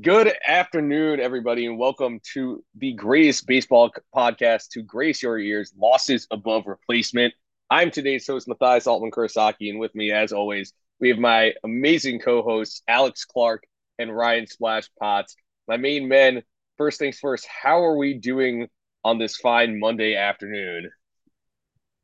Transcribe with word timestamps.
Good 0.00 0.34
afternoon, 0.44 1.20
everybody, 1.20 1.66
and 1.66 1.78
welcome 1.78 2.18
to 2.32 2.64
the 2.74 2.94
greatest 2.94 3.46
baseball 3.46 3.92
podcast 4.12 4.70
to 4.70 4.82
grace 4.82 5.22
your 5.22 5.38
ears, 5.38 5.72
Losses 5.78 6.26
Above 6.32 6.66
Replacement. 6.66 7.32
I'm 7.70 7.92
today's 7.92 8.26
host, 8.26 8.48
Matthias 8.48 8.88
Altman 8.88 9.12
Kurosaki, 9.12 9.70
and 9.70 9.78
with 9.78 9.94
me, 9.94 10.10
as 10.10 10.32
always, 10.32 10.72
we 10.98 11.10
have 11.10 11.18
my 11.18 11.52
amazing 11.62 12.18
co-hosts, 12.18 12.82
Alex 12.88 13.24
Clark 13.24 13.62
and 14.00 14.12
Ryan 14.12 14.48
Splash 14.48 14.88
Potts. 14.98 15.36
My 15.68 15.76
main 15.76 16.08
men, 16.08 16.42
first 16.76 16.98
things 16.98 17.20
first, 17.20 17.46
how 17.46 17.84
are 17.84 17.96
we 17.96 18.14
doing 18.14 18.66
on 19.04 19.18
this 19.18 19.36
fine 19.36 19.78
Monday 19.78 20.16
afternoon? 20.16 20.90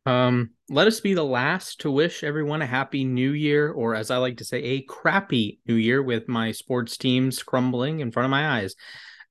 Um, 0.07 0.51
let 0.71 0.87
us 0.87 1.01
be 1.01 1.15
the 1.15 1.25
last 1.25 1.81
to 1.81 1.91
wish 1.91 2.23
everyone 2.23 2.63
a 2.63 2.67
happy 2.67 3.05
new 3.05 3.33
year, 3.33 3.73
or 3.73 3.97
as 3.97 4.13
I 4.13 4.19
like 4.19 4.37
to 4.37 4.45
say, 4.45 4.63
a 4.63 4.83
crappy 4.83 5.59
new 5.67 5.75
year 5.75 6.01
with 6.01 6.29
my 6.29 6.53
sports 6.53 6.97
teams 6.97 7.43
crumbling 7.43 7.99
in 7.99 8.13
front 8.13 8.27
of 8.27 8.31
my 8.31 8.61
eyes. 8.61 8.77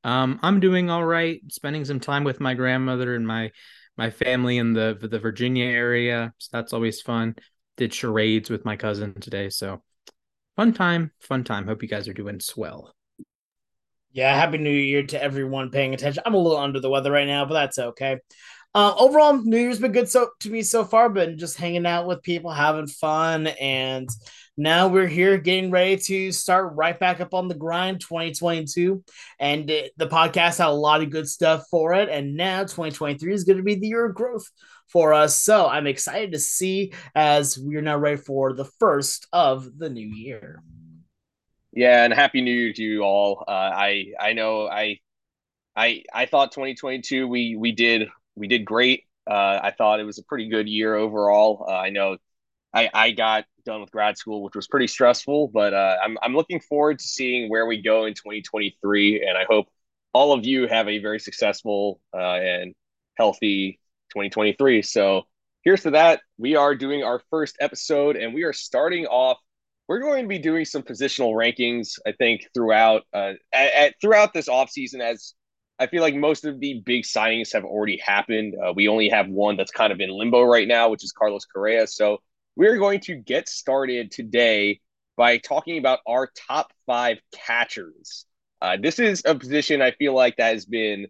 Um, 0.03 0.39
I'm 0.43 0.59
doing 0.59 0.89
all 0.89 1.05
right, 1.05 1.41
spending 1.49 1.85
some 1.85 2.01
time 2.01 2.25
with 2.25 2.41
my 2.41 2.55
grandmother 2.55 3.15
and 3.15 3.25
my 3.25 3.51
my 3.97 4.09
family 4.09 4.57
in 4.57 4.73
the 4.73 4.97
the 4.99 5.19
Virginia 5.19 5.65
area. 5.65 6.33
So 6.39 6.49
that's 6.51 6.73
always 6.73 7.01
fun. 7.01 7.35
Did 7.77 7.93
charades 7.93 8.49
with 8.49 8.65
my 8.65 8.75
cousin 8.75 9.13
today, 9.13 9.49
so 9.49 9.81
fun 10.57 10.73
time, 10.73 11.11
fun 11.21 11.45
time. 11.45 11.67
Hope 11.67 11.81
you 11.81 11.87
guys 11.87 12.09
are 12.09 12.13
doing 12.13 12.41
swell. 12.41 12.93
Yeah, 14.11 14.35
happy 14.35 14.57
new 14.57 14.71
year 14.71 15.03
to 15.03 15.23
everyone 15.23 15.69
paying 15.69 15.93
attention. 15.93 16.23
I'm 16.25 16.33
a 16.33 16.37
little 16.37 16.57
under 16.57 16.81
the 16.81 16.89
weather 16.89 17.11
right 17.11 17.27
now, 17.27 17.45
but 17.45 17.53
that's 17.53 17.79
okay. 17.79 18.17
Uh, 18.75 18.93
overall, 18.97 19.33
New 19.33 19.57
Year's 19.57 19.79
been 19.79 19.91
good 19.91 20.09
so 20.09 20.29
to 20.41 20.49
me 20.49 20.61
so 20.61 20.85
far. 20.85 21.09
Been 21.09 21.37
just 21.37 21.57
hanging 21.57 21.85
out 21.85 22.05
with 22.05 22.21
people, 22.21 22.51
having 22.51 22.87
fun, 22.87 23.47
and 23.47 24.09
now 24.59 24.89
we're 24.89 25.07
here 25.07 25.37
getting 25.37 25.71
ready 25.71 25.95
to 25.95 26.33
start 26.33 26.75
right 26.75 26.99
back 26.99 27.21
up 27.21 27.33
on 27.33 27.47
the 27.47 27.55
grind 27.55 28.01
2022 28.01 29.01
and 29.39 29.69
it, 29.69 29.93
the 29.95 30.05
podcast 30.05 30.57
had 30.57 30.67
a 30.67 30.71
lot 30.71 31.01
of 31.01 31.09
good 31.09 31.29
stuff 31.29 31.63
for 31.71 31.93
it 31.93 32.09
and 32.09 32.35
now 32.35 32.59
2023 32.63 33.33
is 33.33 33.45
going 33.45 33.55
to 33.55 33.63
be 33.63 33.75
the 33.75 33.87
year 33.87 34.05
of 34.05 34.13
growth 34.13 34.45
for 34.89 35.13
us. 35.13 35.41
So 35.41 35.65
i'm 35.65 35.87
excited 35.87 36.33
to 36.33 36.39
see 36.39 36.91
as 37.15 37.57
we're 37.57 37.81
now 37.81 37.97
ready 37.97 38.17
for 38.17 38.51
the 38.51 38.65
first 38.65 39.27
of 39.31 39.77
the 39.77 39.89
new 39.89 40.07
year. 40.07 40.61
Yeah 41.71 42.03
and 42.03 42.13
happy 42.13 42.41
new 42.41 42.51
year 42.51 42.73
to 42.73 42.83
you 42.83 43.01
all. 43.03 43.45
Uh, 43.47 43.51
i 43.51 44.07
i 44.19 44.33
know 44.33 44.67
i 44.67 44.99
i 45.73 46.03
i 46.13 46.25
thought 46.25 46.51
2022 46.51 47.29
we 47.29 47.55
we 47.55 47.71
did 47.71 48.09
we 48.39 48.47
did 48.47 48.65
great. 48.65 49.03
Uh, 49.29 49.59
I 49.61 49.71
thought 49.77 49.99
it 49.99 50.05
was 50.05 50.17
a 50.17 50.23
pretty 50.23 50.49
good 50.49 50.67
year 50.67 50.95
overall. 50.95 51.65
Uh, 51.67 51.73
I 51.73 51.89
know 51.89 52.17
I, 52.73 52.89
I 52.93 53.11
got 53.11 53.45
done 53.65 53.81
with 53.81 53.91
grad 53.91 54.17
school, 54.17 54.41
which 54.43 54.55
was 54.55 54.67
pretty 54.67 54.87
stressful, 54.87 55.49
but 55.53 55.73
uh, 55.73 55.97
I'm, 56.03 56.17
I'm 56.21 56.35
looking 56.35 56.59
forward 56.59 56.99
to 56.99 57.07
seeing 57.07 57.49
where 57.49 57.65
we 57.65 57.81
go 57.81 58.05
in 58.05 58.13
2023. 58.13 59.25
And 59.27 59.37
I 59.37 59.45
hope 59.47 59.67
all 60.13 60.33
of 60.33 60.45
you 60.45 60.67
have 60.67 60.87
a 60.87 60.99
very 60.99 61.19
successful 61.19 61.99
uh, 62.13 62.17
and 62.17 62.73
healthy 63.17 63.79
2023. 64.11 64.81
So 64.81 65.23
here's 65.63 65.83
to 65.83 65.91
that. 65.91 66.21
We 66.37 66.55
are 66.55 66.73
doing 66.73 67.03
our 67.03 67.21
first 67.29 67.57
episode 67.59 68.15
and 68.15 68.33
we 68.33 68.43
are 68.43 68.53
starting 68.53 69.05
off. 69.05 69.37
We're 69.87 69.99
going 69.99 70.23
to 70.23 70.29
be 70.29 70.39
doing 70.39 70.65
some 70.65 70.83
positional 70.83 71.33
rankings, 71.33 71.97
I 72.05 72.11
think, 72.11 72.47
throughout 72.53 73.03
uh, 73.13 73.33
at, 73.51 73.73
at, 73.73 73.95
throughout 73.99 74.33
this 74.33 74.47
off 74.47 74.69
season 74.69 75.01
as 75.01 75.33
I 75.79 75.87
feel 75.87 76.01
like 76.01 76.15
most 76.15 76.45
of 76.45 76.59
the 76.59 76.81
big 76.85 77.03
signings 77.03 77.53
have 77.53 77.63
already 77.63 77.97
happened. 77.97 78.55
Uh, 78.55 78.73
we 78.75 78.87
only 78.87 79.09
have 79.09 79.29
one 79.29 79.55
that's 79.55 79.71
kind 79.71 79.93
of 79.93 79.99
in 80.01 80.09
limbo 80.09 80.41
right 80.43 80.67
now, 80.67 80.89
which 80.89 81.03
is 81.03 81.13
Carlos 81.13 81.45
Correa. 81.45 81.87
So 81.87 82.21
we're 82.55 82.77
going 82.77 82.99
to 83.01 83.15
get 83.15 83.47
started 83.47 84.11
today 84.11 84.81
by 85.15 85.37
talking 85.37 85.77
about 85.77 85.99
our 86.05 86.29
top 86.47 86.73
five 86.85 87.19
catchers. 87.33 88.25
Uh, 88.61 88.77
this 88.81 88.99
is 88.99 89.21
a 89.25 89.35
position 89.35 89.81
I 89.81 89.91
feel 89.91 90.13
like 90.13 90.35
that 90.37 90.53
has 90.53 90.65
been 90.65 91.07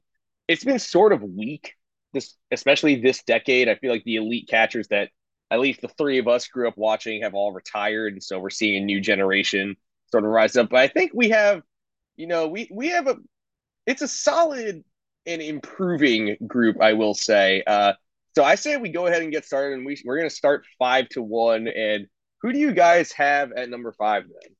it's 0.47 0.63
been 0.63 0.79
sort 0.79 1.13
of 1.13 1.21
weak 1.23 1.73
this 2.13 2.35
especially 2.51 3.01
this 3.01 3.23
decade. 3.23 3.69
I 3.69 3.75
feel 3.75 3.91
like 3.91 4.03
the 4.03 4.17
elite 4.17 4.47
catchers 4.47 4.87
that 4.89 5.09
at 5.51 5.59
least 5.59 5.81
the 5.81 5.87
three 5.87 6.19
of 6.19 6.27
us 6.27 6.47
grew 6.47 6.67
up 6.67 6.77
watching 6.77 7.21
have 7.23 7.33
all 7.33 7.51
retired, 7.51 8.13
and 8.13 8.23
so 8.23 8.39
we're 8.39 8.49
seeing 8.49 8.81
a 8.81 8.85
new 8.85 9.01
generation 9.01 9.75
sort 10.11 10.23
of 10.23 10.29
rise 10.29 10.55
up. 10.55 10.69
But 10.69 10.79
I 10.79 10.87
think 10.87 11.11
we 11.13 11.29
have, 11.29 11.61
you 12.17 12.27
know, 12.27 12.47
we 12.47 12.67
we 12.71 12.89
have 12.89 13.07
a 13.07 13.17
it's 13.89 14.03
a 14.03 14.07
solid 14.07 14.83
and 15.25 15.41
improving 15.41 16.37
group, 16.45 16.77
I 16.79 16.93
will 16.93 17.15
say. 17.15 17.63
Uh, 17.65 17.93
so 18.35 18.43
I 18.43 18.53
say 18.53 18.77
we 18.77 18.89
go 18.89 19.07
ahead 19.07 19.23
and 19.23 19.31
get 19.31 19.45
started, 19.45 19.77
and 19.77 19.85
we 19.85 19.99
we're 20.05 20.17
gonna 20.17 20.29
start 20.29 20.63
five 20.77 21.09
to 21.09 21.23
one. 21.23 21.67
And 21.67 22.05
who 22.41 22.53
do 22.53 22.59
you 22.59 22.71
guys 22.71 23.11
have 23.13 23.51
at 23.51 23.67
number 23.67 23.91
five 23.91 24.23
then? 24.27 24.55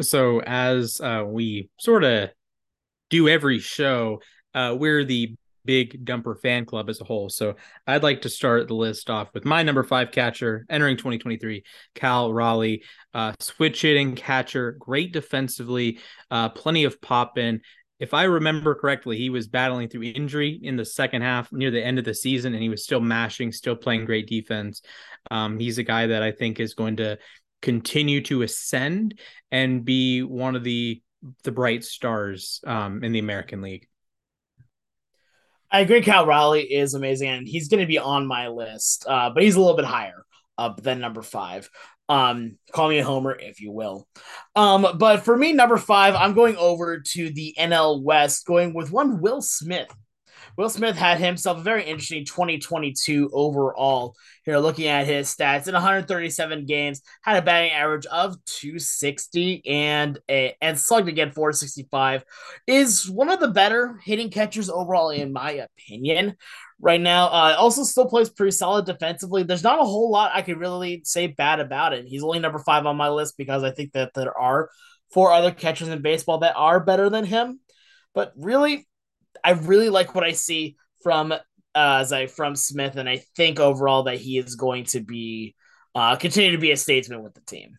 So 0.00 0.40
as 0.40 0.98
uh, 0.98 1.24
we 1.26 1.68
sort 1.78 2.04
of 2.04 2.30
do 3.10 3.28
every 3.28 3.58
show, 3.58 4.22
uh, 4.54 4.74
we're 4.78 5.04
the 5.04 5.36
big 5.64 6.04
dumper 6.04 6.38
fan 6.40 6.64
club 6.64 6.88
as 6.88 7.00
a 7.00 7.04
whole. 7.04 7.28
So 7.28 7.56
I'd 7.86 8.02
like 8.02 8.22
to 8.22 8.28
start 8.28 8.68
the 8.68 8.74
list 8.74 9.10
off 9.10 9.32
with 9.34 9.44
my 9.44 9.62
number 9.62 9.82
five 9.82 10.10
catcher 10.10 10.66
entering 10.68 10.96
2023, 10.96 11.64
Cal 11.94 12.32
Raleigh. 12.32 12.82
Uh, 13.14 13.32
switch 13.40 13.82
hitting 13.82 14.14
catcher, 14.14 14.72
great 14.72 15.12
defensively, 15.12 15.98
uh, 16.30 16.48
plenty 16.48 16.84
of 16.84 17.00
pop 17.00 17.38
in. 17.38 17.60
If 17.98 18.14
I 18.14 18.24
remember 18.24 18.74
correctly, 18.74 19.16
he 19.16 19.30
was 19.30 19.46
battling 19.46 19.88
through 19.88 20.02
injury 20.02 20.58
in 20.60 20.76
the 20.76 20.84
second 20.84 21.22
half 21.22 21.52
near 21.52 21.70
the 21.70 21.84
end 21.84 21.98
of 21.98 22.04
the 22.04 22.14
season, 22.14 22.52
and 22.52 22.62
he 22.62 22.68
was 22.68 22.82
still 22.82 23.00
mashing, 23.00 23.52
still 23.52 23.76
playing 23.76 24.06
great 24.06 24.26
defense. 24.26 24.82
Um, 25.30 25.58
he's 25.58 25.78
a 25.78 25.84
guy 25.84 26.08
that 26.08 26.22
I 26.22 26.32
think 26.32 26.58
is 26.58 26.74
going 26.74 26.96
to 26.96 27.18
continue 27.60 28.20
to 28.22 28.42
ascend 28.42 29.20
and 29.52 29.84
be 29.84 30.22
one 30.22 30.56
of 30.56 30.64
the 30.64 31.00
the 31.44 31.52
bright 31.52 31.84
stars 31.84 32.60
um, 32.66 33.04
in 33.04 33.12
the 33.12 33.20
American 33.20 33.62
League. 33.62 33.86
I 35.72 35.80
agree. 35.80 36.02
Cal 36.02 36.26
Raleigh 36.26 36.70
is 36.70 36.92
amazing, 36.92 37.28
and 37.28 37.48
he's 37.48 37.68
going 37.68 37.80
to 37.80 37.86
be 37.86 37.98
on 37.98 38.26
my 38.26 38.48
list, 38.48 39.06
uh, 39.08 39.30
but 39.30 39.42
he's 39.42 39.56
a 39.56 39.60
little 39.60 39.76
bit 39.76 39.86
higher 39.86 40.24
up 40.58 40.82
than 40.82 41.00
number 41.00 41.22
five. 41.22 41.70
Um, 42.10 42.58
call 42.72 42.90
me 42.90 42.98
a 42.98 43.04
homer 43.04 43.34
if 43.34 43.60
you 43.60 43.72
will. 43.72 44.06
Um, 44.54 44.86
but 44.98 45.24
for 45.24 45.36
me, 45.36 45.54
number 45.54 45.78
five, 45.78 46.14
I'm 46.14 46.34
going 46.34 46.56
over 46.56 47.00
to 47.00 47.30
the 47.30 47.54
NL 47.58 48.02
West, 48.02 48.44
going 48.44 48.74
with 48.74 48.92
one 48.92 49.22
Will 49.22 49.40
Smith. 49.40 49.88
Will 50.56 50.68
Smith 50.68 50.96
had 50.96 51.18
himself 51.18 51.58
a 51.58 51.62
very 51.62 51.84
interesting 51.84 52.24
2022 52.24 53.30
overall. 53.32 54.14
Here, 54.44 54.58
looking 54.58 54.86
at 54.86 55.06
his 55.06 55.34
stats 55.34 55.66
in 55.66 55.74
137 55.74 56.66
games, 56.66 57.00
had 57.22 57.36
a 57.36 57.42
batting 57.42 57.72
average 57.72 58.06
of 58.06 58.36
260 58.44 59.62
and 59.66 60.18
a, 60.28 60.54
and 60.60 60.78
slugged 60.78 61.08
again 61.08 61.32
465. 61.32 62.24
Is 62.66 63.08
one 63.08 63.30
of 63.30 63.40
the 63.40 63.48
better 63.48 63.98
hitting 64.04 64.30
catchers 64.30 64.68
overall, 64.68 65.10
in 65.10 65.32
my 65.32 65.52
opinion. 65.52 66.36
Right 66.80 67.00
now, 67.00 67.26
uh, 67.26 67.54
also 67.58 67.84
still 67.84 68.08
plays 68.08 68.28
pretty 68.28 68.50
solid 68.50 68.86
defensively. 68.86 69.44
There's 69.44 69.62
not 69.62 69.80
a 69.80 69.84
whole 69.84 70.10
lot 70.10 70.32
I 70.34 70.42
could 70.42 70.58
really 70.58 71.02
say 71.04 71.28
bad 71.28 71.60
about 71.60 71.92
it. 71.92 72.06
He's 72.06 72.24
only 72.24 72.40
number 72.40 72.58
five 72.58 72.86
on 72.86 72.96
my 72.96 73.08
list 73.08 73.38
because 73.38 73.62
I 73.62 73.70
think 73.70 73.92
that 73.92 74.12
there 74.14 74.36
are 74.36 74.68
four 75.12 75.32
other 75.32 75.52
catchers 75.52 75.88
in 75.88 76.02
baseball 76.02 76.38
that 76.38 76.56
are 76.56 76.80
better 76.80 77.08
than 77.08 77.24
him. 77.24 77.60
But 78.14 78.32
really, 78.36 78.88
I 79.44 79.52
really 79.52 79.88
like 79.88 80.14
what 80.14 80.24
I 80.24 80.32
see 80.32 80.76
from 81.02 81.32
uh, 81.32 81.38
I 81.74 82.26
from 82.26 82.56
Smith, 82.56 82.96
and 82.96 83.08
I 83.08 83.18
think 83.36 83.58
overall 83.58 84.04
that 84.04 84.18
he 84.18 84.38
is 84.38 84.56
going 84.56 84.84
to 84.86 85.00
be 85.00 85.54
uh, 85.94 86.16
continue 86.16 86.52
to 86.52 86.58
be 86.58 86.70
a 86.70 86.76
statesman 86.76 87.22
with 87.22 87.34
the 87.34 87.40
team. 87.40 87.78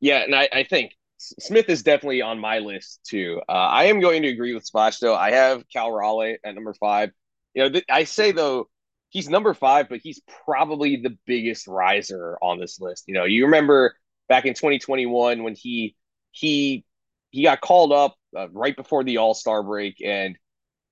Yeah, 0.00 0.24
and 0.24 0.34
I, 0.34 0.48
I 0.52 0.64
think 0.64 0.96
Smith 1.18 1.68
is 1.68 1.82
definitely 1.82 2.22
on 2.22 2.38
my 2.38 2.58
list 2.58 3.00
too. 3.08 3.40
Uh, 3.48 3.52
I 3.52 3.84
am 3.84 4.00
going 4.00 4.22
to 4.22 4.28
agree 4.28 4.54
with 4.54 4.64
Splash 4.64 4.98
though. 4.98 5.14
I 5.14 5.30
have 5.32 5.62
Cal 5.72 5.92
Raleigh 5.92 6.38
at 6.44 6.54
number 6.54 6.74
five. 6.74 7.10
You 7.54 7.62
know, 7.62 7.70
th- 7.70 7.84
I 7.88 8.04
say 8.04 8.32
though 8.32 8.68
he's 9.10 9.28
number 9.28 9.54
five, 9.54 9.88
but 9.88 10.00
he's 10.02 10.20
probably 10.44 10.96
the 10.96 11.16
biggest 11.26 11.68
riser 11.68 12.38
on 12.42 12.58
this 12.58 12.80
list. 12.80 13.04
You 13.06 13.14
know, 13.14 13.24
you 13.24 13.44
remember 13.44 13.94
back 14.28 14.46
in 14.46 14.54
2021 14.54 15.42
when 15.42 15.54
he 15.54 15.94
he 16.32 16.84
he 17.32 17.42
got 17.42 17.60
called 17.60 17.92
up 17.92 18.14
uh, 18.36 18.48
right 18.50 18.76
before 18.76 19.02
the 19.02 19.16
All 19.16 19.34
Star 19.34 19.62
break, 19.64 19.96
and 20.04 20.36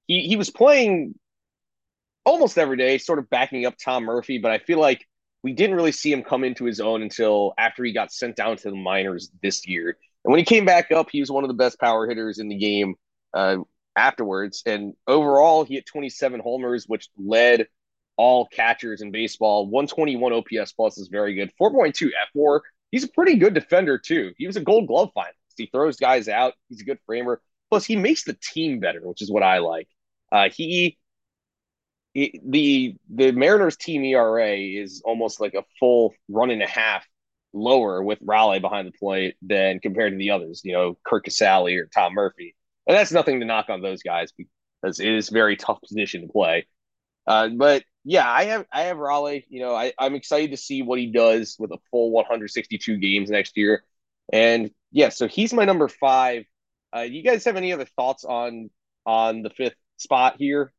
he 0.09 0.23
he 0.23 0.37
was 0.37 0.51
playing 0.51 1.15
almost 2.25 2.59
every 2.59 2.77
day, 2.77 2.99
sort 2.99 3.19
of 3.21 3.31
backing 3.31 3.67
up 3.67 3.77
Tom 3.83 4.05
Murphy. 4.05 4.39
But 4.39 4.51
I 4.51 4.59
feel 4.59 4.81
like 4.81 5.07
we 5.43 5.53
didn't 5.53 5.77
really 5.77 5.93
see 5.93 6.13
him 6.13 6.23
come 6.23 6.43
into 6.43 6.65
his 6.65 6.81
own 6.81 7.03
until 7.03 7.55
after 7.57 7.85
he 7.85 7.93
got 7.93 8.13
sent 8.13 8.37
down 8.37 8.57
to 8.57 8.71
the 8.71 8.77
minors 8.77 9.31
this 9.43 9.67
year. 9.69 9.97
And 10.25 10.33
when 10.33 10.39
he 10.39 10.45
came 10.45 10.65
back 10.65 10.91
up, 10.91 11.09
he 11.11 11.21
was 11.21 11.31
one 11.31 11.45
of 11.45 11.49
the 11.49 11.55
best 11.55 11.79
power 11.79 12.09
hitters 12.09 12.39
in 12.39 12.49
the 12.49 12.59
game 12.59 12.95
uh, 13.33 13.59
afterwards. 13.97 14.63
And 14.67 14.95
overall, 15.07 15.65
he 15.65 15.75
hit 15.75 15.87
27 15.87 16.41
homers, 16.41 16.87
which 16.87 17.09
led 17.17 17.69
all 18.17 18.47
catchers 18.47 19.01
in 19.01 19.13
baseball. 19.13 19.67
121 19.67 20.33
OPS 20.33 20.73
plus 20.73 20.99
is 20.99 21.09
very 21.09 21.35
good. 21.35 21.51
4.2 21.61 22.11
fWAR. 22.35 22.61
He's 22.91 23.05
a 23.05 23.09
pretty 23.09 23.37
good 23.37 23.55
defender 23.55 23.99
too. 23.99 24.33
He 24.37 24.47
was 24.47 24.57
a 24.57 24.61
Gold 24.61 24.89
Glove 24.89 25.11
finalist. 25.17 25.40
He 25.57 25.67
throws 25.67 25.97
guys 25.97 26.29
out. 26.29 26.55
He's 26.69 26.81
a 26.81 26.85
good 26.85 26.99
framer. 27.07 27.41
Plus, 27.71 27.85
he 27.85 27.97
makes 27.97 28.25
the 28.25 28.37
team 28.41 28.81
better, 28.81 29.01
which 29.03 29.23
is 29.23 29.31
what 29.31 29.43
I 29.43 29.59
like. 29.59 29.89
Uh, 30.33 30.49
he, 30.51 30.99
he, 32.13 32.41
the 32.45 32.97
the 33.09 33.33
Mariners 33.33 33.77
team 33.77 34.05
ERA 34.05 34.57
is 34.57 35.03
almost 35.05 35.41
like 35.41 35.55
a 35.55 35.65
full 35.79 36.15
run 36.29 36.51
and 36.51 36.63
a 36.63 36.67
half 36.67 37.07
lower 37.53 38.03
with 38.03 38.19
Raleigh 38.23 38.61
behind 38.61 38.89
the 38.89 38.93
plate 38.93 39.37
than 39.43 39.81
compared 39.81 40.13
to 40.13 40.19
the 40.19 40.31
others, 40.31 40.63
you 40.65 40.73
know, 40.73 40.97
Curt 41.05 41.27
Casali 41.27 41.81
or 41.81 41.87
Tom 41.87 42.15
Murphy. 42.15 42.55
And 42.87 42.97
that's 42.97 43.13
nothing 43.13 43.41
to 43.41 43.47
knock 43.47 43.69
on 43.69 43.83
those 43.83 44.03
guys 44.03 44.33
because 44.33 45.01
it 45.01 45.09
is 45.09 45.31
a 45.31 45.35
very 45.35 45.57
tough 45.57 45.81
position 45.81 46.23
to 46.23 46.29
play. 46.29 46.67
Uh, 47.27 47.49
but 47.49 47.85
yeah, 48.05 48.29
I 48.29 48.45
have 48.45 48.67
I 48.73 48.83
have 48.83 48.99
Raleigh. 48.99 49.47
You 49.49 49.61
know, 49.61 49.75
I, 49.75 49.93
I'm 49.99 50.15
excited 50.15 50.51
to 50.53 50.57
see 50.57 50.83
what 50.83 50.99
he 50.99 51.07
does 51.07 51.57
with 51.59 51.71
a 51.71 51.79
full 51.91 52.11
162 52.11 52.97
games 52.99 53.31
next 53.31 53.57
year. 53.57 53.85
And 54.33 54.71
yeah, 54.93 55.09
so 55.09 55.29
he's 55.29 55.53
my 55.53 55.65
number 55.65 55.89
five. 55.89 56.45
Uh, 56.95 57.01
you 57.01 57.23
guys 57.23 57.45
have 57.45 57.57
any 57.57 57.73
other 57.73 57.87
thoughts 57.97 58.25
on 58.25 58.71
on 59.07 59.43
the 59.43 59.51
fifth 59.51 59.77
spot 59.97 60.37
here? 60.39 60.73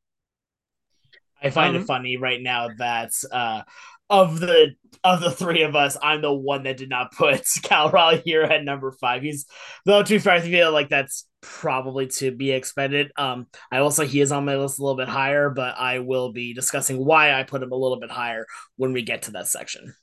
I 1.41 1.49
find 1.49 1.75
um, 1.75 1.81
it 1.81 1.85
funny 1.85 2.17
right 2.17 2.41
now 2.41 2.69
that 2.77 3.11
uh, 3.31 3.63
of 4.09 4.39
the 4.39 4.75
of 5.03 5.21
the 5.21 5.31
three 5.31 5.63
of 5.63 5.75
us, 5.75 5.97
I'm 6.01 6.21
the 6.21 6.33
one 6.33 6.63
that 6.63 6.77
did 6.77 6.89
not 6.89 7.13
put 7.13 7.43
Cal 7.63 7.89
Raleigh 7.89 8.21
here 8.23 8.43
at 8.43 8.63
number 8.63 8.91
five. 8.91 9.23
He's 9.23 9.45
though 9.85 10.03
to 10.03 10.13
be 10.13 10.19
fair, 10.19 10.33
I 10.33 10.41
feel 10.41 10.71
like 10.71 10.89
that's 10.89 11.25
probably 11.41 12.07
to 12.07 12.31
be 12.31 12.51
expected. 12.51 13.11
Um, 13.17 13.47
I 13.71 13.81
will 13.81 13.89
say 13.89 14.05
he 14.05 14.21
is 14.21 14.31
on 14.31 14.45
my 14.45 14.57
list 14.57 14.79
a 14.79 14.83
little 14.83 14.97
bit 14.97 15.07
higher, 15.07 15.49
but 15.49 15.75
I 15.77 15.99
will 15.99 16.31
be 16.31 16.53
discussing 16.53 17.03
why 17.03 17.33
I 17.33 17.43
put 17.43 17.63
him 17.63 17.71
a 17.71 17.75
little 17.75 17.99
bit 17.99 18.11
higher 18.11 18.45
when 18.75 18.93
we 18.93 19.01
get 19.01 19.23
to 19.23 19.31
that 19.31 19.47
section. 19.47 19.95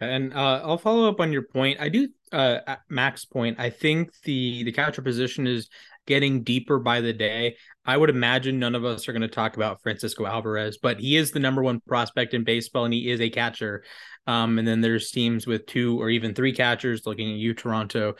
And 0.00 0.32
uh, 0.32 0.62
I'll 0.64 0.78
follow 0.78 1.08
up 1.10 1.20
on 1.20 1.30
your 1.30 1.42
point. 1.42 1.78
I 1.78 1.90
do, 1.90 2.08
uh, 2.32 2.76
Mac's 2.88 3.24
point. 3.24 3.58
I 3.58 3.70
think 3.70 4.10
the 4.22 4.64
the 4.64 4.72
catcher 4.72 5.02
position 5.02 5.46
is 5.46 5.68
getting 6.06 6.42
deeper 6.42 6.78
by 6.78 7.00
the 7.00 7.12
day. 7.12 7.56
I 7.84 7.96
would 7.96 8.10
imagine 8.10 8.58
none 8.58 8.74
of 8.74 8.84
us 8.84 9.08
are 9.08 9.12
going 9.12 9.22
to 9.22 9.28
talk 9.28 9.56
about 9.56 9.82
Francisco 9.82 10.26
Alvarez, 10.26 10.78
but 10.78 10.98
he 10.98 11.16
is 11.16 11.30
the 11.30 11.40
number 11.40 11.62
one 11.62 11.80
prospect 11.86 12.34
in 12.34 12.44
baseball 12.44 12.84
and 12.84 12.94
he 12.94 13.10
is 13.10 13.20
a 13.20 13.30
catcher. 13.30 13.84
Um, 14.26 14.58
and 14.58 14.66
then 14.66 14.80
there's 14.80 15.10
teams 15.10 15.46
with 15.46 15.66
two 15.66 16.00
or 16.00 16.10
even 16.10 16.34
three 16.34 16.52
catchers 16.52 17.06
looking 17.06 17.30
at 17.30 17.38
you, 17.38 17.54
Toronto. 17.54 18.14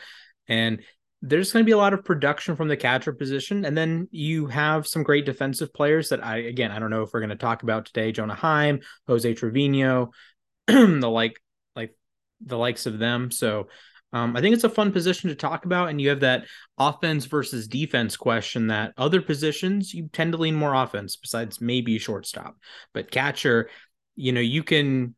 And 0.47 0.81
there's 1.21 1.51
going 1.51 1.63
to 1.63 1.67
be 1.67 1.73
a 1.73 1.77
lot 1.77 1.93
of 1.93 2.03
production 2.03 2.55
from 2.55 2.67
the 2.67 2.77
catcher 2.77 3.13
position. 3.13 3.65
And 3.65 3.77
then 3.77 4.07
you 4.11 4.47
have 4.47 4.87
some 4.87 5.03
great 5.03 5.25
defensive 5.25 5.73
players 5.73 6.09
that 6.09 6.23
I, 6.25 6.37
again, 6.37 6.71
I 6.71 6.79
don't 6.79 6.89
know 6.89 7.03
if 7.03 7.11
we're 7.13 7.19
going 7.19 7.29
to 7.29 7.35
talk 7.35 7.61
about 7.61 7.85
today 7.85 8.11
Jonah 8.11 8.35
Heim, 8.35 8.79
Jose 9.07 9.33
Trevino, 9.35 10.11
the 10.67 11.09
like, 11.09 11.39
like 11.75 11.95
the 12.39 12.57
likes 12.57 12.87
of 12.87 12.97
them. 12.97 13.29
So 13.31 13.67
um, 14.13 14.35
I 14.35 14.41
think 14.41 14.53
it's 14.53 14.65
a 14.65 14.69
fun 14.69 14.91
position 14.91 15.29
to 15.29 15.35
talk 15.35 15.65
about, 15.65 15.89
and 15.89 16.01
you 16.01 16.09
have 16.09 16.19
that 16.19 16.45
offense 16.77 17.25
versus 17.25 17.67
defense 17.67 18.17
question. 18.17 18.67
That 18.67 18.93
other 18.97 19.21
positions 19.21 19.93
you 19.93 20.09
tend 20.11 20.33
to 20.33 20.37
lean 20.37 20.55
more 20.55 20.73
offense, 20.73 21.15
besides 21.15 21.61
maybe 21.61 21.97
shortstop, 21.97 22.57
but 22.93 23.11
catcher, 23.11 23.69
you 24.15 24.31
know, 24.31 24.41
you 24.41 24.63
can. 24.63 25.15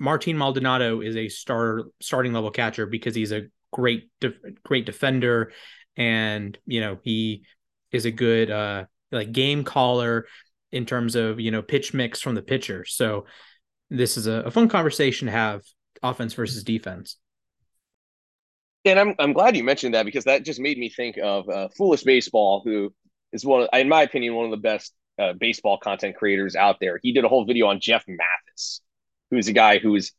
Martin 0.00 0.38
Maldonado 0.38 1.00
is 1.00 1.16
a 1.16 1.28
star 1.28 1.86
starting 2.00 2.32
level 2.32 2.52
catcher 2.52 2.86
because 2.86 3.16
he's 3.16 3.32
a 3.32 3.46
great 3.72 4.10
great 4.62 4.86
defender, 4.86 5.52
and 5.96 6.56
you 6.66 6.80
know 6.80 6.98
he 7.02 7.42
is 7.90 8.04
a 8.04 8.12
good 8.12 8.50
uh 8.50 8.84
like 9.10 9.32
game 9.32 9.64
caller 9.64 10.26
in 10.70 10.86
terms 10.86 11.16
of 11.16 11.40
you 11.40 11.50
know 11.50 11.62
pitch 11.62 11.94
mix 11.94 12.20
from 12.20 12.36
the 12.36 12.42
pitcher. 12.42 12.84
So 12.84 13.26
this 13.90 14.16
is 14.16 14.28
a, 14.28 14.42
a 14.42 14.50
fun 14.52 14.68
conversation 14.68 15.26
to 15.26 15.32
have 15.32 15.62
offense 16.00 16.34
versus 16.34 16.62
defense. 16.62 17.16
And 18.88 18.98
I'm 18.98 19.14
I'm 19.18 19.32
glad 19.32 19.56
you 19.56 19.64
mentioned 19.64 19.94
that 19.94 20.04
because 20.04 20.24
that 20.24 20.44
just 20.44 20.60
made 20.60 20.78
me 20.78 20.88
think 20.88 21.18
of 21.18 21.48
uh, 21.48 21.68
Foolish 21.76 22.02
Baseball, 22.02 22.62
who 22.64 22.92
is 23.32 23.44
one, 23.44 23.62
of, 23.62 23.68
in 23.72 23.88
my 23.88 24.02
opinion, 24.02 24.34
one 24.34 24.46
of 24.46 24.50
the 24.50 24.56
best 24.56 24.94
uh, 25.18 25.32
baseball 25.32 25.78
content 25.78 26.16
creators 26.16 26.56
out 26.56 26.76
there. 26.80 26.98
He 27.02 27.12
did 27.12 27.24
a 27.24 27.28
whole 27.28 27.44
video 27.44 27.66
on 27.66 27.80
Jeff 27.80 28.04
Mathis, 28.06 28.80
who's 29.30 29.48
a 29.48 29.52
guy 29.52 29.78
who 29.78 29.94
is 29.94 30.12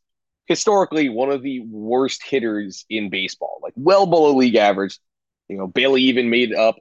historically 0.45 1.09
one 1.09 1.29
of 1.29 1.41
the 1.43 1.61
worst 1.61 2.23
hitters 2.23 2.85
in 2.89 3.09
baseball, 3.09 3.59
like 3.61 3.73
well 3.75 4.05
below 4.05 4.35
league 4.35 4.55
average. 4.55 4.99
You 5.47 5.57
know, 5.57 5.67
Bailey 5.67 6.03
even 6.03 6.29
made 6.29 6.53
up 6.53 6.75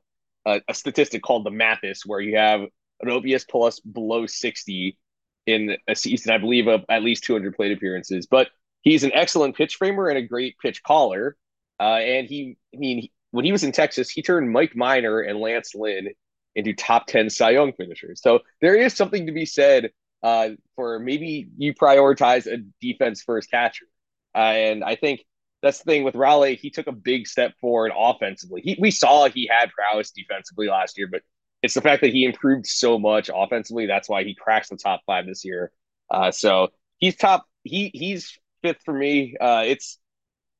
a, 0.46 0.60
a 0.68 0.74
statistic 0.74 1.22
called 1.22 1.44
the 1.44 1.50
Mathis, 1.50 2.04
where 2.04 2.20
you 2.20 2.36
have 2.36 2.62
an 3.00 3.10
OPS 3.10 3.44
plus 3.44 3.80
below 3.80 4.26
60 4.26 4.98
in 5.46 5.76
a 5.88 5.94
season, 5.94 6.32
I 6.32 6.38
believe, 6.38 6.66
of 6.66 6.84
at 6.88 7.02
least 7.02 7.24
200 7.24 7.54
plate 7.54 7.72
appearances. 7.72 8.26
But 8.26 8.48
he's 8.82 9.04
an 9.04 9.12
excellent 9.14 9.56
pitch 9.56 9.76
framer 9.76 10.08
and 10.08 10.18
a 10.18 10.22
great 10.22 10.56
pitch 10.58 10.82
caller. 10.82 11.36
Uh, 11.80 11.96
and 11.96 12.26
he, 12.26 12.56
I 12.74 12.78
mean, 12.78 13.08
when 13.30 13.44
he 13.44 13.52
was 13.52 13.64
in 13.64 13.72
Texas, 13.72 14.10
he 14.10 14.22
turned 14.22 14.50
Mike 14.50 14.74
Minor 14.74 15.20
and 15.20 15.38
Lance 15.38 15.74
Lynn 15.74 16.08
into 16.54 16.72
top 16.72 17.06
10 17.06 17.30
Cy 17.30 17.50
Young 17.50 17.72
finishers. 17.72 18.20
So 18.20 18.40
there 18.60 18.74
is 18.74 18.94
something 18.94 19.26
to 19.26 19.32
be 19.32 19.46
said 19.46 19.90
uh, 20.22 20.50
for 20.74 20.98
maybe 20.98 21.48
you 21.56 21.74
prioritize 21.74 22.46
a 22.46 22.58
defense 22.80 23.22
first 23.22 23.50
catcher. 23.50 23.86
Uh, 24.34 24.38
and 24.38 24.84
I 24.84 24.96
think 24.96 25.24
that's 25.62 25.78
the 25.78 25.84
thing 25.84 26.04
with 26.04 26.14
Raleigh. 26.14 26.56
He 26.56 26.70
took 26.70 26.86
a 26.86 26.92
big 26.92 27.26
step 27.26 27.54
forward 27.60 27.92
offensively. 27.96 28.60
He, 28.62 28.76
we 28.80 28.90
saw 28.90 29.28
he 29.28 29.48
had 29.50 29.70
prowess 29.70 30.10
defensively 30.10 30.68
last 30.68 30.98
year, 30.98 31.08
but 31.10 31.22
it's 31.62 31.74
the 31.74 31.80
fact 31.80 32.02
that 32.02 32.12
he 32.12 32.24
improved 32.24 32.66
so 32.66 32.98
much 32.98 33.30
offensively. 33.34 33.86
That's 33.86 34.08
why 34.08 34.24
he 34.24 34.34
cracks 34.34 34.68
the 34.68 34.76
top 34.76 35.00
five 35.06 35.26
this 35.26 35.44
year. 35.44 35.72
Uh, 36.10 36.30
so 36.30 36.68
he's 36.98 37.16
top. 37.16 37.46
He 37.64 37.90
he's 37.92 38.38
fifth 38.62 38.82
for 38.84 38.94
me. 38.94 39.36
Uh, 39.40 39.64
it's 39.66 39.98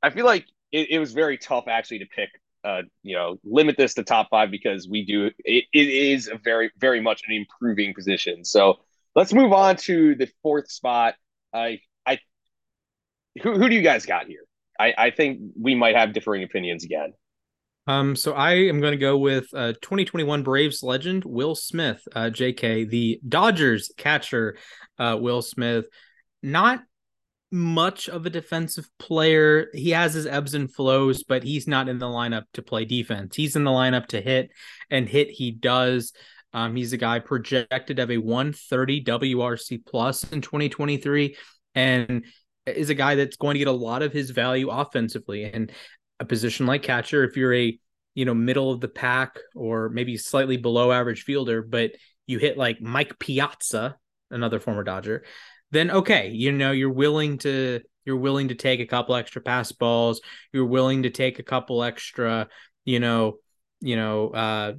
I 0.02 0.10
feel 0.10 0.26
like 0.26 0.46
it, 0.72 0.90
it 0.90 0.98
was 0.98 1.12
very 1.12 1.38
tough 1.38 1.68
actually 1.68 2.00
to 2.00 2.06
pick 2.06 2.30
uh, 2.64 2.82
you 3.02 3.14
know, 3.14 3.38
limit 3.44 3.76
this 3.76 3.94
to 3.94 4.02
top 4.02 4.28
five 4.30 4.50
because 4.50 4.88
we 4.88 5.04
do 5.04 5.30
it, 5.38 5.64
it 5.72 5.88
is 5.88 6.28
a 6.28 6.38
very, 6.42 6.70
very 6.78 7.00
much 7.00 7.22
an 7.28 7.34
improving 7.34 7.94
position. 7.94 8.44
So 8.44 8.80
let's 9.14 9.32
move 9.32 9.52
on 9.52 9.76
to 9.76 10.14
the 10.16 10.28
fourth 10.42 10.70
spot. 10.70 11.14
I, 11.54 11.80
I, 12.06 12.18
who, 13.42 13.54
who 13.54 13.68
do 13.68 13.74
you 13.74 13.82
guys 13.82 14.06
got 14.06 14.26
here? 14.26 14.44
I, 14.78 14.94
I 14.98 15.10
think 15.10 15.40
we 15.60 15.74
might 15.74 15.96
have 15.96 16.12
differing 16.12 16.42
opinions 16.42 16.84
again. 16.84 17.12
Um, 17.86 18.14
so 18.14 18.34
I 18.34 18.52
am 18.52 18.80
going 18.80 18.92
to 18.92 18.98
go 18.98 19.16
with 19.16 19.46
uh, 19.54 19.72
2021 19.80 20.42
Braves 20.42 20.82
legend 20.82 21.24
Will 21.24 21.54
Smith, 21.54 22.02
uh, 22.14 22.24
JK, 22.24 22.90
the 22.90 23.18
Dodgers 23.26 23.90
catcher, 23.96 24.58
uh, 24.98 25.16
Will 25.18 25.40
Smith. 25.40 25.86
Not 26.42 26.80
much 27.50 28.08
of 28.08 28.26
a 28.26 28.30
defensive 28.30 28.88
player. 28.98 29.68
He 29.72 29.90
has 29.90 30.14
his 30.14 30.26
ebbs 30.26 30.54
and 30.54 30.72
flows, 30.72 31.24
but 31.24 31.42
he's 31.42 31.66
not 31.66 31.88
in 31.88 31.98
the 31.98 32.06
lineup 32.06 32.44
to 32.54 32.62
play 32.62 32.84
defense. 32.84 33.36
He's 33.36 33.56
in 33.56 33.64
the 33.64 33.70
lineup 33.70 34.06
to 34.08 34.20
hit, 34.20 34.50
and 34.90 35.08
hit 35.08 35.30
he 35.30 35.50
does. 35.50 36.12
Um, 36.52 36.76
he's 36.76 36.92
a 36.92 36.98
guy 36.98 37.18
projected 37.18 37.96
to 37.96 38.02
have 38.02 38.10
a 38.10 38.18
130 38.18 39.04
WRC 39.04 39.84
plus 39.86 40.24
in 40.24 40.40
2023, 40.40 41.36
and 41.74 42.24
is 42.66 42.90
a 42.90 42.94
guy 42.94 43.14
that's 43.14 43.36
going 43.36 43.54
to 43.54 43.58
get 43.58 43.68
a 43.68 43.72
lot 43.72 44.02
of 44.02 44.12
his 44.12 44.30
value 44.30 44.68
offensively. 44.70 45.44
And 45.44 45.72
a 46.20 46.24
position 46.24 46.66
like 46.66 46.82
catcher, 46.82 47.24
if 47.24 47.36
you're 47.36 47.54
a 47.54 47.78
you 48.14 48.24
know 48.24 48.34
middle 48.34 48.72
of 48.72 48.80
the 48.80 48.88
pack 48.88 49.38
or 49.54 49.88
maybe 49.88 50.16
slightly 50.16 50.56
below 50.56 50.92
average 50.92 51.22
fielder, 51.22 51.62
but 51.62 51.92
you 52.26 52.38
hit 52.38 52.58
like 52.58 52.80
Mike 52.80 53.18
Piazza, 53.18 53.96
another 54.30 54.60
former 54.60 54.82
Dodger, 54.82 55.24
then 55.70 55.90
okay, 55.90 56.30
you 56.30 56.52
know, 56.52 56.72
you're 56.72 56.90
willing 56.90 57.38
to 57.38 57.80
you're 58.04 58.16
willing 58.16 58.48
to 58.48 58.54
take 58.54 58.80
a 58.80 58.86
couple 58.86 59.14
extra 59.14 59.42
pass 59.42 59.72
balls, 59.72 60.20
you're 60.52 60.66
willing 60.66 61.02
to 61.02 61.10
take 61.10 61.38
a 61.38 61.42
couple 61.42 61.82
extra, 61.82 62.48
you 62.84 63.00
know, 63.00 63.38
you 63.80 63.96
know, 63.96 64.30
uh 64.30 64.72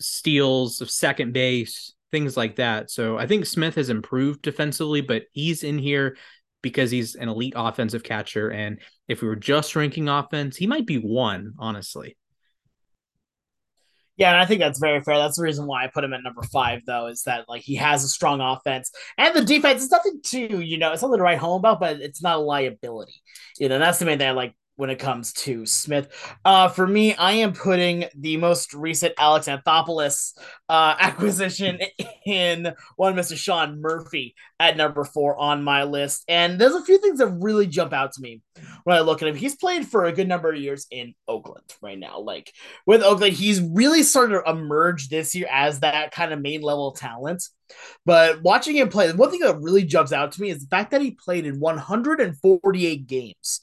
steals 0.00 0.80
of 0.80 0.90
second 0.90 1.32
base, 1.32 1.94
things 2.12 2.36
like 2.36 2.56
that. 2.56 2.90
So 2.90 3.18
I 3.18 3.26
think 3.26 3.46
Smith 3.46 3.74
has 3.76 3.88
improved 3.88 4.42
defensively, 4.42 5.00
but 5.00 5.24
he's 5.32 5.62
in 5.62 5.78
here 5.78 6.16
because 6.62 6.90
he's 6.90 7.14
an 7.14 7.28
elite 7.28 7.54
offensive 7.56 8.02
catcher. 8.02 8.50
And 8.50 8.80
if 9.08 9.22
we 9.22 9.28
were 9.28 9.36
just 9.36 9.76
ranking 9.76 10.08
offense, 10.08 10.56
he 10.56 10.66
might 10.66 10.86
be 10.86 10.96
one, 10.98 11.54
honestly. 11.58 12.16
Yeah, 14.16 14.30
and 14.30 14.40
I 14.40 14.46
think 14.46 14.60
that's 14.60 14.78
very 14.78 15.02
fair. 15.02 15.18
That's 15.18 15.36
the 15.36 15.42
reason 15.42 15.66
why 15.66 15.84
I 15.84 15.88
put 15.88 16.02
him 16.02 16.14
at 16.14 16.22
number 16.22 16.42
five, 16.42 16.82
though, 16.86 17.06
is 17.06 17.22
that 17.24 17.48
like 17.48 17.62
he 17.62 17.74
has 17.76 18.02
a 18.02 18.08
strong 18.08 18.40
offense 18.40 18.90
and 19.18 19.34
the 19.34 19.44
defense 19.44 19.82
is 19.82 19.90
nothing 19.90 20.20
to 20.24 20.60
you 20.60 20.78
know, 20.78 20.92
it's 20.92 21.00
something 21.00 21.18
to 21.18 21.22
write 21.22 21.38
home 21.38 21.58
about, 21.58 21.80
but 21.80 22.00
it's 22.00 22.22
not 22.22 22.36
a 22.38 22.40
liability. 22.40 23.22
You 23.58 23.68
know, 23.68 23.78
that's 23.78 23.98
the 23.98 24.06
main 24.06 24.18
thing 24.18 24.28
I 24.28 24.32
like 24.32 24.54
when 24.76 24.90
it 24.90 24.98
comes 24.98 25.32
to 25.32 25.66
Smith. 25.66 26.08
Uh, 26.44 26.68
for 26.68 26.86
me, 26.86 27.14
I 27.14 27.32
am 27.32 27.52
putting 27.52 28.06
the 28.14 28.36
most 28.36 28.74
recent 28.74 29.14
Alex 29.18 29.48
Anthopoulos 29.48 30.32
uh, 30.68 30.94
acquisition 31.00 31.80
in 32.24 32.74
one 32.96 33.14
Mr. 33.14 33.36
Sean 33.36 33.80
Murphy 33.80 34.34
at 34.60 34.76
number 34.76 35.04
four 35.04 35.36
on 35.36 35.64
my 35.64 35.84
list. 35.84 36.24
And 36.28 36.58
there's 36.58 36.74
a 36.74 36.84
few 36.84 36.98
things 36.98 37.18
that 37.18 37.28
really 37.28 37.66
jump 37.66 37.92
out 37.92 38.12
to 38.12 38.20
me 38.20 38.42
when 38.84 38.96
I 38.96 39.00
look 39.00 39.22
at 39.22 39.28
him. 39.28 39.34
He's 39.34 39.56
played 39.56 39.86
for 39.86 40.04
a 40.04 40.12
good 40.12 40.28
number 40.28 40.50
of 40.50 40.60
years 40.60 40.86
in 40.90 41.14
Oakland 41.26 41.64
right 41.80 41.98
now. 41.98 42.20
Like 42.20 42.52
with 42.86 43.02
Oakland, 43.02 43.34
he's 43.34 43.60
really 43.60 44.02
started 44.02 44.40
to 44.40 44.50
emerge 44.50 45.08
this 45.08 45.34
year 45.34 45.48
as 45.50 45.80
that 45.80 46.12
kind 46.12 46.32
of 46.32 46.40
main 46.40 46.60
level 46.60 46.92
talent. 46.92 47.42
But 48.04 48.42
watching 48.42 48.76
him 48.76 48.88
play, 48.88 49.10
one 49.12 49.30
thing 49.30 49.40
that 49.40 49.60
really 49.60 49.84
jumps 49.84 50.12
out 50.12 50.32
to 50.32 50.40
me 50.40 50.50
is 50.50 50.60
the 50.60 50.68
fact 50.68 50.92
that 50.92 51.00
he 51.00 51.12
played 51.12 51.46
in 51.46 51.58
148 51.58 53.06
games 53.06 53.60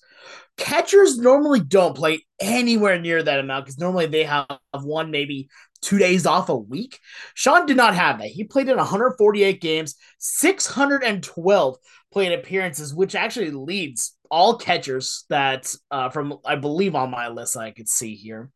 Catchers 0.57 1.17
normally 1.17 1.59
don't 1.59 1.95
play 1.95 2.25
anywhere 2.39 2.99
near 2.99 3.23
that 3.23 3.39
amount 3.39 3.65
because 3.65 3.79
normally 3.79 4.05
they 4.05 4.23
have 4.23 4.45
one, 4.71 5.09
maybe 5.09 5.49
two 5.81 5.97
days 5.97 6.25
off 6.25 6.49
a 6.49 6.55
week. 6.55 6.99
Sean 7.33 7.65
did 7.65 7.77
not 7.77 7.95
have 7.95 8.19
that. 8.19 8.27
He 8.27 8.43
played 8.43 8.69
in 8.69 8.77
148 8.77 9.59
games, 9.59 9.95
612 10.19 11.77
plate 12.11 12.33
appearances, 12.33 12.93
which 12.93 13.15
actually 13.15 13.51
leads 13.51 14.15
all 14.29 14.57
catchers 14.57 15.25
that 15.29 15.73
uh, 15.91 16.09
from 16.09 16.37
I 16.45 16.55
believe 16.55 16.95
on 16.95 17.11
my 17.11 17.27
list 17.27 17.57
I 17.57 17.71
could 17.71 17.89
see 17.89 18.15
here. 18.15 18.49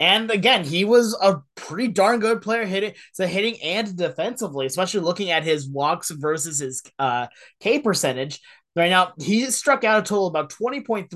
And 0.00 0.30
again, 0.30 0.62
he 0.62 0.84
was 0.84 1.16
a 1.20 1.40
pretty 1.56 1.88
darn 1.88 2.20
good 2.20 2.40
player 2.40 2.64
hitting, 2.64 2.94
so 3.12 3.26
hitting 3.26 3.60
and 3.62 3.96
defensively, 3.96 4.66
especially 4.66 5.00
looking 5.00 5.30
at 5.30 5.42
his 5.42 5.68
walks 5.68 6.10
versus 6.10 6.60
his 6.60 6.82
uh, 7.00 7.26
K 7.60 7.80
percentage. 7.80 8.40
Right 8.78 8.90
now, 8.90 9.12
he 9.18 9.44
struck 9.50 9.82
out 9.82 9.98
a 9.98 10.02
total 10.02 10.28
about 10.28 10.50
20.3% 10.52 11.08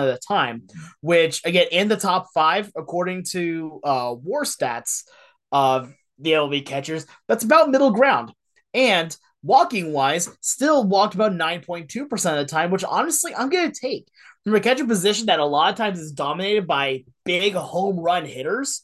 of 0.00 0.06
the 0.06 0.20
time, 0.28 0.68
which 1.00 1.44
again 1.44 1.66
in 1.72 1.88
the 1.88 1.96
top 1.96 2.28
five, 2.32 2.70
according 2.76 3.24
to 3.32 3.80
uh, 3.82 4.14
war 4.16 4.44
stats 4.44 5.02
of 5.50 5.92
the 6.20 6.30
MLB 6.30 6.64
catchers, 6.64 7.06
that's 7.26 7.42
about 7.42 7.68
middle 7.68 7.90
ground. 7.90 8.32
And 8.74 9.14
walking 9.42 9.92
wise, 9.92 10.30
still 10.40 10.84
walked 10.84 11.16
about 11.16 11.32
9.2% 11.32 12.12
of 12.12 12.20
the 12.20 12.44
time, 12.44 12.70
which 12.70 12.84
honestly 12.84 13.34
I'm 13.34 13.48
gonna 13.48 13.72
take 13.72 14.06
from 14.44 14.54
a 14.54 14.60
catcher 14.60 14.86
position 14.86 15.26
that 15.26 15.40
a 15.40 15.44
lot 15.44 15.72
of 15.72 15.76
times 15.76 15.98
is 15.98 16.12
dominated 16.12 16.68
by 16.68 17.06
big 17.24 17.54
home 17.54 17.98
run 17.98 18.24
hitters. 18.24 18.82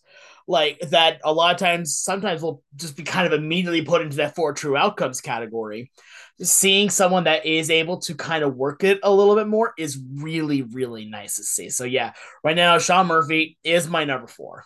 Like 0.48 0.80
that, 0.90 1.20
a 1.24 1.32
lot 1.32 1.54
of 1.54 1.60
times, 1.60 1.96
sometimes 1.96 2.42
will 2.42 2.62
just 2.74 2.96
be 2.96 3.04
kind 3.04 3.26
of 3.26 3.32
immediately 3.32 3.82
put 3.82 4.02
into 4.02 4.16
that 4.18 4.34
four 4.34 4.52
true 4.52 4.76
outcomes 4.76 5.20
category. 5.20 5.92
Seeing 6.42 6.90
someone 6.90 7.24
that 7.24 7.46
is 7.46 7.70
able 7.70 7.98
to 8.00 8.14
kind 8.14 8.44
of 8.44 8.56
work 8.56 8.84
it 8.84 9.00
a 9.02 9.12
little 9.12 9.34
bit 9.34 9.48
more 9.48 9.72
is 9.78 9.98
really, 10.14 10.62
really 10.62 11.06
nice 11.06 11.36
to 11.36 11.42
see. 11.42 11.70
So, 11.70 11.84
yeah, 11.84 12.12
right 12.44 12.56
now, 12.56 12.78
Sean 12.78 13.06
Murphy 13.06 13.56
is 13.64 13.88
my 13.88 14.04
number 14.04 14.26
four. 14.26 14.64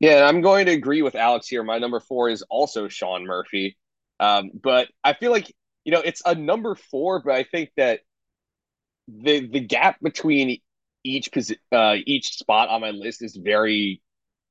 Yeah, 0.00 0.26
I'm 0.26 0.40
going 0.40 0.66
to 0.66 0.72
agree 0.72 1.02
with 1.02 1.14
Alex 1.14 1.46
here. 1.46 1.62
My 1.62 1.78
number 1.78 2.00
four 2.00 2.28
is 2.28 2.42
also 2.42 2.88
Sean 2.88 3.24
Murphy. 3.24 3.76
Um, 4.20 4.50
but 4.52 4.88
I 5.02 5.12
feel 5.12 5.30
like, 5.30 5.52
you 5.84 5.92
know, 5.92 6.00
it's 6.00 6.22
a 6.26 6.34
number 6.34 6.74
four, 6.74 7.22
but 7.24 7.34
I 7.34 7.44
think 7.44 7.70
that 7.76 8.00
the 9.08 9.46
the 9.46 9.60
gap 9.60 9.98
between 10.02 10.58
each 11.02 11.30
posi- 11.30 11.58
uh, 11.72 11.96
each 12.06 12.36
spot 12.36 12.68
on 12.68 12.80
my 12.80 12.90
list 12.90 13.22
is 13.22 13.36
very 13.36 14.02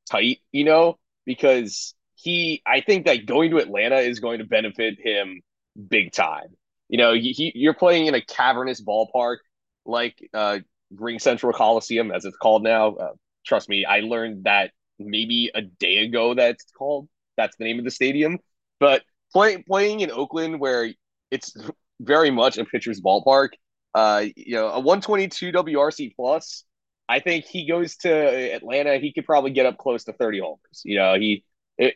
tight, 0.09 0.39
you 0.51 0.63
know, 0.63 0.99
because 1.25 1.95
he 2.23 2.61
I 2.65 2.79
think 2.79 3.05
that 3.05 3.25
going 3.25 3.51
to 3.51 3.57
Atlanta 3.57 3.97
is 3.97 4.21
going 4.21 4.39
to 4.39 4.45
benefit 4.45 4.97
him 4.99 5.41
big 5.89 6.13
time. 6.13 6.55
You 6.87 6.97
know, 6.97 7.13
he, 7.13 7.33
he 7.33 7.51
you're 7.53 7.73
playing 7.73 8.07
in 8.07 8.15
a 8.15 8.21
cavernous 8.21 8.81
ballpark 8.81 9.37
like 9.85 10.17
uh, 10.33 10.59
RingCentral 10.95 11.53
Coliseum, 11.53 12.11
as 12.11 12.23
it's 12.23 12.37
called 12.37 12.63
now. 12.63 12.95
Uh, 12.95 13.11
trust 13.45 13.67
me, 13.67 13.83
I 13.83 13.99
learned 13.99 14.45
that 14.45 14.71
maybe 14.97 15.51
a 15.53 15.61
day 15.61 15.97
ago. 15.97 16.33
That's 16.33 16.63
called. 16.77 17.09
That's 17.35 17.57
the 17.57 17.65
name 17.65 17.77
of 17.77 17.83
the 17.83 17.91
stadium. 17.91 18.39
But 18.79 19.03
playing 19.33 19.63
playing 19.67 19.99
in 19.99 20.09
Oakland, 20.09 20.61
where 20.61 20.89
it's 21.29 21.53
very 21.99 22.31
much 22.31 22.57
a 22.57 22.63
pitcher's 22.63 23.01
ballpark, 23.01 23.49
uh, 23.95 24.25
you 24.37 24.55
know, 24.55 24.67
a 24.67 24.79
122 24.79 25.51
WRC 25.51 26.15
plus. 26.15 26.63
I 27.09 27.19
think 27.19 27.43
he 27.43 27.67
goes 27.67 27.97
to 27.97 28.09
Atlanta, 28.09 28.97
he 28.97 29.11
could 29.11 29.25
probably 29.25 29.51
get 29.51 29.65
up 29.65 29.77
close 29.77 30.05
to 30.05 30.13
30 30.13 30.39
homers. 30.39 30.81
You 30.85 30.97
know, 30.97 31.15
he 31.15 31.43
it, 31.77 31.95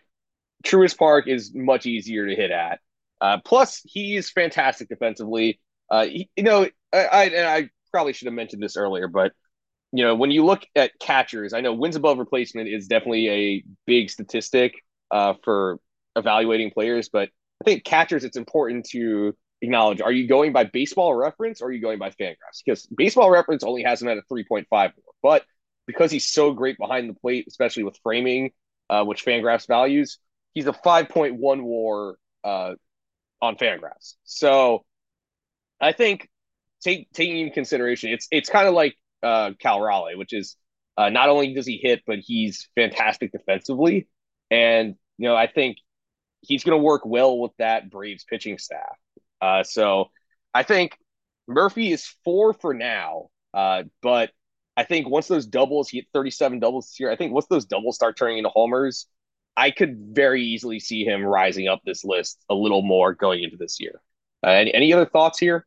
Truist 0.64 0.98
Park 0.98 1.28
is 1.28 1.54
much 1.54 1.86
easier 1.86 2.28
to 2.28 2.36
hit 2.36 2.52
at. 2.52 2.80
Uh, 3.20 3.38
plus, 3.44 3.82
he's 3.86 4.30
fantastic 4.30 4.90
defensively. 4.90 5.60
Uh, 5.90 6.06
he, 6.06 6.30
you 6.36 6.44
know, 6.44 6.68
I, 6.94 7.06
I, 7.06 7.56
I 7.58 7.70
probably 7.92 8.14
should 8.14 8.28
have 8.28 8.34
mentioned 8.34 8.62
this 8.62 8.78
earlier, 8.78 9.08
but 9.08 9.34
you 9.92 10.04
know, 10.04 10.16
when 10.16 10.32
you 10.32 10.46
look 10.46 10.64
at 10.76 11.00
catchers, 11.00 11.54
I 11.54 11.62
know 11.62 11.74
wins 11.74 11.96
above 11.96 12.20
replacement 12.20 12.68
is 12.68 12.88
definitely 12.88 13.30
a 13.30 13.64
big 13.86 14.10
statistic 14.10 14.74
uh, 15.12 15.36
for 15.44 15.80
evaluating 16.16 16.72
players, 16.72 17.10
but 17.10 17.30
I 17.62 17.64
think 17.64 17.86
catchers, 17.86 18.24
it's 18.24 18.38
important 18.38 18.88
to 18.90 19.34
acknowledge 19.62 20.02
are 20.02 20.12
you 20.12 20.28
going 20.28 20.54
by 20.54 20.64
baseball 20.64 21.16
reference 21.16 21.62
or 21.62 21.70
are 21.70 21.72
you 21.72 21.82
going 21.82 21.98
by 21.98 22.12
fangraphs 22.12 22.62
because 22.64 22.86
baseball 22.96 23.30
reference 23.32 23.64
only 23.64 23.84
has 23.84 24.02
him 24.02 24.08
at 24.08 24.18
a 24.18 24.22
3.5 24.32 24.92
but 25.24 25.44
because 25.88 26.12
he's 26.12 26.28
so 26.28 26.54
great 26.54 26.78
behind 26.78 27.10
the 27.10 27.14
plate 27.16 27.46
especially 27.48 27.84
with 27.84 27.98
framing 28.04 28.52
uh, 28.90 29.04
which 29.04 29.26
fangraphs 29.26 29.68
values 29.68 30.20
he's 30.58 30.68
a 30.68 30.74
5.1 30.74 31.62
war 31.62 32.18
uh, 32.44 32.74
on 33.42 33.56
fangraphs 33.56 34.16
so 34.24 34.84
i 35.80 35.92
think 35.92 36.30
take, 36.84 37.12
taking 37.14 37.38
into 37.38 37.54
consideration 37.54 38.12
it's 38.12 38.28
it's 38.32 38.50
kind 38.50 38.68
of 38.68 38.74
like 38.74 38.96
uh, 39.24 39.52
cal 39.60 39.82
raleigh 39.82 40.16
which 40.16 40.34
is 40.34 40.56
uh, 40.98 41.10
not 41.10 41.30
only 41.30 41.54
does 41.54 41.66
he 41.68 41.80
hit 41.82 42.02
but 42.08 42.20
he's 42.20 42.70
fantastic 42.76 43.32
defensively 43.32 44.08
and 44.50 44.96
you 45.18 45.28
know 45.28 45.36
i 45.36 45.48
think 45.48 45.78
he's 46.42 46.64
going 46.64 46.78
to 46.78 46.84
work 46.84 47.06
well 47.06 47.38
with 47.40 47.52
that 47.58 47.90
braves 47.90 48.24
pitching 48.24 48.58
staff 48.58 48.96
uh, 49.42 49.64
so 49.64 50.10
I 50.54 50.64
think 50.64 50.98
Murphy 51.48 51.92
is 51.92 52.06
four 52.24 52.54
for 52.54 52.74
now. 52.74 53.30
Uh, 53.54 53.84
but 54.02 54.32
I 54.76 54.84
think 54.84 55.08
once 55.08 55.28
those 55.28 55.46
doubles, 55.46 55.90
he 55.90 56.00
hit 56.00 56.08
37 56.14 56.60
doubles 56.60 56.88
this 56.88 57.00
year. 57.00 57.12
I 57.12 57.16
think 57.16 57.34
once 57.34 57.48
those 57.48 57.66
doubles 57.66 57.96
start 57.96 58.18
turning 58.18 58.40
into 58.40 58.50
homers, 58.50 59.08
I 59.58 59.72
could 59.72 59.98
very 60.12 60.44
easily 60.44 60.80
see 60.80 61.04
him 61.04 61.24
rising 61.24 61.68
up 61.68 61.82
this 61.84 62.06
list 62.06 62.38
a 62.48 62.54
little 62.54 62.84
more 62.84 63.14
going 63.14 63.44
into 63.44 63.58
this 63.58 63.80
year. 63.80 64.00
Uh, 64.46 64.52
any, 64.52 64.74
any 64.74 64.94
other 64.94 65.06
thoughts 65.06 65.40
here? 65.40 65.66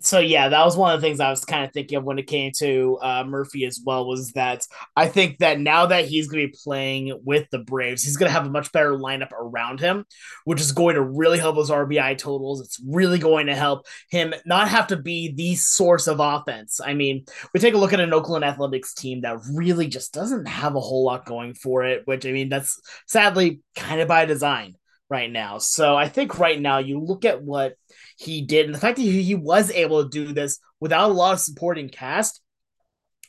So 0.00 0.18
yeah, 0.18 0.48
that 0.48 0.64
was 0.64 0.76
one 0.76 0.94
of 0.94 1.00
the 1.00 1.06
things 1.06 1.18
I 1.18 1.30
was 1.30 1.44
kind 1.44 1.64
of 1.64 1.72
thinking 1.72 1.96
of 1.96 2.04
when 2.04 2.18
it 2.18 2.26
came 2.26 2.52
to 2.58 2.98
uh, 3.00 3.24
Murphy 3.24 3.64
as 3.64 3.80
well. 3.84 4.06
Was 4.06 4.32
that 4.32 4.66
I 4.94 5.08
think 5.08 5.38
that 5.38 5.60
now 5.60 5.86
that 5.86 6.04
he's 6.04 6.28
going 6.28 6.42
to 6.42 6.48
be 6.48 6.58
playing 6.62 7.18
with 7.24 7.48
the 7.50 7.60
Braves, 7.60 8.02
he's 8.02 8.16
going 8.16 8.28
to 8.28 8.32
have 8.32 8.46
a 8.46 8.50
much 8.50 8.70
better 8.72 8.92
lineup 8.92 9.32
around 9.32 9.80
him, 9.80 10.04
which 10.44 10.60
is 10.60 10.72
going 10.72 10.96
to 10.96 11.02
really 11.02 11.38
help 11.38 11.56
his 11.56 11.70
RBI 11.70 12.18
totals. 12.18 12.60
It's 12.60 12.80
really 12.86 13.18
going 13.18 13.46
to 13.46 13.54
help 13.54 13.86
him 14.10 14.34
not 14.44 14.68
have 14.68 14.88
to 14.88 14.96
be 14.96 15.32
the 15.32 15.54
source 15.54 16.06
of 16.06 16.20
offense. 16.20 16.80
I 16.84 16.92
mean, 16.94 17.24
we 17.54 17.60
take 17.60 17.74
a 17.74 17.78
look 17.78 17.92
at 17.92 18.00
an 18.00 18.12
Oakland 18.12 18.44
Athletics 18.44 18.94
team 18.94 19.22
that 19.22 19.38
really 19.52 19.86
just 19.86 20.12
doesn't 20.12 20.46
have 20.46 20.74
a 20.74 20.80
whole 20.80 21.04
lot 21.04 21.24
going 21.24 21.54
for 21.54 21.84
it. 21.84 22.02
Which 22.04 22.26
I 22.26 22.32
mean, 22.32 22.50
that's 22.50 22.78
sadly 23.06 23.60
kind 23.74 24.00
of 24.00 24.08
by 24.08 24.26
design 24.26 24.76
right 25.08 25.30
now. 25.30 25.58
So 25.58 25.96
I 25.96 26.08
think 26.08 26.38
right 26.38 26.60
now 26.60 26.78
you 26.78 27.00
look 27.00 27.24
at 27.24 27.42
what 27.42 27.74
he 28.16 28.42
did 28.42 28.66
and 28.66 28.74
the 28.74 28.78
fact 28.78 28.96
that 28.96 29.02
he 29.02 29.34
was 29.34 29.70
able 29.70 30.02
to 30.02 30.08
do 30.08 30.32
this 30.32 30.58
without 30.80 31.10
a 31.10 31.14
lot 31.14 31.34
of 31.34 31.40
supporting 31.40 31.88
cast. 31.88 32.40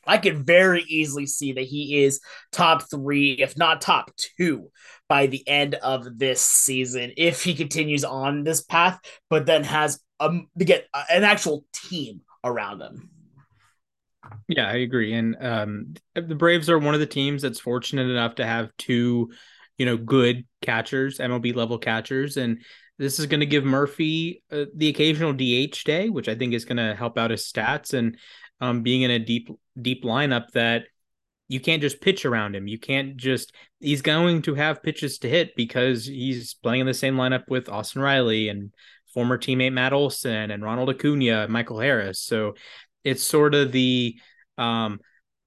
I 0.07 0.19
could 0.19 0.45
very 0.45 0.83
easily 0.87 1.25
see 1.25 1.53
that 1.53 1.63
he 1.63 2.03
is 2.03 2.21
top 2.51 2.83
three, 2.91 3.31
if 3.31 3.57
not 3.57 3.81
top 3.81 4.11
two, 4.37 4.69
by 5.09 5.25
the 5.25 5.47
end 5.47 5.73
of 5.75 6.19
this 6.19 6.41
season 6.41 7.13
if 7.17 7.43
he 7.43 7.55
continues 7.55 8.03
on 8.03 8.43
this 8.43 8.61
path, 8.61 8.99
but 9.29 9.47
then 9.47 9.63
has 9.63 9.99
um 10.19 10.47
to 10.59 10.65
get 10.65 10.87
an 11.09 11.23
actual 11.23 11.65
team 11.73 12.21
around 12.43 12.81
him. 12.81 13.09
Yeah, 14.47 14.67
I 14.67 14.75
agree. 14.77 15.13
And 15.13 15.35
um, 15.39 15.93
the 16.15 16.35
Braves 16.35 16.69
are 16.69 16.79
one 16.79 16.93
of 16.93 16.99
the 16.99 17.05
teams 17.05 17.41
that's 17.41 17.59
fortunate 17.59 18.09
enough 18.09 18.35
to 18.35 18.45
have 18.45 18.71
two 18.77 19.31
you 19.77 19.85
know, 19.85 19.97
good 19.97 20.45
catchers, 20.61 21.19
MLB 21.19 21.55
level 21.55 21.77
catchers. 21.77 22.37
And 22.37 22.61
this 22.97 23.19
is 23.19 23.25
going 23.25 23.41
to 23.41 23.45
give 23.45 23.63
Murphy 23.63 24.43
uh, 24.51 24.65
the 24.75 24.89
occasional 24.89 25.33
DH 25.33 25.83
day, 25.83 26.09
which 26.09 26.29
I 26.29 26.35
think 26.35 26.53
is 26.53 26.65
going 26.65 26.77
to 26.77 26.95
help 26.95 27.17
out 27.17 27.31
his 27.31 27.43
stats 27.43 27.93
and 27.93 28.17
um, 28.61 28.83
being 28.83 29.01
in 29.01 29.11
a 29.11 29.19
deep, 29.19 29.49
deep 29.79 30.03
lineup 30.03 30.51
that 30.51 30.83
you 31.47 31.59
can't 31.59 31.81
just 31.81 32.01
pitch 32.01 32.25
around 32.25 32.55
him. 32.55 32.67
You 32.67 32.79
can't 32.79 33.17
just, 33.17 33.53
he's 33.79 34.01
going 34.01 34.41
to 34.43 34.55
have 34.55 34.81
pitches 34.81 35.19
to 35.19 35.29
hit 35.29 35.55
because 35.55 36.05
he's 36.05 36.55
playing 36.55 36.81
in 36.81 36.87
the 36.87 36.93
same 36.93 37.15
lineup 37.15 37.43
with 37.47 37.69
Austin 37.69 38.01
Riley 38.01 38.49
and 38.49 38.73
former 39.13 39.37
teammate 39.37 39.73
Matt 39.73 39.93
Olson 39.93 40.51
and 40.51 40.63
Ronald 40.63 40.89
Acuna, 40.89 41.43
and 41.43 41.53
Michael 41.53 41.79
Harris. 41.79 42.19
So 42.19 42.55
it's 43.03 43.23
sort 43.23 43.53
of 43.53 43.71
the, 43.71 44.17
um, 44.57 44.99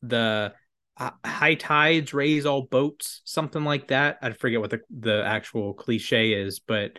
the 0.03 0.53
high 0.99 1.55
tides 1.55 2.15
raise 2.15 2.47
all 2.47 2.63
boats, 2.63 3.21
something 3.25 3.65
like 3.65 3.89
that. 3.89 4.19
I 4.23 4.33
forget 4.33 4.61
what 4.61 4.71
the, 4.71 4.81
the 4.91 5.25
actual 5.25 5.75
cliche 5.75 6.33
is, 6.33 6.61
but 6.61 6.99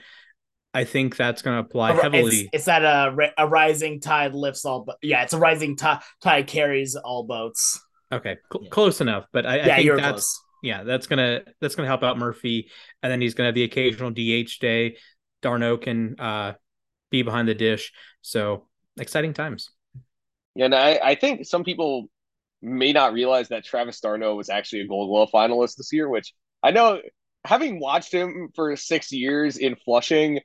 I 0.74 0.84
think 0.84 1.16
that's 1.16 1.42
going 1.42 1.56
to 1.56 1.62
apply 1.62 1.94
heavily. 1.94 2.42
It's, 2.42 2.50
it's 2.54 2.66
that 2.66 2.84
a, 2.84 3.32
a 3.38 3.48
rising 3.48 4.00
tide 4.00 4.36
lifts 4.36 4.66
all, 4.66 4.84
but 4.84 4.98
yeah, 5.02 5.24
it's 5.24 5.34
a 5.34 5.40
rising 5.40 5.76
t- 5.76 5.94
tide 6.22 6.48
carries 6.48 6.96
all 6.96 7.24
boats. 7.24 7.80
Okay, 8.12 8.38
cl- 8.52 8.64
yeah. 8.64 8.70
close 8.70 9.02
enough, 9.02 9.26
but 9.32 9.46
I, 9.46 9.58
yeah, 9.58 9.76
I 9.76 9.78
think 9.78 9.96
that's 9.98 10.12
close. 10.12 10.42
yeah, 10.64 10.84
that's 10.84 11.08
gonna 11.08 11.42
that's 11.62 11.76
gonna 11.76 11.88
help 11.88 12.04
out 12.04 12.18
Murphy, 12.18 12.70
and 13.04 13.12
then 13.12 13.22
he's 13.22 13.34
gonna 13.34 13.48
have 13.48 13.56
the 13.56 13.64
occasional 13.64 14.12
DH 14.12 14.60
day. 14.60 14.98
d'Arnaud 15.42 15.78
can 15.78 16.20
uh, 16.20 16.54
be 17.12 17.22
behind 17.22 17.48
the 17.48 17.56
dish, 17.56 17.92
so 18.22 18.68
exciting 19.00 19.34
times. 19.34 19.70
Yeah, 20.56 20.66
and 20.66 20.76
I, 20.76 21.00
I 21.04 21.16
think 21.16 21.46
some 21.46 21.64
people 21.64 22.10
may 22.62 22.92
not 22.92 23.14
realize 23.14 23.50
that 23.50 23.64
Travis 23.64 24.00
d'Arnaud 24.00 24.36
was 24.36 24.50
actually 24.50 24.82
a 24.82 24.88
Gold 24.88 25.10
Glove 25.10 25.30
finalist 25.34 25.78
this 25.78 25.94
year, 25.94 26.10
which 26.10 26.34
I 26.62 26.72
know, 26.72 27.00
having 27.46 27.80
watched 27.80 28.12
him 28.12 28.50
for 28.56 28.76
six 28.76 29.12
years 29.12 29.58
in 29.58 29.76
Flushing, 29.86 30.40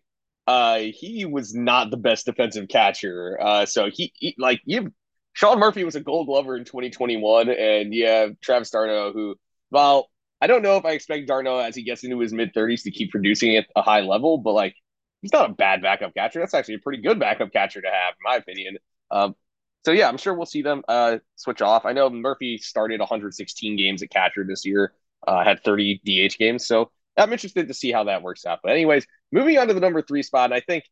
uh, 0.47 0.79
he 0.79 1.25
was 1.25 1.55
not 1.55 1.91
the 1.91 1.97
best 1.97 2.27
defensive 2.27 2.69
catcher. 2.69 3.39
Uh, 3.41 3.67
so 3.67 3.89
he, 3.91 4.13
he 4.15 4.35
like 4.39 4.61
you, 4.65 4.93
Sean 5.33 5.59
Murphy 5.59 5.85
was 5.85 5.97
a 5.97 6.01
Gold 6.01 6.27
Glover 6.27 6.57
in 6.57 6.65
2021, 6.65 7.49
and 7.49 7.93
yeah, 7.93 8.29
Travis 8.43 8.71
d'Arnaud, 8.71 9.13
who, 9.13 9.35
well, 9.71 10.11
I 10.41 10.47
don't 10.47 10.63
know 10.63 10.77
if 10.77 10.85
I 10.85 10.93
expect 10.93 11.27
d'Arnaud 11.27 11.59
as 11.59 11.75
he 11.75 11.83
gets 11.83 12.05
into 12.05 12.19
his 12.19 12.33
mid 12.33 12.53
30s 12.55 12.83
to 12.85 12.91
keep 12.91 13.11
producing 13.11 13.57
at 13.57 13.67
a 13.75 13.83
high 13.83 14.01
level, 14.01 14.39
but 14.39 14.53
like 14.53 14.75
he's 15.23 15.33
not 15.33 15.51
a 15.51 15.55
bad 15.55 15.81
backup 15.83 16.15
catcher. 16.15 16.41
That's 16.41 16.55
actually 16.55 16.75
a 16.75 16.81
pretty 16.81 17.03
good 17.03 17.19
backup 17.19 17.53
catcher 17.53 17.81
to 17.81 17.89
have, 17.89 18.15
in 18.15 18.31
my 18.31 18.37
opinion. 18.37 18.77
Um, 19.11 19.35
so 19.85 19.93
yeah, 19.93 20.09
I'm 20.09 20.19
sure 20.19 20.35
we'll 20.35 20.47
see 20.47 20.63
them 20.63 20.83
uh, 20.87 21.19
switch 21.37 21.63
off. 21.63 21.87
I 21.87 21.93
know 21.93 22.11
Murphy 22.11 22.59
started 22.59 23.01
116 23.01 23.77
games 23.77 24.03
at 24.03 24.11
catcher 24.11 24.45
this 24.45 24.65
year, 24.65 24.93
uh, 25.27 25.43
had 25.43 25.65
30 25.65 26.01
DH 26.05 26.39
games. 26.39 26.67
So 26.67 26.91
I'm 27.17 27.33
interested 27.33 27.69
to 27.69 27.75
see 27.75 27.91
how 27.91 28.05
that 28.05 28.23
works 28.23 28.45
out. 28.45 28.61
But 28.63 28.73
anyways, 28.73 29.07
moving 29.33 29.59
on 29.59 29.69
to 29.69 29.75
the 29.75 29.81
number 29.81 30.03
three 30.03 30.23
spot, 30.23 30.53
I 30.53 30.61
think 30.61 30.85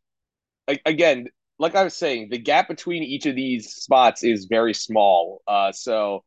again, 0.87 1.29
like 1.59 1.75
I 1.75 1.85
was 1.85 1.97
saying, 1.97 2.29
the 2.31 2.39
gap 2.39 2.69
between 2.69 3.03
each 3.03 3.27
of 3.27 3.37
these 3.37 3.75
spots 3.75 4.25
is 4.25 4.47
very 4.47 4.75
small. 4.75 5.43
Uh, 5.47 5.73
so 5.73 6.25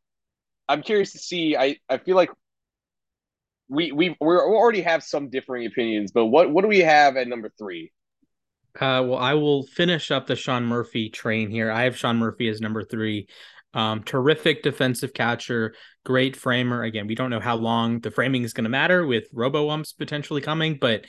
I'm 0.67 0.81
curious 0.81 1.11
to 1.13 1.19
see. 1.19 1.55
I, 1.55 1.77
I 1.89 1.97
feel 1.97 2.15
like 2.15 2.29
we 3.67 3.91
we 3.91 4.09
we 4.09 4.27
already 4.27 4.81
have 4.81 5.03
some 5.03 5.29
differing 5.29 5.65
opinions, 5.65 6.11
but 6.11 6.27
what 6.27 6.51
what 6.51 6.61
do 6.61 6.67
we 6.67 6.79
have 6.79 7.17
at 7.17 7.27
number 7.27 7.51
three? 7.57 7.91
Uh, 8.75 9.01
well, 9.07 9.17
I 9.17 9.33
will 9.35 9.63
finish 9.63 10.11
up 10.11 10.27
the 10.27 10.35
Sean 10.35 10.65
Murphy 10.65 11.09
train 11.09 11.49
here. 11.49 11.71
I 11.71 11.83
have 11.83 11.97
Sean 11.97 12.17
Murphy 12.17 12.49
as 12.49 12.59
number 12.59 12.83
three. 12.83 13.27
Um, 13.73 14.03
terrific 14.03 14.63
defensive 14.63 15.13
catcher, 15.13 15.75
great 16.05 16.37
framer. 16.37 16.83
Again, 16.83 17.07
we 17.07 17.15
don't 17.15 17.29
know 17.29 17.41
how 17.41 17.55
long 17.55 17.99
the 17.99 18.11
framing 18.11 18.43
is 18.43 18.53
going 18.53 18.63
to 18.63 18.69
matter 18.69 19.05
with 19.05 19.27
robo 19.33 19.69
umps 19.69 19.91
potentially 19.91 20.39
coming, 20.39 20.77
but 20.79 21.05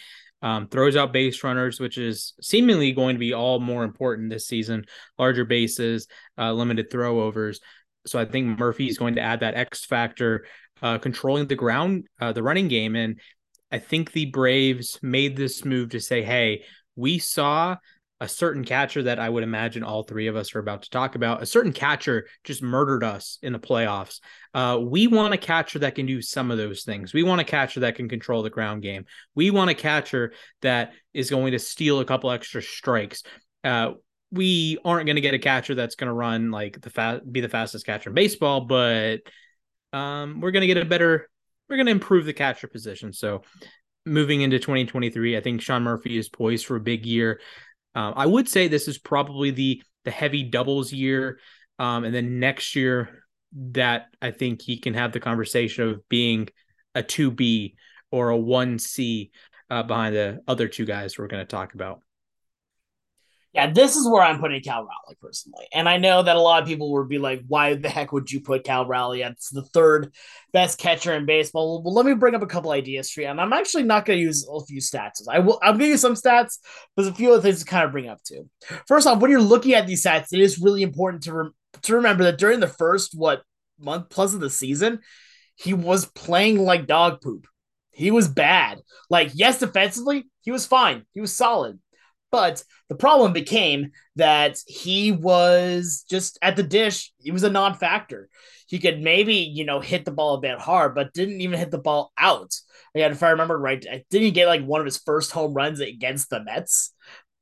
um, 0.47 0.69
throws 0.69 0.95
out 0.95 1.12
base 1.12 1.43
runners, 1.43 1.81
which 1.81 1.99
is 1.99 2.35
seemingly 2.41 2.93
going 2.93 3.17
to 3.17 3.19
be 3.19 3.35
all 3.35 3.59
more 3.59 3.83
important 3.83 4.31
this 4.31 4.47
season. 4.47 4.85
Larger 5.19 5.45
bases, 5.45 6.07
uh, 6.38 6.53
limited 6.53 6.88
throwovers. 6.88 7.59
So 8.07 8.21
I 8.21 8.26
think 8.26 8.57
Murphy 8.57 8.87
is 8.87 8.97
going 8.97 9.17
to 9.17 9.21
add 9.21 9.41
that 9.41 9.57
X 9.57 9.85
factor, 9.85 10.47
uh, 10.83 10.99
controlling 10.99 11.49
the 11.49 11.57
ground, 11.57 12.07
uh, 12.21 12.33
the 12.33 12.45
running 12.45 12.69
game, 12.69 12.95
and 12.95 13.19
I 13.73 13.81
think 13.81 14.12
the 14.12 14.26
Braves 14.26 15.00
made 15.03 15.37
this 15.37 15.65
move 15.65 15.88
to 15.91 16.00
say, 16.00 16.23
"Hey, 16.23 16.62
we 16.95 17.19
saw 17.19 17.79
a 18.20 18.28
certain 18.28 18.64
catcher 18.64 19.02
that 19.02 19.18
I 19.18 19.28
would 19.28 19.42
imagine 19.42 19.82
all 19.82 20.02
three 20.02 20.26
of 20.26 20.37
us 20.37 20.54
are 20.54 20.58
about 20.58 20.82
to 20.82 20.90
talk 20.90 21.16
about. 21.16 21.42
A 21.42 21.46
certain 21.46 21.73
catcher 21.73 22.26
just 22.44 22.62
murdered 22.62 23.04
us 23.04 23.38
in 23.42 23.52
the 23.52 23.58
playoffs. 23.58 24.20
Uh, 24.54 24.78
we 24.80 25.06
want 25.06 25.35
a 25.35 25.38
catcher 25.38 25.80
that 25.80 25.94
can 25.94 26.06
do 26.06 26.23
some 26.23 26.50
of 26.50 26.56
those 26.56 26.82
things. 26.82 27.12
We 27.12 27.23
want 27.23 27.42
a 27.42 27.44
catcher 27.44 27.80
that 27.80 27.96
can 27.96 28.08
control 28.08 28.42
the 28.42 28.50
ground 28.50 28.82
game. 28.82 29.04
We 29.35 29.50
want 29.50 29.70
a 29.70 29.75
catcher 29.75 30.32
that 30.62 30.92
is 31.12 31.28
going 31.28 31.52
to 31.52 31.58
steal 31.58 32.00
a 32.00 32.06
couple 32.06 32.30
extra 32.30 32.62
strikes. 32.62 33.23
Uh, 33.62 33.92
we 34.30 34.78
aren't 34.85 35.06
going 35.06 35.16
to 35.16 35.23
get 35.23 35.35
a 35.35 35.38
catcher 35.38 35.75
that's 35.75 35.94
going 35.94 36.08
to 36.08 36.14
run 36.14 36.50
like 36.50 36.80
the 36.80 36.90
fast, 36.90 37.30
be 37.30 37.42
the 37.42 37.49
fastest 37.50 37.85
catcher 37.85 38.11
in 38.11 38.14
baseball, 38.14 38.62
but 38.62 39.18
um, 39.92 40.40
we're 40.40 40.52
going 40.52 40.62
to 40.62 40.66
get 40.66 40.78
a 40.78 40.85
better. 40.85 41.28
We're 41.68 41.76
going 41.76 41.87
to 41.87 41.92
improve 41.92 42.25
the 42.25 42.32
catcher 42.32 42.68
position. 42.68 43.12
So 43.12 43.42
moving 44.06 44.40
into 44.40 44.58
2023, 44.58 45.37
I 45.37 45.40
think 45.40 45.61
Sean 45.61 45.82
Murphy 45.82 46.16
is 46.16 46.28
poised 46.28 46.64
for 46.64 46.76
a 46.76 46.80
big 46.80 47.04
year. 47.04 47.40
Um, 47.97 48.12
I 48.15 48.26
would 48.26 48.49
say 48.49 48.69
this 48.69 48.88
is 48.88 48.99
probably 48.99 49.50
the 49.50 49.83
the 50.05 50.11
heavy 50.12 50.45
doubles 50.45 50.93
year, 50.93 51.41
um, 51.81 52.05
and 52.05 52.15
then 52.15 52.38
next 52.38 52.76
year 52.76 53.25
that 53.53 54.07
I 54.23 54.31
think 54.31 54.62
he 54.62 54.79
can 54.79 54.95
have 54.95 55.12
the 55.12 55.19
conversation 55.19 55.88
of 55.88 56.09
being 56.09 56.49
a 56.95 57.03
two 57.03 57.31
B 57.31 57.75
or 58.12 58.29
a 58.29 58.37
one 58.37 58.79
C 58.79 59.33
uh, 59.71 59.83
behind 59.83 60.15
the 60.15 60.41
other 60.47 60.69
two 60.69 60.85
guys 60.85 61.19
we're 61.19 61.26
going 61.26 61.45
to 61.45 61.50
talk 61.50 61.75
about 61.75 62.03
yeah, 63.57 63.71
this 63.71 63.97
is 63.97 64.07
where 64.07 64.23
I'm 64.23 64.39
putting 64.39 64.61
Cal 64.61 64.83
Raleigh 64.83 65.17
personally. 65.19 65.67
And 65.73 65.89
I 65.89 65.97
know 65.97 66.23
that 66.23 66.37
a 66.37 66.41
lot 66.41 66.63
of 66.63 66.69
people 66.69 66.93
would 66.93 67.09
be 67.09 67.17
like, 67.17 67.43
why 67.49 67.73
the 67.75 67.89
heck 67.89 68.13
would 68.13 68.31
you 68.31 68.43
put 68.43 68.65
Cal 68.65 68.85
Raleigh 68.85 69.23
It's 69.23 69.49
the 69.49 69.63
third 69.63 70.13
best 70.53 70.79
catcher 70.79 71.15
in 71.15 71.25
baseball? 71.25 71.83
Well, 71.83 71.95
let 71.95 72.05
me 72.05 72.13
bring 72.13 72.35
up 72.35 72.43
a 72.43 72.47
couple 72.47 72.71
ideas 72.71 73.11
for 73.11 73.23
you. 73.23 73.29
And 73.29 73.41
I'm 73.41 73.55
actually 73.55 73.85
not 73.85 74.05
going 74.05 74.19
to 74.19 74.23
use 74.23 74.47
a 74.47 74.61
few 74.67 74.83
stats. 74.83 75.23
I 75.27 75.39
will, 75.39 75.59
I'm 75.63 75.79
going 75.79 75.89
to 75.89 75.93
use 75.93 76.03
some 76.03 76.17
stats, 76.17 76.59
but 76.95 77.05
there's 77.05 77.15
a 77.15 77.15
few 77.15 77.33
other 77.33 77.41
things 77.41 77.61
to 77.61 77.65
kind 77.65 77.87
of 77.87 77.93
bring 77.93 78.09
up 78.09 78.23
too. 78.23 78.47
First 78.87 79.07
off, 79.07 79.23
when 79.23 79.31
you're 79.31 79.41
looking 79.41 79.73
at 79.73 79.87
these 79.87 80.05
stats, 80.05 80.35
it 80.35 80.41
is 80.41 80.59
really 80.59 80.83
important 80.83 81.23
to, 81.23 81.33
re- 81.33 81.51
to 81.81 81.95
remember 81.95 82.25
that 82.25 82.37
during 82.37 82.61
the 82.61 82.69
first, 82.69 83.15
what, 83.17 83.40
month 83.81 84.11
plus 84.11 84.35
of 84.35 84.40
the 84.40 84.51
season, 84.51 85.01
he 85.55 85.73
was 85.73 86.05
playing 86.05 86.62
like 86.62 86.87
dog 86.87 87.23
poop. 87.23 87.47
He 87.90 88.11
was 88.11 88.29
bad. 88.29 88.81
Like, 89.09 89.31
yes, 89.33 89.61
defensively, 89.61 90.27
he 90.42 90.51
was 90.51 90.66
fine. 90.66 91.07
He 91.14 91.23
was 91.23 91.35
solid 91.35 91.79
but 92.37 92.62
the 92.90 92.94
problem 92.94 93.33
became 93.33 93.92
that 94.16 94.59
he 94.66 95.11
was 95.11 96.05
just 96.07 96.38
at 96.42 96.55
the 96.55 96.62
dish, 96.62 97.11
he 97.16 97.31
was 97.31 97.44
a 97.44 97.51
non 97.51 97.72
factor. 97.72 98.29
He 98.66 98.79
could 98.79 99.01
maybe, 99.01 99.37
you 99.37 99.64
know, 99.64 99.81
hit 99.81 100.05
the 100.05 100.11
ball 100.11 100.35
a 100.35 100.40
bit 100.42 100.59
hard, 100.59 100.94
but 100.94 101.14
didn't 101.14 101.40
even 101.40 101.59
hit 101.59 101.70
the 101.70 101.79
ball 101.79 102.12
out. 102.18 102.53
Again, 102.94 103.12
if 103.12 103.22
I 103.22 103.31
remember 103.31 103.59
right, 103.59 103.81
didn't 103.81 104.05
he 104.11 104.31
get 104.33 104.49
like 104.49 104.66
one 104.66 104.83
of 104.83 104.85
his 104.85 104.99
first 104.99 105.33
home 105.33 105.55
runs 105.55 105.81
against 105.81 106.29
the 106.29 106.44
Mets? 106.44 106.92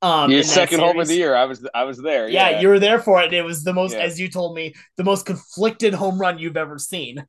Um, 0.00 0.30
his 0.30 0.48
second 0.48 0.78
home 0.78 1.00
of 1.00 1.08
the 1.08 1.16
year. 1.16 1.34
I 1.34 1.46
was 1.46 1.66
I 1.74 1.82
was 1.82 2.00
there. 2.00 2.28
Yeah, 2.28 2.50
yeah, 2.50 2.60
you 2.60 2.68
were 2.68 2.78
there 2.78 3.00
for 3.00 3.20
it. 3.20 3.34
It 3.34 3.42
was 3.42 3.64
the 3.64 3.72
most, 3.72 3.94
yeah. 3.94 4.02
as 4.02 4.20
you 4.20 4.28
told 4.28 4.54
me, 4.54 4.74
the 4.96 5.02
most 5.02 5.26
conflicted 5.26 5.92
home 5.92 6.20
run 6.20 6.38
you've 6.38 6.56
ever 6.56 6.78
seen. 6.78 7.26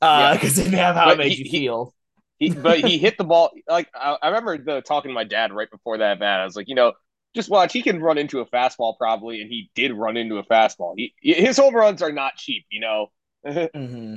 Uh, 0.00 0.32
because 0.32 0.58
yeah. 0.58 0.64
it 0.64 0.72
have 0.72 0.96
how 0.96 1.04
but 1.04 1.12
it 1.12 1.18
made 1.18 1.32
he, 1.32 1.44
you 1.44 1.50
feel. 1.50 1.94
He, 2.42 2.50
but 2.50 2.80
he 2.80 2.98
hit 2.98 3.18
the 3.18 3.24
ball 3.24 3.52
like 3.68 3.88
I, 3.94 4.16
I 4.20 4.28
remember 4.30 4.80
talking 4.80 5.10
to 5.10 5.14
my 5.14 5.22
dad 5.22 5.52
right 5.52 5.70
before 5.70 5.98
that 5.98 6.18
bat. 6.18 6.40
I 6.40 6.44
was 6.44 6.56
like, 6.56 6.66
you 6.68 6.74
know, 6.74 6.92
just 7.36 7.48
watch. 7.48 7.72
He 7.72 7.82
can 7.82 8.00
run 8.00 8.18
into 8.18 8.40
a 8.40 8.46
fastball 8.46 8.98
probably, 8.98 9.40
and 9.40 9.48
he 9.48 9.70
did 9.76 9.92
run 9.92 10.16
into 10.16 10.38
a 10.38 10.44
fastball. 10.44 10.94
He, 10.96 11.14
his 11.20 11.56
home 11.56 11.72
runs 11.72 12.02
are 12.02 12.10
not 12.10 12.34
cheap, 12.34 12.64
you 12.68 12.80
know. 12.80 13.06
mm-hmm. 13.46 14.16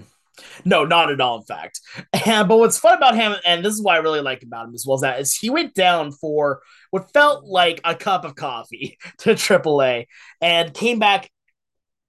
No, 0.65 0.85
not 0.85 1.11
at 1.11 1.21
all. 1.21 1.37
In 1.37 1.43
fact, 1.43 1.79
and, 2.25 2.47
but 2.47 2.57
what's 2.57 2.79
fun 2.79 2.97
about 2.97 3.13
him, 3.13 3.35
and 3.45 3.63
this 3.63 3.73
is 3.73 3.83
what 3.83 3.93
I 3.93 3.99
really 3.99 4.21
like 4.21 4.41
about 4.41 4.69
him 4.69 4.73
as 4.73 4.85
well, 4.87 4.95
is 4.95 5.01
that 5.01 5.19
is 5.19 5.35
he 5.35 5.51
went 5.51 5.75
down 5.75 6.11
for 6.11 6.61
what 6.89 7.13
felt 7.13 7.45
like 7.45 7.79
a 7.83 7.93
cup 7.93 8.25
of 8.25 8.33
coffee 8.33 8.97
to 9.19 9.35
AAA, 9.35 10.07
and 10.41 10.73
came 10.73 10.97
back, 10.97 11.29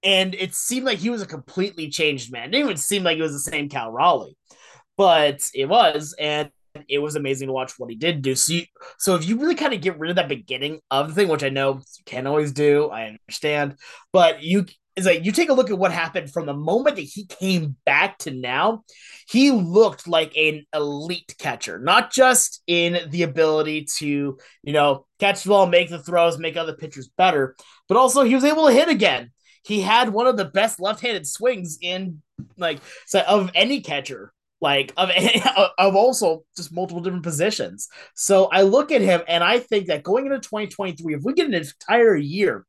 and 0.01 0.33
it 0.33 0.55
seemed 0.55 0.87
like 0.87 0.97
he 0.97 1.11
was 1.11 1.21
a 1.21 1.27
completely 1.27 1.91
changed 1.91 2.31
man. 2.31 2.45
It 2.45 2.51
didn't 2.53 2.65
even 2.65 2.77
seem 2.77 3.03
like 3.03 3.19
it 3.19 3.21
was 3.21 3.33
the 3.33 3.51
same 3.51 3.69
Cal 3.69 3.91
Raleigh 3.91 4.35
but 4.97 5.41
it 5.53 5.65
was, 5.65 6.15
and 6.19 6.49
it 6.87 6.99
was 6.99 7.15
amazing 7.15 7.47
to 7.47 7.53
watch 7.53 7.73
what 7.77 7.89
he 7.89 7.95
did 7.95 8.21
do. 8.21 8.35
So, 8.35 8.53
you, 8.53 8.63
so 8.97 9.15
if 9.15 9.27
you 9.27 9.39
really 9.39 9.55
kind 9.55 9.73
of 9.73 9.81
get 9.81 9.97
rid 9.99 10.09
of 10.09 10.15
that 10.17 10.27
beginning 10.27 10.79
of 10.91 11.09
the 11.09 11.13
thing, 11.13 11.27
which 11.27 11.43
I 11.43 11.49
know 11.49 11.75
you 11.75 12.03
can't 12.05 12.27
always 12.27 12.51
do, 12.51 12.89
I 12.89 13.05
understand, 13.05 13.75
but 14.11 14.41
you 14.43 14.65
is 14.95 15.05
like 15.05 15.23
you 15.23 15.31
take 15.31 15.49
a 15.49 15.53
look 15.53 15.69
at 15.69 15.77
what 15.77 15.91
happened 15.91 16.31
from 16.31 16.47
the 16.47 16.53
moment 16.53 16.95
that 16.95 17.03
he 17.03 17.25
came 17.25 17.75
back 17.85 18.17
to 18.19 18.31
now. 18.31 18.83
He 19.29 19.51
looked 19.51 20.07
like 20.07 20.35
an 20.35 20.65
elite 20.73 21.35
catcher, 21.37 21.77
not 21.79 22.11
just 22.11 22.63
in 22.65 23.09
the 23.11 23.23
ability 23.23 23.87
to 23.97 24.37
you 24.63 24.73
know 24.73 25.05
catch 25.19 25.43
the 25.43 25.49
ball, 25.49 25.67
make 25.67 25.89
the 25.89 26.01
throws, 26.01 26.37
make 26.37 26.57
other 26.57 26.73
pitchers 26.73 27.09
better, 27.15 27.55
but 27.87 27.97
also 27.97 28.23
he 28.23 28.35
was 28.35 28.43
able 28.43 28.67
to 28.67 28.73
hit 28.73 28.89
again. 28.89 29.31
He 29.63 29.81
had 29.81 30.09
one 30.09 30.27
of 30.27 30.37
the 30.37 30.45
best 30.45 30.79
left-handed 30.79 31.27
swings 31.27 31.77
in 31.81 32.21
like 32.57 32.79
of 33.27 33.51
any 33.53 33.81
catcher 33.81 34.33
like 34.61 34.93
of 34.97 35.09
of 35.77 35.95
also 35.95 36.43
just 36.55 36.73
multiple 36.73 37.01
different 37.01 37.23
positions. 37.23 37.89
So 38.15 38.45
I 38.45 38.63
look 38.63 38.91
at 38.91 39.01
him 39.01 39.21
and 39.27 39.43
I 39.43 39.59
think 39.59 39.87
that 39.87 40.03
going 40.03 40.25
into 40.25 40.39
2023, 40.39 41.15
if 41.15 41.21
we 41.23 41.33
get 41.33 41.47
an 41.47 41.53
entire 41.53 42.15
year 42.15 42.65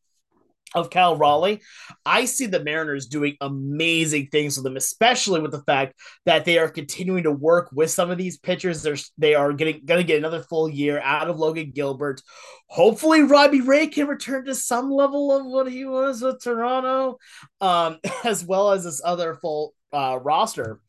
of 0.74 0.90
Cal 0.90 1.16
Raleigh, 1.16 1.62
I 2.04 2.26
see 2.26 2.44
the 2.44 2.62
Mariners 2.62 3.06
doing 3.06 3.36
amazing 3.40 4.28
things 4.30 4.56
with 4.56 4.64
them, 4.64 4.76
especially 4.76 5.40
with 5.40 5.50
the 5.50 5.62
fact 5.62 5.94
that 6.26 6.44
they 6.44 6.58
are 6.58 6.68
continuing 6.68 7.22
to 7.22 7.32
work 7.32 7.70
with 7.72 7.90
some 7.90 8.10
of 8.10 8.18
these 8.18 8.36
pitchers. 8.36 8.82
They're 8.82 8.96
they 9.16 9.34
are 9.34 9.54
getting 9.54 9.82
gonna 9.84 10.02
get 10.02 10.18
another 10.18 10.42
full 10.42 10.68
year 10.68 11.00
out 11.02 11.28
of 11.28 11.38
Logan 11.38 11.72
Gilbert. 11.74 12.20
Hopefully, 12.66 13.22
Robbie 13.22 13.62
Ray 13.62 13.86
can 13.86 14.08
return 14.08 14.44
to 14.44 14.54
some 14.54 14.90
level 14.90 15.32
of 15.32 15.46
what 15.46 15.70
he 15.70 15.86
was 15.86 16.20
with 16.20 16.42
Toronto, 16.42 17.18
um, 17.62 17.98
as 18.24 18.44
well 18.44 18.72
as 18.72 18.84
this 18.84 19.00
other 19.02 19.36
full 19.36 19.74
uh, 19.90 20.18
roster 20.22 20.80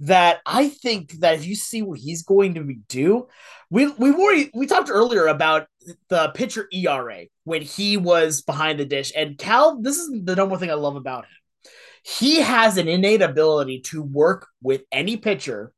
that 0.00 0.40
I 0.46 0.68
think 0.68 1.12
that 1.20 1.36
if 1.36 1.46
you 1.46 1.54
see 1.54 1.82
what 1.82 1.98
he's 1.98 2.22
going 2.22 2.54
to 2.54 2.74
do, 2.88 3.28
we 3.70 3.86
we 3.86 4.12
already 4.12 4.50
we 4.54 4.66
talked 4.66 4.90
earlier 4.90 5.26
about 5.26 5.66
the 6.08 6.30
pitcher 6.34 6.68
ERA 6.72 7.26
when 7.44 7.62
he 7.62 7.96
was 7.96 8.42
behind 8.42 8.80
the 8.80 8.84
dish, 8.84 9.12
and 9.14 9.38
Cal. 9.38 9.80
This 9.80 9.98
is 9.98 10.10
the 10.24 10.36
number 10.36 10.56
thing 10.56 10.70
I 10.70 10.74
love 10.74 10.96
about 10.96 11.24
him. 11.24 11.72
He 12.02 12.40
has 12.40 12.78
an 12.78 12.88
innate 12.88 13.22
ability 13.22 13.80
to 13.86 14.02
work 14.02 14.48
with 14.62 14.82
any 14.90 15.16
pitcher 15.18 15.72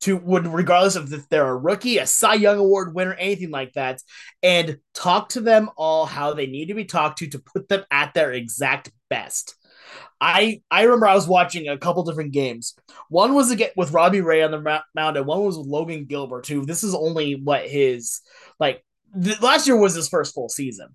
to 0.00 0.16
would 0.16 0.46
regardless 0.46 0.96
of 0.96 1.12
if 1.12 1.28
they're 1.28 1.46
a 1.46 1.56
rookie, 1.56 1.98
a 1.98 2.06
Cy 2.06 2.34
Young 2.34 2.58
Award 2.58 2.94
winner, 2.94 3.14
anything 3.14 3.50
like 3.50 3.74
that, 3.74 4.02
and 4.42 4.78
talk 4.94 5.30
to 5.30 5.40
them 5.40 5.70
all 5.76 6.06
how 6.06 6.34
they 6.34 6.46
need 6.46 6.66
to 6.66 6.74
be 6.74 6.86
talked 6.86 7.18
to 7.18 7.28
to 7.28 7.38
put 7.38 7.68
them 7.68 7.84
at 7.90 8.14
their 8.14 8.32
exact 8.32 8.90
best. 9.08 9.54
I 10.20 10.62
I 10.70 10.82
remember 10.82 11.06
I 11.06 11.14
was 11.14 11.28
watching 11.28 11.68
a 11.68 11.78
couple 11.78 12.02
different 12.04 12.32
games. 12.32 12.74
One 13.08 13.34
was 13.34 13.50
again 13.50 13.70
with 13.76 13.92
Robbie 13.92 14.20
Ray 14.20 14.42
on 14.42 14.50
the 14.50 14.82
mound, 14.94 15.16
and 15.16 15.26
one 15.26 15.44
was 15.44 15.56
with 15.56 15.66
Logan 15.66 16.04
Gilbert 16.04 16.44
too. 16.44 16.64
This 16.66 16.84
is 16.84 16.94
only 16.94 17.34
what 17.34 17.66
his 17.66 18.20
like 18.58 18.84
th- 19.22 19.40
last 19.40 19.66
year 19.66 19.76
was 19.76 19.94
his 19.94 20.08
first 20.08 20.34
full 20.34 20.48
season, 20.48 20.88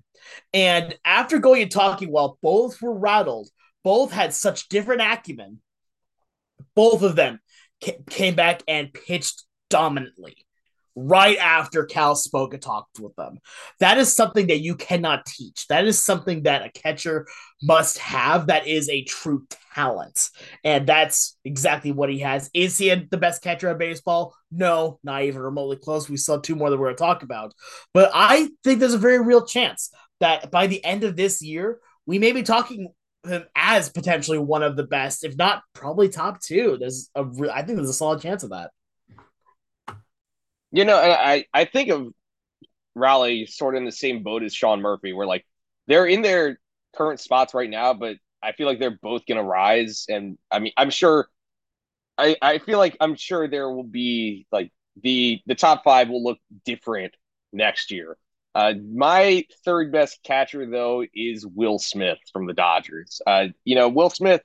and 0.54 0.98
after 1.04 1.40
going 1.40 1.62
and 1.62 1.72
talking, 1.72 2.12
while 2.12 2.38
both 2.42 2.82
were 2.82 2.98
rattled, 2.98 3.50
both 3.84 4.12
had 4.12 4.34
such 4.34 4.70
different 4.70 5.02
acumen. 5.02 5.60
Both 6.76 7.02
of 7.02 7.16
them 7.16 7.40
ca- 7.84 7.98
came 8.10 8.36
back 8.36 8.62
and 8.68 8.94
pitched 8.94 9.44
dominantly 9.70 10.45
right 10.96 11.38
after 11.38 11.86
Cal 11.86 12.16
spoke 12.16 12.54
and 12.54 12.62
talked 12.62 13.00
with 13.00 13.16
them. 13.16 13.40
That 13.80 13.98
is 13.98 14.16
something 14.16 14.48
that 14.48 14.62
you 14.62 14.76
cannot 14.76 15.26
teach. 15.26 15.68
That 15.68 15.86
is 15.86 16.04
something 16.04 16.44
that 16.44 16.66
a 16.66 16.70
catcher 16.70 17.28
must 17.62 17.98
have. 17.98 18.48
That 18.48 18.68
is 18.68 18.90
a 18.90 19.04
true 19.04 19.46
talent. 19.74 20.30
And 20.64 20.88
that's 20.88 21.38
exactly 21.44 21.92
what 21.92 22.10
he 22.10 22.20
has. 22.20 22.50
Is 22.54 22.78
he 22.78 22.94
the 22.96 23.18
best 23.18 23.42
catcher 23.42 23.70
in 23.70 23.78
baseball? 23.78 24.34
No, 24.52 25.00
not 25.04 25.24
even 25.24 25.42
remotely 25.42 25.78
close. 25.78 26.10
We 26.10 26.18
still 26.18 26.36
have 26.36 26.44
two 26.44 26.56
more 26.56 26.70
that 26.70 26.78
we're 26.78 26.88
going 26.88 26.96
to 26.96 27.04
talk 27.04 27.24
about. 27.24 27.54
But 27.94 28.12
I 28.14 28.50
think 28.64 28.80
there's 28.80 28.94
a 28.94 28.98
very 28.98 29.20
real 29.20 29.46
chance 29.46 29.92
that 30.22 30.50
by 30.50 30.68
the 30.68 30.84
end 30.84 31.04
of 31.04 31.16
this 31.16 31.42
year, 31.42 31.80
we 32.06 32.20
may 32.20 32.32
be 32.32 32.44
talking 32.44 32.94
him 33.26 33.44
as 33.56 33.90
potentially 33.90 34.38
one 34.38 34.64
of 34.64 34.76
the 34.76 34.84
best, 34.84 35.24
if 35.24 35.36
not 35.36 35.64
probably 35.74 36.10
top 36.10 36.40
two. 36.42 36.78
There's 36.80 37.10
a, 37.16 37.26
I 37.52 37.64
think 37.64 37.78
there's 37.78 37.90
a 37.90 37.94
solid 37.94 38.22
chance 38.22 38.44
of 38.44 38.52
that. 38.52 38.72
You 40.76 40.84
know, 40.84 40.98
I 40.98 41.46
I 41.54 41.64
think 41.64 41.90
of 41.90 42.10
Raleigh 42.96 43.46
sort 43.46 43.76
of 43.76 43.80
in 43.80 43.86
the 43.86 43.94
same 43.94 44.24
boat 44.24 44.44
as 44.44 44.54
Sean 44.54 44.82
Murphy, 44.82 45.14
where 45.14 45.26
like 45.26 45.46
they're 45.88 46.06
in 46.06 46.22
their 46.22 46.60
current 46.98 47.22
spots 47.22 47.54
right 47.54 47.70
now, 47.70 47.94
but 47.94 48.18
I 48.44 48.52
feel 48.52 48.68
like 48.68 48.80
they're 48.80 49.00
both 49.02 49.26
to 49.28 49.42
rise. 49.42 50.06
And 50.10 50.38
I 50.52 50.60
mean, 50.60 50.74
I'm 50.76 50.90
sure. 50.90 51.30
I 52.18 52.36
I 52.42 52.58
feel 52.58 52.78
like 52.78 52.98
I'm 53.00 53.16
sure 53.16 53.48
there 53.48 53.72
will 53.72 53.86
be 53.86 54.48
like 54.52 54.74
the 55.02 55.40
the 55.46 55.56
top 55.56 55.86
five 55.86 56.10
will 56.10 56.22
look 56.22 56.40
different 56.66 57.14
next 57.54 57.90
year. 57.90 58.18
Uh, 58.54 58.74
my 58.94 59.46
third 59.64 59.94
best 59.94 60.24
catcher 60.24 60.70
though 60.70 61.06
is 61.14 61.48
Will 61.48 61.80
Smith 61.80 62.20
from 62.34 62.48
the 62.48 62.54
Dodgers. 62.54 63.22
Uh, 63.26 63.48
you 63.64 63.76
know, 63.76 63.88
Will 63.88 64.10
Smith. 64.10 64.42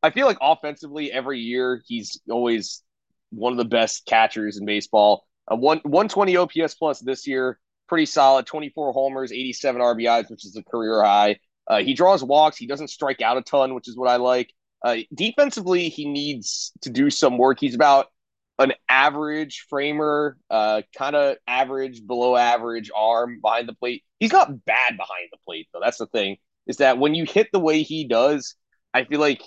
I 0.00 0.10
feel 0.10 0.26
like 0.26 0.38
offensively 0.40 1.10
every 1.10 1.40
year 1.40 1.82
he's 1.88 2.20
always 2.30 2.84
one 3.30 3.50
of 3.52 3.58
the 3.58 3.64
best 3.64 4.06
catchers 4.06 4.58
in 4.58 4.64
baseball. 4.64 5.26
Uh, 5.52 5.56
one 5.56 5.78
120 5.84 6.36
OPS 6.36 6.74
plus 6.74 7.00
this 7.00 7.26
year, 7.26 7.58
pretty 7.88 8.06
solid. 8.06 8.46
24 8.46 8.92
homers, 8.92 9.32
87 9.32 9.80
RBIs, 9.80 10.30
which 10.30 10.44
is 10.44 10.56
a 10.56 10.62
career 10.62 11.02
high. 11.02 11.38
Uh, 11.66 11.78
he 11.78 11.94
draws 11.94 12.24
walks. 12.24 12.56
He 12.56 12.66
doesn't 12.66 12.88
strike 12.88 13.20
out 13.20 13.36
a 13.36 13.42
ton, 13.42 13.74
which 13.74 13.88
is 13.88 13.96
what 13.96 14.08
I 14.08 14.16
like. 14.16 14.52
Uh, 14.84 14.96
defensively, 15.14 15.88
he 15.88 16.08
needs 16.08 16.72
to 16.82 16.90
do 16.90 17.10
some 17.10 17.38
work. 17.38 17.58
He's 17.60 17.74
about 17.74 18.06
an 18.58 18.72
average 18.88 19.66
framer, 19.68 20.36
uh, 20.50 20.82
kind 20.96 21.16
of 21.16 21.36
average, 21.46 22.06
below 22.06 22.36
average 22.36 22.90
arm 22.94 23.40
behind 23.40 23.68
the 23.68 23.74
plate. 23.74 24.02
He's 24.18 24.32
not 24.32 24.64
bad 24.64 24.96
behind 24.96 25.28
the 25.30 25.38
plate, 25.44 25.68
though. 25.72 25.80
That's 25.82 25.98
the 25.98 26.06
thing 26.06 26.36
is 26.66 26.76
that 26.78 26.98
when 26.98 27.14
you 27.14 27.24
hit 27.24 27.48
the 27.52 27.58
way 27.58 27.82
he 27.82 28.06
does, 28.06 28.54
I 28.94 29.04
feel 29.04 29.20
like 29.20 29.42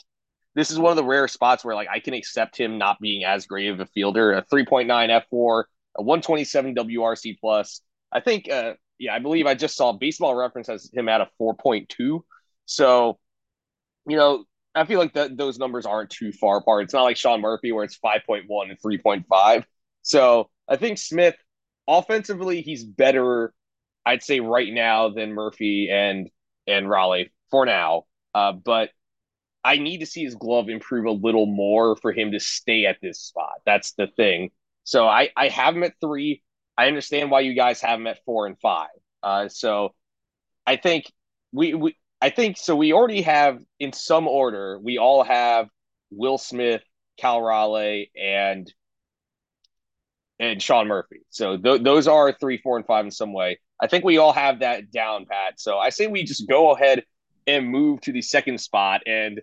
this 0.54 0.72
is 0.72 0.80
one 0.80 0.92
of 0.92 0.98
the 0.98 1.04
rare 1.04 1.28
spots 1.28 1.64
where 1.64 1.76
like 1.76 1.90
I 1.90 2.00
can 2.00 2.14
accept 2.14 2.58
him 2.58 2.78
not 2.78 3.00
being 3.00 3.24
as 3.24 3.46
great 3.46 3.70
of 3.70 3.80
a 3.80 3.86
fielder. 3.86 4.34
A 4.34 4.44
3.9 4.44 4.88
fWAR, 5.32 5.66
a 5.98 6.02
127 6.02 6.76
WRC 6.76 7.38
plus. 7.40 7.82
I 8.12 8.20
think, 8.20 8.50
uh, 8.50 8.74
yeah, 9.00 9.14
I 9.14 9.20
believe 9.20 9.46
I 9.46 9.56
just 9.56 9.76
saw 9.76 9.92
Baseball 9.92 10.36
Reference 10.36 10.68
has 10.68 10.90
him 10.94 11.10
at 11.10 11.22
a 11.22 11.30
4.2. 11.40 12.22
So, 12.66 13.20
you 14.08 14.18
know, 14.18 14.46
I 14.74 14.86
feel 14.86 15.00
like 15.00 15.14
that 15.14 15.38
those 15.38 15.58
numbers 15.58 15.86
aren't 15.86 16.10
too 16.10 16.32
far 16.32 16.58
apart. 16.58 16.84
It's 16.84 16.94
not 16.94 17.04
like 17.04 17.18
Sean 17.18 17.42
Murphy 17.42 17.72
where 17.72 17.84
it's 17.84 17.98
5.1 17.98 18.44
and 18.70 18.80
3.5. 18.82 19.64
So 20.02 20.50
I 20.68 20.76
think 20.76 20.98
Smith 20.98 21.36
offensively 21.88 22.62
he's 22.62 22.84
better, 22.84 23.54
I'd 24.06 24.24
say 24.24 24.40
right 24.40 24.72
now 24.72 25.10
than 25.10 25.34
Murphy 25.34 25.90
and 25.92 26.30
and 26.68 26.90
Raleigh 26.90 27.32
for 27.52 27.66
now. 27.66 28.04
Uh, 28.34 28.52
but 28.52 28.90
I 29.64 29.78
need 29.78 30.00
to 30.00 30.06
see 30.06 30.24
his 30.24 30.36
glove 30.36 30.70
improve 30.70 31.06
a 31.06 31.12
little 31.12 31.46
more 31.46 31.96
for 31.96 32.12
him 32.12 32.34
to 32.34 32.40
stay 32.40 32.86
at 32.86 32.98
this 33.02 33.20
spot. 33.20 33.62
That's 33.66 33.94
the 33.94 34.08
thing. 34.08 34.52
So 34.86 35.06
I 35.06 35.30
I 35.36 35.50
have 35.50 35.76
him 35.76 35.84
at 35.84 35.94
three. 36.00 36.42
I 36.78 36.88
understand 36.88 37.32
why 37.32 37.42
you 37.42 37.54
guys 37.54 37.82
have 37.82 38.00
him 38.00 38.08
at 38.08 38.24
four 38.26 38.48
and 38.48 38.58
five. 38.62 38.88
Uh, 39.22 39.50
so 39.50 39.94
I 40.66 40.78
think 40.78 41.12
we, 41.52 41.74
we 41.74 41.96
I 42.22 42.30
think 42.30 42.58
so. 42.58 42.76
We 42.76 42.94
already 42.94 43.22
have, 43.24 43.60
in 43.80 43.94
some 43.94 44.28
order, 44.28 44.80
we 44.80 44.98
all 44.98 45.24
have 45.24 45.68
Will 46.12 46.38
Smith, 46.38 46.82
Cal 47.18 47.42
Raleigh, 47.42 48.12
and 48.16 48.72
and 50.40 50.62
Sean 50.62 50.88
Murphy. 50.88 51.22
So 51.30 51.58
th- 51.58 51.82
those 51.82 52.08
are 52.08 52.34
three, 52.34 52.58
four, 52.58 52.78
and 52.78 52.86
five 52.86 53.06
in 53.06 53.12
some 53.12 53.34
way. 53.34 53.60
I 53.80 53.88
think 53.88 54.04
we 54.04 54.18
all 54.18 54.34
have 54.34 54.60
that 54.60 54.92
down 54.92 55.26
pat. 55.26 55.60
So 55.60 55.78
I 55.78 55.90
say 55.90 56.08
we 56.08 56.24
just 56.24 56.48
go 56.48 56.72
ahead 56.74 57.04
and 57.48 57.70
move 57.70 58.02
to 58.02 58.12
the 58.12 58.22
second 58.22 58.60
spot. 58.60 59.02
And 59.06 59.42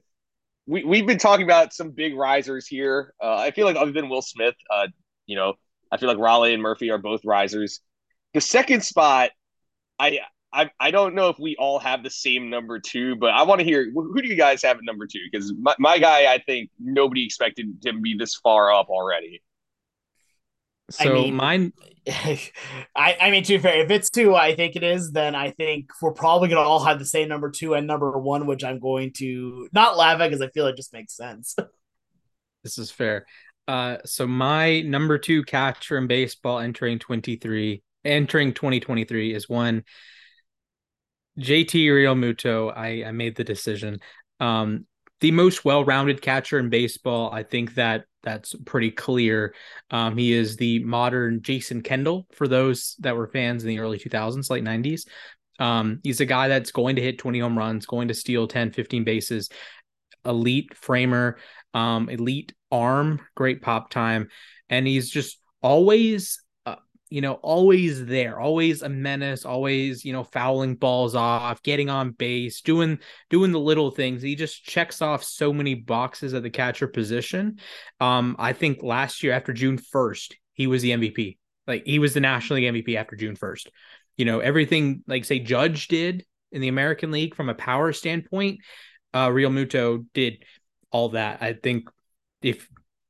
we 0.66 0.85
we've 0.85 1.07
been 1.07 1.18
talking 1.18 1.44
about 1.44 1.72
some 1.72 1.90
big 1.90 2.16
risers 2.16 2.66
here. 2.66 3.14
Uh, 3.22 3.37
I 3.37 3.50
feel 3.50 3.66
like 3.66 3.76
other 3.76 3.92
than 3.92 4.09
Will 4.09 4.22
Smith, 4.22 4.55
uh, 4.70 4.88
you 5.26 5.37
know, 5.37 5.54
I 5.90 5.96
feel 5.96 6.08
like 6.08 6.18
Raleigh 6.18 6.54
and 6.54 6.62
Murphy 6.62 6.90
are 6.90 6.98
both 6.98 7.24
risers. 7.24 7.80
The 8.35 8.40
second 8.40 8.82
spot, 8.82 9.30
I 9.98 10.20
I, 10.52 10.70
I 10.78 10.90
don't 10.90 11.14
know 11.14 11.30
if 11.30 11.38
we 11.38 11.56
all 11.56 11.78
have 11.78 12.02
the 12.02 12.11
same 12.11 12.50
number 12.50 12.78
two, 12.78 13.16
but 13.16 13.30
I 13.30 13.42
want 13.44 13.61
to 13.61 13.64
hear 13.64 13.90
who 13.90 14.20
do 14.20 14.28
you 14.28 14.37
guys 14.37 14.62
have 14.62 14.76
at 14.76 14.85
number 14.85 15.06
two? 15.06 15.20
Because 15.30 15.52
my, 15.58 15.74
my 15.78 15.98
guy, 15.98 16.32
I 16.32 16.38
think 16.38 16.70
nobody 16.78 17.24
expected 17.24 17.66
him 17.82 17.96
to 17.96 18.00
be 18.00 18.14
this 18.14 18.35
far 18.37 18.72
up 18.72 18.88
already. 18.88 19.42
So 20.90 21.11
I 21.11 21.14
mean, 21.14 21.35
mine, 21.35 21.72
I, 22.06 23.16
I 23.18 23.30
mean, 23.30 23.44
to 23.44 23.54
be 23.54 23.58
fair, 23.58 23.82
if 23.82 23.90
it's 23.90 24.11
two, 24.11 24.35
I 24.35 24.54
think 24.54 24.76
it 24.76 24.82
is. 24.82 25.11
Then 25.11 25.35
I 25.35 25.52
think 25.52 25.90
we're 26.02 26.12
probably 26.12 26.48
gonna 26.50 26.61
all 26.61 26.85
have 26.85 26.98
the 26.98 27.06
same 27.06 27.28
number 27.28 27.50
two 27.50 27.72
and 27.72 27.87
number 27.87 28.18
one, 28.18 28.46
which 28.46 28.62
I'm 28.62 28.78
going 28.78 29.12
to 29.14 29.68
not 29.72 29.96
laugh 29.96 30.20
at 30.20 30.28
because 30.28 30.42
I 30.42 30.48
feel 30.48 30.66
it 30.66 30.76
just 30.76 30.92
makes 30.92 31.16
sense. 31.16 31.56
this 32.62 32.76
is 32.76 32.90
fair. 32.90 33.24
Uh, 33.68 33.98
so 34.05 34.27
my 34.27 34.81
number 34.81 35.18
two 35.18 35.42
catcher 35.44 35.96
in 35.98 36.07
baseball 36.07 36.59
entering 36.59 36.98
23, 36.98 37.83
entering 38.05 38.53
2023 38.53 39.35
is 39.35 39.48
one 39.48 39.85
JT 41.38 41.87
Realmuto, 41.87 42.77
I, 42.77 43.05
I 43.05 43.12
made 43.12 43.37
the 43.37 43.44
decision. 43.44 44.01
Um, 44.40 44.87
the 45.20 45.31
most 45.31 45.64
well-rounded 45.64 46.20
catcher 46.20 46.59
in 46.59 46.68
baseball. 46.68 47.31
I 47.33 47.44
think 47.44 47.75
that 47.77 48.05
that's 48.22 48.55
pretty 48.66 48.90
clear. 48.90 49.55
Um, 49.90 50.16
he 50.16 50.33
is 50.33 50.57
the 50.57 50.81
modern 50.81 51.42
Jason 51.42 51.81
Kendall 51.81 52.27
for 52.33 52.48
those 52.48 52.96
that 53.01 53.16
were 53.16 53.29
fans 53.29 53.62
in 53.62 53.68
the 53.68 53.79
early 53.79 53.98
2000s, 53.98 54.51
late 54.51 54.64
90s. 54.64 55.07
Um, 55.59 56.01
he's 56.03 56.20
a 56.20 56.27
guy 56.27 56.48
that's 56.48 56.72
going 56.72 56.96
to 56.96 57.03
hit 57.03 57.18
20 57.18 57.38
home 57.38 57.57
runs, 57.57 57.87
going 57.87 58.09
to 58.09 58.14
steal 58.14 58.48
10, 58.48 58.72
15 58.72 59.05
bases, 59.05 59.48
elite 60.25 60.75
framer, 60.75 61.38
um, 61.74 62.08
elite 62.08 62.52
arm, 62.70 63.20
great 63.35 63.62
pop 63.62 63.90
time. 63.90 64.28
And 64.68 64.87
he's 64.87 65.11
just 65.11 65.38
always 65.62 66.42
you 67.12 67.20
know, 67.20 67.35
always 67.35 68.06
there, 68.06 68.40
always 68.40 68.80
a 68.80 68.88
menace, 68.88 69.44
always, 69.44 70.02
you 70.02 70.14
know, 70.14 70.24
fouling 70.24 70.76
balls 70.76 71.14
off, 71.14 71.62
getting 71.62 71.90
on 71.90 72.12
base, 72.12 72.62
doing 72.62 72.98
doing 73.28 73.52
the 73.52 73.61
little 73.61 73.90
things. 73.90 74.22
He 74.22 74.35
just 74.35 74.64
checks 74.64 75.02
off 75.02 75.22
so 75.22 75.52
many 75.52 75.74
boxes 75.74 76.32
at 76.32 76.42
the 76.42 76.48
catcher 76.48 76.88
position. 76.88 77.58
Um, 78.00 78.35
I 78.38 78.54
think 78.54 78.82
last 78.82 79.22
year 79.22 79.35
after 79.35 79.52
June 79.52 79.76
1st, 79.76 80.32
he 80.54 80.66
was 80.66 80.80
the 80.80 80.92
MVP. 80.92 81.37
Like 81.66 81.82
he 81.85 81.98
was 81.98 82.14
the 82.14 82.20
National 82.20 82.58
League 82.58 82.72
MVP 82.72 82.96
after 82.96 83.14
June 83.14 83.37
1st. 83.37 83.66
You 84.16 84.24
know, 84.24 84.40
everything 84.40 85.02
like 85.06 85.26
say 85.26 85.38
Judge 85.38 85.88
did 85.88 86.24
in 86.50 86.62
the 86.62 86.68
American 86.68 87.11
League 87.11 87.35
from 87.35 87.50
a 87.50 87.54
power 87.54 87.92
standpoint, 87.92 88.61
uh 89.12 89.28
Realmuto 89.28 90.06
did 90.14 90.44
all 90.92 91.11
that. 91.11 91.42
I 91.42 91.55
think 91.55 91.88
if 92.42 92.68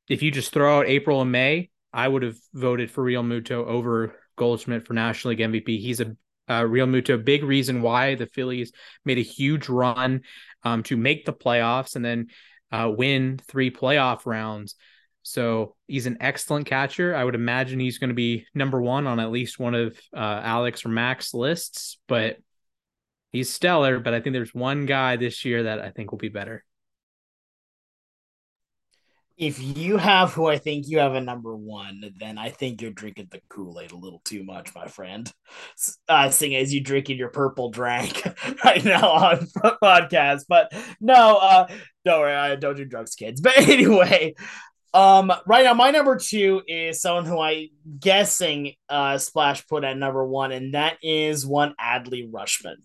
if 0.08 0.22
you 0.22 0.30
just 0.30 0.52
throw 0.52 0.78
out 0.78 0.86
April 0.86 1.20
and 1.20 1.30
May, 1.30 1.70
I 1.92 2.08
would 2.08 2.22
have 2.22 2.36
voted 2.54 2.90
for 2.90 3.04
Realmuto 3.04 3.66
over 3.66 4.14
Goldschmidt 4.36 4.86
for 4.86 4.94
National 4.94 5.30
League 5.30 5.40
MVP. 5.40 5.80
He's 5.80 6.00
a 6.00 6.16
uh, 6.48 6.62
Realmuto, 6.62 7.22
big 7.22 7.44
reason 7.44 7.82
why 7.82 8.14
the 8.14 8.26
Phillies 8.26 8.72
made 9.04 9.18
a 9.18 9.22
huge 9.22 9.68
run 9.68 10.22
um, 10.64 10.82
to 10.84 10.96
make 10.96 11.24
the 11.24 11.32
playoffs 11.32 11.96
and 11.96 12.04
then 12.04 12.28
uh, 12.70 12.90
win 12.94 13.38
three 13.46 13.70
playoff 13.70 14.26
rounds. 14.26 14.74
So 15.22 15.76
he's 15.86 16.06
an 16.06 16.18
excellent 16.20 16.66
catcher. 16.66 17.14
I 17.14 17.22
would 17.22 17.36
imagine 17.36 17.78
he's 17.78 17.98
going 17.98 18.10
to 18.10 18.14
be 18.14 18.46
number 18.54 18.82
one 18.82 19.06
on 19.06 19.20
at 19.20 19.30
least 19.30 19.58
one 19.58 19.74
of 19.74 19.96
uh, 20.14 20.40
Alex 20.42 20.84
or 20.84 20.88
Max 20.88 21.32
lists, 21.32 21.98
but 22.08 22.38
he's 23.30 23.48
stellar. 23.48 24.00
But 24.00 24.14
I 24.14 24.20
think 24.20 24.34
there's 24.34 24.54
one 24.54 24.84
guy 24.84 25.16
this 25.16 25.44
year 25.44 25.64
that 25.64 25.78
I 25.78 25.90
think 25.90 26.10
will 26.10 26.18
be 26.18 26.28
better 26.28 26.64
if 29.36 29.60
you 29.60 29.96
have 29.96 30.32
who 30.32 30.46
I 30.46 30.58
think 30.58 30.88
you 30.88 30.98
have 30.98 31.14
a 31.14 31.20
number 31.20 31.56
one, 31.56 32.12
then 32.18 32.38
I 32.38 32.50
think 32.50 32.80
you're 32.80 32.90
drinking 32.90 33.28
the 33.30 33.40
Kool 33.48 33.80
Aid 33.80 33.92
a 33.92 33.96
little 33.96 34.20
too 34.24 34.44
much, 34.44 34.74
my 34.74 34.86
friend. 34.86 35.32
Uh, 36.08 36.30
seeing 36.30 36.54
as 36.54 36.72
you 36.72 36.80
drinking 36.80 37.18
your 37.18 37.28
purple 37.28 37.70
drink 37.70 38.22
right 38.64 38.84
now 38.84 39.08
on 39.10 39.38
podcast, 39.82 40.44
but 40.48 40.72
no, 41.00 41.38
uh, 41.38 41.66
don't 42.04 42.20
worry, 42.20 42.34
I 42.34 42.56
don't 42.56 42.76
do 42.76 42.84
drugs, 42.84 43.14
kids. 43.14 43.40
But 43.52 43.58
anyway, 43.58 44.34
um, 44.94 45.32
right 45.46 45.64
now 45.64 45.74
my 45.74 45.90
number 45.90 46.16
two 46.16 46.62
is 46.66 47.00
someone 47.00 47.24
who 47.24 47.38
I 47.38 47.70
guessing 47.98 48.74
uh 48.88 49.18
Splash 49.18 49.66
put 49.66 49.84
at 49.84 49.96
number 49.96 50.24
one, 50.24 50.52
and 50.52 50.74
that 50.74 50.98
is 51.02 51.46
one 51.46 51.74
Adley 51.80 52.30
Rutschman. 52.30 52.76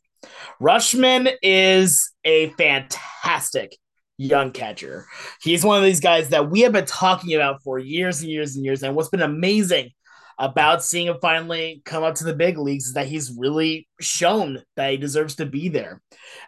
Rutschman 0.62 1.32
is 1.42 2.12
a 2.24 2.50
fantastic 2.52 3.78
young 4.18 4.52
catcher. 4.52 5.06
He's 5.42 5.64
one 5.64 5.78
of 5.78 5.84
these 5.84 6.00
guys 6.00 6.30
that 6.30 6.50
we 6.50 6.62
have 6.62 6.72
been 6.72 6.86
talking 6.86 7.36
about 7.36 7.64
for 7.64 7.80
years 7.80 8.22
and 8.22 8.30
years 8.30 8.56
and 8.56 8.66
years. 8.66 8.84
And 8.84 8.96
what's 8.96 9.10
been 9.10 9.22
amazing 9.22 9.92
about 10.40 10.84
seeing 10.84 11.08
him 11.08 11.18
finally 11.22 11.82
come 11.86 12.04
up 12.04 12.16
to 12.16 12.24
the 12.24 12.34
big 12.34 12.58
leagues 12.58 12.88
is 12.88 12.94
that 12.94 13.08
he's 13.08 13.36
really 13.38 13.88
shown 14.00 14.62
that 14.76 14.92
he 14.92 14.98
deserves 14.98 15.36
to 15.36 15.46
be 15.46 15.70
there. 15.70 16.02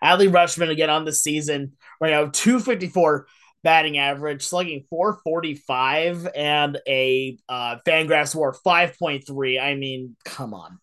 Adley 0.04 0.30
Rutschman 0.30 0.70
again 0.70 0.90
on 0.90 1.06
the 1.06 1.14
season 1.14 1.74
right 2.00 2.12
now 2.12 2.30
254 2.32 3.28
batting 3.64 3.98
average, 3.98 4.46
slugging 4.46 4.86
445 4.90 6.30
and 6.36 6.80
a 6.88 7.38
uh, 7.50 7.78
Fangraphs 7.86 8.36
WAR 8.36 8.54
5.3. 8.54 9.62
I 9.62 9.76
mean, 9.76 10.16
come 10.24 10.54
on. 10.54 10.80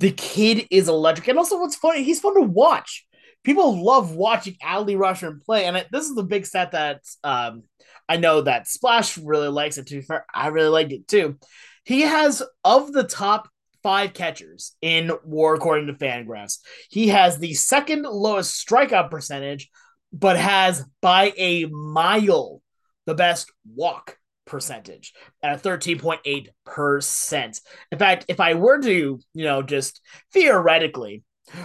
The 0.00 0.12
kid 0.12 0.66
is 0.70 0.88
electric. 0.88 1.28
And 1.28 1.38
also, 1.38 1.58
what's 1.58 1.76
funny, 1.76 2.02
he's 2.02 2.20
fun 2.20 2.34
to 2.34 2.42
watch. 2.42 3.06
People 3.44 3.84
love 3.84 4.14
watching 4.14 4.56
Adley 4.62 4.96
Rutschman 4.96 5.42
play. 5.42 5.64
And 5.64 5.84
this 5.90 6.06
is 6.06 6.14
the 6.14 6.22
big 6.22 6.44
stat 6.44 6.72
that 6.72 7.02
um, 7.24 7.62
I 8.08 8.16
know 8.16 8.42
that 8.42 8.68
Splash 8.68 9.16
really 9.18 9.48
likes 9.48 9.78
it. 9.78 9.86
To 9.86 9.96
be 9.96 10.02
fair, 10.02 10.26
I 10.32 10.48
really 10.48 10.68
liked 10.68 10.92
it 10.92 11.08
too. 11.08 11.38
He 11.84 12.02
has, 12.02 12.42
of 12.64 12.92
the 12.92 13.04
top 13.04 13.48
five 13.82 14.12
catchers 14.12 14.76
in 14.82 15.12
WAR 15.24 15.54
according 15.54 15.86
to 15.86 15.94
Fangraphs, 15.94 16.58
he 16.90 17.08
has 17.08 17.38
the 17.38 17.54
second 17.54 18.02
lowest 18.02 18.66
strikeout 18.66 19.10
percentage 19.10 19.70
but 20.12 20.36
has 20.36 20.84
by 21.00 21.32
a 21.36 21.66
mile 21.66 22.62
the 23.06 23.14
best 23.14 23.50
walk 23.74 24.18
percentage 24.46 25.12
at 25.42 25.64
a 25.64 25.68
13.8%. 25.68 27.60
In 27.92 27.98
fact, 27.98 28.24
if 28.28 28.40
I 28.40 28.54
were 28.54 28.80
to, 28.80 29.20
you 29.34 29.44
know, 29.44 29.62
just 29.62 30.00
theoretically 30.32 31.22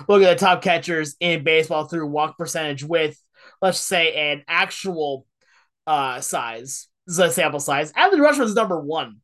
look 0.07 0.21
at 0.21 0.37
the 0.37 0.45
top 0.45 0.61
catchers 0.61 1.15
in 1.19 1.43
baseball 1.43 1.85
through 1.85 2.07
walk 2.07 2.37
percentage 2.37 2.83
with, 2.83 3.17
let's 3.61 3.79
say, 3.79 4.31
an 4.31 4.43
actual 4.47 5.25
uh 5.85 6.21
size, 6.21 6.87
the 7.07 7.29
sample 7.29 7.59
size, 7.59 7.91
Adley 7.93 8.19
Rutschman 8.19 8.45
is 8.45 8.55
number 8.55 8.79
one 8.79 9.17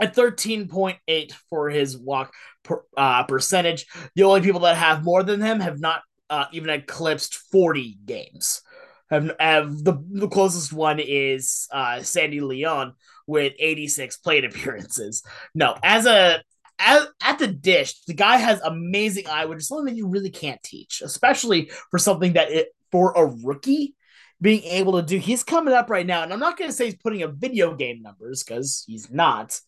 at 0.00 0.16
13.8 0.16 1.32
for 1.50 1.68
his 1.68 1.96
walk 1.96 2.32
per, 2.62 2.82
uh, 2.96 3.24
percentage. 3.24 3.86
The 4.14 4.22
only 4.24 4.40
people 4.40 4.60
that 4.60 4.76
have 4.76 5.04
more 5.04 5.22
than 5.22 5.40
him 5.40 5.60
have 5.60 5.78
not 5.78 6.02
uh, 6.30 6.46
even 6.52 6.70
eclipsed 6.70 7.34
40 7.34 7.98
games. 8.04 8.62
Have, 9.10 9.32
have 9.38 9.84
the, 9.84 10.02
the 10.10 10.28
closest 10.28 10.72
one 10.72 11.00
is 11.00 11.68
uh, 11.72 12.02
Sandy 12.02 12.40
Leon 12.40 12.94
with 13.26 13.52
86 13.58 14.16
plate 14.18 14.44
appearances. 14.44 15.22
No, 15.54 15.76
as 15.82 16.06
a 16.06 16.42
as, 16.80 17.06
at 17.22 17.38
the 17.38 17.46
dish, 17.46 18.02
the 18.06 18.14
guy 18.14 18.38
has 18.38 18.60
amazing 18.62 19.26
eye, 19.28 19.44
which 19.44 19.58
is 19.58 19.68
something 19.68 19.86
that 19.86 19.96
you 19.96 20.08
really 20.08 20.30
can't 20.30 20.62
teach, 20.62 21.02
especially 21.02 21.70
for 21.90 21.98
something 21.98 22.32
that 22.32 22.50
it 22.50 22.68
for 22.90 23.12
a 23.12 23.26
rookie 23.44 23.94
being 24.40 24.64
able 24.64 24.94
to 24.94 25.02
do. 25.02 25.18
He's 25.18 25.44
coming 25.44 25.74
up 25.74 25.90
right 25.90 26.06
now, 26.06 26.22
and 26.22 26.32
I'm 26.32 26.40
not 26.40 26.56
going 26.56 26.70
to 26.70 26.76
say 26.76 26.86
he's 26.86 26.96
putting 26.96 27.22
up 27.22 27.34
video 27.34 27.74
game 27.74 28.02
numbers 28.02 28.42
because 28.42 28.84
he's 28.86 29.10
not 29.10 29.60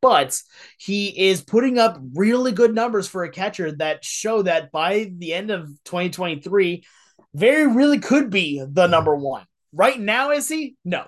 but 0.00 0.40
he 0.78 1.28
is 1.28 1.42
putting 1.42 1.78
up 1.78 1.98
really 2.14 2.52
good 2.52 2.74
numbers 2.74 3.06
for 3.06 3.24
a 3.24 3.30
catcher 3.30 3.72
that 3.72 4.04
show 4.04 4.42
that 4.42 4.72
by 4.72 5.12
the 5.18 5.34
end 5.34 5.50
of 5.50 5.68
2023, 5.84 6.84
very 7.34 7.66
really 7.66 7.98
could 7.98 8.30
be 8.30 8.64
the 8.66 8.86
number 8.86 9.14
one. 9.14 9.44
Right 9.72 10.00
now, 10.00 10.30
is 10.30 10.48
he? 10.48 10.76
No. 10.84 11.04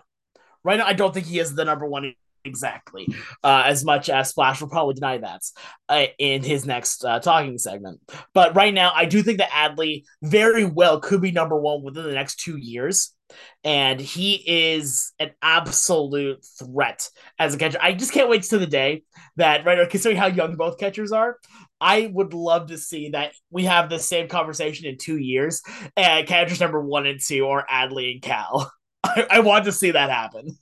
Right 0.62 0.78
now, 0.78 0.86
I 0.86 0.92
don't 0.92 1.12
think 1.12 1.26
he 1.26 1.38
is 1.38 1.54
the 1.54 1.64
number 1.64 1.86
one 1.86 2.14
exactly. 2.44 3.08
Uh, 3.42 3.64
as 3.66 3.84
much 3.84 4.08
as 4.08 4.30
Splash 4.30 4.60
will 4.60 4.68
probably 4.68 4.94
deny 4.94 5.18
that 5.18 5.42
uh, 5.88 6.06
in 6.18 6.42
his 6.42 6.66
next 6.66 7.04
uh, 7.04 7.20
talking 7.20 7.58
segment. 7.58 8.00
But 8.34 8.54
right 8.54 8.74
now, 8.74 8.92
I 8.94 9.04
do 9.04 9.22
think 9.22 9.38
that 9.38 9.50
Adley 9.50 10.04
very 10.22 10.64
well 10.64 11.00
could 11.00 11.20
be 11.20 11.32
number 11.32 11.58
one 11.58 11.82
within 11.82 12.04
the 12.04 12.12
next 12.12 12.36
two 12.40 12.56
years 12.56 13.14
and 13.64 14.00
he 14.00 14.34
is 14.46 15.12
an 15.18 15.30
absolute 15.42 16.44
threat 16.58 17.08
as 17.38 17.54
a 17.54 17.58
catcher. 17.58 17.78
I 17.80 17.92
just 17.92 18.12
can't 18.12 18.28
wait 18.28 18.42
to 18.44 18.58
the 18.58 18.66
day 18.66 19.04
that, 19.36 19.64
right, 19.64 19.88
considering 19.88 20.18
how 20.18 20.26
young 20.26 20.56
both 20.56 20.78
catchers 20.78 21.12
are, 21.12 21.38
I 21.80 22.10
would 22.12 22.34
love 22.34 22.68
to 22.68 22.78
see 22.78 23.10
that 23.10 23.32
we 23.50 23.64
have 23.64 23.88
the 23.88 23.98
same 23.98 24.28
conversation 24.28 24.86
in 24.86 24.98
two 24.98 25.16
years, 25.16 25.62
and 25.96 26.26
catchers 26.26 26.60
number 26.60 26.80
one 26.80 27.06
and 27.06 27.20
two 27.20 27.46
are 27.46 27.66
Adley 27.66 28.12
and 28.12 28.22
Cal. 28.22 28.72
I, 29.04 29.26
I 29.30 29.40
want 29.40 29.64
to 29.64 29.72
see 29.72 29.90
that 29.92 30.10
happen. 30.10 30.56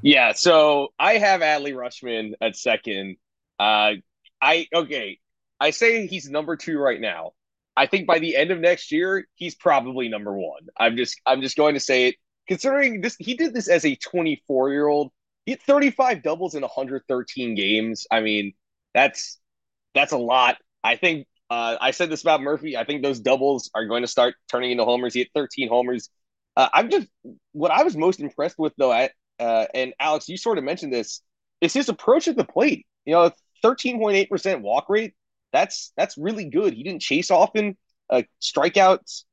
Yeah, 0.00 0.32
so 0.32 0.88
I 0.98 1.18
have 1.18 1.40
Adley 1.40 1.74
Rutschman 1.74 2.32
at 2.40 2.56
second. 2.56 3.16
Uh, 3.58 3.94
I 4.40 4.66
okay, 4.74 5.18
I 5.60 5.70
say 5.70 6.06
he's 6.06 6.28
number 6.28 6.56
two 6.56 6.78
right 6.78 7.00
now. 7.00 7.32
I 7.76 7.86
think 7.86 8.06
by 8.06 8.18
the 8.18 8.36
end 8.36 8.50
of 8.50 8.58
next 8.58 8.92
year, 8.92 9.26
he's 9.34 9.54
probably 9.54 10.08
number 10.08 10.32
one. 10.36 10.66
I'm 10.76 10.96
just 10.96 11.20
I'm 11.26 11.40
just 11.40 11.56
going 11.56 11.74
to 11.74 11.80
say 11.80 12.08
it. 12.08 12.16
Considering 12.48 13.00
this, 13.00 13.16
he 13.18 13.34
did 13.34 13.54
this 13.54 13.68
as 13.68 13.84
a 13.84 13.94
24 13.94 14.70
year 14.72 14.88
old. 14.88 15.12
He 15.46 15.52
had 15.52 15.62
35 15.62 16.22
doubles 16.22 16.54
in 16.54 16.62
113 16.62 17.54
games. 17.54 18.06
I 18.10 18.20
mean, 18.20 18.52
that's 18.94 19.38
that's 19.94 20.12
a 20.12 20.18
lot. 20.18 20.58
I 20.84 20.96
think 20.96 21.26
uh, 21.50 21.76
I 21.80 21.90
said 21.92 22.10
this 22.10 22.22
about 22.22 22.42
Murphy. 22.42 22.76
I 22.76 22.84
think 22.84 23.02
those 23.02 23.20
doubles 23.20 23.70
are 23.74 23.86
going 23.86 24.02
to 24.02 24.08
start 24.08 24.34
turning 24.50 24.72
into 24.72 24.84
homers. 24.84 25.14
He 25.14 25.20
had 25.20 25.28
13 25.34 25.68
homers. 25.68 26.10
Uh, 26.56 26.68
I'm 26.72 26.90
just 26.90 27.08
what 27.52 27.70
I 27.70 27.82
was 27.84 27.96
most 27.96 28.20
impressed 28.20 28.58
with 28.58 28.72
though. 28.76 28.92
At, 28.92 29.12
uh, 29.38 29.66
and 29.74 29.94
Alex, 29.98 30.28
you 30.28 30.36
sort 30.36 30.58
of 30.58 30.64
mentioned 30.64 30.92
this. 30.92 31.22
It's 31.60 31.74
his 31.74 31.88
approach 31.88 32.28
at 32.28 32.36
the 32.36 32.44
plate. 32.44 32.86
You 33.04 33.14
know, 33.14 33.32
13.8 33.64 34.28
percent 34.28 34.62
walk 34.62 34.88
rate 34.88 35.14
that's 35.52 35.92
that's 35.96 36.18
really 36.18 36.46
good. 36.46 36.74
He 36.74 36.82
didn't 36.82 37.02
chase 37.02 37.30
often. 37.30 37.76
Uh, 38.10 38.22
strikeouts, 38.40 39.24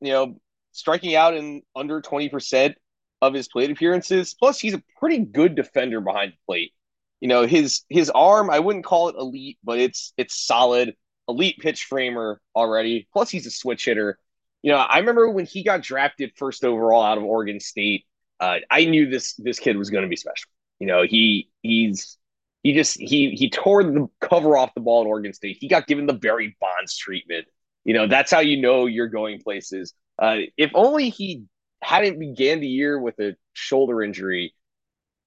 you 0.00 0.12
know, 0.12 0.40
striking 0.72 1.14
out 1.16 1.34
in 1.34 1.62
under 1.74 2.00
twenty 2.00 2.28
percent 2.28 2.76
of 3.20 3.34
his 3.34 3.48
plate 3.48 3.70
appearances. 3.70 4.34
Plus, 4.34 4.60
he's 4.60 4.74
a 4.74 4.82
pretty 4.98 5.18
good 5.18 5.54
defender 5.54 6.00
behind 6.00 6.32
the 6.32 6.36
plate. 6.46 6.72
You 7.20 7.28
know, 7.28 7.46
his 7.46 7.82
his 7.88 8.10
arm, 8.10 8.50
I 8.50 8.58
wouldn't 8.60 8.84
call 8.84 9.08
it 9.08 9.16
elite, 9.16 9.58
but 9.64 9.78
it's 9.78 10.12
it's 10.16 10.46
solid. 10.46 10.94
Elite 11.28 11.58
pitch 11.58 11.84
framer 11.84 12.40
already. 12.54 13.08
Plus, 13.12 13.30
he's 13.30 13.46
a 13.46 13.50
switch 13.50 13.84
hitter. 13.84 14.18
You 14.60 14.72
know, 14.72 14.78
I 14.78 14.98
remember 14.98 15.30
when 15.30 15.46
he 15.46 15.64
got 15.64 15.82
drafted 15.82 16.32
first 16.36 16.64
overall 16.64 17.02
out 17.02 17.18
of 17.18 17.24
Oregon 17.24 17.60
State. 17.60 18.04
Uh, 18.42 18.58
I 18.72 18.86
knew 18.86 19.08
this 19.08 19.34
this 19.34 19.60
kid 19.60 19.76
was 19.76 19.90
going 19.90 20.02
to 20.02 20.08
be 20.08 20.16
special. 20.16 20.50
You 20.80 20.88
know, 20.88 21.04
he 21.04 21.48
he's 21.62 22.18
he 22.64 22.74
just 22.74 23.00
he 23.00 23.30
he 23.30 23.48
tore 23.50 23.84
the 23.84 24.08
cover 24.20 24.56
off 24.56 24.74
the 24.74 24.80
ball 24.80 25.02
at 25.02 25.06
Oregon 25.06 25.32
State. 25.32 25.58
He 25.60 25.68
got 25.68 25.86
given 25.86 26.06
the 26.06 26.12
Barry 26.12 26.56
Bonds 26.60 26.96
treatment. 26.96 27.46
You 27.84 27.94
know, 27.94 28.08
that's 28.08 28.32
how 28.32 28.40
you 28.40 28.60
know 28.60 28.86
you're 28.86 29.06
going 29.06 29.40
places. 29.40 29.94
Uh, 30.20 30.38
if 30.56 30.72
only 30.74 31.08
he 31.10 31.44
hadn't 31.84 32.18
began 32.18 32.58
the 32.58 32.66
year 32.66 32.98
with 32.98 33.16
a 33.20 33.36
shoulder 33.52 34.02
injury, 34.02 34.54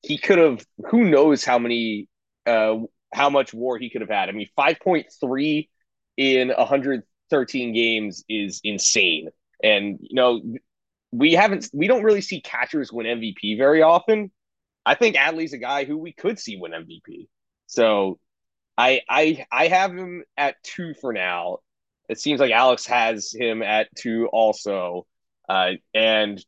he 0.01 0.17
could 0.17 0.37
have. 0.37 0.65
Who 0.89 1.05
knows 1.05 1.45
how 1.45 1.57
many, 1.57 2.09
uh, 2.45 2.79
how 3.13 3.29
much 3.29 3.53
WAR 3.53 3.77
he 3.77 3.89
could 3.89 4.01
have 4.01 4.09
had. 4.09 4.27
I 4.27 4.33
mean, 4.33 4.49
five 4.57 4.81
point 4.81 5.07
three 5.21 5.69
in 6.17 6.49
113 6.49 7.73
games 7.73 8.25
is 8.27 8.59
insane. 8.65 9.29
And 9.63 9.99
you 10.01 10.15
know, 10.15 10.41
we 11.17 11.33
haven't, 11.33 11.69
we 11.73 11.87
don't 11.87 12.03
really 12.03 12.21
see 12.21 12.41
catchers 12.41 12.91
win 12.91 13.05
MVP 13.05 13.57
very 13.57 13.81
often. 13.81 14.31
I 14.85 14.95
think 14.95 15.15
Adley's 15.15 15.53
a 15.53 15.57
guy 15.57 15.85
who 15.85 15.97
we 15.97 16.11
could 16.13 16.39
see 16.39 16.57
win 16.57 16.71
MVP. 16.71 17.27
So 17.67 18.19
I 18.77 19.01
I 19.09 19.45
I 19.51 19.67
have 19.67 19.91
him 19.91 20.23
at 20.37 20.61
two 20.63 20.93
for 21.01 21.13
now. 21.13 21.59
It 22.07 22.19
seems 22.19 22.39
like 22.39 22.51
Alex 22.51 22.85
has 22.85 23.31
him 23.33 23.63
at 23.63 23.87
two 23.95 24.27
also. 24.31 25.07
Uh, 25.49 25.73
and 25.93 26.43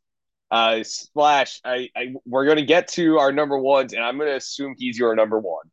uh, 0.51 0.83
Splash, 0.83 1.59
I, 1.63 1.89
I 1.95 2.13
we're 2.25 2.45
gonna 2.45 2.65
get 2.65 2.89
to 2.89 3.17
our 3.17 3.31
number 3.31 3.57
ones, 3.57 3.93
and 3.93 4.03
I'm 4.03 4.17
gonna 4.17 4.35
assume 4.35 4.75
he's 4.77 4.97
your 4.97 5.15
number 5.15 5.39
one. 5.39 5.65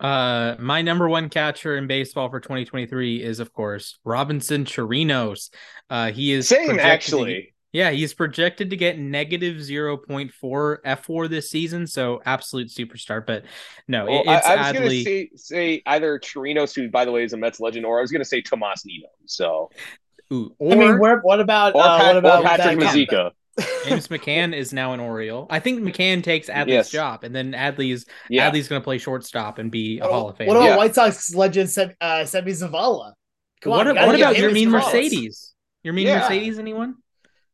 Uh, 0.00 0.56
my 0.58 0.82
number 0.82 1.08
one 1.08 1.28
catcher 1.28 1.76
in 1.76 1.86
baseball 1.86 2.28
for 2.28 2.40
2023 2.40 3.22
is, 3.22 3.40
of 3.40 3.52
course, 3.52 3.98
Robinson 4.04 4.64
Chirinos. 4.64 5.50
Uh, 5.88 6.10
he 6.10 6.32
is 6.32 6.48
same 6.48 6.78
actually. 6.78 7.53
Yeah, 7.74 7.90
he's 7.90 8.14
projected 8.14 8.70
to 8.70 8.76
get 8.76 9.00
negative 9.00 9.56
0.4 9.56 10.30
fWAR 10.32 11.28
this 11.28 11.50
season, 11.50 11.88
so 11.88 12.22
absolute 12.24 12.68
superstar. 12.68 13.26
But 13.26 13.46
no, 13.88 14.04
well, 14.04 14.22
it's 14.24 14.46
I, 14.46 14.54
I 14.54 14.70
was 14.70 14.78
going 14.78 14.90
to 14.90 15.02
say, 15.02 15.30
say 15.34 15.82
either 15.84 16.20
Chirinos, 16.20 16.72
who 16.72 16.88
by 16.88 17.04
the 17.04 17.10
way 17.10 17.24
is 17.24 17.32
a 17.32 17.36
Mets 17.36 17.58
legend, 17.58 17.84
or 17.84 17.98
I 17.98 18.00
was 18.00 18.12
going 18.12 18.20
to 18.20 18.24
say 18.24 18.40
Tomas 18.40 18.86
Nido. 18.86 19.08
So, 19.26 19.70
Ooh, 20.32 20.54
or, 20.60 20.72
I 20.72 20.76
mean, 20.76 21.00
where, 21.00 21.18
what 21.18 21.40
about 21.40 21.74
or, 21.74 21.82
uh, 21.82 21.98
Pat, 21.98 22.06
what 22.06 22.16
about 22.16 22.44
Patrick 22.44 22.78
Mazeika? 22.78 23.32
James 23.84 24.06
McCann 24.06 24.54
is 24.54 24.72
now 24.72 24.92
an 24.92 25.00
Oriole. 25.00 25.48
I 25.50 25.58
think 25.58 25.82
McCann 25.82 26.22
takes 26.22 26.48
Adley's 26.48 26.68
yes. 26.68 26.90
job, 26.90 27.24
and 27.24 27.34
then 27.34 27.54
Adley's 27.54 28.06
yeah. 28.30 28.48
Adley's 28.48 28.68
going 28.68 28.80
to 28.80 28.84
play 28.84 28.98
shortstop 28.98 29.58
and 29.58 29.72
be 29.72 29.98
a 29.98 30.06
Hall 30.06 30.28
of 30.28 30.36
Fame. 30.36 30.46
What 30.46 30.58
about 30.58 30.66
yeah. 30.66 30.76
White 30.76 30.94
Sox 30.94 31.34
legend 31.34 31.70
Seb, 31.70 31.92
uh, 32.00 32.20
Seby 32.20 32.50
Zavala? 32.50 33.14
Come 33.62 33.70
what, 33.72 33.88
on, 33.88 33.96
what 33.96 34.14
about 34.14 34.36
Yermin 34.36 34.68
Mercedes? 34.68 35.54
Yermin 35.84 36.04
yeah. 36.04 36.20
Mercedes? 36.20 36.60
Anyone? 36.60 36.98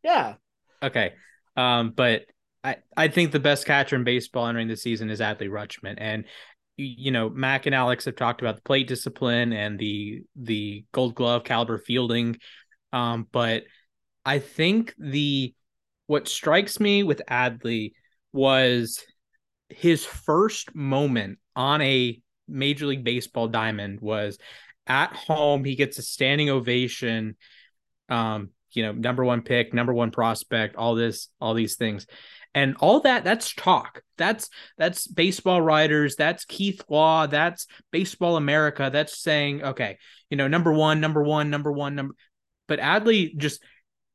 Yeah. 0.02 0.34
Okay. 0.82 1.12
Um, 1.56 1.90
but 1.90 2.22
I, 2.62 2.76
I 2.96 3.08
think 3.08 3.32
the 3.32 3.40
best 3.40 3.66
catcher 3.66 3.96
in 3.96 4.04
baseball 4.04 4.46
entering 4.46 4.68
the 4.68 4.76
season 4.76 5.10
is 5.10 5.20
Adley 5.20 5.48
Rutschman. 5.48 5.94
And 5.98 6.24
you 6.76 7.10
know, 7.10 7.28
Mac 7.28 7.66
and 7.66 7.74
Alex 7.74 8.06
have 8.06 8.16
talked 8.16 8.40
about 8.40 8.56
the 8.56 8.62
plate 8.62 8.88
discipline 8.88 9.52
and 9.52 9.78
the 9.78 10.22
the 10.36 10.84
gold 10.92 11.14
glove 11.14 11.44
caliber 11.44 11.78
fielding. 11.78 12.38
Um, 12.92 13.26
but 13.30 13.64
I 14.24 14.38
think 14.38 14.94
the 14.98 15.54
what 16.06 16.26
strikes 16.26 16.80
me 16.80 17.02
with 17.02 17.22
Adley 17.30 17.92
was 18.32 19.04
his 19.68 20.04
first 20.04 20.74
moment 20.74 21.38
on 21.54 21.82
a 21.82 22.20
Major 22.48 22.86
League 22.86 23.04
Baseball 23.04 23.48
diamond 23.48 24.00
was 24.00 24.38
at 24.86 25.14
home. 25.14 25.64
He 25.64 25.76
gets 25.76 25.98
a 25.98 26.02
standing 26.02 26.50
ovation. 26.50 27.36
Um, 28.08 28.50
you 28.72 28.82
know, 28.82 28.92
number 28.92 29.24
one 29.24 29.42
pick, 29.42 29.74
number 29.74 29.92
one 29.92 30.10
prospect, 30.10 30.76
all 30.76 30.94
this, 30.94 31.28
all 31.40 31.54
these 31.54 31.76
things. 31.76 32.06
And 32.52 32.76
all 32.80 33.00
that, 33.00 33.22
that's 33.22 33.54
talk. 33.54 34.02
That's 34.18 34.48
that's 34.76 35.06
baseball 35.06 35.62
writers, 35.62 36.16
that's 36.16 36.44
Keith 36.44 36.82
Law, 36.88 37.26
that's 37.28 37.66
Baseball 37.92 38.36
America. 38.36 38.90
That's 38.92 39.22
saying, 39.22 39.62
okay, 39.62 39.98
you 40.30 40.36
know, 40.36 40.48
number 40.48 40.72
one, 40.72 41.00
number 41.00 41.22
one, 41.22 41.50
number 41.50 41.70
one, 41.70 41.94
number 41.94 42.14
but 42.66 42.80
Adley 42.80 43.36
just 43.36 43.62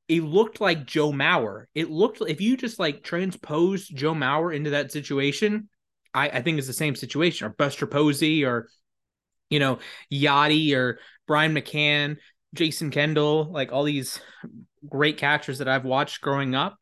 it 0.07 0.21
looked 0.21 0.61
like 0.61 0.85
Joe 0.85 1.11
Mauer. 1.11 1.65
It 1.73 1.89
looked 1.89 2.21
if 2.21 2.41
you 2.41 2.57
just 2.57 2.79
like 2.79 3.03
transpose 3.03 3.87
Joe 3.87 4.13
Mauer 4.13 4.55
into 4.55 4.71
that 4.71 4.91
situation, 4.91 5.69
I, 6.13 6.29
I 6.29 6.41
think 6.41 6.57
it's 6.57 6.67
the 6.67 6.73
same 6.73 6.95
situation, 6.95 7.47
or 7.47 7.51
Buster 7.51 7.87
Posey, 7.87 8.45
or 8.45 8.67
you 9.49 9.59
know, 9.59 9.79
Yadi 10.11 10.75
or 10.75 10.99
Brian 11.27 11.53
McCann, 11.53 12.17
Jason 12.55 12.89
Kendall, 12.89 13.51
like 13.51 13.71
all 13.71 13.83
these 13.83 14.19
great 14.89 15.17
catchers 15.17 15.59
that 15.59 15.67
I've 15.67 15.85
watched 15.85 16.21
growing 16.21 16.55
up. 16.55 16.77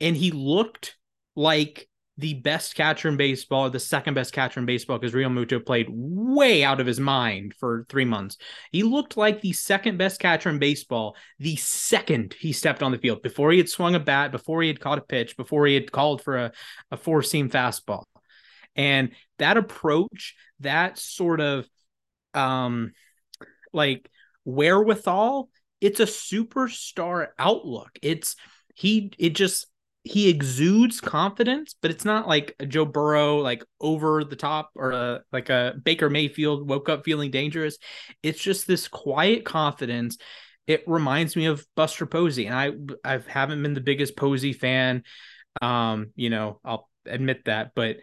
And 0.00 0.16
he 0.16 0.30
looked 0.30 0.96
like 1.36 1.88
the 2.16 2.34
best 2.34 2.74
catcher 2.74 3.08
in 3.08 3.16
baseball, 3.16 3.70
the 3.70 3.78
second 3.78 4.14
best 4.14 4.32
catcher 4.32 4.58
in 4.58 4.66
baseball, 4.66 4.98
because 4.98 5.14
Realmuto 5.14 5.64
played 5.64 5.86
way 5.88 6.64
out 6.64 6.80
of 6.80 6.86
his 6.86 6.98
mind 6.98 7.54
for 7.60 7.86
three 7.88 8.04
months. 8.04 8.36
He 8.72 8.82
looked 8.82 9.16
like 9.16 9.40
the 9.40 9.52
second 9.52 9.98
best 9.98 10.20
catcher 10.20 10.48
in 10.48 10.58
baseball 10.58 11.16
the 11.38 11.54
second 11.54 12.34
he 12.40 12.52
stepped 12.52 12.82
on 12.82 12.90
the 12.90 12.98
field, 12.98 13.22
before 13.22 13.52
he 13.52 13.58
had 13.58 13.68
swung 13.68 13.94
a 13.94 14.00
bat, 14.00 14.32
before 14.32 14.62
he 14.62 14.68
had 14.68 14.80
caught 14.80 14.98
a 14.98 15.02
pitch, 15.02 15.36
before 15.36 15.66
he 15.66 15.74
had 15.74 15.92
called 15.92 16.20
for 16.22 16.36
a, 16.36 16.52
a 16.90 16.96
four 16.96 17.22
seam 17.22 17.50
fastball. 17.50 18.02
And 18.74 19.10
that 19.38 19.56
approach, 19.56 20.34
that 20.60 20.98
sort 20.98 21.40
of 21.40 21.66
um 22.34 22.92
like 23.72 24.10
wherewithal, 24.48 25.50
it's 25.80 26.00
a 26.00 26.06
superstar 26.06 27.28
outlook. 27.38 27.98
It's 28.02 28.34
he 28.74 29.12
it 29.18 29.34
just 29.34 29.66
he 30.04 30.30
exudes 30.30 31.00
confidence, 31.02 31.74
but 31.82 31.90
it's 31.90 32.04
not 32.04 32.26
like 32.26 32.54
Joe 32.66 32.86
Burrow, 32.86 33.38
like 33.38 33.62
over 33.78 34.24
the 34.24 34.36
top, 34.36 34.70
or 34.74 34.92
a, 34.92 35.20
like 35.32 35.50
a 35.50 35.74
Baker 35.84 36.08
Mayfield 36.08 36.66
woke 36.66 36.88
up 36.88 37.04
feeling 37.04 37.30
dangerous. 37.30 37.76
It's 38.22 38.40
just 38.40 38.66
this 38.66 38.88
quiet 38.88 39.44
confidence. 39.44 40.16
It 40.66 40.82
reminds 40.86 41.36
me 41.36 41.46
of 41.46 41.66
Buster 41.76 42.06
Posey, 42.06 42.46
and 42.46 42.54
I 42.54 42.72
I 43.04 43.20
haven't 43.26 43.62
been 43.62 43.74
the 43.74 43.80
biggest 43.80 44.16
Posey 44.16 44.54
fan. 44.54 45.02
Um, 45.60 46.12
you 46.16 46.30
know, 46.30 46.60
I'll 46.64 46.88
admit 47.04 47.44
that, 47.44 47.72
but 47.74 47.98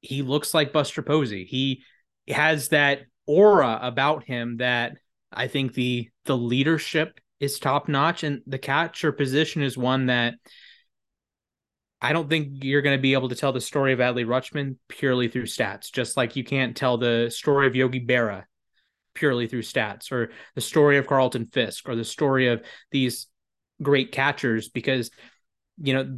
he 0.00 0.20
looks 0.22 0.52
like 0.52 0.72
Buster 0.72 1.00
Posey. 1.02 1.44
He 1.44 1.84
has 2.28 2.68
that 2.68 3.02
aura 3.26 3.78
about 3.80 4.24
him 4.24 4.58
that 4.58 4.96
I 5.32 5.48
think 5.48 5.74
the 5.74 6.08
the 6.24 6.36
leadership 6.36 7.20
is 7.40 7.58
top 7.58 7.88
notch, 7.88 8.22
and 8.22 8.42
the 8.46 8.58
catcher 8.58 9.12
position 9.12 9.62
is 9.62 9.76
one 9.76 10.06
that 10.06 10.34
I 12.00 12.12
don't 12.12 12.28
think 12.28 12.64
you're 12.64 12.82
going 12.82 12.96
to 12.96 13.02
be 13.02 13.12
able 13.14 13.28
to 13.28 13.36
tell 13.36 13.52
the 13.52 13.60
story 13.60 13.92
of 13.92 14.00
Adley 14.00 14.26
Rutschman 14.26 14.76
purely 14.88 15.28
through 15.28 15.44
stats, 15.44 15.92
just 15.92 16.16
like 16.16 16.36
you 16.36 16.44
can't 16.44 16.76
tell 16.76 16.98
the 16.98 17.30
story 17.30 17.66
of 17.66 17.76
Yogi 17.76 18.04
Berra 18.04 18.44
purely 19.14 19.46
through 19.46 19.62
stats, 19.62 20.10
or 20.10 20.30
the 20.54 20.60
story 20.60 20.98
of 20.98 21.06
Carlton 21.06 21.46
Fisk, 21.46 21.88
or 21.88 21.94
the 21.94 22.04
story 22.04 22.48
of 22.48 22.62
these 22.90 23.26
great 23.82 24.12
catchers, 24.12 24.68
because 24.68 25.10
you 25.82 25.94
know, 25.94 26.16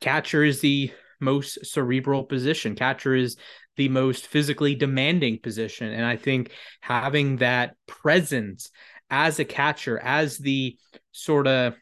catcher 0.00 0.44
is 0.44 0.60
the 0.60 0.92
most 1.20 1.64
cerebral 1.66 2.24
position. 2.24 2.74
Catcher 2.74 3.14
is 3.14 3.36
the 3.76 3.88
most 3.88 4.26
physically 4.26 4.74
demanding 4.74 5.38
position, 5.38 5.92
and 5.92 6.04
I 6.04 6.16
think 6.16 6.50
having 6.80 7.36
that 7.36 7.76
presence 7.86 8.70
as 9.10 9.38
a 9.38 9.44
catcher, 9.44 9.98
as 9.98 10.38
the 10.38 10.76
sort 11.12 11.46
of 11.46 11.74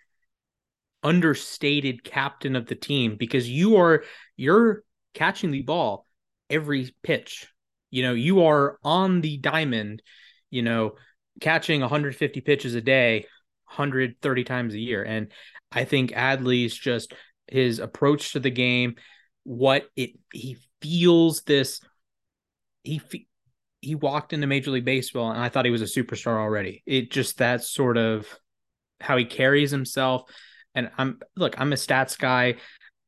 understated 1.03 2.05
captain 2.05 2.57
of 2.57 2.67
the 2.67 2.75
team 2.75 3.17
because 3.19 3.49
you 3.49 3.77
are 3.77 4.05
you're 4.37 4.83
catching 5.15 5.51
the 5.51 5.63
ball 5.63 6.07
every 6.49 6.95
pitch. 7.03 7.47
You 7.91 8.03
know, 8.03 8.15
you 8.15 8.45
are 8.45 8.79
on 8.85 9.21
the 9.21 9.39
diamond, 9.39 10.03
you 10.51 10.63
know, 10.63 10.97
catching 11.41 11.81
150 11.81 12.41
pitches 12.41 12.75
a 12.75 12.81
day, 12.81 13.27
130 13.67 14.45
times 14.45 14.75
a 14.75 14.79
year. 14.79 15.03
And 15.03 15.33
I 15.73 15.85
think 15.85 16.13
Adley's 16.13 16.75
just 16.75 17.15
his 17.47 17.79
approach 17.79 18.33
to 18.33 18.41
the 18.41 18.51
game, 18.51 18.97
what 19.45 19.89
it 19.97 20.11
he 20.33 20.57
feels 20.81 21.43
this 21.43 21.81
he 22.83 23.01
he 23.81 23.95
walked 23.95 24.33
into 24.33 24.47
Major 24.47 24.71
League 24.71 24.85
Baseball 24.85 25.31
and 25.31 25.41
I 25.41 25.49
thought 25.49 25.65
he 25.65 25.71
was 25.71 25.83
a 25.83 25.85
superstar 25.87 26.37
already. 26.39 26.83
It 26.87 27.11
just 27.11 27.39
that 27.39 27.65
sort 27.65 27.97
of 27.97 28.27
how 29.01 29.17
he 29.17 29.25
carries 29.25 29.71
himself 29.71 30.31
and 30.75 30.91
I'm 30.99 31.21
look, 31.37 31.61
I'm 31.61 31.73
a 31.73 31.77
stats 31.77 32.19
guy. 32.19 32.57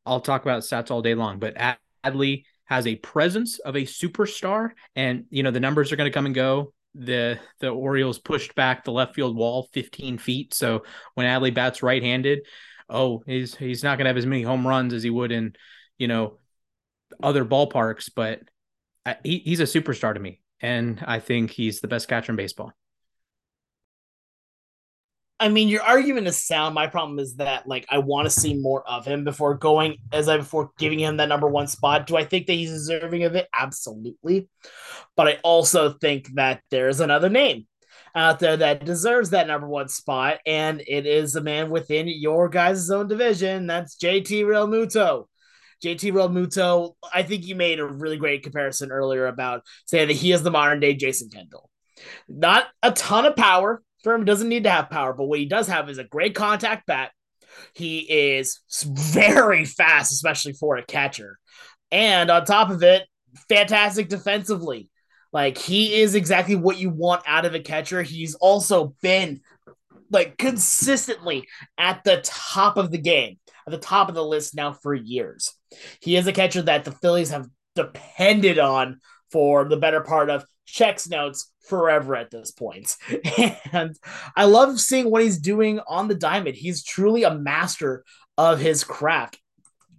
I'll 0.04 0.20
talk 0.20 0.42
about 0.42 0.62
stats 0.62 0.90
all 0.90 1.02
day 1.02 1.14
long, 1.14 1.38
but 1.38 1.56
Adley 2.04 2.44
has 2.64 2.86
a 2.86 2.96
presence 2.96 3.58
of 3.60 3.76
a 3.76 3.82
superstar, 3.82 4.70
and 4.96 5.24
you 5.30 5.42
know 5.42 5.50
the 5.50 5.60
numbers 5.60 5.92
are 5.92 5.96
going 5.96 6.10
to 6.10 6.14
come 6.14 6.26
and 6.26 6.34
go. 6.34 6.72
The 6.94 7.38
the 7.60 7.68
Orioles 7.68 8.18
pushed 8.18 8.54
back 8.54 8.84
the 8.84 8.92
left 8.92 9.14
field 9.14 9.36
wall 9.36 9.68
15 9.72 10.18
feet, 10.18 10.54
so 10.54 10.82
when 11.14 11.26
Adley 11.26 11.54
bats 11.54 11.82
right-handed, 11.82 12.40
oh, 12.88 13.22
he's 13.26 13.54
he's 13.54 13.82
not 13.82 13.98
going 13.98 14.06
to 14.06 14.10
have 14.10 14.16
as 14.16 14.26
many 14.26 14.42
home 14.42 14.66
runs 14.66 14.92
as 14.92 15.02
he 15.02 15.10
would 15.10 15.32
in 15.32 15.54
you 15.98 16.08
know 16.08 16.38
other 17.22 17.44
ballparks, 17.44 18.10
but 18.14 18.40
I, 19.04 19.16
he, 19.24 19.38
he's 19.38 19.60
a 19.60 19.64
superstar 19.64 20.14
to 20.14 20.20
me, 20.20 20.40
and 20.60 21.02
I 21.06 21.18
think 21.18 21.50
he's 21.50 21.80
the 21.80 21.88
best 21.88 22.08
catcher 22.08 22.32
in 22.32 22.36
baseball. 22.36 22.72
I 25.42 25.48
mean, 25.48 25.68
your 25.68 25.82
argument 25.82 26.28
is 26.28 26.36
sound. 26.38 26.72
My 26.72 26.86
problem 26.86 27.18
is 27.18 27.34
that 27.36 27.66
like 27.66 27.84
I 27.90 27.98
want 27.98 28.26
to 28.26 28.30
see 28.30 28.54
more 28.54 28.88
of 28.88 29.04
him 29.04 29.24
before 29.24 29.54
going 29.56 29.96
as 30.12 30.28
I 30.28 30.36
before 30.36 30.70
giving 30.78 31.00
him 31.00 31.16
that 31.16 31.28
number 31.28 31.48
one 31.48 31.66
spot. 31.66 32.06
Do 32.06 32.16
I 32.16 32.24
think 32.24 32.46
that 32.46 32.52
he's 32.52 32.70
deserving 32.70 33.24
of 33.24 33.34
it? 33.34 33.48
Absolutely. 33.52 34.48
But 35.16 35.26
I 35.26 35.38
also 35.42 35.94
think 35.94 36.28
that 36.34 36.62
there's 36.70 37.00
another 37.00 37.28
name 37.28 37.66
out 38.14 38.38
there 38.38 38.56
that 38.56 38.84
deserves 38.84 39.30
that 39.30 39.48
number 39.48 39.66
one 39.66 39.88
spot, 39.88 40.38
and 40.46 40.80
it 40.86 41.06
is 41.06 41.34
a 41.34 41.40
man 41.40 41.70
within 41.70 42.06
your 42.06 42.48
guys' 42.48 42.88
own 42.88 43.08
division. 43.08 43.66
That's 43.66 43.96
JT 43.96 44.44
Realmuto. 44.44 45.26
JT 45.82 46.12
Realmuto, 46.12 46.94
I 47.12 47.22
think 47.22 47.46
you 47.46 47.54
made 47.54 47.80
a 47.80 47.86
really 47.86 48.16
great 48.16 48.42
comparison 48.42 48.92
earlier 48.92 49.26
about 49.26 49.62
saying 49.86 50.08
that 50.08 50.14
he 50.14 50.32
is 50.32 50.42
the 50.42 50.50
modern 50.50 50.80
day 50.80 50.94
Jason 50.94 51.28
Kendall. 51.28 51.68
Not 52.28 52.66
a 52.82 52.92
ton 52.92 53.26
of 53.26 53.36
power, 53.36 53.82
Firm 54.02 54.24
doesn't 54.24 54.48
need 54.48 54.64
to 54.64 54.70
have 54.70 54.90
power, 54.90 55.12
but 55.12 55.24
what 55.24 55.38
he 55.38 55.46
does 55.46 55.68
have 55.68 55.88
is 55.88 55.98
a 55.98 56.04
great 56.04 56.34
contact 56.34 56.86
bat. 56.86 57.12
He 57.74 58.00
is 58.00 58.60
very 58.84 59.64
fast, 59.64 60.12
especially 60.12 60.54
for 60.54 60.76
a 60.76 60.84
catcher. 60.84 61.38
And 61.90 62.30
on 62.30 62.44
top 62.44 62.70
of 62.70 62.82
it, 62.82 63.06
fantastic 63.48 64.08
defensively. 64.08 64.88
Like 65.32 65.56
he 65.56 66.00
is 66.00 66.14
exactly 66.14 66.56
what 66.56 66.78
you 66.78 66.90
want 66.90 67.22
out 67.26 67.44
of 67.44 67.54
a 67.54 67.60
catcher. 67.60 68.02
He's 68.02 68.34
also 68.34 68.94
been 69.02 69.40
like 70.10 70.36
consistently 70.36 71.46
at 71.78 72.02
the 72.04 72.20
top 72.22 72.76
of 72.76 72.90
the 72.90 72.98
game, 72.98 73.38
at 73.66 73.70
the 73.70 73.78
top 73.78 74.08
of 74.08 74.14
the 74.14 74.24
list 74.24 74.54
now 74.54 74.72
for 74.72 74.94
years. 74.94 75.54
He 76.00 76.16
is 76.16 76.26
a 76.26 76.32
catcher 76.32 76.62
that 76.62 76.84
the 76.84 76.92
Phillies 76.92 77.30
have 77.30 77.48
depended 77.74 78.58
on 78.58 79.00
for 79.30 79.64
the 79.64 79.76
better 79.76 80.00
part 80.00 80.30
of 80.30 80.44
checks 80.66 81.08
notes 81.08 81.50
forever 81.66 82.14
at 82.16 82.30
this 82.30 82.50
point. 82.50 82.96
And 83.72 83.96
I 84.36 84.44
love 84.44 84.78
seeing 84.78 85.10
what 85.10 85.22
he's 85.22 85.38
doing 85.38 85.80
on 85.88 86.08
the 86.08 86.14
diamond. 86.14 86.56
He's 86.56 86.84
truly 86.84 87.22
a 87.22 87.34
master 87.34 88.04
of 88.36 88.58
his 88.58 88.84
craft. 88.84 89.38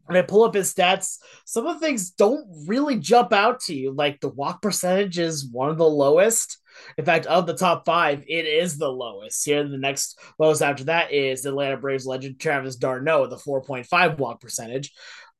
When 0.06 0.18
I 0.18 0.22
pull 0.22 0.44
up 0.44 0.54
his 0.54 0.74
stats, 0.74 1.18
some 1.46 1.66
of 1.66 1.80
the 1.80 1.86
things 1.86 2.12
don't 2.12 2.46
really 2.68 3.00
jump 3.00 3.34
out 3.34 3.62
to 3.62 3.74
you. 3.74 3.92
Like 3.92 4.20
the 4.20 4.30
walk 4.30 4.62
percentage 4.62 5.18
is 5.18 5.48
one 5.50 5.70
of 5.70 5.78
the 5.78 5.90
lowest. 5.90 6.60
In 6.98 7.06
fact, 7.06 7.26
of 7.26 7.48
the 7.48 7.56
top 7.56 7.86
five, 7.86 8.24
it 8.28 8.46
is 8.46 8.78
the 8.78 8.90
lowest. 8.90 9.46
Here, 9.46 9.68
the 9.68 9.78
next 9.78 10.20
lowest 10.38 10.62
after 10.62 10.86
that 10.86 11.14
is 11.14 11.46
Atlanta 11.46 11.78
Braves 11.78 12.06
legend 12.06 12.40
Travis 12.40 12.76
d'Arnaud, 12.76 13.28
the 13.28 13.38
4.5 13.38 14.18
walk 14.18 14.42
percentage 14.42 14.92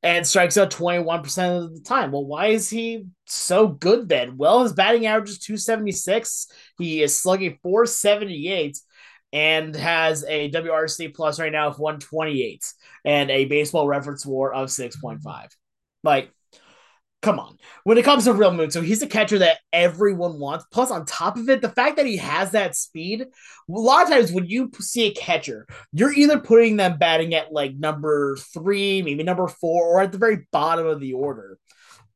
and 0.04 0.26
strikes 0.26 0.58
out 0.58 0.70
21% 0.70 1.64
of 1.64 1.74
the 1.74 1.80
time. 1.80 2.12
Well, 2.12 2.26
why 2.26 2.48
is 2.48 2.68
he 2.68 3.06
so 3.24 3.66
good 3.66 4.06
then? 4.06 4.36
Well, 4.36 4.62
his 4.62 4.74
batting 4.74 5.06
average 5.06 5.30
is 5.30 5.38
276. 5.38 6.46
He 6.78 7.02
is 7.02 7.16
slugging 7.16 7.58
478 7.62 8.78
and 9.32 9.74
has 9.74 10.22
a 10.28 10.50
WRC 10.50 11.14
plus 11.14 11.40
right 11.40 11.50
now 11.50 11.68
of 11.68 11.78
128 11.78 12.62
and 13.06 13.30
a 13.30 13.46
baseball 13.46 13.88
reference 13.88 14.26
war 14.26 14.52
of 14.52 14.68
6.5. 14.68 15.48
Like, 16.02 16.30
come 17.24 17.38
on. 17.38 17.56
When 17.84 17.96
it 17.96 18.04
comes 18.04 18.24
to 18.24 18.34
Realmuto, 18.34 18.84
he's 18.84 19.00
a 19.00 19.06
catcher 19.06 19.38
that 19.38 19.58
everyone 19.72 20.38
wants. 20.38 20.66
Plus, 20.70 20.90
on 20.90 21.06
top 21.06 21.38
of 21.38 21.48
it, 21.48 21.62
the 21.62 21.70
fact 21.70 21.96
that 21.96 22.06
he 22.06 22.18
has 22.18 22.50
that 22.50 22.76
speed, 22.76 23.22
a 23.22 23.26
lot 23.68 24.04
of 24.04 24.10
times 24.10 24.30
when 24.30 24.46
you 24.46 24.70
see 24.78 25.04
a 25.04 25.14
catcher, 25.14 25.66
you're 25.92 26.12
either 26.12 26.38
putting 26.38 26.76
them 26.76 26.98
batting 26.98 27.34
at 27.34 27.50
like 27.50 27.74
number 27.76 28.36
three, 28.52 29.00
maybe 29.00 29.22
number 29.22 29.48
four, 29.48 29.86
or 29.86 30.02
at 30.02 30.12
the 30.12 30.18
very 30.18 30.46
bottom 30.52 30.86
of 30.86 31.00
the 31.00 31.14
order. 31.14 31.58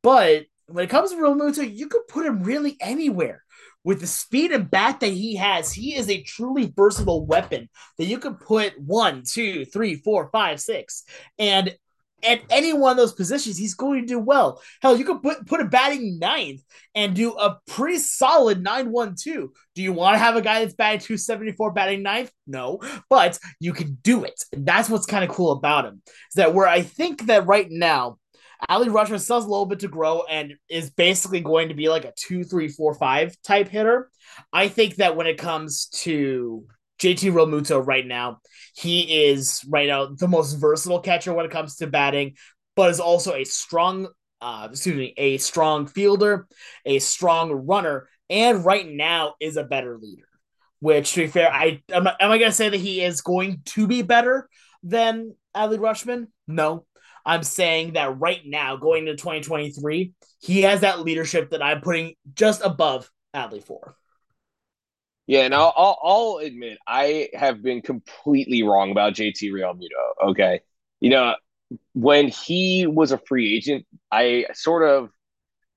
But 0.02 0.44
when 0.66 0.84
it 0.84 0.90
comes 0.90 1.10
to 1.10 1.16
Realmuto, 1.16 1.74
you 1.74 1.88
could 1.88 2.06
put 2.08 2.26
him 2.26 2.42
really 2.42 2.76
anywhere. 2.80 3.42
With 3.84 4.00
the 4.00 4.06
speed 4.06 4.52
and 4.52 4.70
bat 4.70 5.00
that 5.00 5.06
he 5.06 5.36
has, 5.36 5.72
he 5.72 5.94
is 5.94 6.10
a 6.10 6.22
truly 6.22 6.70
versatile 6.76 7.24
weapon 7.24 7.70
that 7.96 8.04
you 8.04 8.18
could 8.18 8.38
put 8.38 8.78
one, 8.78 9.22
two, 9.24 9.64
three, 9.64 9.94
four, 9.94 10.28
five, 10.30 10.60
six, 10.60 11.04
and 11.38 11.74
at 12.22 12.42
any 12.50 12.72
one 12.72 12.92
of 12.92 12.96
those 12.96 13.12
positions, 13.12 13.56
he's 13.56 13.74
going 13.74 14.00
to 14.00 14.06
do 14.06 14.18
well. 14.18 14.60
Hell, 14.82 14.96
you 14.96 15.04
could 15.04 15.22
put 15.22 15.46
put 15.46 15.60
a 15.60 15.64
batting 15.64 16.18
ninth 16.18 16.62
and 16.94 17.14
do 17.14 17.32
a 17.32 17.58
pretty 17.66 17.98
solid 17.98 18.64
9-1-2. 18.64 19.22
Do 19.24 19.82
you 19.82 19.92
want 19.92 20.14
to 20.14 20.18
have 20.18 20.36
a 20.36 20.42
guy 20.42 20.60
that's 20.60 20.74
batting 20.74 21.00
274 21.00 21.72
batting 21.72 22.02
ninth? 22.02 22.32
No, 22.46 22.80
but 23.08 23.38
you 23.60 23.72
can 23.72 23.98
do 24.02 24.24
it. 24.24 24.42
And 24.52 24.66
that's 24.66 24.88
what's 24.88 25.06
kind 25.06 25.24
of 25.24 25.30
cool 25.30 25.52
about 25.52 25.84
him. 25.84 26.02
Is 26.06 26.34
that 26.36 26.54
where 26.54 26.66
I 26.66 26.82
think 26.82 27.26
that 27.26 27.46
right 27.46 27.68
now, 27.70 28.18
Adley 28.68 28.90
still 29.20 29.36
has 29.36 29.44
a 29.44 29.48
little 29.48 29.66
bit 29.66 29.80
to 29.80 29.88
grow 29.88 30.22
and 30.28 30.54
is 30.68 30.90
basically 30.90 31.40
going 31.40 31.68
to 31.68 31.74
be 31.74 31.88
like 31.88 32.04
a 32.04 32.12
two, 32.16 32.42
three, 32.42 32.68
four, 32.68 32.94
five 32.94 33.36
type 33.42 33.68
hitter. 33.68 34.10
I 34.52 34.68
think 34.68 34.96
that 34.96 35.16
when 35.16 35.26
it 35.26 35.38
comes 35.38 35.86
to 36.02 36.66
JT 36.98 37.32
Realmuto 37.32 37.84
right 37.84 38.06
now. 38.06 38.40
He 38.74 39.26
is 39.26 39.64
right 39.68 39.88
now 39.88 40.06
the 40.06 40.28
most 40.28 40.54
versatile 40.54 41.00
catcher 41.00 41.32
when 41.32 41.46
it 41.46 41.52
comes 41.52 41.76
to 41.76 41.86
batting, 41.86 42.34
but 42.76 42.90
is 42.90 43.00
also 43.00 43.34
a 43.34 43.44
strong, 43.44 44.08
uh, 44.40 44.68
excuse 44.70 44.96
me, 44.96 45.14
a 45.16 45.38
strong 45.38 45.86
fielder, 45.86 46.46
a 46.84 46.98
strong 46.98 47.50
runner, 47.52 48.08
and 48.30 48.64
right 48.64 48.88
now 48.88 49.34
is 49.40 49.56
a 49.56 49.64
better 49.64 49.98
leader. 49.98 50.24
Which, 50.80 51.12
to 51.14 51.22
be 51.22 51.26
fair, 51.26 51.52
I 51.52 51.82
am, 51.90 52.06
am 52.06 52.14
I 52.20 52.38
going 52.38 52.50
to 52.50 52.56
say 52.56 52.68
that 52.68 52.76
he 52.76 53.02
is 53.02 53.20
going 53.20 53.62
to 53.66 53.88
be 53.88 54.02
better 54.02 54.48
than 54.84 55.34
Adley 55.56 55.78
Rutschman? 55.78 56.28
No, 56.46 56.86
I'm 57.26 57.42
saying 57.42 57.94
that 57.94 58.18
right 58.18 58.40
now, 58.44 58.76
going 58.76 59.06
to 59.06 59.16
2023, 59.16 60.12
he 60.40 60.62
has 60.62 60.80
that 60.80 61.00
leadership 61.00 61.50
that 61.50 61.62
I'm 61.62 61.80
putting 61.80 62.14
just 62.32 62.62
above 62.62 63.10
Adley 63.34 63.62
for. 63.62 63.97
Yeah, 65.28 65.42
and 65.42 65.54
I'll, 65.54 65.74
I'll, 65.76 65.98
I'll 66.02 66.38
admit 66.38 66.78
I 66.88 67.28
have 67.34 67.62
been 67.62 67.82
completely 67.82 68.62
wrong 68.64 68.90
about 68.90 69.12
JT 69.14 69.52
Realmuto. 69.52 70.30
Okay, 70.30 70.62
you 71.00 71.10
know 71.10 71.36
when 71.92 72.28
he 72.28 72.86
was 72.86 73.12
a 73.12 73.18
free 73.18 73.56
agent, 73.56 73.86
I 74.10 74.46
sort 74.54 74.88
of 74.88 75.10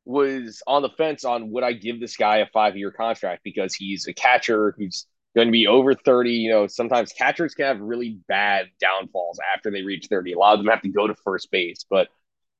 was 0.05 0.63
on 0.67 0.81
the 0.81 0.89
fence 0.89 1.25
on 1.25 1.51
would 1.51 1.63
I 1.63 1.73
give 1.73 1.99
this 1.99 2.17
guy 2.17 2.37
a 2.37 2.47
five 2.47 2.77
year 2.77 2.91
contract 2.91 3.43
because 3.43 3.75
he's 3.75 4.07
a 4.07 4.13
catcher 4.13 4.73
who's 4.77 5.05
going 5.35 5.47
to 5.47 5.51
be 5.51 5.67
over 5.67 5.93
30. 5.95 6.31
You 6.31 6.51
know, 6.51 6.67
sometimes 6.67 7.13
catchers 7.13 7.53
can 7.53 7.65
have 7.65 7.81
really 7.81 8.19
bad 8.27 8.67
downfalls 8.79 9.39
after 9.55 9.71
they 9.71 9.83
reach 9.83 10.07
30. 10.09 10.33
A 10.33 10.37
lot 10.37 10.53
of 10.53 10.59
them 10.59 10.67
have 10.67 10.81
to 10.83 10.89
go 10.89 11.07
to 11.07 11.15
first 11.23 11.51
base, 11.51 11.85
but 11.89 12.09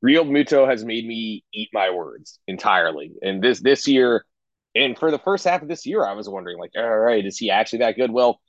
Realmuto 0.04 0.68
has 0.68 0.84
made 0.84 1.06
me 1.08 1.44
eat 1.54 1.70
my 1.74 1.92
words 1.92 2.40
entirely. 2.48 3.12
And 3.22 3.42
this 3.42 3.60
this 3.60 3.88
year, 3.88 4.26
and 4.76 4.98
for 4.98 5.12
the 5.12 5.20
first 5.20 5.46
half 5.46 5.62
of 5.62 5.68
this 5.68 5.86
year, 5.86 6.06
I 6.06 6.14
was 6.14 6.30
wondering, 6.30 6.58
like, 6.58 6.72
all 6.78 6.98
right, 6.98 7.26
is 7.26 7.38
he 7.38 7.52
actually 7.52 7.80
that 7.80 7.96
good? 7.96 8.12
Well, 8.12 8.40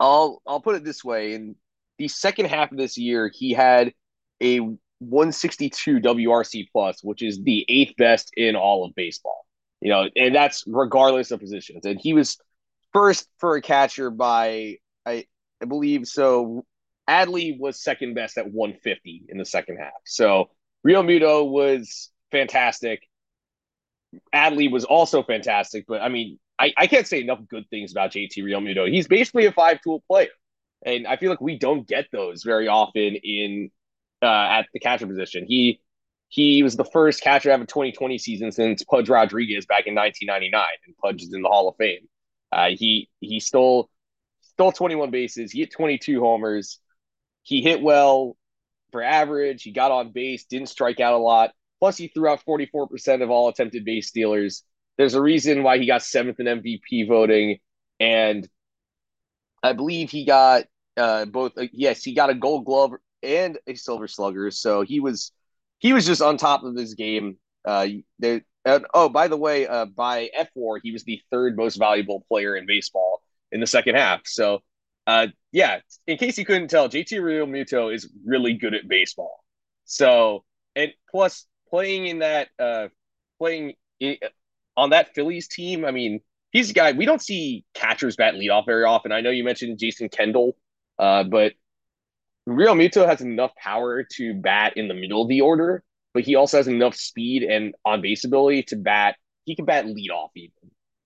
I'll 0.00 0.42
I'll 0.46 0.60
put 0.60 0.76
it 0.76 0.84
this 0.84 1.04
way: 1.04 1.34
in 1.34 1.56
the 1.98 2.08
second 2.08 2.46
half 2.46 2.72
of 2.72 2.78
this 2.78 2.98
year, 2.98 3.30
he 3.32 3.52
had 3.52 3.92
a 4.40 4.60
162 4.60 6.00
WRC 6.00 6.68
plus, 6.72 7.02
which 7.02 7.22
is 7.22 7.42
the 7.42 7.64
eighth 7.68 7.96
best 7.96 8.30
in 8.36 8.56
all 8.56 8.84
of 8.84 8.94
baseball. 8.94 9.46
You 9.80 9.90
know, 9.90 10.08
and 10.16 10.34
that's 10.34 10.64
regardless 10.66 11.30
of 11.30 11.40
positions. 11.40 11.86
And 11.86 12.00
he 12.00 12.12
was 12.12 12.36
first 12.92 13.28
for 13.38 13.56
a 13.56 13.62
catcher 13.62 14.10
by 14.10 14.76
I 15.06 15.26
I 15.62 15.64
believe 15.66 16.06
so. 16.06 16.64
Adley 17.08 17.58
was 17.58 17.80
second 17.82 18.14
best 18.14 18.36
at 18.36 18.52
150 18.52 19.24
in 19.30 19.38
the 19.38 19.44
second 19.46 19.78
half. 19.78 19.94
So 20.04 20.50
Realmuto 20.86 21.48
was 21.48 22.10
fantastic. 22.30 23.07
Adley 24.34 24.70
was 24.70 24.84
also 24.84 25.22
fantastic, 25.22 25.84
but 25.86 26.00
I 26.00 26.08
mean, 26.08 26.38
I, 26.58 26.72
I 26.76 26.86
can't 26.86 27.06
say 27.06 27.20
enough 27.20 27.40
good 27.48 27.68
things 27.70 27.92
about 27.92 28.12
JT 28.12 28.38
Realmuto. 28.38 28.90
He's 28.90 29.06
basically 29.06 29.46
a 29.46 29.52
five 29.52 29.80
tool 29.82 30.02
player, 30.08 30.28
and 30.84 31.06
I 31.06 31.16
feel 31.16 31.30
like 31.30 31.40
we 31.40 31.58
don't 31.58 31.86
get 31.86 32.06
those 32.10 32.42
very 32.42 32.68
often 32.68 33.16
in 33.16 33.70
uh, 34.22 34.26
at 34.26 34.66
the 34.72 34.80
catcher 34.80 35.06
position. 35.06 35.44
He 35.46 35.80
he 36.28 36.62
was 36.62 36.76
the 36.76 36.84
first 36.84 37.22
catcher 37.22 37.48
to 37.48 37.52
have 37.52 37.60
a 37.60 37.66
2020 37.66 38.18
season 38.18 38.52
since 38.52 38.82
Pudge 38.84 39.08
Rodriguez 39.08 39.66
back 39.66 39.86
in 39.86 39.94
1999, 39.94 40.62
and 40.86 40.96
Pudge 40.98 41.22
is 41.22 41.32
in 41.32 41.42
the 41.42 41.48
Hall 41.48 41.68
of 41.68 41.76
Fame. 41.76 42.08
Uh, 42.50 42.68
he 42.70 43.08
he 43.20 43.40
stole 43.40 43.90
stole 44.40 44.72
21 44.72 45.10
bases. 45.10 45.52
He 45.52 45.60
hit 45.60 45.72
22 45.72 46.20
homers. 46.20 46.80
He 47.42 47.62
hit 47.62 47.80
well 47.80 48.36
for 48.90 49.02
average. 49.02 49.62
He 49.62 49.72
got 49.72 49.90
on 49.90 50.12
base, 50.12 50.44
didn't 50.44 50.68
strike 50.68 51.00
out 51.00 51.14
a 51.14 51.18
lot. 51.18 51.52
Plus, 51.80 51.96
he 51.96 52.08
threw 52.08 52.28
out 52.28 52.42
44% 52.46 53.22
of 53.22 53.30
all 53.30 53.48
attempted 53.48 53.84
base 53.84 54.08
stealers. 54.08 54.64
There's 54.96 55.14
a 55.14 55.22
reason 55.22 55.62
why 55.62 55.78
he 55.78 55.86
got 55.86 56.02
seventh 56.02 56.40
in 56.40 56.46
MVP 56.46 57.08
voting. 57.08 57.58
And 58.00 58.48
I 59.62 59.72
believe 59.72 60.10
he 60.10 60.24
got 60.24 60.64
uh, 60.96 61.24
both, 61.26 61.52
uh, 61.56 61.66
yes, 61.72 62.02
he 62.02 62.14
got 62.14 62.30
a 62.30 62.34
gold 62.34 62.64
glove 62.64 62.92
and 63.22 63.58
a 63.66 63.74
silver 63.74 64.08
slugger. 64.08 64.50
So 64.50 64.82
he 64.82 65.00
was 65.00 65.32
he 65.78 65.92
was 65.92 66.06
just 66.06 66.22
on 66.22 66.36
top 66.36 66.64
of 66.64 66.76
his 66.76 66.94
game. 66.94 67.38
Uh, 67.64 67.86
and, 68.20 68.86
oh, 68.92 69.08
by 69.08 69.28
the 69.28 69.36
way, 69.36 69.66
uh, 69.66 69.86
by 69.86 70.30
fWAR, 70.36 70.80
he 70.82 70.92
was 70.92 71.04
the 71.04 71.20
third 71.30 71.56
most 71.56 71.76
valuable 71.76 72.24
player 72.28 72.56
in 72.56 72.66
baseball 72.66 73.22
in 73.52 73.60
the 73.60 73.66
second 73.66 73.94
half. 73.94 74.22
So, 74.26 74.60
uh, 75.06 75.28
yeah, 75.52 75.80
in 76.06 76.18
case 76.18 76.36
you 76.36 76.44
couldn't 76.44 76.68
tell, 76.68 76.88
JT 76.88 77.12
Realmuto 77.12 77.94
is 77.94 78.10
really 78.26 78.54
good 78.54 78.74
at 78.74 78.88
baseball. 78.88 79.42
So, 79.84 80.44
and 80.76 80.92
plus, 81.10 81.46
playing 81.70 82.06
in 82.06 82.18
that 82.20 82.48
uh 82.58 82.88
playing 83.38 83.74
in, 84.00 84.16
on 84.76 84.90
that 84.90 85.14
Phillies 85.14 85.48
team, 85.48 85.84
I 85.84 85.90
mean, 85.90 86.20
he's 86.52 86.70
a 86.70 86.72
guy 86.72 86.92
we 86.92 87.04
don't 87.04 87.22
see 87.22 87.64
catchers 87.74 88.16
bat 88.16 88.34
leadoff 88.34 88.66
very 88.66 88.84
often. 88.84 89.12
I 89.12 89.20
know 89.20 89.30
you 89.30 89.44
mentioned 89.44 89.78
Jason 89.78 90.08
Kendall, 90.08 90.56
uh, 90.98 91.24
but 91.24 91.52
Realmuto 92.48 93.06
has 93.06 93.20
enough 93.20 93.54
power 93.56 94.04
to 94.14 94.34
bat 94.34 94.76
in 94.76 94.88
the 94.88 94.94
middle 94.94 95.22
of 95.22 95.28
the 95.28 95.42
order, 95.42 95.82
but 96.14 96.24
he 96.24 96.34
also 96.34 96.56
has 96.56 96.68
enough 96.68 96.94
speed 96.94 97.42
and 97.42 97.74
on 97.84 98.00
base 98.00 98.24
ability 98.24 98.64
to 98.64 98.76
bat. 98.76 99.16
He 99.44 99.54
can 99.54 99.64
bat 99.64 99.84
leadoff 99.84 100.30
even. 100.34 100.52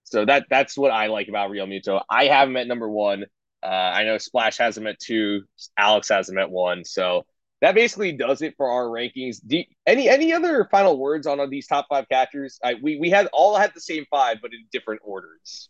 So 0.05 0.25
that 0.25 0.47
that's 0.51 0.77
what 0.77 0.91
I 0.91 1.07
like 1.07 1.29
about 1.29 1.51
Realmuto. 1.51 2.03
I 2.09 2.27
have 2.27 2.49
him 2.49 2.57
at 2.57 2.67
number 2.67 2.89
one. 2.89 3.25
Uh, 3.63 3.67
I 3.67 4.05
know 4.05 4.19
Splash 4.19 4.59
has 4.59 4.77
him 4.77 4.87
at 4.87 4.99
two. 4.99 5.43
Alex 5.77 6.09
has 6.11 6.29
him 6.29 6.39
at 6.39 6.51
one. 6.51 6.85
So 6.85 7.25
that 7.63 7.77
basically 7.77 8.13
does 8.13 8.43
it 8.43 8.55
for 8.57 8.69
our 8.69 8.87
rankings. 8.87 9.37
Do, 9.47 9.63
any 9.87 10.09
any 10.09 10.33
other 10.33 10.69
final 10.71 10.99
words 10.99 11.29
on, 11.29 11.39
on 11.39 11.49
these 11.49 11.67
top 11.69 11.87
five 11.89 12.09
catchers? 12.11 12.59
I, 12.63 12.75
we 12.83 12.99
we 12.99 13.09
had 13.09 13.29
all 13.33 13.57
had 13.57 13.73
the 13.73 13.81
same 13.81 14.05
five, 14.11 14.39
but 14.43 14.53
in 14.53 14.65
different 14.73 15.01
orders. 15.05 15.69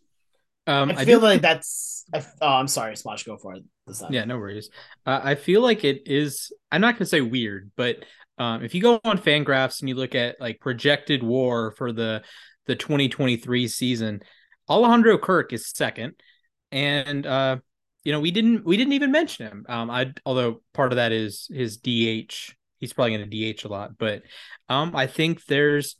Um, 0.65 0.91
I 0.91 1.05
feel 1.05 1.19
I 1.19 1.33
like 1.33 1.41
that's. 1.41 2.05
I, 2.13 2.25
oh, 2.41 2.47
I'm 2.47 2.67
sorry, 2.67 2.97
Splash. 2.97 3.23
Go 3.23 3.37
for 3.37 3.53
it. 3.53 3.63
Yeah, 4.09 4.25
no 4.25 4.39
worries. 4.39 4.69
Uh, 5.05 5.21
I 5.23 5.35
feel 5.35 5.61
like 5.61 5.83
it 5.83 6.01
is. 6.07 6.51
I'm 6.71 6.81
not 6.81 6.95
gonna 6.95 7.05
say 7.05 7.21
weird, 7.21 7.71
but 7.77 7.97
um, 8.39 8.63
if 8.63 8.73
you 8.73 8.81
go 8.81 8.99
on 9.03 9.19
Fangraphs 9.19 9.81
and 9.81 9.89
you 9.89 9.95
look 9.95 10.15
at 10.15 10.41
like 10.41 10.59
projected 10.59 11.21
WAR 11.21 11.71
for 11.71 11.91
the 11.91 12.23
the 12.65 12.75
2023 12.75 13.67
season, 13.67 14.23
Alejandro 14.67 15.19
Kirk 15.19 15.53
is 15.53 15.69
second, 15.69 16.13
and 16.71 17.27
uh, 17.27 17.57
you 18.03 18.11
know, 18.11 18.19
we 18.19 18.31
didn't 18.31 18.65
we 18.65 18.77
didn't 18.77 18.93
even 18.93 19.11
mention 19.11 19.47
him. 19.47 19.65
Um, 19.69 19.89
I 19.89 20.13
although 20.25 20.61
part 20.73 20.91
of 20.91 20.97
that 20.97 21.11
is 21.11 21.47
his 21.51 21.77
DH. 21.77 22.55
He's 22.79 22.91
probably 22.91 23.15
going 23.15 23.29
to 23.29 23.53
DH 23.53 23.63
a 23.63 23.69
lot, 23.69 23.97
but 23.97 24.23
um, 24.67 24.93
I 24.93 25.07
think 25.07 25.45
there's 25.45 25.95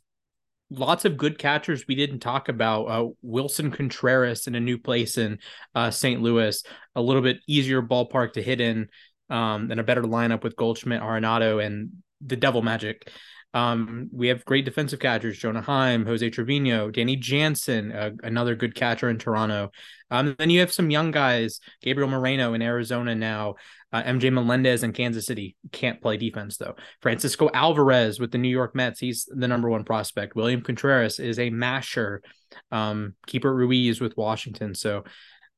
lots 0.70 1.04
of 1.04 1.16
good 1.16 1.38
catchers 1.38 1.86
we 1.86 1.94
didn't 1.94 2.20
talk 2.20 2.48
about. 2.48 2.84
Uh, 2.84 3.08
Willson 3.24 3.72
Contreras 3.72 4.46
in 4.46 4.54
a 4.54 4.60
new 4.60 4.78
place 4.78 5.16
in 5.16 5.38
uh, 5.74 5.90
St. 5.90 6.20
Louis, 6.20 6.62
a 6.94 7.00
little 7.00 7.22
bit 7.22 7.38
easier 7.46 7.80
ballpark 7.80 8.34
to 8.34 8.42
hit 8.42 8.60
in, 8.60 8.88
um, 9.30 9.70
and 9.70 9.80
a 9.80 9.84
better 9.84 10.02
lineup 10.02 10.42
with 10.42 10.56
Goldschmidt, 10.56 11.00
Arenado, 11.00 11.64
and 11.64 11.90
the 12.20 12.36
Devil 12.36 12.60
Magic. 12.60 13.10
Um, 13.54 14.10
we 14.12 14.28
have 14.28 14.44
great 14.44 14.64
defensive 14.64 14.98
catchers: 14.98 15.38
Jonah 15.38 15.62
Heim, 15.62 16.04
Jose 16.04 16.28
Trevino, 16.28 16.90
Danny 16.90 17.16
Jansen, 17.16 17.92
uh, 17.92 18.10
another 18.22 18.56
good 18.56 18.74
catcher 18.74 19.08
in 19.08 19.18
Toronto. 19.18 19.70
Um, 20.14 20.34
then 20.38 20.50
you 20.50 20.60
have 20.60 20.72
some 20.72 20.90
young 20.90 21.10
guys: 21.10 21.60
Gabriel 21.82 22.08
Moreno 22.08 22.54
in 22.54 22.62
Arizona 22.62 23.14
now, 23.14 23.56
uh, 23.92 24.02
MJ 24.02 24.32
Melendez 24.32 24.82
in 24.82 24.92
Kansas 24.92 25.26
City 25.26 25.56
can't 25.72 26.00
play 26.00 26.16
defense 26.16 26.56
though. 26.56 26.74
Francisco 27.00 27.50
Alvarez 27.52 28.18
with 28.18 28.32
the 28.32 28.38
New 28.38 28.48
York 28.48 28.74
Mets, 28.74 29.00
he's 29.00 29.28
the 29.30 29.48
number 29.48 29.68
one 29.68 29.84
prospect. 29.84 30.34
William 30.34 30.62
Contreras 30.62 31.18
is 31.18 31.38
a 31.38 31.50
masher. 31.50 32.22
Um, 32.70 33.14
Keibert 33.26 33.56
Ruiz 33.56 34.00
with 34.00 34.16
Washington. 34.16 34.74
So 34.74 35.04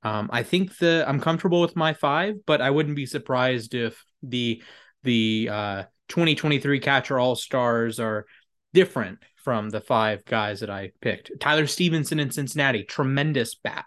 um, 0.03 0.31
I 0.33 0.43
think 0.43 0.77
the 0.79 1.05
I'm 1.07 1.21
comfortable 1.21 1.61
with 1.61 1.77
my 1.77 1.95
five, 1.95 2.37
but 2.47 2.61
I 2.61 2.71
wouldn't 2.71 2.97
be 2.97 3.07
surprised 3.07 3.75
if 3.75 4.05
the 4.23 4.63
the 5.03 5.49
uh, 5.51 5.83
2023 6.09 6.81
catcher 6.81 7.19
all 7.19 7.37
stars 7.37 7.99
are 7.99 8.27
different 8.73 9.19
from 9.37 9.71
the 9.71 9.81
five 9.81 10.25
guys 10.25 10.61
that 10.61 10.71
I 10.71 10.93
picked. 11.01 11.31
Tyler 11.41 11.67
Stephenson 11.67 12.21
in 12.21 12.31
Cincinnati, 12.31 12.85
tremendous 12.85 13.55
bat. 13.55 13.87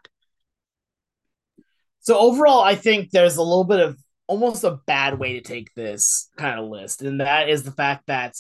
So 2.01 2.17
overall, 2.17 2.61
I 2.61 2.75
think 2.75 3.11
there's 3.11 3.37
a 3.37 3.43
little 3.43 3.63
bit 3.63 3.79
of 3.79 3.97
almost 4.27 4.63
a 4.63 4.79
bad 4.85 5.19
way 5.19 5.33
to 5.33 5.41
take 5.41 5.73
this 5.73 6.29
kind 6.37 6.59
of 6.59 6.69
list, 6.69 7.01
and 7.01 7.21
that 7.21 7.49
is 7.49 7.63
the 7.63 7.71
fact 7.71 8.07
that 8.07 8.35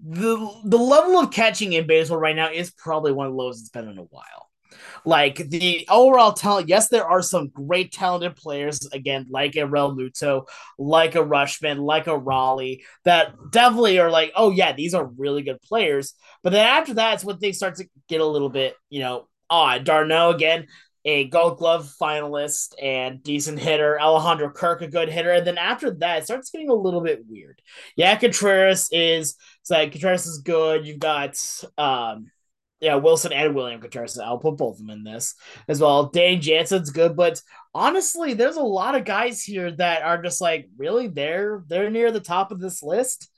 the 0.00 0.36
the 0.64 0.78
level 0.78 1.18
of 1.18 1.30
catching 1.30 1.72
in 1.72 1.86
baseball 1.86 2.18
right 2.18 2.36
now 2.36 2.50
is 2.50 2.70
probably 2.70 3.12
one 3.12 3.26
of 3.26 3.32
the 3.32 3.36
lowest 3.36 3.60
it's 3.60 3.68
been 3.70 3.88
in 3.88 3.98
a 3.98 4.02
while. 4.02 4.50
Like 5.04 5.36
the 5.36 5.86
overall 5.88 6.32
talent, 6.32 6.68
yes, 6.68 6.88
there 6.88 7.06
are 7.06 7.22
some 7.22 7.48
great 7.48 7.92
talented 7.92 8.36
players 8.36 8.86
again, 8.92 9.26
like 9.30 9.56
a 9.56 9.60
Realmuto, 9.60 10.46
like 10.78 11.14
a 11.14 11.24
Rutschman, 11.24 11.78
like 11.78 12.06
a 12.06 12.16
Raleigh, 12.16 12.84
that 13.04 13.34
definitely 13.50 13.98
are 13.98 14.10
like, 14.10 14.32
oh 14.36 14.50
yeah, 14.50 14.72
these 14.72 14.94
are 14.94 15.06
really 15.06 15.42
good 15.42 15.60
players. 15.62 16.14
But 16.42 16.50
then 16.50 16.66
after 16.66 16.94
that, 16.94 17.14
it's 17.14 17.24
when 17.24 17.38
things 17.38 17.56
start 17.56 17.76
to 17.76 17.88
get 18.08 18.20
a 18.20 18.26
little 18.26 18.50
bit, 18.50 18.74
you 18.88 19.00
know, 19.00 19.28
odd. 19.48 19.84
d'Arnaud 19.84 20.30
again, 20.30 20.66
a 21.04 21.28
Gold 21.28 21.58
Glove 21.58 21.92
finalist 22.00 22.74
and 22.80 23.22
decent 23.22 23.58
hitter. 23.58 24.00
Alejandro 24.00 24.50
Kirk, 24.50 24.82
a 24.82 24.88
good 24.88 25.08
hitter. 25.08 25.30
And 25.32 25.46
then 25.46 25.58
after 25.58 25.90
that, 25.92 26.18
it 26.18 26.24
starts 26.24 26.50
getting 26.50 26.68
a 26.68 26.74
little 26.74 27.00
bit 27.00 27.24
weird. 27.28 27.60
Yeah, 27.96 28.16
Contreras 28.16 28.88
is 28.92 29.36
like 29.68 29.92
Contreras 29.92 30.26
is 30.26 30.38
good. 30.38 30.86
You've 30.86 30.98
got 30.98 31.38
um 31.78 32.30
yeah, 32.80 32.94
Willson 32.94 33.32
and 33.32 33.54
William 33.54 33.80
Contreras. 33.80 34.18
I'll 34.18 34.38
put 34.38 34.56
both 34.56 34.80
of 34.80 34.86
them 34.86 34.90
in 34.90 35.04
this 35.04 35.34
as 35.68 35.80
well. 35.80 36.06
Dane 36.06 36.40
Jansen's 36.40 36.90
good, 36.90 37.14
but 37.14 37.40
honestly, 37.74 38.32
there's 38.32 38.56
a 38.56 38.62
lot 38.62 38.94
of 38.94 39.04
guys 39.04 39.42
here 39.42 39.70
that 39.72 40.02
are 40.02 40.20
just 40.22 40.40
like 40.40 40.68
really 40.76 41.06
they're 41.06 41.62
they're 41.68 41.90
near 41.90 42.10
the 42.10 42.20
top 42.20 42.52
of 42.52 42.60
this 42.60 42.82
list. 42.82 43.30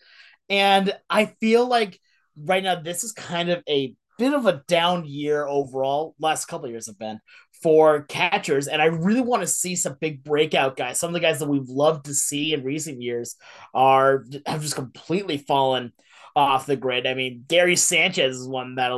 And 0.49 0.95
I 1.11 1.27
feel 1.41 1.67
like 1.67 1.99
right 2.37 2.63
now 2.63 2.77
this 2.77 3.05
is 3.05 3.13
kind 3.13 3.51
of 3.51 3.63
a 3.69 3.95
bit 4.19 4.35
of 4.35 4.47
a 4.47 4.63
down 4.69 5.05
year 5.05 5.47
overall. 5.47 6.15
Last 6.21 6.47
couple 6.47 6.69
years 6.69 6.87
have 6.87 6.99
been 6.99 7.19
for 7.63 8.03
catchers, 8.03 8.67
and 8.67 8.83
I 8.83 8.87
really 8.87 9.21
want 9.21 9.43
to 9.43 9.47
see 9.47 9.77
some 9.77 9.97
big 10.01 10.25
breakout 10.25 10.77
guys. 10.77 10.99
Some 10.99 11.09
of 11.09 11.15
the 11.15 11.21
guys 11.21 11.39
that 11.39 11.49
we've 11.49 11.69
loved 11.69 12.07
to 12.07 12.15
see 12.15 12.53
in 12.53 12.65
recent 12.65 13.01
years 13.01 13.37
are 13.73 14.25
have 14.47 14.63
just 14.63 14.75
completely 14.75 15.39
fallen 15.39 15.93
off 16.35 16.67
the 16.67 16.77
grid. 16.77 17.07
I 17.07 17.15
mean, 17.15 17.45
Gary 17.47 17.77
Sanchez 17.77 18.37
is 18.37 18.49
one 18.49 18.77
that 18.77 18.91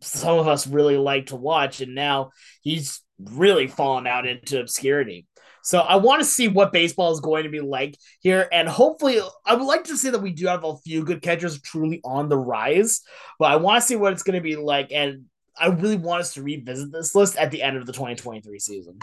some 0.00 0.38
of 0.38 0.48
us 0.48 0.66
really 0.66 0.96
like 0.96 1.26
to 1.26 1.36
watch, 1.36 1.80
and 1.80 1.94
now 1.94 2.30
he's 2.60 3.00
really 3.18 3.66
fallen 3.66 4.06
out 4.06 4.26
into 4.26 4.60
obscurity. 4.60 5.26
So 5.62 5.80
I 5.80 5.96
want 5.96 6.20
to 6.20 6.28
see 6.28 6.46
what 6.46 6.72
baseball 6.72 7.12
is 7.12 7.20
going 7.20 7.42
to 7.42 7.50
be 7.50 7.60
like 7.60 7.96
here, 8.20 8.48
and 8.52 8.68
hopefully, 8.68 9.20
I 9.44 9.54
would 9.54 9.64
like 9.64 9.84
to 9.84 9.96
see 9.96 10.10
that 10.10 10.22
we 10.22 10.32
do 10.32 10.46
have 10.46 10.64
a 10.64 10.76
few 10.78 11.04
good 11.04 11.22
catchers 11.22 11.60
truly 11.60 12.00
on 12.04 12.28
the 12.28 12.38
rise. 12.38 13.00
But 13.38 13.50
I 13.50 13.56
want 13.56 13.80
to 13.80 13.86
see 13.86 13.96
what 13.96 14.12
it's 14.12 14.22
going 14.22 14.36
to 14.36 14.42
be 14.42 14.56
like, 14.56 14.92
and 14.92 15.24
I 15.58 15.68
really 15.68 15.96
want 15.96 16.20
us 16.20 16.34
to 16.34 16.42
revisit 16.42 16.92
this 16.92 17.14
list 17.14 17.36
at 17.36 17.50
the 17.50 17.62
end 17.62 17.76
of 17.76 17.86
the 17.86 17.92
2023 17.92 18.58
season. 18.58 18.98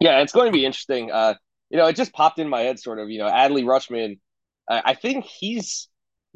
Yeah, 0.00 0.20
it's 0.20 0.32
going 0.32 0.46
to 0.46 0.52
be 0.52 0.64
interesting. 0.66 1.10
Uh, 1.10 1.34
you 1.70 1.78
know, 1.78 1.86
it 1.86 1.96
just 1.96 2.12
popped 2.12 2.38
in 2.38 2.48
my 2.48 2.60
head, 2.62 2.78
sort 2.78 2.98
of. 2.98 3.08
You 3.08 3.18
know, 3.18 3.30
Adley 3.30 3.64
Rutschman. 3.64 4.18
Uh, 4.68 4.82
I 4.84 4.94
think 4.94 5.24
he's 5.24 5.88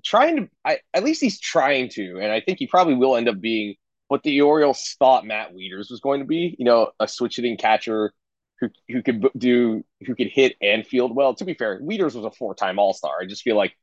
trying 0.04 0.36
to. 0.36 0.48
I, 0.64 0.78
at 0.94 1.04
least 1.04 1.20
he's 1.20 1.40
trying 1.40 1.90
to, 1.90 2.18
and 2.20 2.32
I 2.32 2.40
think 2.40 2.58
he 2.58 2.66
probably 2.66 2.94
will 2.94 3.16
end 3.16 3.28
up 3.28 3.40
being 3.40 3.74
what 4.08 4.22
the 4.22 4.40
Orioles 4.40 4.94
thought 4.98 5.26
Matt 5.26 5.52
Wieters 5.52 5.90
was 5.90 6.00
going 6.00 6.20
to 6.20 6.26
be. 6.26 6.54
You 6.58 6.64
know, 6.64 6.90
a 7.00 7.08
switch 7.08 7.36
hitting 7.36 7.56
catcher 7.56 8.12
who 8.60 8.68
who 8.88 9.02
could 9.02 9.26
do 9.36 9.84
who 10.06 10.14
could 10.14 10.28
hit 10.28 10.56
and 10.60 10.86
field 10.86 11.14
well. 11.14 11.34
To 11.34 11.44
be 11.44 11.54
fair, 11.54 11.80
Wieters 11.80 12.14
was 12.14 12.24
a 12.24 12.30
four 12.30 12.54
time 12.54 12.78
All 12.78 12.94
Star. 12.94 13.16
I 13.20 13.26
just 13.26 13.42
feel 13.42 13.56
like 13.56 13.76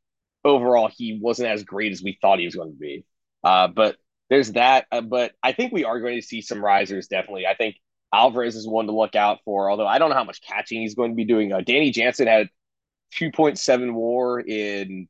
overall 0.44 0.90
he 0.96 1.20
wasn't 1.22 1.50
as 1.50 1.64
great 1.64 1.92
as 1.92 2.02
we 2.02 2.18
thought 2.22 2.40
he 2.40 2.46
was 2.46 2.56
going 2.56 2.72
to 2.72 2.80
be. 2.80 3.06
Uh, 3.44 3.68
but 3.68 3.98
there's 4.34 4.54
that. 4.54 4.88
Uh, 4.92 5.02
but 5.02 5.34
I 5.44 5.52
think 5.52 5.72
we 5.72 5.84
are 5.84 6.00
going 6.00 6.20
to 6.20 6.26
see 6.26 6.42
some 6.42 6.64
risers. 6.64 7.08
Definitely, 7.08 7.46
I 7.46 7.54
think 7.54 7.76
Alvarez 8.12 8.56
is 8.56 8.68
one 8.68 8.88
to 8.88 8.92
look 8.92 9.16
out 9.16 9.40
for. 9.46 9.70
Although 9.70 9.86
I 9.86 10.00
don't 10.00 10.10
know 10.10 10.16
how 10.16 10.24
much 10.24 10.42
catching 10.42 10.82
he's 10.82 10.96
going 10.96 11.12
to 11.12 11.16
be 11.16 11.24
doing. 11.24 11.54
Uh, 11.54 11.62
Danny 11.62 11.92
Jansen 11.92 12.26
had 12.26 12.50
2.7 13.14 13.94
WAR 13.94 14.40
in 14.40 15.08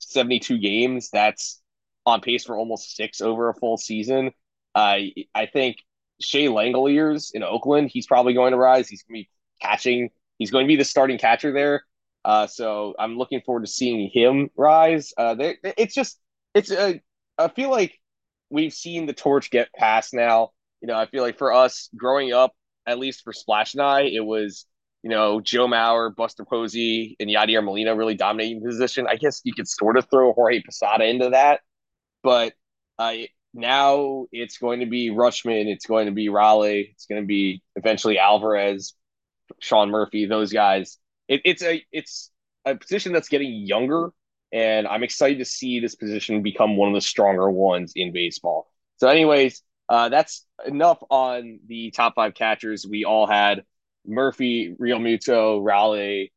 72 0.00 0.58
games. 0.58 1.10
That's 1.10 1.62
on 2.04 2.20
pace 2.20 2.44
for 2.44 2.56
almost 2.56 2.96
six 2.96 3.20
over 3.20 3.48
a 3.48 3.54
full 3.54 3.76
season. 3.76 4.32
Uh, 4.74 4.98
I 5.34 5.46
think 5.52 5.76
Shea 6.20 6.46
Langeliers 6.46 7.30
in 7.34 7.44
Oakland, 7.44 7.90
he's 7.92 8.08
probably 8.08 8.34
going 8.34 8.50
to 8.50 8.58
rise. 8.58 8.88
He's 8.88 9.04
going 9.04 9.22
to 9.22 9.22
be 9.22 9.30
catching. 9.60 10.10
He's 10.38 10.50
going 10.50 10.64
to 10.64 10.68
be 10.68 10.76
the 10.76 10.84
starting 10.84 11.18
catcher 11.18 11.52
there. 11.52 11.84
Uh, 12.24 12.48
so 12.48 12.94
I'm 12.98 13.16
looking 13.18 13.40
forward 13.42 13.66
to 13.66 13.70
seeing 13.70 14.10
him 14.12 14.50
rise. 14.56 15.12
Uh, 15.16 15.36
it's 15.38 15.94
just, 15.94 16.18
it's 16.54 16.72
a, 16.72 17.00
I 17.38 17.48
feel 17.48 17.70
like 17.70 18.00
we've 18.52 18.72
seen 18.72 19.06
the 19.06 19.12
torch 19.12 19.50
get 19.50 19.72
passed 19.72 20.14
now. 20.14 20.50
You 20.80 20.88
know, 20.88 20.96
I 20.96 21.06
feel 21.06 21.22
like 21.22 21.38
for 21.38 21.52
us 21.52 21.88
growing 21.96 22.32
up, 22.32 22.52
at 22.86 22.98
least 22.98 23.22
for 23.24 23.32
Splash 23.32 23.74
and 23.74 23.82
I, 23.82 24.02
it 24.02 24.24
was, 24.24 24.66
you 25.02 25.10
know, 25.10 25.40
Joe 25.40 25.66
Mauer, 25.66 26.14
Buster 26.14 26.44
Posey, 26.44 27.16
and 27.18 27.30
Yadier 27.30 27.64
Molina 27.64 27.96
really 27.96 28.14
dominating 28.14 28.62
position. 28.62 29.06
I 29.08 29.16
guess 29.16 29.40
you 29.44 29.54
could 29.54 29.68
sort 29.68 29.96
of 29.96 30.08
throw 30.10 30.32
Jorge 30.32 30.62
Posada 30.62 31.04
into 31.04 31.30
that, 31.30 31.60
but 32.22 32.52
uh, 32.98 33.14
now 33.54 34.26
it's 34.32 34.58
going 34.58 34.80
to 34.80 34.86
be 34.86 35.10
Rutschman, 35.10 35.66
it's 35.66 35.86
going 35.86 36.06
to 36.06 36.12
be 36.12 36.28
Raleigh, 36.28 36.90
it's 36.92 37.06
going 37.06 37.22
to 37.22 37.26
be 37.26 37.62
eventually 37.76 38.18
Alvarez, 38.18 38.94
Sean 39.60 39.90
Murphy, 39.90 40.26
those 40.26 40.52
guys. 40.52 40.98
It, 41.28 41.42
it's 41.44 41.62
a 41.62 41.84
it's 41.92 42.30
a 42.64 42.74
position 42.74 43.12
that's 43.12 43.28
getting 43.28 43.52
younger, 43.52 44.10
and 44.52 44.86
I'm 44.86 45.02
excited 45.02 45.38
to 45.38 45.44
see 45.44 45.80
this 45.80 45.94
position 45.94 46.42
become 46.42 46.76
one 46.76 46.88
of 46.88 46.94
the 46.94 47.00
stronger 47.00 47.50
ones 47.50 47.92
in 47.96 48.12
baseball. 48.12 48.68
So, 48.98 49.08
anyways, 49.08 49.62
uh, 49.88 50.08
that's 50.08 50.46
enough 50.66 51.02
on 51.10 51.60
the 51.66 51.90
top 51.90 52.14
five 52.14 52.34
catchers. 52.34 52.86
We 52.88 53.04
all 53.04 53.26
had 53.26 53.64
Murphy, 54.06 54.74
Real 54.78 54.98
Realmuto, 54.98 55.64
Raleigh, 55.64 56.32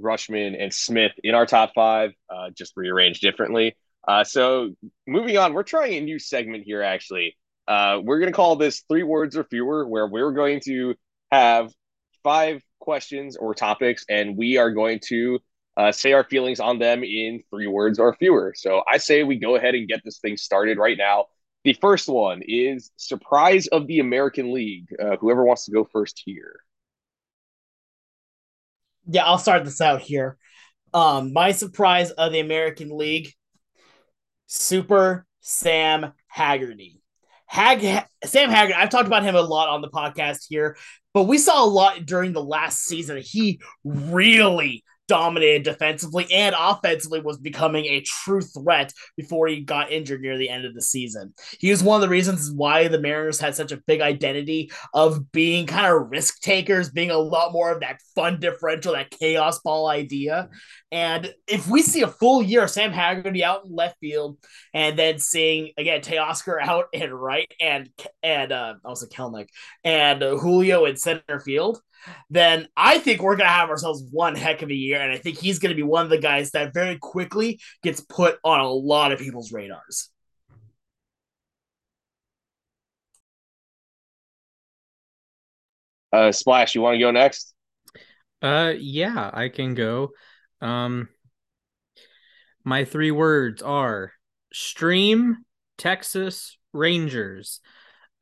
Rutschman, 0.00 0.60
and 0.60 0.72
Smith 0.72 1.12
in 1.22 1.34
our 1.34 1.46
top 1.46 1.72
five, 1.74 2.12
uh, 2.30 2.50
just 2.50 2.72
rearranged 2.76 3.20
differently. 3.20 3.76
Uh, 4.06 4.24
so 4.24 4.70
moving 5.06 5.36
on, 5.36 5.52
we're 5.52 5.62
trying 5.64 5.94
a 5.94 6.00
new 6.00 6.18
segment 6.18 6.64
here. 6.64 6.82
Actually, 6.82 7.36
uh, 7.66 8.00
we're 8.02 8.18
going 8.18 8.32
to 8.32 8.36
call 8.36 8.56
this 8.56 8.84
three 8.88 9.02
words 9.02 9.36
or 9.36 9.44
fewer, 9.44 9.86
where 9.86 10.06
we're 10.06 10.32
going 10.32 10.60
to 10.60 10.94
have 11.30 11.72
five 12.22 12.62
questions 12.78 13.36
or 13.36 13.54
topics, 13.54 14.04
and 14.08 14.36
we 14.36 14.56
are 14.56 14.70
going 14.70 15.00
to 15.08 15.40
uh, 15.78 15.92
say 15.92 16.12
our 16.12 16.24
feelings 16.24 16.58
on 16.58 16.80
them 16.80 17.04
in 17.04 17.40
three 17.50 17.68
words 17.68 18.00
or 18.00 18.12
fewer. 18.14 18.52
So 18.56 18.82
I 18.90 18.98
say 18.98 19.22
we 19.22 19.36
go 19.36 19.54
ahead 19.54 19.76
and 19.76 19.88
get 19.88 20.02
this 20.04 20.18
thing 20.18 20.36
started 20.36 20.76
right 20.76 20.98
now. 20.98 21.26
The 21.62 21.72
first 21.74 22.08
one 22.08 22.42
is 22.44 22.90
surprise 22.96 23.68
of 23.68 23.86
the 23.86 24.00
American 24.00 24.52
League. 24.52 24.88
Uh, 25.00 25.16
whoever 25.16 25.44
wants 25.44 25.66
to 25.66 25.70
go 25.70 25.84
first 25.84 26.20
here. 26.24 26.60
Yeah, 29.06 29.24
I'll 29.24 29.38
start 29.38 29.64
this 29.64 29.80
out 29.80 30.00
here. 30.00 30.36
Um, 30.92 31.32
my 31.32 31.52
surprise 31.52 32.10
of 32.10 32.32
the 32.32 32.40
American 32.40 32.96
League 32.96 33.32
Super 34.46 35.26
Sam 35.40 36.12
Haggerty. 36.26 37.00
Hag 37.46 38.04
Sam 38.24 38.50
Haggerty, 38.50 38.74
I've 38.74 38.90
talked 38.90 39.06
about 39.06 39.22
him 39.22 39.36
a 39.36 39.40
lot 39.40 39.68
on 39.68 39.80
the 39.80 39.88
podcast 39.88 40.46
here, 40.48 40.76
but 41.14 41.24
we 41.24 41.38
saw 41.38 41.64
a 41.64 41.66
lot 41.66 42.04
during 42.04 42.32
the 42.32 42.44
last 42.44 42.84
season. 42.84 43.18
He 43.18 43.60
really 43.84 44.84
dominated 45.08 45.64
defensively 45.64 46.26
and 46.32 46.54
offensively 46.58 47.20
was 47.20 47.38
becoming 47.38 47.86
a 47.86 48.02
true 48.02 48.42
threat 48.42 48.92
before 49.16 49.48
he 49.48 49.60
got 49.60 49.90
injured 49.90 50.20
near 50.20 50.38
the 50.38 50.48
end 50.48 50.64
of 50.64 50.74
the 50.74 50.82
season. 50.82 51.34
He 51.58 51.70
was 51.70 51.82
one 51.82 51.96
of 51.96 52.02
the 52.02 52.08
reasons 52.08 52.52
why 52.52 52.88
the 52.88 53.00
Mariners 53.00 53.40
had 53.40 53.54
such 53.54 53.72
a 53.72 53.82
big 53.86 54.00
identity 54.00 54.70
of 54.94 55.32
being 55.32 55.66
kind 55.66 55.92
of 55.92 56.10
risk 56.10 56.40
takers, 56.40 56.90
being 56.90 57.10
a 57.10 57.18
lot 57.18 57.52
more 57.52 57.72
of 57.72 57.80
that 57.80 58.00
fun 58.14 58.38
differential, 58.38 58.92
that 58.92 59.10
chaos 59.10 59.58
ball 59.60 59.88
idea. 59.88 60.48
And 60.90 61.34
if 61.46 61.68
we 61.68 61.82
see 61.82 62.02
a 62.02 62.08
full 62.08 62.42
year 62.42 62.64
of 62.64 62.70
Sam 62.70 62.92
Haggerty 62.92 63.44
out 63.44 63.64
in 63.64 63.74
left 63.74 63.96
field, 64.00 64.38
and 64.72 64.98
then 64.98 65.18
seeing 65.18 65.72
again 65.76 66.00
Teoscar 66.00 66.60
out 66.60 66.86
in 66.92 67.12
right 67.12 67.52
and 67.60 67.90
and 68.22 68.52
uh, 68.52 68.74
also 68.84 69.06
Kelenic 69.06 69.48
and 69.84 70.22
uh, 70.22 70.36
Julio 70.36 70.84
in 70.86 70.96
center 70.96 71.40
field, 71.40 71.80
then 72.30 72.68
I 72.76 72.98
think 72.98 73.22
we're 73.22 73.36
going 73.36 73.48
to 73.48 73.52
have 73.52 73.70
ourselves 73.70 74.04
one 74.10 74.34
heck 74.34 74.62
of 74.62 74.70
a 74.70 74.74
year. 74.74 75.00
And 75.00 75.12
I 75.12 75.18
think 75.18 75.38
he's 75.38 75.58
going 75.58 75.70
to 75.70 75.76
be 75.76 75.82
one 75.82 76.04
of 76.04 76.10
the 76.10 76.18
guys 76.18 76.52
that 76.52 76.74
very 76.74 76.98
quickly 76.98 77.60
gets 77.82 78.00
put 78.00 78.38
on 78.44 78.60
a 78.60 78.68
lot 78.68 79.12
of 79.12 79.18
people's 79.18 79.52
radars. 79.52 80.10
Uh, 86.12 86.32
Splash, 86.32 86.74
you 86.74 86.80
want 86.80 86.94
to 86.94 87.00
go 87.00 87.10
next? 87.10 87.54
Uh, 88.40 88.72
yeah, 88.78 89.30
I 89.32 89.48
can 89.48 89.74
go. 89.74 90.10
Um, 90.60 91.08
my 92.64 92.84
three 92.84 93.10
words 93.10 93.62
are 93.62 94.12
stream 94.52 95.44
Texas 95.76 96.58
Rangers. 96.72 97.60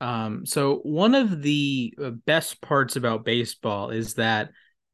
Um, 0.01 0.45
so 0.45 0.77
one 0.83 1.15
of 1.15 1.43
the 1.43 1.95
uh, 2.03 2.11
best 2.11 2.61
parts 2.61 2.97
about 2.97 3.25
baseball 3.25 3.91
is 3.91 4.15
that 4.15 4.51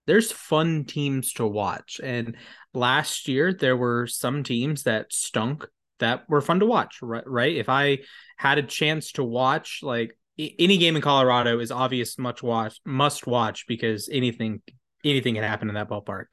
there's 0.06 0.32
fun 0.32 0.84
teams 0.84 1.32
to 1.34 1.46
watch. 1.46 2.00
And 2.02 2.36
last 2.74 3.28
year 3.28 3.52
there 3.52 3.76
were 3.76 4.06
some 4.06 4.42
teams 4.42 4.84
that 4.84 5.12
stunk 5.12 5.66
that 5.98 6.28
were 6.28 6.40
fun 6.40 6.60
to 6.60 6.66
watch, 6.66 6.98
right? 7.02 7.26
Right. 7.26 7.56
If 7.56 7.68
I 7.68 7.98
had 8.36 8.58
a 8.58 8.62
chance 8.62 9.12
to 9.12 9.24
watch 9.24 9.80
like 9.82 10.18
any 10.38 10.78
game 10.78 10.96
in 10.96 11.02
Colorado 11.02 11.60
is 11.60 11.70
obvious 11.70 12.18
much 12.18 12.42
watch 12.42 12.80
must 12.84 13.26
watch 13.26 13.66
because 13.68 14.08
anything 14.10 14.62
anything 15.04 15.34
can 15.34 15.44
happen 15.44 15.68
in 15.68 15.74
that 15.74 15.88
ballpark. 15.88 16.26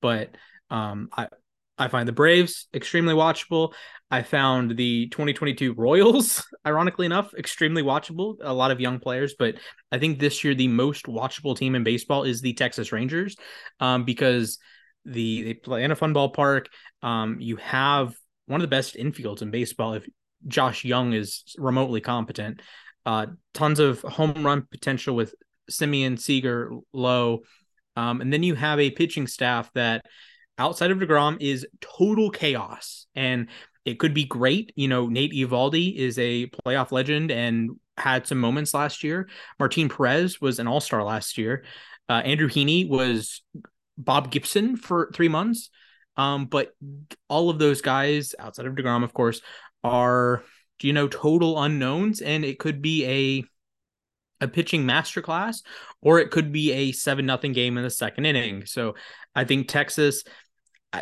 But 0.00 0.34
um 0.70 1.08
I 1.12 1.28
I 1.78 1.88
find 1.88 2.06
the 2.06 2.12
Braves 2.12 2.68
extremely 2.72 3.14
watchable. 3.14 3.72
I 4.10 4.22
found 4.22 4.76
the 4.76 5.08
2022 5.08 5.74
Royals, 5.74 6.44
ironically 6.66 7.06
enough, 7.06 7.34
extremely 7.34 7.82
watchable. 7.82 8.36
A 8.42 8.52
lot 8.52 8.70
of 8.70 8.80
young 8.80 9.00
players, 9.00 9.34
but 9.38 9.56
I 9.90 9.98
think 9.98 10.18
this 10.18 10.44
year 10.44 10.54
the 10.54 10.68
most 10.68 11.06
watchable 11.06 11.56
team 11.56 11.74
in 11.74 11.82
baseball 11.82 12.22
is 12.22 12.40
the 12.40 12.52
Texas 12.52 12.92
Rangers, 12.92 13.36
um, 13.80 14.04
because 14.04 14.58
the 15.04 15.42
they 15.42 15.54
play 15.54 15.84
in 15.84 15.90
a 15.90 15.96
fun 15.96 16.14
ballpark. 16.14 16.66
Um, 17.02 17.38
you 17.40 17.56
have 17.56 18.14
one 18.46 18.60
of 18.60 18.62
the 18.62 18.68
best 18.68 18.94
infields 18.94 19.42
in 19.42 19.50
baseball. 19.50 19.94
If 19.94 20.06
Josh 20.46 20.84
Jung 20.84 21.12
is 21.12 21.42
remotely 21.58 22.00
competent, 22.00 22.62
uh, 23.04 23.26
tons 23.52 23.80
of 23.80 24.00
home 24.02 24.46
run 24.46 24.66
potential 24.70 25.16
with 25.16 25.34
Semien, 25.70 26.20
Seager, 26.20 26.70
Lowe, 26.92 27.40
um, 27.96 28.20
and 28.20 28.32
then 28.32 28.42
you 28.42 28.54
have 28.54 28.78
a 28.78 28.90
pitching 28.90 29.26
staff 29.26 29.70
that 29.74 30.04
outside 30.58 30.90
of 30.90 30.98
DeGrom 30.98 31.38
is 31.40 31.66
total 31.80 32.30
chaos. 32.30 33.06
And 33.14 33.48
it 33.84 33.98
could 33.98 34.14
be 34.14 34.24
great. 34.24 34.72
You 34.76 34.88
know, 34.88 35.08
Nate 35.08 35.32
Eovaldi 35.32 35.94
is 35.94 36.18
a 36.18 36.46
playoff 36.46 36.90
legend 36.90 37.30
and 37.30 37.72
had 37.96 38.26
some 38.26 38.38
moments 38.38 38.74
last 38.74 39.04
year. 39.04 39.28
Martin 39.58 39.88
Perez 39.88 40.40
was 40.40 40.58
an 40.58 40.66
all 40.66 40.80
star 40.80 41.04
last 41.04 41.38
year. 41.38 41.64
Uh, 42.08 42.22
Andrew 42.24 42.48
Heaney 42.48 42.88
was 42.88 43.42
Bob 43.96 44.30
Gibson 44.30 44.76
for 44.76 45.10
three 45.14 45.28
months. 45.28 45.70
Um, 46.16 46.46
but 46.46 46.74
all 47.28 47.50
of 47.50 47.58
those 47.58 47.80
guys 47.82 48.34
outside 48.38 48.66
of 48.66 48.74
DeGrom, 48.74 49.02
of 49.02 49.12
course, 49.12 49.40
are, 49.82 50.44
you 50.80 50.92
know, 50.92 51.08
total 51.08 51.60
unknowns. 51.60 52.20
And 52.20 52.44
it 52.44 52.58
could 52.58 52.80
be 52.80 53.04
a 53.06 53.44
a 54.40 54.48
pitching 54.48 54.84
masterclass, 54.84 55.62
or 56.02 56.18
it 56.18 56.30
could 56.30 56.52
be 56.52 56.72
a 56.72 56.92
seven 56.92 57.26
nothing 57.26 57.52
game 57.52 57.78
in 57.78 57.84
the 57.84 57.90
second 57.90 58.26
inning. 58.26 58.66
So 58.66 58.94
I 59.34 59.44
think 59.44 59.68
Texas, 59.68 60.24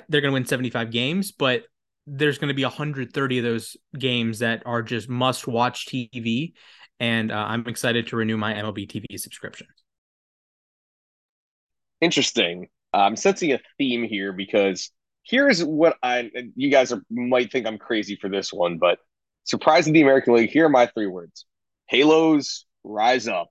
they're 0.09 0.21
going 0.21 0.31
to 0.31 0.35
win 0.35 0.47
75 0.47 0.91
games, 0.91 1.33
but 1.33 1.65
there's 2.07 2.39
going 2.39 2.49
to 2.49 2.55
be 2.55 2.65
130 2.65 3.39
of 3.39 3.45
those 3.45 3.77
games 3.99 4.41
that 4.41 4.63
are 4.67 4.83
just 4.83 5.09
must 5.09 5.47
watch 5.47 5.87
TV. 5.87 6.53
And 6.99 7.31
uh, 7.31 7.37
I'm 7.37 7.67
excited 7.67 8.09
to 8.09 8.17
renew 8.17 8.37
my 8.37 8.55
MLB 8.55 8.89
TV 8.89 9.19
subscription. 9.19 9.67
Interesting. 12.01 12.69
I'm 12.93 13.17
sensing 13.17 13.53
a 13.53 13.61
theme 13.79 14.03
here 14.05 14.33
because 14.33 14.91
here's 15.23 15.63
what 15.65 15.97
I, 16.03 16.31
you 16.57 16.71
guys 16.71 16.93
are, 16.93 17.03
might 17.11 17.53
think 17.53 17.67
I'm 17.67 17.79
crazy 17.79 18.17
for 18.17 18.29
this 18.29 18.53
one, 18.53 18.79
but 18.79 18.99
surprising 19.45 19.93
the 19.93 20.03
American 20.03 20.35
League, 20.35 20.51
here 20.51 20.67
are 20.67 20.71
my 20.71 20.87
three 20.87 21.07
words 21.07 21.47
Halos 21.87 22.67
rise 22.85 23.29
up. 23.29 23.49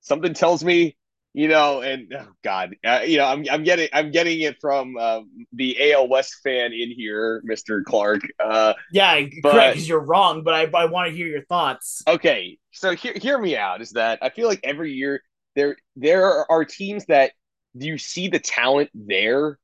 Something 0.00 0.34
tells 0.34 0.62
me 0.62 0.96
you 1.34 1.48
know, 1.48 1.82
and 1.82 2.14
oh 2.16 2.28
God, 2.44 2.76
uh, 2.86 3.00
you 3.04 3.18
know, 3.18 3.26
I'm 3.26 3.44
I'm 3.50 3.64
getting 3.64 3.88
I'm 3.92 4.12
getting 4.12 4.40
it 4.40 4.56
from 4.60 4.96
uh, 4.96 5.20
the 5.52 5.92
AL 5.92 6.08
West 6.08 6.36
fan 6.44 6.72
in 6.72 6.92
here, 6.92 7.42
Mister 7.44 7.82
Clark. 7.82 8.22
Uh, 8.38 8.74
yeah, 8.92 9.20
but, 9.42 9.52
correct. 9.52 9.74
Because 9.74 9.88
you're 9.88 9.98
wrong, 9.98 10.44
but 10.44 10.54
I 10.54 10.70
I 10.78 10.84
want 10.86 11.10
to 11.10 11.16
hear 11.16 11.26
your 11.26 11.44
thoughts. 11.44 12.02
Okay, 12.06 12.58
so 12.72 12.94
hear 12.94 13.14
hear 13.16 13.36
me 13.36 13.56
out. 13.56 13.82
Is 13.82 13.90
that 13.90 14.20
I 14.22 14.30
feel 14.30 14.46
like 14.46 14.60
every 14.62 14.92
year 14.92 15.22
there 15.56 15.76
there 15.96 16.50
are 16.50 16.64
teams 16.64 17.04
that 17.06 17.32
you 17.74 17.98
see 17.98 18.28
the 18.28 18.38
talent 18.38 18.90
there, 18.94 19.58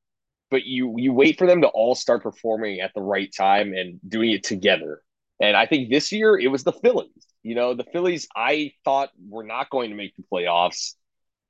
but 0.51 0.65
you 0.65 0.97
you 0.99 1.13
wait 1.13 1.39
for 1.39 1.47
them 1.47 1.61
to 1.61 1.69
all 1.69 1.95
start 1.95 2.25
performing 2.25 2.81
at 2.81 2.93
the 2.95 3.01
right 3.03 3.33
time 3.33 3.75
and 3.75 4.01
doing 4.07 4.33
it 4.33 4.43
together. 4.43 5.03
And 5.41 5.57
I 5.57 5.67
think 5.67 5.89
this 5.89 6.11
year 6.11 6.37
it 6.37 6.49
was 6.49 6.65
the 6.65 6.73
Phillies. 6.73 7.11
You 7.45 7.55
know, 7.55 7.75
the 7.75 7.87
Phillies 7.93 8.27
I 8.37 8.73
thought 8.85 9.11
were 9.29 9.45
not 9.45 9.71
going 9.71 9.91
to 9.91 9.97
make 9.97 10.15
the 10.17 10.25
playoffs 10.31 10.95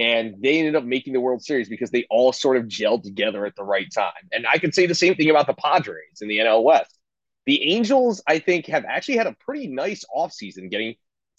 and 0.00 0.36
they 0.42 0.58
ended 0.58 0.76
up 0.76 0.84
making 0.84 1.12
the 1.12 1.20
World 1.20 1.42
Series 1.44 1.68
because 1.68 1.90
they 1.90 2.06
all 2.08 2.32
sort 2.32 2.56
of 2.56 2.64
gelled 2.64 3.02
together 3.02 3.44
at 3.44 3.54
the 3.54 3.62
right 3.62 3.86
time. 3.94 4.12
And 4.32 4.46
I 4.46 4.56
could 4.56 4.74
say 4.74 4.86
the 4.86 4.94
same 4.94 5.14
thing 5.14 5.28
about 5.28 5.46
the 5.46 5.52
Padres 5.52 6.22
in 6.22 6.28
the 6.28 6.38
NL 6.38 6.64
West. 6.64 6.98
The 7.44 7.70
Angels, 7.74 8.22
I 8.26 8.38
think, 8.38 8.66
have 8.66 8.86
actually 8.86 9.18
had 9.18 9.26
a 9.26 9.36
pretty 9.40 9.66
nice 9.66 10.04
offseason 10.14 10.70
getting 10.70 10.94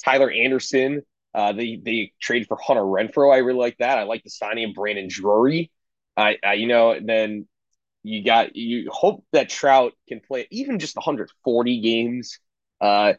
Tyler 0.05 0.29
Anderson. 0.29 1.01
Uh, 1.33 1.53
they 1.53 1.81
they 1.83 2.13
traded 2.21 2.47
for 2.47 2.57
Hunter 2.57 2.83
Renfroe. 2.83 3.33
I 3.33 3.37
really 3.39 3.59
like 3.59 3.77
that. 3.79 3.97
I 3.97 4.03
like 4.03 4.23
the 4.23 4.29
signing 4.29 4.69
of 4.69 4.75
Brandon 4.75 5.07
Drury. 5.09 5.71
I, 6.15 6.37
I 6.43 6.53
you 6.53 6.67
know 6.67 6.99
then 7.01 7.47
you 8.03 8.23
got 8.23 8.55
you 8.55 8.91
hope 8.91 9.25
that 9.31 9.49
Trout 9.49 9.93
can 10.07 10.19
play 10.19 10.47
even 10.51 10.77
just 10.77 10.95
140 10.95 11.81
games. 11.81 12.39
Uh, 12.79 13.13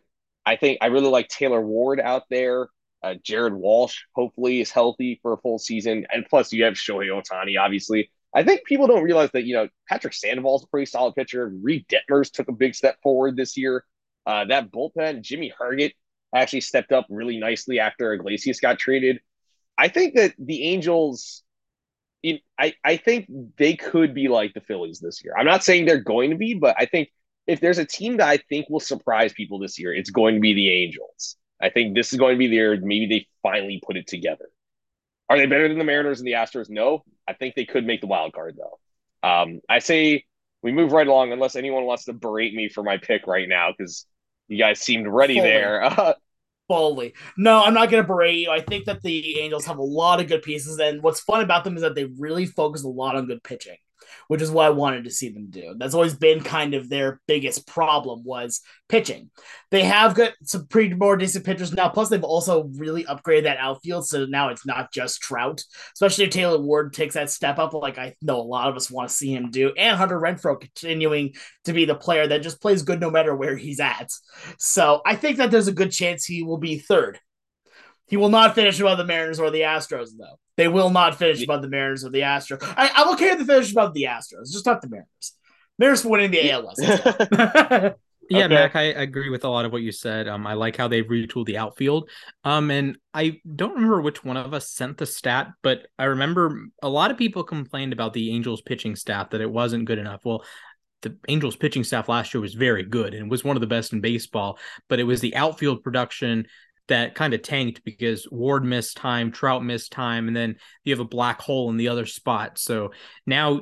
I 0.44 0.56
think 0.56 0.78
I 0.82 0.86
really 0.86 1.08
like 1.08 1.28
Taylor 1.28 1.60
Ward 1.60 2.00
out 2.00 2.24
there. 2.30 2.68
Uh, 3.02 3.14
Jared 3.22 3.54
Walsh 3.54 4.02
hopefully 4.14 4.60
is 4.60 4.70
healthy 4.70 5.18
for 5.22 5.32
a 5.32 5.36
full 5.38 5.58
season, 5.58 6.06
and 6.12 6.24
plus 6.28 6.52
you 6.52 6.64
have 6.64 6.74
Shohei 6.74 7.08
Ohtani. 7.08 7.58
Obviously, 7.58 8.10
I 8.34 8.44
think 8.44 8.64
people 8.64 8.86
don't 8.86 9.02
realize 9.02 9.30
that 9.32 9.44
you 9.44 9.54
know 9.54 9.68
Patrick 9.88 10.14
Sandoval's 10.14 10.64
a 10.64 10.68
pretty 10.68 10.86
solid 10.86 11.14
pitcher. 11.14 11.52
Reid 11.62 11.86
Detmers 11.88 12.30
took 12.30 12.48
a 12.48 12.52
big 12.52 12.74
step 12.74 12.96
forward 13.02 13.36
this 13.36 13.56
year. 13.56 13.84
Uh, 14.24 14.44
that 14.44 14.70
bullpen, 14.70 15.20
Jimmy 15.20 15.52
Herget 15.58 15.92
actually 16.34 16.60
stepped 16.60 16.92
up 16.92 17.06
really 17.10 17.38
nicely 17.38 17.80
after 17.80 18.12
Iglesias 18.12 18.60
got 18.60 18.78
traded. 18.78 19.20
I 19.76 19.88
think 19.88 20.14
that 20.14 20.34
the 20.38 20.64
Angels, 20.64 21.42
I 22.58 22.74
I 22.84 22.96
think 22.96 23.26
they 23.58 23.74
could 23.74 24.14
be 24.14 24.28
like 24.28 24.54
the 24.54 24.60
Phillies 24.60 25.00
this 25.00 25.24
year. 25.24 25.34
I'm 25.36 25.46
not 25.46 25.64
saying 25.64 25.86
they're 25.86 25.98
going 25.98 26.30
to 26.30 26.36
be, 26.36 26.54
but 26.54 26.76
I 26.78 26.86
think 26.86 27.10
if 27.46 27.60
there's 27.60 27.78
a 27.78 27.84
team 27.84 28.18
that 28.18 28.28
I 28.28 28.36
think 28.36 28.68
will 28.70 28.80
surprise 28.80 29.32
people 29.32 29.58
this 29.58 29.78
year, 29.78 29.92
it's 29.92 30.10
going 30.10 30.36
to 30.36 30.40
be 30.40 30.54
the 30.54 30.70
Angels. 30.70 31.36
I 31.62 31.70
think 31.70 31.94
this 31.94 32.12
is 32.12 32.18
going 32.18 32.34
to 32.34 32.38
be 32.38 32.48
the 32.48 32.56
year 32.56 32.78
maybe 32.80 33.06
they 33.06 33.26
finally 33.42 33.80
put 33.84 33.96
it 33.96 34.06
together. 34.06 34.46
Are 35.28 35.38
they 35.38 35.46
better 35.46 35.68
than 35.68 35.78
the 35.78 35.84
Mariners 35.84 36.18
and 36.20 36.26
the 36.26 36.32
Astros? 36.32 36.68
No. 36.68 37.04
I 37.26 37.34
think 37.34 37.54
they 37.54 37.64
could 37.64 37.86
make 37.86 38.00
the 38.00 38.08
wild 38.08 38.32
card 38.32 38.58
though. 38.58 39.28
Um, 39.28 39.60
I 39.68 39.78
say 39.78 40.24
we 40.62 40.72
move 40.72 40.92
right 40.92 41.06
along 41.06 41.32
unless 41.32 41.56
anyone 41.56 41.84
wants 41.84 42.04
to 42.04 42.12
berate 42.12 42.54
me 42.54 42.68
for 42.68 42.82
my 42.82 42.98
pick 42.98 43.26
right 43.26 43.48
now 43.48 43.72
because 43.76 44.06
you 44.48 44.58
guys 44.58 44.80
seemed 44.80 45.06
ready 45.06 45.36
Fully. 45.36 45.48
there. 45.48 46.14
Fully. 46.68 47.14
No, 47.36 47.62
I'm 47.62 47.74
not 47.74 47.90
going 47.90 48.02
to 48.02 48.06
berate 48.06 48.38
you. 48.38 48.50
I 48.50 48.60
think 48.60 48.86
that 48.86 49.02
the 49.02 49.40
Angels 49.40 49.66
have 49.66 49.78
a 49.78 49.82
lot 49.82 50.20
of 50.20 50.28
good 50.28 50.42
pieces, 50.42 50.78
and 50.78 51.02
what's 51.02 51.20
fun 51.20 51.42
about 51.42 51.64
them 51.64 51.76
is 51.76 51.82
that 51.82 51.94
they 51.94 52.04
really 52.04 52.46
focus 52.46 52.84
a 52.84 52.88
lot 52.88 53.16
on 53.16 53.26
good 53.26 53.42
pitching 53.42 53.76
which 54.28 54.42
is 54.42 54.50
what 54.50 54.66
I 54.66 54.70
wanted 54.70 55.04
to 55.04 55.10
see 55.10 55.28
them 55.28 55.46
do. 55.50 55.74
That's 55.76 55.94
always 55.94 56.14
been 56.14 56.42
kind 56.42 56.74
of 56.74 56.88
their 56.88 57.20
biggest 57.26 57.66
problem 57.66 58.22
was 58.24 58.60
pitching. 58.88 59.30
They 59.70 59.82
have 59.84 60.14
got 60.14 60.32
some 60.42 60.66
pretty 60.66 60.94
more 60.94 61.16
decent 61.16 61.44
pitchers 61.44 61.72
now. 61.72 61.88
Plus, 61.88 62.08
they've 62.08 62.22
also 62.22 62.64
really 62.76 63.04
upgraded 63.04 63.44
that 63.44 63.58
outfield, 63.58 64.06
so 64.06 64.26
now 64.26 64.48
it's 64.48 64.66
not 64.66 64.92
just 64.92 65.22
Trout. 65.22 65.62
Especially 65.94 66.24
if 66.24 66.30
Taylor 66.30 66.60
Ward 66.60 66.92
takes 66.92 67.14
that 67.14 67.30
step 67.30 67.58
up, 67.58 67.72
like 67.72 67.98
I 67.98 68.14
know 68.22 68.40
a 68.40 68.42
lot 68.42 68.68
of 68.68 68.76
us 68.76 68.90
want 68.90 69.08
to 69.08 69.14
see 69.14 69.34
him 69.34 69.50
do, 69.50 69.72
and 69.76 69.96
Hunter 69.96 70.20
Renfroe 70.20 70.60
continuing 70.60 71.34
to 71.64 71.72
be 71.72 71.84
the 71.84 71.94
player 71.94 72.26
that 72.26 72.42
just 72.42 72.60
plays 72.60 72.82
good 72.82 73.00
no 73.00 73.10
matter 73.10 73.34
where 73.34 73.56
he's 73.56 73.80
at. 73.80 74.10
So 74.58 75.00
I 75.06 75.16
think 75.16 75.38
that 75.38 75.50
there's 75.50 75.68
a 75.68 75.72
good 75.72 75.92
chance 75.92 76.24
he 76.24 76.42
will 76.42 76.58
be 76.58 76.78
third 76.78 77.18
he 78.12 78.18
will 78.18 78.28
not 78.28 78.54
finish 78.54 78.78
above 78.78 78.98
the 78.98 79.06
Mariners 79.06 79.40
or 79.40 79.50
the 79.50 79.62
Astros, 79.62 80.10
though. 80.18 80.38
They 80.58 80.68
will 80.68 80.90
not 80.90 81.16
finish 81.16 81.42
above 81.42 81.62
the 81.62 81.68
Mariners 81.68 82.04
or 82.04 82.10
the 82.10 82.20
Astros. 82.20 82.62
I, 82.76 82.90
I'm 82.94 83.14
okay 83.14 83.30
with 83.30 83.38
the 83.38 83.46
finish 83.46 83.72
above 83.72 83.94
the 83.94 84.02
Astros, 84.02 84.52
just 84.52 84.66
not 84.66 84.82
the 84.82 84.90
Mariners. 84.90 85.32
Mariners 85.78 86.04
winning 86.04 86.30
the 86.30 86.50
ALS. 86.50 86.74
yeah, 88.28 88.44
okay. 88.44 88.48
Mac, 88.48 88.76
I 88.76 88.82
agree 88.82 89.30
with 89.30 89.44
a 89.44 89.48
lot 89.48 89.64
of 89.64 89.72
what 89.72 89.80
you 89.80 89.92
said. 89.92 90.28
Um, 90.28 90.46
I 90.46 90.52
like 90.52 90.76
how 90.76 90.88
they've 90.88 91.06
retooled 91.06 91.46
the 91.46 91.56
outfield. 91.56 92.10
Um, 92.44 92.70
and 92.70 92.98
I 93.14 93.40
don't 93.56 93.76
remember 93.76 94.02
which 94.02 94.22
one 94.22 94.36
of 94.36 94.52
us 94.52 94.68
sent 94.68 94.98
the 94.98 95.06
stat, 95.06 95.48
but 95.62 95.86
I 95.98 96.04
remember 96.04 96.66
a 96.82 96.90
lot 96.90 97.10
of 97.10 97.16
people 97.16 97.44
complained 97.44 97.94
about 97.94 98.12
the 98.12 98.30
Angels 98.30 98.60
pitching 98.60 98.94
staff 98.94 99.30
that 99.30 99.40
it 99.40 99.50
wasn't 99.50 99.86
good 99.86 99.98
enough. 99.98 100.20
Well, 100.22 100.44
the 101.00 101.16
Angels 101.28 101.56
pitching 101.56 101.82
staff 101.82 102.10
last 102.10 102.34
year 102.34 102.42
was 102.42 102.52
very 102.52 102.82
good 102.82 103.14
and 103.14 103.30
was 103.30 103.42
one 103.42 103.56
of 103.56 103.62
the 103.62 103.66
best 103.66 103.94
in 103.94 104.02
baseball, 104.02 104.58
but 104.90 105.00
it 105.00 105.04
was 105.04 105.22
the 105.22 105.34
outfield 105.34 105.82
production 105.82 106.46
that 106.88 107.14
kind 107.14 107.34
of 107.34 107.42
tanked 107.42 107.84
because 107.84 108.26
Ward 108.30 108.64
missed 108.64 108.96
time, 108.96 109.30
Trout 109.30 109.64
missed 109.64 109.92
time, 109.92 110.28
and 110.28 110.36
then 110.36 110.56
you 110.84 110.92
have 110.92 111.00
a 111.00 111.04
black 111.04 111.40
hole 111.40 111.70
in 111.70 111.76
the 111.76 111.88
other 111.88 112.06
spot. 112.06 112.58
So 112.58 112.92
now, 113.26 113.60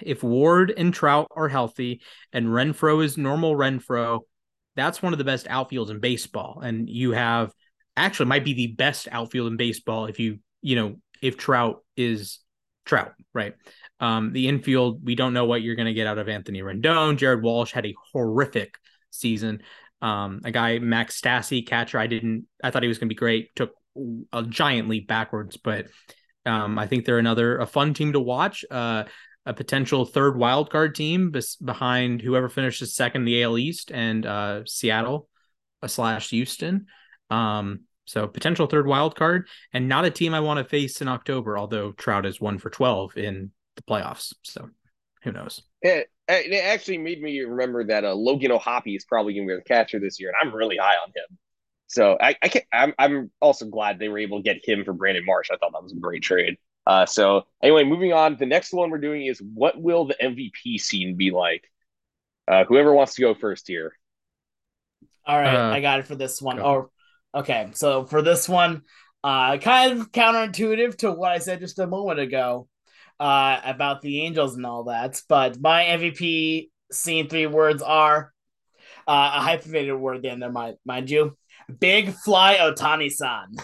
if 0.00 0.22
Ward 0.22 0.72
and 0.76 0.92
Trout 0.92 1.28
are 1.36 1.48
healthy 1.48 2.00
and 2.32 2.46
Renfroe 2.46 3.04
is 3.04 3.18
normal 3.18 3.54
Renfroe, 3.54 4.20
that's 4.74 5.02
one 5.02 5.12
of 5.12 5.18
the 5.18 5.24
best 5.24 5.46
outfields 5.46 5.90
in 5.90 6.00
baseball. 6.00 6.60
And 6.62 6.88
you 6.88 7.12
have 7.12 7.52
actually 7.96 8.26
might 8.26 8.44
be 8.44 8.54
the 8.54 8.68
best 8.68 9.08
outfield 9.10 9.48
in 9.48 9.56
baseball 9.56 10.06
if 10.06 10.18
you, 10.18 10.38
you 10.62 10.76
know, 10.76 10.96
if 11.22 11.36
Trout 11.36 11.82
is 11.96 12.40
Trout, 12.84 13.12
right? 13.34 13.54
Um, 14.00 14.32
the 14.32 14.48
infield, 14.48 15.04
we 15.04 15.14
don't 15.14 15.32
know 15.32 15.46
what 15.46 15.62
you're 15.62 15.76
going 15.76 15.86
to 15.86 15.94
get 15.94 16.06
out 16.06 16.18
of 16.18 16.28
Anthony 16.28 16.60
Rendon. 16.60 17.16
Jared 17.16 17.42
Walsh 17.42 17.72
had 17.72 17.86
a 17.86 17.94
horrific 18.12 18.76
season. 19.10 19.62
Um, 20.02 20.40
a 20.44 20.50
guy 20.50 20.78
Max 20.78 21.20
Stassi, 21.20 21.66
catcher, 21.66 21.98
I 21.98 22.06
didn't. 22.06 22.46
I 22.62 22.70
thought 22.70 22.82
he 22.82 22.88
was 22.88 22.98
going 22.98 23.08
to 23.08 23.14
be 23.14 23.18
great. 23.18 23.54
Took 23.56 23.72
a 24.32 24.42
giant 24.42 24.88
leap 24.88 25.08
backwards, 25.08 25.56
but 25.56 25.86
um, 26.44 26.78
I 26.78 26.86
think 26.86 27.04
they're 27.04 27.18
another 27.18 27.58
a 27.58 27.66
fun 27.66 27.94
team 27.94 28.12
to 28.12 28.20
watch. 28.20 28.64
Uh, 28.70 29.04
a 29.46 29.54
potential 29.54 30.04
third 30.04 30.36
wild 30.36 30.70
card 30.70 30.94
team 30.94 31.30
bes- 31.30 31.56
behind 31.56 32.20
whoever 32.20 32.48
finishes 32.48 32.94
second 32.94 33.24
the 33.24 33.42
AL 33.44 33.56
East 33.58 33.92
and 33.92 34.26
uh, 34.26 34.62
Seattle 34.66 35.28
uh, 35.82 35.86
slash 35.86 36.30
Houston. 36.30 36.86
Um, 37.30 37.82
so 38.06 38.26
potential 38.26 38.66
third 38.66 38.86
wild 38.86 39.16
card 39.16 39.48
and 39.72 39.88
not 39.88 40.04
a 40.04 40.10
team 40.10 40.34
I 40.34 40.40
want 40.40 40.58
to 40.58 40.64
face 40.64 41.00
in 41.00 41.08
October. 41.08 41.56
Although 41.56 41.92
Trout 41.92 42.26
is 42.26 42.40
one 42.40 42.58
for 42.58 42.70
twelve 42.70 43.16
in 43.16 43.52
the 43.76 43.82
playoffs, 43.82 44.34
so 44.42 44.68
who 45.26 45.32
knows? 45.32 45.62
It, 45.82 46.08
it 46.28 46.64
actually 46.64 46.98
made 46.98 47.20
me 47.20 47.40
remember 47.40 47.84
that 47.84 48.04
uh, 48.04 48.14
Logan 48.14 48.52
O'Hoppe 48.52 48.96
is 48.96 49.04
probably 49.04 49.34
going 49.34 49.48
to 49.48 49.54
be 49.54 49.58
the 49.58 49.64
catcher 49.64 49.98
this 49.98 50.20
year, 50.20 50.30
and 50.30 50.36
I'm 50.40 50.56
really 50.56 50.76
high 50.76 50.94
on 50.94 51.08
him. 51.08 51.38
So 51.88 52.16
I, 52.20 52.36
I 52.40 52.48
can't, 52.48 52.64
I'm, 52.72 52.94
I'm 52.96 53.30
also 53.40 53.66
glad 53.66 53.98
they 53.98 54.08
were 54.08 54.18
able 54.18 54.38
to 54.38 54.42
get 54.42 54.66
him 54.66 54.84
for 54.84 54.92
Brandon 54.92 55.24
Marsh. 55.26 55.48
I 55.50 55.56
thought 55.56 55.72
that 55.72 55.82
was 55.82 55.92
a 55.92 55.96
great 55.96 56.22
trade. 56.22 56.56
Uh, 56.86 57.06
so 57.06 57.42
anyway, 57.60 57.82
moving 57.82 58.12
on. 58.12 58.36
The 58.36 58.46
next 58.46 58.72
one 58.72 58.90
we're 58.90 58.98
doing 58.98 59.26
is 59.26 59.42
what 59.54 59.80
will 59.80 60.06
the 60.06 60.16
MVP 60.22 60.80
scene 60.80 61.16
be 61.16 61.32
like? 61.32 61.64
Uh, 62.46 62.64
whoever 62.64 62.92
wants 62.92 63.16
to 63.16 63.22
go 63.22 63.34
first 63.34 63.66
here. 63.66 63.92
All 65.26 65.36
right, 65.36 65.56
uh, 65.56 65.72
I 65.72 65.80
got 65.80 65.98
it 65.98 66.06
for 66.06 66.14
this 66.14 66.40
one. 66.40 66.60
Oh, 66.60 66.90
okay. 67.34 67.70
So 67.74 68.04
for 68.04 68.22
this 68.22 68.48
one, 68.48 68.82
uh, 69.24 69.58
kind 69.58 69.98
of 69.98 70.12
counterintuitive 70.12 70.98
to 70.98 71.10
what 71.10 71.32
I 71.32 71.38
said 71.38 71.58
just 71.58 71.80
a 71.80 71.86
moment 71.88 72.20
ago 72.20 72.68
uh, 73.20 73.60
about 73.64 74.02
the 74.02 74.22
Angels 74.22 74.56
and 74.56 74.66
all 74.66 74.84
that. 74.84 75.20
But 75.28 75.60
my 75.60 75.84
MVP 75.84 76.70
scene 76.92 77.28
three 77.28 77.46
words 77.46 77.82
are 77.82 78.32
uh, 79.06 79.32
a 79.36 79.40
hyphenated 79.40 79.96
word 79.96 80.22
then 80.22 80.40
there, 80.40 80.50
mind, 80.50 80.76
mind 80.84 81.10
you. 81.10 81.36
Big 81.80 82.12
Fly 82.12 82.56
Ohtani 82.56 83.10
san. 83.10 83.56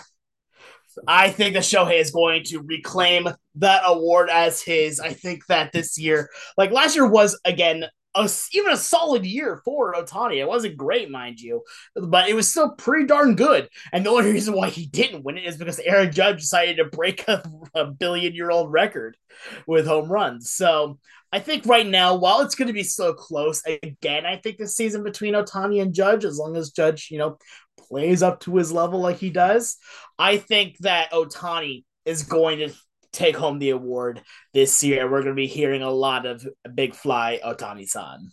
I 1.06 1.30
think 1.30 1.54
that 1.54 1.62
Shohei 1.62 2.00
is 2.00 2.10
going 2.10 2.44
to 2.44 2.58
reclaim 2.60 3.28
that 3.56 3.82
award 3.84 4.28
as 4.28 4.60
his. 4.60 5.00
I 5.00 5.12
think 5.12 5.46
that 5.46 5.72
this 5.72 5.98
year, 5.98 6.28
like 6.58 6.70
last 6.70 6.94
year, 6.94 7.06
was 7.06 7.38
again 7.44 7.86
a, 8.14 8.30
even 8.52 8.72
a 8.72 8.76
solid 8.76 9.24
year 9.24 9.60
for 9.64 9.94
Ohtani. 9.94 10.36
It 10.36 10.48
wasn't 10.48 10.76
great, 10.76 11.10
mind 11.10 11.40
you, 11.40 11.62
but 11.94 12.28
it 12.28 12.34
was 12.34 12.48
still 12.48 12.70
pretty 12.72 13.06
darn 13.06 13.34
good. 13.34 13.68
And 13.92 14.04
the 14.04 14.10
only 14.10 14.32
reason 14.32 14.54
why 14.54 14.68
he 14.68 14.86
didn't 14.86 15.24
win 15.24 15.38
it 15.38 15.44
is 15.44 15.56
because 15.56 15.78
Aaron 15.78 16.12
Judge 16.12 16.40
decided 16.40 16.76
to 16.76 16.84
break 16.84 17.24
a, 17.28 17.42
a 17.74 17.86
billion 17.86 18.34
year 18.34 18.50
old 18.50 18.72
record 18.72 19.16
with 19.66 19.86
home 19.86 20.10
runs. 20.10 20.52
So 20.52 20.98
I 21.32 21.40
think 21.40 21.64
right 21.64 21.86
now, 21.86 22.16
while 22.16 22.42
it's 22.42 22.54
going 22.54 22.68
to 22.68 22.74
be 22.74 22.82
so 22.82 23.14
close, 23.14 23.62
again, 23.82 24.26
I 24.26 24.36
think 24.36 24.58
the 24.58 24.68
season 24.68 25.02
between 25.02 25.32
Ohtani 25.32 25.80
and 25.80 25.94
Judge, 25.94 26.26
as 26.26 26.36
long 26.36 26.56
as 26.56 26.70
Judge, 26.70 27.08
you 27.10 27.18
know, 27.18 27.38
plays 27.78 28.22
up 28.22 28.40
to 28.40 28.56
his 28.56 28.70
level 28.70 29.00
like 29.00 29.16
he 29.16 29.30
does, 29.30 29.78
I 30.18 30.36
think 30.36 30.76
that 30.80 31.10
Ohtani 31.10 31.84
is 32.04 32.24
going 32.24 32.58
to 32.58 32.74
take 33.12 33.36
home 33.36 33.58
the 33.58 33.70
award 33.70 34.22
this 34.52 34.82
year. 34.82 35.10
We're 35.10 35.22
going 35.22 35.34
to 35.34 35.40
be 35.40 35.46
hearing 35.46 35.82
a 35.82 35.90
lot 35.90 36.26
of 36.26 36.46
Big 36.74 36.94
Fly 36.94 37.40
Ohtani 37.44 37.88
san. 37.88 38.30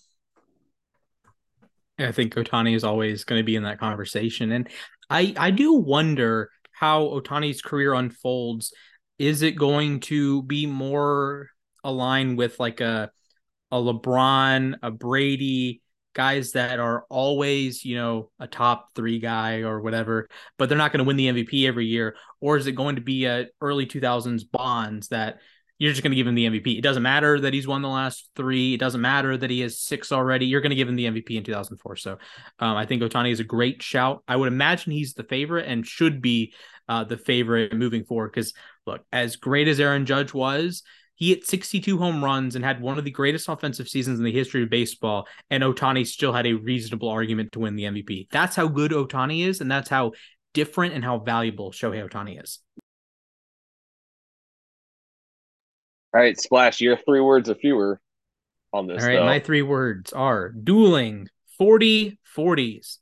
I 2.00 2.12
think 2.12 2.36
Ohtani 2.36 2.76
is 2.76 2.84
always 2.84 3.26
going 3.26 3.40
to 3.40 3.46
be 3.46 3.56
in 3.56 3.64
that 3.64 3.80
conversation. 3.80 4.52
And 4.54 4.70
I, 5.10 5.34
I 5.38 5.52
do 5.52 5.74
wonder 5.74 6.50
how 6.72 7.04
Ohtani's 7.08 7.62
career 7.62 7.94
unfolds. 7.94 8.74
Is 9.18 9.42
it 9.42 9.58
going 9.58 10.00
to 10.02 10.44
be 10.44 10.66
more 10.66 11.50
aligned 11.84 12.38
with 12.38 12.60
like 12.60 12.80
a 12.80 13.12
a 13.72 13.78
LeBron, 13.78 14.76
a 14.82 14.92
Brady, 14.92 15.82
guys 16.14 16.54
that 16.54 16.80
are 16.80 17.06
always, 17.10 17.86
you 17.86 17.96
know, 17.96 18.30
a 18.40 18.48
top 18.48 18.94
three 18.96 19.20
guy 19.20 19.62
or 19.62 19.82
whatever, 19.82 20.28
but 20.58 20.70
they're 20.70 20.78
not 20.78 20.92
going 20.92 21.00
to 21.00 21.08
win 21.08 21.18
the 21.18 21.28
MVP 21.28 21.68
every 21.68 21.86
year? 21.86 22.16
Or 22.42 22.58
is 22.58 22.68
it 22.68 22.74
going 22.74 22.96
to 22.96 23.02
be 23.02 23.26
a 23.26 23.48
early 23.62 23.86
2000s 23.86 24.44
Bonds 24.52 25.10
that 25.10 25.40
you're 25.78 25.92
just 25.92 26.04
going 26.04 26.12
to 26.12 26.16
give 26.16 26.28
him 26.28 26.36
the 26.36 26.48
MVP? 26.48 26.78
It 26.78 26.82
doesn't 26.82 27.04
matter 27.04 27.40
that 27.40 27.54
he's 27.54 27.68
won 27.68 27.82
the 27.82 27.90
last 27.90 28.30
three. 28.36 28.74
It 28.74 28.80
doesn't 28.80 29.02
matter 29.02 29.38
that 29.38 29.50
he 29.50 29.62
has 29.62 29.80
six 29.80 30.12
already. 30.12 30.46
You're 30.46 30.62
going 30.62 30.72
to 30.72 30.76
give 30.76 30.90
him 30.90 30.96
the 30.96 31.06
MVP 31.06 31.32
in 31.32 31.44
2004. 31.44 31.96
So 31.96 32.18
um, 32.60 32.76
I 32.76 32.86
think 32.86 33.02
Ohtani 33.02 33.32
is 33.32 33.40
a 33.40 33.46
great 33.46 33.82
shout. 33.82 34.24
I 34.28 34.36
would 34.36 34.48
imagine 34.48 34.92
he's 34.92 35.14
the 35.14 35.24
favorite 35.24 35.68
and 35.68 35.86
should 35.86 36.22
be 36.22 36.54
uh, 36.88 37.04
the 37.04 37.18
favorite 37.18 37.74
moving 37.74 38.04
forward 38.04 38.32
because, 38.32 38.54
look, 38.88 39.06
as 39.14 39.36
great 39.36 39.68
as 39.68 39.80
Aaron 39.80 40.06
Judge 40.06 40.34
was, 40.34 40.84
he 41.20 41.30
hit 41.30 41.46
62 41.46 41.98
home 41.98 42.24
runs 42.24 42.56
and 42.56 42.64
had 42.64 42.82
one 42.82 42.98
of 42.98 43.04
the 43.04 43.12
greatest 43.12 43.50
offensive 43.50 43.90
seasons 43.90 44.20
in 44.20 44.26
the 44.26 44.32
history 44.32 44.64
of 44.64 44.70
baseball. 44.70 45.28
And 45.50 45.62
Ohtani 45.62 46.08
still 46.08 46.32
had 46.32 46.48
a 46.48 46.54
reasonable 46.54 47.10
argument 47.10 47.52
to 47.52 47.60
win 47.60 47.76
the 47.76 47.84
MVP. 47.84 48.30
That's 48.32 48.56
how 48.56 48.70
good 48.70 48.92
Ohtani 48.92 49.46
is, 49.46 49.60
and 49.60 49.70
that's 49.70 49.90
how 49.90 50.14
different 50.54 50.94
and 50.94 51.04
how 51.04 51.20
valuable 51.20 51.72
Shohei 51.72 52.10
Ohtani 52.10 52.42
is. 52.42 52.60
All 56.14 56.22
right, 56.22 56.40
Splash, 56.40 56.80
your 56.80 56.98
three 56.98 57.20
words 57.20 57.50
or 57.50 57.56
fewer 57.56 58.00
on 58.72 58.88
this. 58.88 59.04
All 59.04 59.10
right, 59.10 59.18
though. 59.18 59.26
my 59.26 59.40
three 59.40 59.62
words 59.62 60.14
are 60.14 60.50
dueling 60.50 61.28
40 61.58 62.18
40s. 62.36 62.98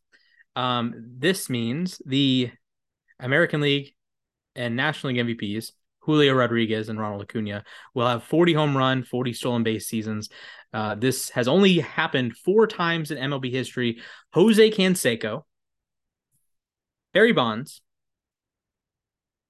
Um, 0.55 0.95
this 1.20 1.51
means 1.51 2.01
the 2.03 2.49
American 3.20 3.61
League 3.61 3.93
and 4.55 4.76
National 4.76 5.13
League 5.13 5.24
MVPs 5.39 5.72
Julio 6.08 6.34
Rodriguez 6.34 6.88
and 6.88 6.97
Ronald 6.97 7.22
Acuna 7.22 7.66
will 7.93 8.08
have 8.08 8.24
40 8.24 8.53
home 8.53 8.78
run, 8.78 9.03
40 9.03 9.34
stolen 9.34 9.64
base 9.64 9.88
seasons. 9.88 10.30
Uh, 10.74 10.95
this 10.95 11.30
has 11.32 11.49
only 11.49 11.80
happened 11.80 12.38
four 12.38 12.66
times 12.66 13.12
in 13.12 13.18
MLB 13.18 13.51
history. 13.51 13.99
Jose 14.32 14.72
Canseco, 14.72 15.43
Barry 17.14 17.34
Bonds, 17.34 17.82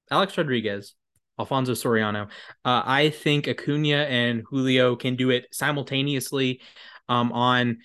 Alex 0.10 0.36
Rodriguez, 0.36 0.96
Alfonso 1.40 1.74
Soriano. 1.74 2.24
Uh, 2.66 2.82
I 2.84 3.12
think 3.12 3.48
Acuna 3.48 4.08
and 4.10 4.42
Julio 4.50 4.96
can 4.96 5.16
do 5.16 5.30
it 5.30 5.46
simultaneously 5.52 6.62
um, 7.08 7.32
on 7.34 7.78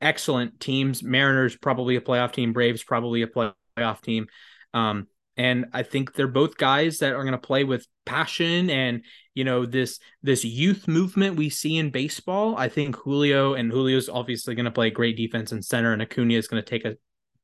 excellent 0.00 0.58
teams. 0.58 1.02
Mariners 1.02 1.54
probably 1.54 1.96
a 1.96 2.00
playoff 2.00 2.32
team. 2.32 2.54
Braves 2.54 2.82
probably 2.82 3.20
a 3.20 3.26
playoff 3.26 4.00
team. 4.00 4.28
Um, 4.72 5.06
and 5.36 5.66
I 5.72 5.82
think 5.82 6.14
they're 6.14 6.28
both 6.28 6.56
guys 6.56 6.98
that 6.98 7.14
are 7.14 7.22
going 7.22 7.32
to 7.32 7.38
play 7.38 7.64
with 7.64 7.86
passion 8.04 8.68
and 8.68 9.04
you 9.34 9.44
know 9.44 9.64
this 9.64 9.98
this 10.22 10.44
youth 10.44 10.86
movement 10.86 11.36
we 11.36 11.48
see 11.48 11.78
in 11.78 11.90
baseball. 11.90 12.56
I 12.56 12.68
think 12.68 12.96
Julio 12.96 13.54
and 13.54 13.70
Julio's 13.70 14.08
obviously 14.08 14.54
going 14.54 14.66
to 14.66 14.70
play 14.70 14.90
great 14.90 15.16
defense 15.16 15.52
in 15.52 15.62
center, 15.62 15.92
and 15.92 16.02
Acuna 16.02 16.34
is 16.34 16.48
going 16.48 16.62
to 16.62 16.68
take 16.68 16.84
a 16.84 16.96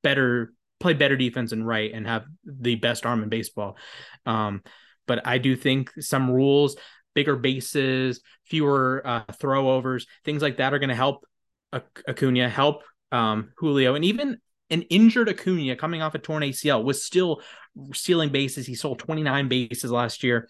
better 0.03 0.53
play 0.81 0.93
better 0.93 1.17
defense 1.17 1.53
in 1.53 1.65
right 1.65 1.93
and 1.93 2.07
have 2.07 2.25
the 2.45 2.77
best 2.77 3.07
arm 3.07 3.23
in 3.23 3.29
baseball. 3.29 3.77
Um, 4.27 4.63
but 5.07 5.27
I 5.27 5.39
do 5.39 5.57
think 5.57 5.91
some 5.99 6.31
rules, 6.31 6.77
bigger 7.15 7.37
bases, 7.37 8.21
fewer 8.45 9.03
uh, 9.05 9.25
throwovers, 9.33 10.07
things 10.25 10.43
like 10.43 10.59
that 10.59 10.75
are 10.75 10.79
going 10.79 10.91
to 10.91 10.95
help 10.95 11.25
Acuna, 11.73 12.49
help 12.49 12.83
um, 13.11 13.51
Julio, 13.57 13.95
and 13.95 14.05
even 14.05 14.39
an 14.71 14.83
injured 14.83 15.29
Acuna 15.29 15.77
coming 15.77 16.03
off 16.03 16.15
a 16.15 16.19
torn 16.19 16.43
ACL 16.43 16.85
was 16.85 17.05
still 17.05 17.41
stealing 17.93 18.31
bases. 18.31 18.67
He 18.67 18.75
sold 18.75 18.99
29 18.99 19.49
bases 19.49 19.91
last 19.91 20.23
year. 20.23 20.49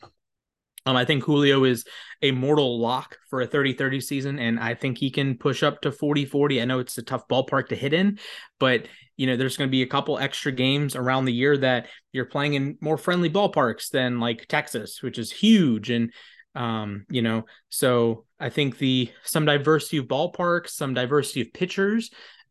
Um, 0.87 0.97
I 0.97 1.05
think 1.05 1.25
Julio 1.25 1.65
is 1.65 1.85
a 2.23 2.31
mortal 2.31 2.81
lock 2.81 3.19
for 3.29 3.43
a 3.43 3.47
30 3.47 3.75
30 3.75 4.01
season, 4.01 4.39
and 4.39 4.59
I 4.59 4.75
think 4.75 4.97
he 4.97 5.11
can 5.11 5.37
push 5.37 5.63
up 5.63 5.83
to 5.83 5.93
40 5.93 6.25
40. 6.25 6.63
I 6.63 6.65
know 6.65 6.79
it's 6.79 6.97
a 6.97 7.03
tough 7.03 7.29
ballpark 7.29 7.69
to 7.69 7.77
hit 7.77 7.93
in, 7.93 8.19
but 8.59 8.87
you 9.19 9.27
know, 9.27 9.37
there's 9.37 9.57
going 9.57 9.69
to 9.69 9.73
be 9.73 9.83
a 9.83 9.87
couple 9.87 10.19
extra 10.19 10.53
games 10.53 10.95
around 10.97 11.25
the 11.25 11.33
year 11.33 11.59
that 11.59 11.89
you're 12.13 12.25
playing 12.25 12.55
in 12.55 12.79
more 12.81 12.97
friendly 12.97 13.29
ballparks 13.29 13.91
than 13.91 14.21
like 14.21 14.47
Texas, 14.47 15.03
which 15.03 15.19
is 15.19 15.33
huge. 15.33 15.91
And, 15.91 16.13
um, 16.55 17.05
you 17.11 17.21
know, 17.21 17.45
so 17.69 18.25
I 18.39 18.49
think 18.49 18.79
the 18.79 19.11
some 19.25 19.45
diversity 19.45 19.99
of 19.99 20.07
ballparks, 20.07 20.71
some 20.71 20.95
diversity 20.95 21.41
of 21.41 21.53
pitchers 21.53 22.11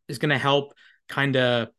is 0.10 0.20
going 0.20 0.30
to 0.30 0.38
help 0.38 0.74
kind 1.08 1.38
of 1.38 1.70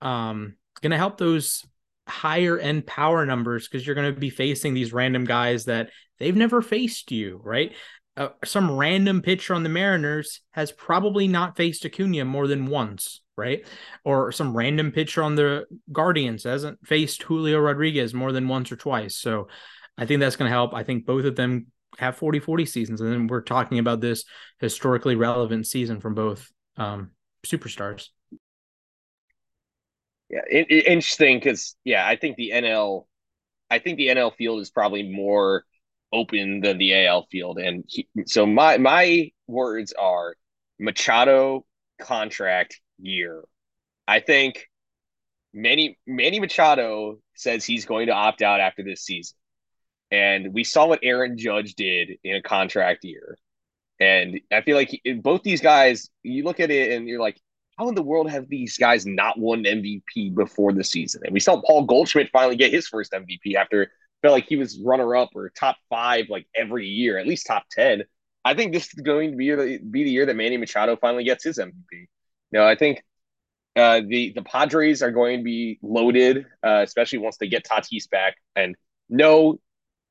um 0.00 0.54
going 0.80 0.92
to 0.92 0.96
help 0.96 1.18
those 1.18 1.66
higher 2.10 2.58
end 2.58 2.86
power 2.86 3.24
numbers 3.24 3.66
because 3.66 3.86
you're 3.86 3.94
going 3.94 4.12
to 4.12 4.20
be 4.20 4.30
facing 4.30 4.74
these 4.74 4.92
random 4.92 5.24
guys 5.24 5.64
that 5.64 5.90
they've 6.18 6.36
never 6.36 6.60
faced 6.60 7.10
you, 7.10 7.40
right? 7.42 7.72
Uh, 8.16 8.28
some 8.44 8.76
random 8.76 9.22
pitcher 9.22 9.54
on 9.54 9.62
the 9.62 9.68
Mariners 9.68 10.40
has 10.50 10.72
probably 10.72 11.28
not 11.28 11.56
faced 11.56 11.86
Acuna 11.86 12.24
more 12.24 12.46
than 12.46 12.66
once, 12.66 13.22
right? 13.36 13.66
Or 14.04 14.32
some 14.32 14.56
random 14.56 14.92
pitcher 14.92 15.22
on 15.22 15.36
the 15.36 15.64
Guardians 15.92 16.44
hasn't 16.44 16.86
faced 16.86 17.22
Julio 17.22 17.58
Rodriguez 17.58 18.12
more 18.12 18.32
than 18.32 18.48
once 18.48 18.70
or 18.70 18.76
twice. 18.76 19.16
So 19.16 19.48
I 19.96 20.06
think 20.06 20.20
that's 20.20 20.36
going 20.36 20.50
to 20.50 20.54
help. 20.54 20.74
I 20.74 20.82
think 20.82 21.06
both 21.06 21.24
of 21.24 21.36
them 21.36 21.68
have 21.98 22.16
40 22.16 22.40
40 22.40 22.66
seasons. 22.66 23.00
And 23.00 23.12
then 23.12 23.26
we're 23.26 23.40
talking 23.42 23.78
about 23.78 24.00
this 24.00 24.24
historically 24.58 25.16
relevant 25.16 25.66
season 25.66 26.00
from 26.00 26.14
both 26.14 26.50
um, 26.76 27.12
superstars. 27.46 28.08
Yeah, 30.30 30.42
it, 30.48 30.70
it, 30.70 30.86
interesting 30.86 31.38
because 31.38 31.76
yeah, 31.84 32.06
I 32.06 32.16
think 32.16 32.36
the 32.36 32.52
NL, 32.54 33.06
I 33.68 33.80
think 33.80 33.98
the 33.98 34.08
NL 34.08 34.34
field 34.34 34.60
is 34.60 34.70
probably 34.70 35.02
more 35.10 35.64
open 36.12 36.60
than 36.60 36.78
the 36.78 37.06
AL 37.06 37.26
field, 37.30 37.58
and 37.58 37.84
he, 37.88 38.08
so 38.26 38.46
my 38.46 38.78
my 38.78 39.32
words 39.48 39.92
are 39.92 40.36
Machado 40.78 41.66
contract 42.00 42.80
year. 42.98 43.42
I 44.06 44.20
think 44.20 44.68
Manny 45.52 45.98
Manny 46.06 46.38
Machado 46.40 47.18
says 47.34 47.64
he's 47.64 47.84
going 47.86 48.06
to 48.06 48.12
opt 48.12 48.40
out 48.42 48.60
after 48.60 48.84
this 48.84 49.02
season, 49.02 49.36
and 50.12 50.54
we 50.54 50.62
saw 50.62 50.86
what 50.86 51.00
Aaron 51.02 51.38
Judge 51.38 51.74
did 51.74 52.18
in 52.22 52.36
a 52.36 52.42
contract 52.42 53.04
year, 53.04 53.36
and 53.98 54.40
I 54.52 54.62
feel 54.62 54.76
like 54.76 54.90
he, 55.02 55.12
both 55.14 55.42
these 55.42 55.60
guys, 55.60 56.08
you 56.22 56.44
look 56.44 56.60
at 56.60 56.70
it 56.70 56.92
and 56.92 57.08
you're 57.08 57.20
like, 57.20 57.40
how 57.80 57.88
in 57.88 57.94
the 57.94 58.02
world 58.02 58.30
have 58.30 58.46
these 58.48 58.76
guys 58.76 59.06
not 59.06 59.38
won 59.38 59.64
MVP 59.64 60.34
before 60.34 60.74
the 60.74 60.84
season? 60.84 61.22
And 61.24 61.32
we 61.32 61.40
saw 61.40 61.62
Paul 61.62 61.84
Goldschmidt 61.84 62.28
finally 62.30 62.56
get 62.56 62.70
his 62.70 62.86
first 62.86 63.12
MVP 63.12 63.54
after 63.54 63.90
felt 64.20 64.34
like 64.34 64.46
he 64.46 64.56
was 64.56 64.78
runner 64.84 65.16
up 65.16 65.30
or 65.34 65.48
top 65.48 65.78
five 65.88 66.26
like 66.28 66.46
every 66.54 66.86
year, 66.86 67.16
at 67.16 67.26
least 67.26 67.46
top 67.46 67.64
10. 67.70 68.02
I 68.44 68.52
think 68.52 68.74
this 68.74 68.92
is 68.92 69.00
going 69.00 69.30
to 69.30 69.36
be 69.36 69.50
the, 69.50 69.78
be 69.78 70.04
the 70.04 70.10
year 70.10 70.26
that 70.26 70.36
Manny 70.36 70.58
Machado 70.58 70.96
finally 70.96 71.24
gets 71.24 71.42
his 71.42 71.56
MVP. 71.56 72.08
Know, 72.52 72.66
I 72.66 72.74
think 72.74 73.02
uh, 73.76 74.02
the 74.06 74.32
the 74.34 74.42
Padres 74.42 75.02
are 75.02 75.10
going 75.10 75.38
to 75.38 75.44
be 75.44 75.78
loaded, 75.80 76.44
uh, 76.62 76.82
especially 76.82 77.20
once 77.20 77.38
they 77.38 77.48
get 77.48 77.64
Tatis 77.64 78.10
back. 78.10 78.36
And 78.56 78.76
no, 79.08 79.58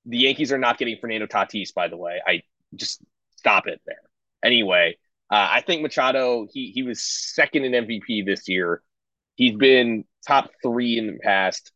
the 0.07 0.17
Yankees 0.17 0.51
are 0.51 0.57
not 0.57 0.80
getting 0.80 0.97
Fernando 0.99 1.28
Tatis. 1.28 1.72
By 1.74 1.88
the 1.88 1.97
way, 1.97 2.20
I 2.26 2.41
just 2.74 3.03
stop 3.36 3.67
it 3.67 3.80
there. 3.86 4.01
Anyway, 4.43 4.97
uh, 5.32 5.47
I 5.51 5.61
think 5.61 5.82
Machado 5.82 6.47
he 6.51 6.71
he 6.71 6.84
was 6.84 7.03
second 7.03 7.65
in 7.65 7.86
MVP 7.86 8.25
this 8.25 8.47
year. 8.47 8.82
He's 9.36 9.55
been 9.55 10.05
top 10.27 10.51
three 10.61 10.97
in 10.97 11.07
the 11.07 11.19
past. 11.19 11.71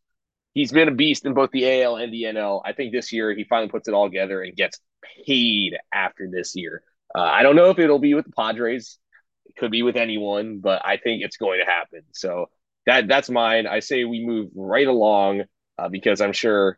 He's 0.54 0.72
been 0.72 0.88
a 0.88 0.94
beast 0.94 1.26
in 1.26 1.34
both 1.34 1.52
the 1.52 1.84
AL 1.84 1.96
and 1.96 2.14
the 2.14 2.24
NL. 2.24 2.62
I 2.66 2.74
think 2.74 2.92
this 2.92 3.12
year 3.12 3.34
he 3.34 3.44
finally 3.44 3.70
puts 3.70 3.88
it 3.88 3.94
all 3.94 4.08
together 4.08 4.42
and 4.42 4.56
gets 4.56 4.80
paid 5.26 5.78
after 5.94 6.30
this 6.32 6.56
year. 6.56 6.84
Uh, 7.16 7.22
I 7.22 7.44
don't 7.44 7.56
know 7.56 7.70
if 7.70 7.80
it'll 7.80 8.00
be 8.00 8.14
with 8.14 8.26
the 8.26 8.32
Padres. 8.32 8.98
It 9.46 9.56
could 9.56 9.72
be 9.72 9.84
with 9.84 9.96
anyone, 9.96 10.60
but 10.60 10.82
I 10.86 10.98
think 10.98 11.24
it's 11.24 11.38
going 11.38 11.60
to 11.60 11.66
happen. 11.66 12.02
So 12.12 12.50
that 12.86 13.08
that's 13.08 13.30
mine. 13.30 13.68
I 13.68 13.80
say 13.80 14.04
we 14.04 14.26
move 14.26 14.50
right 14.56 14.88
along 14.88 15.44
uh, 15.78 15.90
because 15.90 16.22
I'm 16.22 16.34
sure 16.34 16.78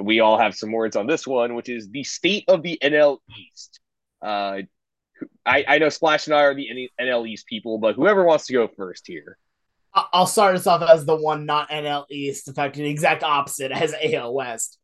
we 0.00 0.20
all 0.20 0.38
have 0.38 0.54
some 0.54 0.72
words 0.72 0.96
on 0.96 1.06
this 1.06 1.26
one, 1.26 1.54
which 1.54 1.68
is 1.68 1.88
the 1.90 2.04
state 2.04 2.44
of 2.48 2.62
the 2.62 2.78
NL 2.82 3.18
East. 3.38 3.80
Uh, 4.22 4.62
I, 5.46 5.64
I 5.66 5.78
know 5.78 5.88
Splash 5.88 6.26
and 6.26 6.34
I 6.34 6.42
are 6.42 6.54
the 6.54 6.90
NL 7.00 7.28
East 7.28 7.46
people, 7.46 7.78
but 7.78 7.96
whoever 7.96 8.24
wants 8.24 8.46
to 8.46 8.52
go 8.52 8.68
first 8.68 9.06
here. 9.06 9.38
I'll 9.94 10.26
start 10.26 10.56
us 10.56 10.66
off 10.66 10.82
as 10.82 11.04
the 11.04 11.14
one 11.14 11.46
not 11.46 11.70
NL 11.70 12.06
East, 12.10 12.48
in 12.48 12.54
fact, 12.54 12.74
the 12.74 12.88
exact 12.88 13.22
opposite 13.22 13.70
as 13.70 13.94
AL 14.02 14.34
West. 14.34 14.78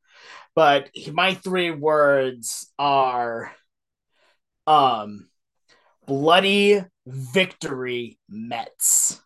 But 0.55 0.91
my 1.13 1.35
three 1.35 1.71
words 1.71 2.73
are 2.79 3.53
um 4.67 5.29
bloody 6.07 6.85
victory 7.07 8.19
Mets. 8.29 9.21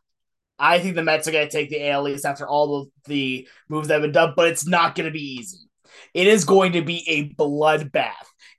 I 0.59 0.79
think 0.79 0.95
the 0.95 1.03
Mets 1.03 1.29
are 1.29 1.33
going 1.33 1.49
to 1.49 1.53
take 1.53 1.69
the 1.69 1.89
AL 1.89 2.09
East 2.09 2.25
after 2.25 2.49
all 2.49 2.89
the 3.07 3.47
moves 3.69 3.89
that 3.89 3.95
have 3.95 4.03
been 4.03 4.13
done, 4.13 4.35
but 4.37 4.49
it's 4.49 4.67
not 4.67 4.95
going 4.95 5.07
to 5.07 5.13
be 5.13 5.37
easy. 5.39 5.69
It 6.15 6.27
is 6.27 6.45
going 6.45 6.73
to 6.73 6.83
be 6.83 7.05
a 7.09 7.35
bloodbath 7.35 8.13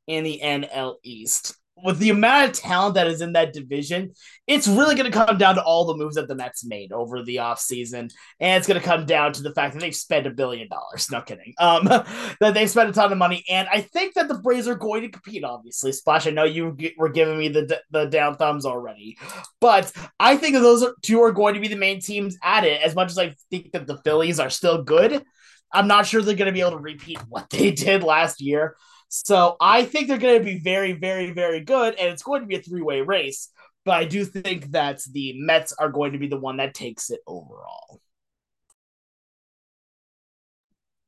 in 0.06 0.24
the 0.24 0.40
NL 0.44 0.96
East 1.04 1.56
with 1.86 2.00
the 2.00 2.10
amount 2.10 2.50
of 2.50 2.58
talent 2.60 2.96
that 2.96 3.08
is 3.08 3.22
in 3.22 3.34
that 3.34 3.54
division, 3.54 4.12
it's 4.48 4.68
really 4.68 4.96
going 4.96 5.10
to 5.10 5.26
come 5.26 5.38
down 5.38 5.56
to 5.56 5.64
all 5.64 5.86
the 5.86 5.96
moves 5.96 6.16
that 6.16 6.28
the 6.28 6.36
Mets 6.36 6.66
made 6.66 6.92
over 6.92 7.24
the 7.24 7.38
offseason. 7.38 8.12
And 8.40 8.58
it's 8.58 8.68
going 8.68 8.80
to 8.80 8.86
come 8.86 9.06
down 9.06 9.34
to 9.34 9.44
the 9.44 9.54
fact 9.54 9.74
that 9.74 9.82
they've 9.82 9.96
spent 9.96 10.28
a 10.28 10.32
billion 10.32 10.68
dollars. 10.68 11.10
No 11.12 11.22
kidding. 11.22 11.54
Um, 11.60 11.86
that 12.40 12.54
they 12.54 12.68
spent 12.68 12.90
a 12.90 12.94
ton 12.94 13.12
of 13.12 13.18
money. 13.18 13.44
And 13.50 13.68
I 13.72 13.82
think 13.82 14.16
that 14.16 14.28
the 14.28 14.40
Braves 14.40 14.68
are 14.68 14.76
going 14.76 15.04
to 15.04 15.10
compete, 15.10 15.44
obviously. 15.44 15.92
Splash, 15.92 16.28
I 16.28 16.32
know 16.32 16.44
you 16.44 16.76
were 16.98 17.10
giving 17.10 17.38
me 17.38 17.50
the, 17.50 17.82
the 17.92 18.06
down 18.06 18.36
thumbs 18.36 18.66
already. 18.66 19.18
But 19.62 19.92
I 20.20 20.38
think 20.38 20.56
those 20.56 20.86
two 21.04 21.22
are 21.22 21.32
going 21.32 21.54
to 21.54 21.60
be 21.60 21.68
the 21.68 21.76
main 21.76 22.02
teams 22.02 22.38
at 22.44 22.64
it. 22.64 22.82
As 22.82 22.96
much 22.96 23.12
as 23.12 23.20
I 23.20 23.36
think 23.52 23.72
that 23.74 23.88
the 23.88 23.98
Phillies 23.98 24.40
are 24.40 24.50
still 24.50 24.84
good, 24.84 25.24
I'm 25.72 25.88
not 25.88 26.08
sure 26.08 26.22
they're 26.22 26.36
going 26.36 26.48
to 26.48 26.54
be 26.54 26.62
able 26.62 26.72
to 26.72 26.78
repeat 26.78 27.20
what 27.30 27.50
they 27.50 27.72
did 27.72 28.04
last 28.04 28.42
year. 28.42 28.76
So 29.10 29.56
I 29.60 29.86
think 29.86 30.08
they're 30.08 30.18
going 30.18 30.40
to 30.40 30.46
be 30.46 30.60
very, 30.60 30.94
very, 30.94 31.32
very 31.32 31.62
good, 31.62 31.96
and 31.96 32.10
it's 32.10 32.24
going 32.24 32.42
to 32.42 32.48
be 32.48 32.56
a 32.56 32.62
three 32.62 32.82
way 32.82 33.02
race. 33.02 33.50
But 33.86 33.96
I 33.96 34.06
do 34.06 34.26
think 34.26 34.72
that 34.72 35.02
the 35.12 35.34
Mets 35.38 35.74
are 35.74 35.90
going 35.90 36.14
to 36.14 36.18
be 36.18 36.28
the 36.28 36.40
one 36.40 36.58
that 36.58 36.74
takes 36.74 37.12
it 37.12 37.20
overall. 37.28 38.02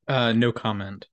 Uh, 0.08 0.32
no 0.32 0.52
comment. 0.52 1.08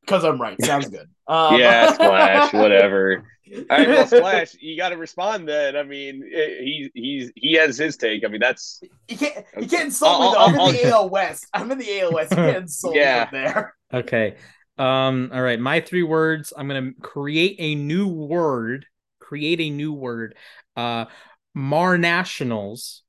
Because 0.00 0.24
I'm 0.24 0.40
right. 0.40 0.62
Sounds 0.62 0.88
good. 0.88 1.08
Um... 1.26 1.58
yeah, 1.58 1.90
Splash, 1.94 2.52
whatever. 2.52 3.24
All 3.54 3.64
right, 3.70 3.88
well, 3.88 4.06
Splash, 4.06 4.54
you 4.60 4.76
got 4.76 4.90
to 4.90 4.98
respond. 4.98 5.48
Then, 5.48 5.74
I 5.74 5.82
mean, 5.82 6.22
he 6.22 6.90
he's 6.92 7.32
he 7.34 7.54
has 7.54 7.78
his 7.78 7.96
take. 7.96 8.26
I 8.26 8.28
mean, 8.28 8.42
that's 8.42 8.82
you 9.08 9.16
can't 9.16 9.46
you 9.58 9.66
can't 9.66 9.86
insult 9.86 10.20
me. 10.20 10.30
Though. 10.32 10.44
I'm 10.44 10.74
in 10.74 10.82
the 10.82 10.90
AL 10.90 11.08
West. 11.08 11.46
I'm 11.54 11.72
in 11.72 11.78
the 11.78 12.00
AL 12.00 12.12
West. 12.12 12.32
You 12.32 12.36
can't 12.36 12.56
insult 12.64 12.94
yeah. 12.94 13.28
me 13.32 13.38
there. 13.38 13.74
Okay, 13.94 14.36
um, 14.78 15.30
all 15.32 15.42
right, 15.42 15.60
my 15.60 15.80
three 15.80 16.02
words. 16.02 16.52
I'm 16.56 16.68
gonna 16.68 16.92
create 17.00 17.56
a 17.58 17.74
new 17.74 18.08
word. 18.08 18.86
Create 19.20 19.60
a 19.60 19.70
new 19.70 19.92
word. 19.92 20.36
Uh, 20.76 21.06
Mar 21.54 21.96
Nationals 21.98 23.02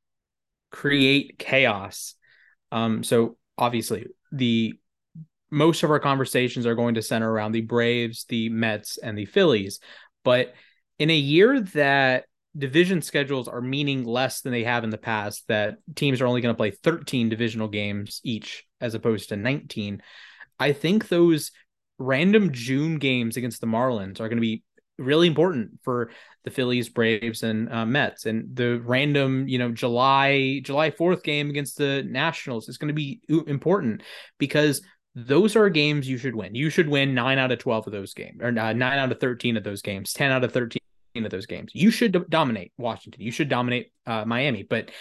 create 0.71 1.39
chaos. 1.39 2.15
Um, 2.71 3.03
so 3.03 3.37
obviously 3.57 4.07
the 4.31 4.73
most 5.49 5.83
of 5.83 5.91
our 5.91 5.99
conversations 5.99 6.65
are 6.65 6.75
going 6.75 6.95
to 6.95 7.01
center 7.01 7.31
around 7.31 7.53
the 7.53 7.61
Braves, 7.61 8.25
the 8.27 8.49
Mets, 8.49 8.97
and 8.97 9.17
the 9.17 9.25
Phillies. 9.25 9.79
But 10.23 10.53
in 10.99 11.09
a 11.09 11.15
year 11.15 11.61
that 11.61 12.25
division 12.57 13.01
schedules 13.01 13.47
are 13.47 13.61
meaning 13.61 14.03
less 14.03 14.41
than 14.41 14.51
they 14.51 14.63
have 14.63 14.83
in 14.83 14.89
the 14.89 14.97
past, 14.97 15.45
that 15.47 15.77
teams 15.95 16.21
are 16.21 16.27
only 16.27 16.41
going 16.41 16.53
to 16.53 16.57
play 16.57 16.71
13 16.71 17.29
divisional 17.29 17.67
games 17.67 18.21
each 18.23 18.65
as 18.81 18.95
opposed 18.95 19.29
to 19.29 19.37
19. 19.37 20.01
I 20.59 20.73
think 20.73 21.07
those 21.07 21.51
random 21.97 22.51
June 22.51 22.97
games 22.97 23.37
against 23.37 23.61
the 23.61 23.67
Marlins 23.67 24.19
are 24.19 24.29
going 24.29 24.37
to 24.37 24.41
be 24.41 24.63
really 24.97 25.27
important 25.27 25.79
for 25.83 26.11
the 26.43 26.51
Phillies, 26.51 26.89
Braves, 26.89 27.43
and 27.43 27.71
uh, 27.71 27.85
Mets. 27.85 28.25
And 28.25 28.55
the 28.55 28.79
random, 28.79 29.47
you 29.47 29.59
know, 29.59 29.71
July 29.71 30.61
July 30.63 30.91
Fourth 30.91 31.23
game 31.23 31.49
against 31.49 31.77
the 31.77 32.03
Nationals 32.03 32.69
is 32.69 32.77
going 32.77 32.89
to 32.89 32.93
be 32.93 33.21
important 33.27 34.03
because 34.37 34.81
those 35.15 35.55
are 35.55 35.69
games 35.69 36.07
you 36.07 36.17
should 36.17 36.35
win. 36.35 36.55
You 36.55 36.69
should 36.69 36.89
win 36.89 37.13
nine 37.13 37.37
out 37.39 37.51
of 37.51 37.59
twelve 37.59 37.87
of 37.87 37.93
those 37.93 38.13
games, 38.13 38.41
or 38.41 38.47
uh, 38.47 38.73
nine 38.73 38.99
out 38.99 39.11
of 39.11 39.19
thirteen 39.19 39.57
of 39.57 39.63
those 39.63 39.81
games, 39.81 40.13
ten 40.13 40.31
out 40.31 40.43
of 40.43 40.51
thirteen 40.51 40.81
of 41.15 41.31
those 41.31 41.45
games. 41.45 41.71
You 41.73 41.91
should 41.91 42.29
dominate 42.29 42.73
Washington. 42.77 43.21
You 43.21 43.31
should 43.31 43.49
dominate 43.49 43.91
uh, 44.05 44.25
Miami. 44.25 44.63
But 44.63 44.91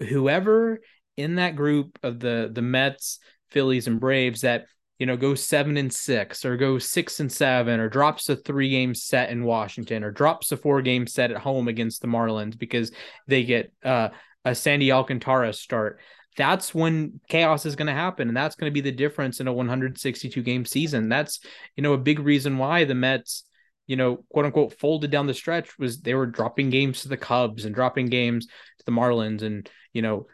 whoever 0.00 0.80
in 1.16 1.36
that 1.36 1.56
group 1.56 1.98
of 2.02 2.20
the 2.20 2.50
the 2.52 2.62
Mets, 2.62 3.18
Phillies, 3.50 3.88
and 3.88 3.98
Braves 3.98 4.42
that 4.42 4.66
you 4.98 5.06
know, 5.06 5.16
goes 5.16 5.44
seven 5.44 5.76
and 5.76 5.92
six 5.92 6.44
or 6.44 6.56
goes 6.56 6.84
six 6.84 7.20
and 7.20 7.30
seven 7.30 7.78
or 7.78 7.88
drops 7.88 8.28
a 8.28 8.36
three 8.36 8.70
game 8.70 8.94
set 8.94 9.30
in 9.30 9.44
Washington 9.44 10.02
or 10.02 10.10
drops 10.10 10.50
a 10.50 10.56
four 10.56 10.82
game 10.82 11.06
set 11.06 11.30
at 11.30 11.38
home 11.38 11.68
against 11.68 12.02
the 12.02 12.08
Marlins 12.08 12.58
because 12.58 12.90
they 13.26 13.44
get 13.44 13.72
uh, 13.84 14.08
a 14.44 14.54
Sandy 14.54 14.90
Alcantara 14.90 15.52
start. 15.52 16.00
That's 16.36 16.74
when 16.74 17.20
chaos 17.28 17.64
is 17.64 17.76
going 17.76 17.86
to 17.86 17.92
happen. 17.92 18.28
And 18.28 18.36
that's 18.36 18.56
going 18.56 18.70
to 18.70 18.74
be 18.74 18.80
the 18.80 18.92
difference 18.92 19.40
in 19.40 19.48
a 19.48 19.52
162 19.52 20.42
game 20.42 20.64
season. 20.64 21.08
That's, 21.08 21.40
you 21.76 21.82
know, 21.82 21.92
a 21.92 21.98
big 21.98 22.18
reason 22.18 22.58
why 22.58 22.84
the 22.84 22.94
Mets, 22.94 23.44
you 23.86 23.96
know, 23.96 24.24
quote 24.30 24.46
unquote, 24.46 24.78
folded 24.78 25.10
down 25.10 25.26
the 25.26 25.34
stretch 25.34 25.78
was 25.78 26.00
they 26.00 26.14
were 26.14 26.26
dropping 26.26 26.70
games 26.70 27.02
to 27.02 27.08
the 27.08 27.16
Cubs 27.16 27.64
and 27.64 27.74
dropping 27.74 28.06
games 28.06 28.46
to 28.46 28.84
the 28.84 28.92
Marlins 28.92 29.42
and, 29.42 29.68
you 29.92 30.02
know, 30.02 30.26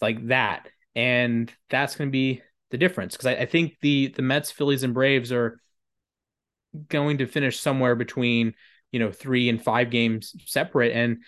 like 0.00 0.26
that. 0.28 0.68
And 0.94 1.52
that's 1.68 1.96
going 1.96 2.08
to 2.08 2.12
be 2.12 2.42
the 2.70 2.78
difference 2.78 3.16
because 3.16 3.26
I, 3.26 3.42
I, 3.42 3.46
think 3.46 3.76
the 3.80 4.08
the 4.08 4.22
Mets, 4.22 4.50
Phillies, 4.50 4.82
and 4.82 4.94
Braves 4.94 5.32
are 5.32 5.60
going 6.88 7.18
to 7.18 7.26
finish 7.26 7.58
somewhere 7.58 7.94
between 7.94 8.54
you 8.92 9.00
know 9.00 9.12
three 9.12 9.48
and 9.48 9.62
five 9.62 9.90
games 9.90 10.34
separate, 10.46 10.92
and 10.92 11.22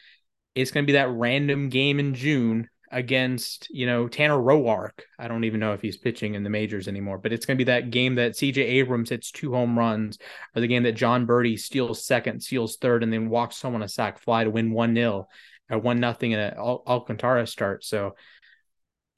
it's 0.54 0.70
going 0.70 0.84
to 0.84 0.86
be 0.86 0.94
that 0.94 1.10
random 1.10 1.68
game 1.68 1.98
in 1.98 2.14
June 2.14 2.68
against 2.90 3.68
you 3.70 3.86
know 3.86 4.06
Tanner 4.06 4.36
Roark. 4.36 5.00
I 5.18 5.28
don't 5.28 5.44
even 5.44 5.60
know 5.60 5.72
if 5.72 5.82
he's 5.82 5.96
pitching 5.96 6.34
in 6.34 6.44
the 6.44 6.50
majors 6.50 6.88
anymore, 6.88 7.18
but 7.18 7.32
it's 7.32 7.46
going 7.46 7.56
to 7.56 7.64
be 7.64 7.70
that 7.70 7.90
game 7.90 8.14
that 8.16 8.32
CJ 8.32 8.58
Abrams 8.58 9.10
hits 9.10 9.32
two 9.32 9.52
home 9.52 9.78
runs, 9.78 10.18
or 10.54 10.60
the 10.60 10.68
game 10.68 10.84
that 10.84 10.92
Jon 10.92 11.26
Berti 11.26 11.58
steals 11.58 12.04
second, 12.04 12.42
steals 12.42 12.76
third, 12.76 13.02
and 13.02 13.12
then 13.12 13.28
walks 13.28 13.60
home 13.60 13.74
on 13.74 13.82
a 13.82 13.88
sac 13.88 14.18
fly 14.18 14.44
to 14.44 14.50
win 14.50 14.72
one 14.72 14.94
0 14.94 15.28
or 15.70 15.78
one 15.78 16.00
nothing 16.00 16.32
in 16.32 16.38
an 16.38 16.54
Alcantara 16.54 17.46
start. 17.46 17.82
So 17.84 18.14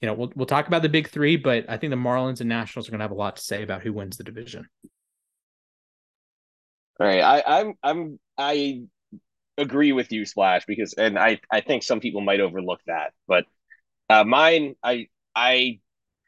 you 0.01 0.07
know, 0.07 0.13
we'll 0.13 0.31
we'll 0.35 0.45
talk 0.45 0.67
about 0.67 0.81
the 0.81 0.89
big 0.89 1.09
three, 1.09 1.37
but 1.37 1.65
I 1.69 1.77
think 1.77 1.91
the 1.91 1.97
Marlins 1.97 2.41
and 2.41 2.49
Nationals 2.49 2.87
are 2.87 2.91
going 2.91 2.99
to 2.99 3.03
have 3.03 3.11
a 3.11 3.15
lot 3.15 3.37
to 3.37 3.41
say 3.41 3.63
about 3.63 3.81
who 3.81 3.93
wins 3.93 4.17
the 4.17 4.23
division. 4.23 4.67
All 6.99 7.07
right, 7.07 7.21
I, 7.21 7.59
I'm 7.59 7.73
I'm 7.83 8.19
I 8.37 8.83
agree 9.57 9.91
with 9.91 10.11
you, 10.11 10.25
Splash, 10.25 10.65
because 10.65 10.93
and 10.93 11.17
I 11.17 11.39
I 11.51 11.61
think 11.61 11.83
some 11.83 11.99
people 11.99 12.21
might 12.21 12.39
overlook 12.39 12.81
that, 12.87 13.13
but 13.27 13.45
uh, 14.09 14.23
mine 14.23 14.75
I 14.83 15.07
I 15.35 15.79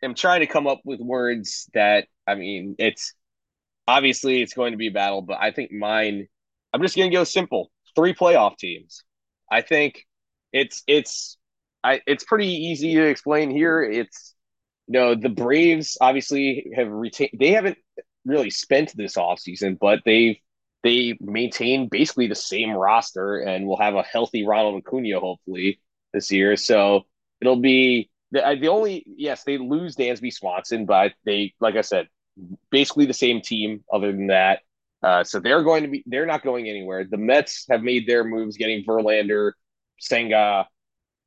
am 0.01 0.15
trying 0.15 0.41
to 0.41 0.47
come 0.47 0.67
up 0.67 0.81
with 0.83 0.99
words 0.99 1.69
that 1.73 2.07
I 2.25 2.35
mean 2.35 2.75
it's 2.79 3.13
obviously 3.87 4.41
it's 4.41 4.53
going 4.53 4.71
to 4.71 4.77
be 4.77 4.87
a 4.87 4.91
battle, 4.91 5.21
but 5.21 5.37
I 5.39 5.51
think 5.51 5.71
mine 5.71 6.27
I'm 6.73 6.81
just 6.81 6.95
going 6.95 7.09
to 7.09 7.15
go 7.15 7.23
simple 7.23 7.71
three 7.95 8.13
playoff 8.13 8.57
teams. 8.57 9.03
I 9.51 9.61
think 9.61 10.05
it's 10.51 10.83
it's 10.87 11.37
I 11.83 12.01
it's 12.07 12.23
pretty 12.23 12.47
easy 12.47 12.95
to 12.95 13.03
explain 13.07 13.49
here. 13.49 13.83
It's 13.83 14.35
you 14.87 14.93
know 14.99 15.15
the 15.15 15.29
Braves 15.29 15.97
obviously 16.01 16.71
have 16.75 16.89
retained. 16.89 17.31
They 17.39 17.51
haven't 17.51 17.77
really 18.25 18.49
spent 18.49 18.95
this 18.95 19.15
offseason, 19.15 19.77
but 19.79 20.01
they've 20.05 20.37
they 20.83 21.17
maintain 21.21 21.89
basically 21.89 22.27
the 22.27 22.35
same 22.35 22.71
roster 22.71 23.39
and 23.39 23.67
will 23.67 23.77
have 23.79 23.95
a 23.95 24.03
healthy 24.03 24.45
Ronald 24.45 24.83
Acuna 24.85 25.19
hopefully 25.19 25.81
this 26.13 26.31
year. 26.31 26.55
So 26.55 27.03
it'll 27.41 27.59
be 27.61 28.09
the, 28.31 28.57
the 28.59 28.67
only 28.67 29.05
yes 29.07 29.43
they 29.43 29.57
lose 29.57 29.95
Dansby 29.95 30.33
Swanson, 30.33 30.85
but 30.85 31.13
they 31.25 31.53
like 31.59 31.75
I 31.75 31.81
said 31.81 32.07
basically 32.71 33.05
the 33.05 33.13
same 33.13 33.41
team. 33.41 33.83
Other 33.91 34.11
than 34.11 34.27
that, 34.27 34.61
Uh, 35.03 35.23
so 35.23 35.39
they're 35.39 35.63
going 35.63 35.83
to 35.83 35.89
be 35.89 36.03
they're 36.07 36.25
not 36.25 36.43
going 36.43 36.67
anywhere. 36.69 37.05
The 37.05 37.17
Mets 37.17 37.65
have 37.69 37.83
made 37.83 38.07
their 38.07 38.23
moves, 38.23 38.57
getting 38.57 38.83
Verlander, 38.85 39.51
Senga, 39.99 40.67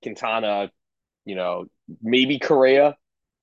Quintana, 0.02 0.70
you 1.24 1.34
know, 1.34 1.66
maybe 2.02 2.38
Correa. 2.38 2.96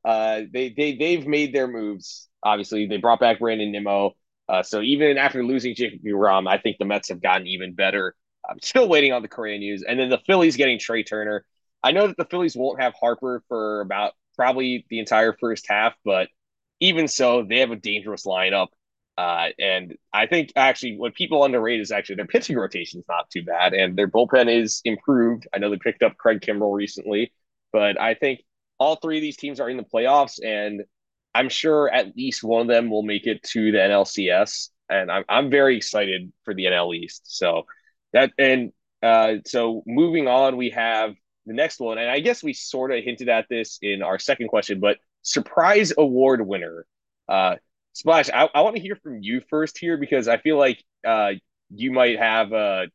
Uh, 0.05 0.41
they 0.51 0.69
they 0.69 0.95
they've 0.95 1.27
made 1.27 1.53
their 1.53 1.67
moves. 1.67 2.29
Obviously, 2.43 2.87
they 2.87 2.97
brought 2.97 3.19
back 3.19 3.39
Brandon 3.39 3.71
Nimmo. 3.71 4.13
Uh, 4.47 4.63
so 4.63 4.81
even 4.81 5.17
after 5.17 5.43
losing 5.43 5.75
Jacob 5.75 5.99
Rom, 6.05 6.47
I 6.47 6.57
think 6.57 6.77
the 6.77 6.85
Mets 6.85 7.09
have 7.09 7.21
gotten 7.21 7.47
even 7.47 7.73
better. 7.73 8.15
I'm 8.49 8.59
still 8.61 8.87
waiting 8.87 9.11
on 9.11 9.21
the 9.21 9.27
Correa 9.27 9.57
news, 9.59 9.83
and 9.83 9.99
then 9.99 10.09
the 10.09 10.19
Phillies 10.25 10.55
getting 10.55 10.79
Trea 10.79 11.03
Turner. 11.03 11.45
I 11.83 11.91
know 11.91 12.07
that 12.07 12.17
the 12.17 12.25
Phillies 12.25 12.55
won't 12.55 12.81
have 12.81 12.93
Harper 12.93 13.43
for 13.49 13.81
about 13.81 14.13
probably 14.35 14.85
the 14.89 14.99
entire 14.99 15.33
first 15.33 15.65
half, 15.67 15.93
but 16.05 16.29
even 16.79 17.07
so, 17.07 17.43
they 17.43 17.59
have 17.59 17.71
a 17.71 17.75
dangerous 17.75 18.25
lineup. 18.25 18.67
Uh, 19.17 19.47
and 19.59 19.95
I 20.13 20.27
think 20.27 20.53
actually 20.55 20.97
what 20.97 21.15
people 21.15 21.43
underrate 21.43 21.81
is 21.81 21.91
actually 21.91 22.17
their 22.17 22.27
pitching 22.27 22.55
rotation 22.55 22.99
is 22.99 23.05
not 23.09 23.29
too 23.31 23.43
bad, 23.43 23.73
and 23.73 23.97
their 23.97 24.07
bullpen 24.07 24.47
is 24.47 24.81
improved. 24.85 25.47
I 25.53 25.57
know 25.57 25.69
they 25.71 25.77
picked 25.77 26.03
up 26.03 26.17
Craig 26.17 26.41
Kimbrel 26.41 26.75
recently, 26.75 27.33
but 27.73 27.99
I 27.99 28.13
think 28.13 28.41
all 28.79 28.95
three 28.97 29.17
of 29.17 29.21
these 29.21 29.37
teams 29.37 29.59
are 29.59 29.69
in 29.69 29.77
the 29.77 29.83
playoffs, 29.83 30.39
and 30.43 30.83
I'm 31.33 31.49
sure 31.49 31.89
at 31.89 32.15
least 32.15 32.43
one 32.43 32.61
of 32.61 32.67
them 32.67 32.91
will 32.91 33.03
make 33.03 33.25
it 33.25 33.41
to 33.43 33.71
the 33.71 33.79
NLCS. 33.79 34.69
And 34.89 35.11
I'm 35.11 35.25
I'm 35.27 35.49
very 35.49 35.77
excited 35.77 36.31
for 36.45 36.53
the 36.53 36.65
NL 36.65 36.95
East. 36.95 37.23
So 37.25 37.65
that 38.13 38.31
and 38.37 38.71
uh, 39.01 39.35
so 39.45 39.83
moving 39.85 40.27
on, 40.27 40.57
we 40.57 40.69
have 40.71 41.15
the 41.45 41.53
next 41.53 41.79
one, 41.79 41.97
and 41.97 42.09
I 42.09 42.19
guess 42.19 42.43
we 42.43 42.53
sort 42.53 42.91
of 42.91 43.03
hinted 43.03 43.29
at 43.29 43.47
this 43.49 43.79
in 43.81 44.03
our 44.03 44.19
second 44.19 44.49
question, 44.49 44.79
but 44.79 44.97
surprise 45.23 45.91
award 45.97 46.45
winner. 46.45 46.85
Uh, 47.27 47.55
Splash, 47.97 48.29
I, 48.29 48.47
I 48.53 48.61
want 48.61 48.75
to 48.75 48.81
hear 48.81 48.95
from 48.95 49.23
you 49.23 49.41
first 49.49 49.79
here 49.79 49.97
because 49.97 50.27
I 50.27 50.37
feel 50.37 50.55
like 50.55 50.83
uh, 51.03 51.31
you 51.71 51.91
might 51.91 52.19
have 52.19 52.51
a, 52.53 52.89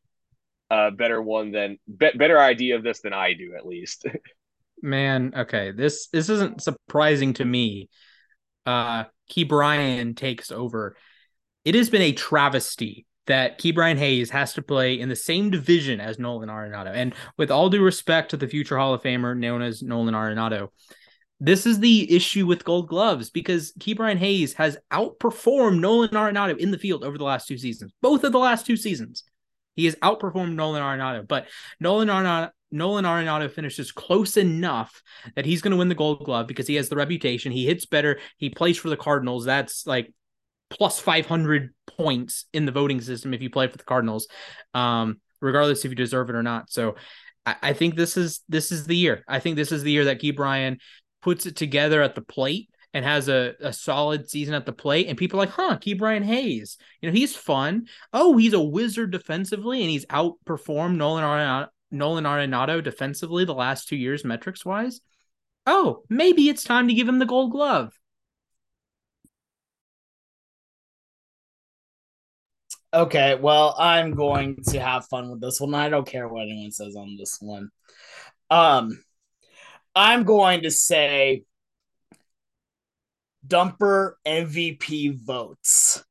a 0.69 0.91
better 0.91 1.21
one 1.21 1.51
than 1.51 1.77
be, 1.97 2.11
better 2.15 2.39
idea 2.39 2.77
of 2.77 2.83
this 2.83 3.01
than 3.01 3.11
I 3.11 3.33
do, 3.33 3.53
at 3.57 3.65
least. 3.65 4.05
Man, 4.81 5.33
okay, 5.35 5.71
this 5.71 6.07
this 6.07 6.29
isn't 6.29 6.61
surprising 6.61 7.33
to 7.33 7.43
me. 7.43 7.89
Uh, 8.65 9.03
Ke'Bryan 9.29 10.15
takes 10.15 10.53
over. 10.53 10.95
It 11.65 11.75
has 11.75 11.89
been 11.89 12.01
a 12.01 12.13
travesty 12.13 13.05
that 13.27 13.59
Ke'Bryan 13.59 13.97
Hayes 13.97 14.29
has 14.29 14.53
to 14.53 14.61
play 14.61 14.97
in 14.97 15.09
the 15.09 15.17
same 15.17 15.49
division 15.49 15.99
as 15.99 16.17
Nolan 16.17 16.47
Arenado. 16.47 16.93
And 16.93 17.13
with 17.37 17.51
all 17.51 17.69
due 17.69 17.83
respect 17.83 18.31
to 18.31 18.37
the 18.37 18.47
future 18.47 18.77
Hall 18.77 18.93
of 18.93 19.03
Famer 19.03 19.37
known 19.37 19.61
as 19.61 19.83
Nolan 19.83 20.13
Arenado, 20.13 20.69
this 21.39 21.65
is 21.65 21.79
the 21.79 22.13
issue 22.15 22.45
with 22.45 22.63
gold 22.63 22.87
gloves 22.87 23.29
because 23.29 23.73
Ke'Bryan 23.79 24.17
Hayes 24.17 24.53
has 24.53 24.77
outperformed 24.91 25.79
Nolan 25.79 26.09
Arenado 26.11 26.57
in 26.57 26.71
the 26.71 26.77
field 26.77 27.03
over 27.03 27.17
the 27.17 27.23
last 27.23 27.47
two 27.47 27.57
seasons. 27.57 27.91
Both 28.01 28.23
of 28.23 28.31
the 28.31 28.39
last 28.39 28.65
two 28.65 28.77
seasons. 28.77 29.23
He 29.75 29.85
has 29.85 29.95
outperformed 29.95 30.53
Nolan 30.53 30.83
Arenado, 30.83 31.27
but 31.27 31.47
Nolan 31.79 32.07
Arenado 32.07 32.51
Nolan 32.73 33.05
Arenado 33.05 33.49
finishes 33.51 33.91
close 33.91 34.35
enough 34.35 35.01
that 35.35 35.45
he's 35.45 35.61
going 35.61 35.71
to 35.71 35.77
win 35.77 35.89
the 35.89 35.95
gold 35.95 36.25
glove 36.25 36.47
because 36.47 36.67
he 36.67 36.75
has 36.75 36.89
the 36.89 36.95
reputation. 36.95 37.51
He 37.51 37.67
hits 37.67 37.85
better. 37.85 38.19
He 38.37 38.49
plays 38.49 38.77
for 38.77 38.89
the 38.89 38.97
Cardinals. 38.97 39.45
That's 39.45 39.85
like 39.85 40.11
plus 40.71 40.99
500 40.99 41.73
points 41.85 42.45
in 42.51 42.65
the 42.65 42.71
voting 42.71 42.99
system 42.99 43.33
if 43.33 43.41
you 43.43 43.51
play 43.51 43.67
for 43.67 43.77
the 43.77 43.83
Cardinals, 43.83 44.27
um, 44.73 45.21
regardless 45.39 45.85
if 45.85 45.91
you 45.91 45.95
deserve 45.95 46.29
it 46.29 46.35
or 46.35 46.41
not. 46.41 46.71
So 46.71 46.95
I, 47.45 47.55
I, 47.61 47.73
think 47.73 47.95
this 47.95 48.17
is 48.17 48.41
this 48.49 48.71
is 48.71 48.87
the 48.87 48.97
year. 48.97 49.23
I 49.27 49.39
think 49.39 49.55
this 49.55 49.71
is 49.71 49.83
the 49.83 49.91
year 49.91 50.05
that 50.05 50.19
Ke'Bryan 50.19 50.79
puts 51.23 51.45
it 51.45 51.55
together 51.55 52.01
at 52.01 52.15
the 52.15 52.21
plate 52.21 52.69
and 52.93 53.03
has 53.03 53.27
a, 53.27 53.55
a 53.59 53.73
solid 53.73 54.29
season 54.29 54.53
at 54.53 54.65
the 54.65 54.73
plate. 54.73 55.07
And 55.07 55.17
people 55.17 55.39
are 55.39 55.45
like, 55.45 55.55
huh, 55.55 55.77
Ke'Bryan 55.79 56.23
Hayes. 56.23 56.77
You 57.01 57.09
know, 57.09 57.15
he's 57.15 57.35
fun. 57.35 57.87
Oh, 58.11 58.37
he's 58.37 58.53
a 58.53 58.61
wizard 58.61 59.11
defensively 59.11 59.81
and 59.81 59.89
he's 59.89 60.05
outperformed 60.05 60.97
Nolan 60.97 61.23
Arenado, 61.23 61.69
Nolan 61.89 62.25
Arenado 62.25 62.83
defensively 62.83 63.45
the 63.45 63.55
last 63.55 63.87
two 63.87 63.95
years, 63.95 64.23
metrics 64.23 64.63
wise. 64.63 65.01
Oh, 65.65 66.03
maybe 66.09 66.49
it's 66.49 66.63
time 66.63 66.87
to 66.87 66.93
give 66.93 67.07
him 67.07 67.19
the 67.19 67.25
gold 67.25 67.51
glove. 67.51 67.93
Okay, 72.93 73.33
well, 73.33 73.75
I'm 73.79 74.13
going 74.13 74.57
to 74.67 74.79
have 74.79 75.07
fun 75.07 75.31
with 75.31 75.41
this 75.41 75.59
one. 75.59 75.73
I 75.73 75.89
don't 75.89 76.05
care 76.05 76.27
what 76.27 76.43
anyone 76.43 76.71
says 76.71 76.95
on 76.95 77.17
this 77.17 77.39
one. 77.41 77.69
Um, 78.51 79.03
I'm 79.95 80.23
going 80.23 80.63
to 80.63 80.71
say 80.71 81.43
dumper 83.47 84.13
MVP 84.25 85.23
votes. 85.23 86.03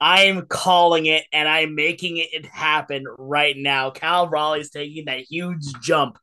I'm 0.00 0.46
calling 0.46 1.06
it 1.06 1.24
and 1.32 1.48
I'm 1.48 1.74
making 1.74 2.16
it 2.16 2.44
happen 2.46 3.04
right 3.18 3.54
now. 3.56 3.90
Cal 3.90 4.28
Raleigh's 4.28 4.70
taking 4.70 5.04
that 5.04 5.20
huge 5.20 5.64
jump 5.80 6.18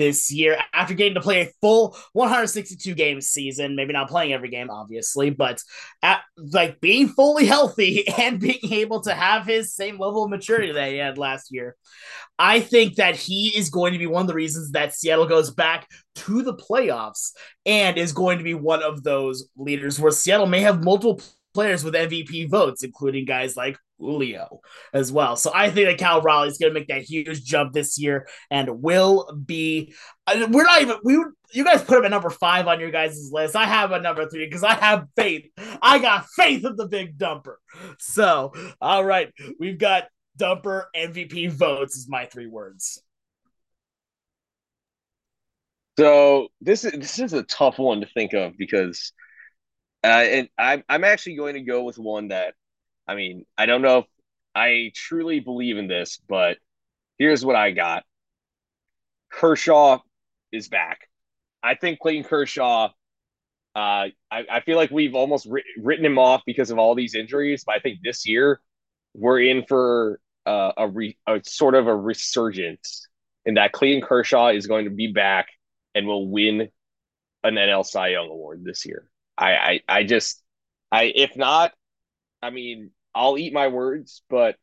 this 0.00 0.32
year 0.32 0.56
after 0.72 0.94
getting 0.94 1.14
to 1.14 1.20
play 1.20 1.42
a 1.42 1.50
full 1.60 1.94
162 2.14 2.94
game 2.94 3.20
season. 3.20 3.76
Maybe 3.76 3.92
not 3.92 4.08
playing 4.08 4.32
every 4.32 4.48
game, 4.48 4.70
obviously, 4.70 5.28
but 5.28 5.62
at, 6.02 6.22
like 6.36 6.80
being 6.80 7.08
fully 7.08 7.44
healthy 7.44 8.08
and 8.18 8.40
being 8.40 8.72
able 8.72 9.02
to 9.02 9.14
have 9.14 9.44
his 9.44 9.74
same 9.74 9.98
level 9.98 10.24
of 10.24 10.30
maturity 10.30 10.72
that 10.72 10.90
he 10.90 10.96
had 10.96 11.18
last 11.18 11.52
year. 11.52 11.76
I 12.38 12.60
think 12.60 12.96
that 12.96 13.14
he 13.14 13.48
is 13.48 13.68
going 13.68 13.92
to 13.92 13.98
be 13.98 14.06
one 14.06 14.22
of 14.22 14.28
the 14.28 14.34
reasons 14.34 14.70
that 14.70 14.94
Seattle 14.94 15.26
goes 15.26 15.50
back 15.50 15.86
to 16.14 16.42
the 16.42 16.54
playoffs 16.54 17.32
and 17.66 17.98
is 17.98 18.12
going 18.12 18.38
to 18.38 18.44
be 18.44 18.54
one 18.54 18.82
of 18.82 19.02
those 19.02 19.48
leaders 19.56 20.00
where 20.00 20.10
Seattle 20.10 20.46
may 20.46 20.62
have 20.62 20.82
multiple 20.82 21.20
players 21.52 21.84
with 21.84 21.94
MVP 21.94 22.48
votes, 22.48 22.82
including 22.82 23.26
guys 23.26 23.56
like 23.56 23.76
Julio 24.00 24.60
as 24.92 25.12
well. 25.12 25.36
So 25.36 25.50
I 25.54 25.70
think 25.70 25.88
that 25.88 25.98
Cal 25.98 26.22
Raleigh 26.22 26.48
is 26.48 26.58
going 26.58 26.72
to 26.72 26.78
make 26.78 26.88
that 26.88 27.02
huge 27.02 27.44
jump 27.44 27.72
this 27.72 27.98
year 27.98 28.26
and 28.50 28.82
will 28.82 29.30
be. 29.44 29.94
Uh, 30.26 30.48
we're 30.50 30.64
not 30.64 30.82
even 30.82 30.96
we. 31.04 31.22
You 31.52 31.64
guys 31.64 31.82
put 31.82 31.98
him 31.98 32.04
at 32.04 32.10
number 32.10 32.30
five 32.30 32.68
on 32.68 32.78
your 32.80 32.90
guys' 32.90 33.30
list. 33.32 33.56
I 33.56 33.66
have 33.66 33.92
a 33.92 34.00
number 34.00 34.28
three 34.28 34.46
because 34.46 34.62
I 34.62 34.74
have 34.74 35.06
faith. 35.16 35.46
I 35.82 35.98
got 35.98 36.26
faith 36.36 36.64
in 36.64 36.76
the 36.76 36.86
big 36.86 37.18
dumper. 37.18 37.56
So 37.98 38.52
all 38.80 39.04
right, 39.04 39.32
we've 39.58 39.78
got 39.78 40.04
dumper 40.38 40.84
MVP 40.96 41.50
votes 41.50 41.96
is 41.96 42.08
my 42.08 42.26
three 42.26 42.46
words. 42.46 43.02
So 45.98 46.48
this 46.60 46.84
is 46.84 46.92
this 46.92 47.18
is 47.18 47.32
a 47.32 47.42
tough 47.42 47.78
one 47.78 48.00
to 48.00 48.06
think 48.06 48.32
of 48.32 48.56
because 48.56 49.12
uh, 50.02 50.06
and 50.06 50.48
I'm 50.58 50.82
I'm 50.88 51.04
actually 51.04 51.36
going 51.36 51.54
to 51.54 51.60
go 51.60 51.82
with 51.82 51.98
one 51.98 52.28
that, 52.28 52.54
I 53.10 53.16
mean, 53.16 53.44
I 53.58 53.66
don't 53.66 53.82
know 53.82 53.98
if 53.98 54.04
I 54.54 54.92
truly 54.94 55.40
believe 55.40 55.78
in 55.78 55.88
this, 55.88 56.20
but 56.28 56.58
here's 57.18 57.44
what 57.44 57.56
I 57.56 57.72
got. 57.72 58.04
Kershaw 59.32 59.98
is 60.52 60.68
back. 60.68 61.08
I 61.60 61.74
think 61.74 61.98
Clayton 61.98 62.22
Kershaw. 62.22 62.90
Uh, 63.74 64.06
I, 64.30 64.44
I 64.48 64.60
feel 64.60 64.76
like 64.76 64.92
we've 64.92 65.16
almost 65.16 65.46
ri- 65.46 65.64
written 65.76 66.04
him 66.04 66.20
off 66.20 66.42
because 66.46 66.70
of 66.70 66.78
all 66.78 66.94
these 66.94 67.16
injuries, 67.16 67.64
but 67.66 67.74
I 67.74 67.80
think 67.80 67.98
this 68.04 68.28
year 68.28 68.60
we're 69.14 69.40
in 69.40 69.64
for 69.66 70.20
uh, 70.46 70.72
a, 70.76 70.88
re- 70.88 71.18
a 71.26 71.40
sort 71.42 71.74
of 71.74 71.88
a 71.88 71.96
resurgence 71.96 73.08
in 73.44 73.54
that 73.54 73.72
Clayton 73.72 74.02
Kershaw 74.02 74.50
is 74.50 74.68
going 74.68 74.84
to 74.84 74.90
be 74.92 75.08
back 75.08 75.48
and 75.96 76.06
will 76.06 76.28
win 76.28 76.68
an 77.42 77.54
NL 77.54 77.84
Cy 77.84 78.08
Young 78.08 78.28
award 78.28 78.62
this 78.64 78.86
year. 78.86 79.10
I, 79.36 79.52
I, 79.52 79.80
I 79.88 80.04
just, 80.04 80.40
I, 80.92 81.04
if 81.04 81.36
not, 81.36 81.72
I 82.42 82.50
mean, 82.50 82.90
I'll 83.14 83.38
eat 83.38 83.52
my 83.52 83.68
words, 83.68 84.22
but 84.30 84.56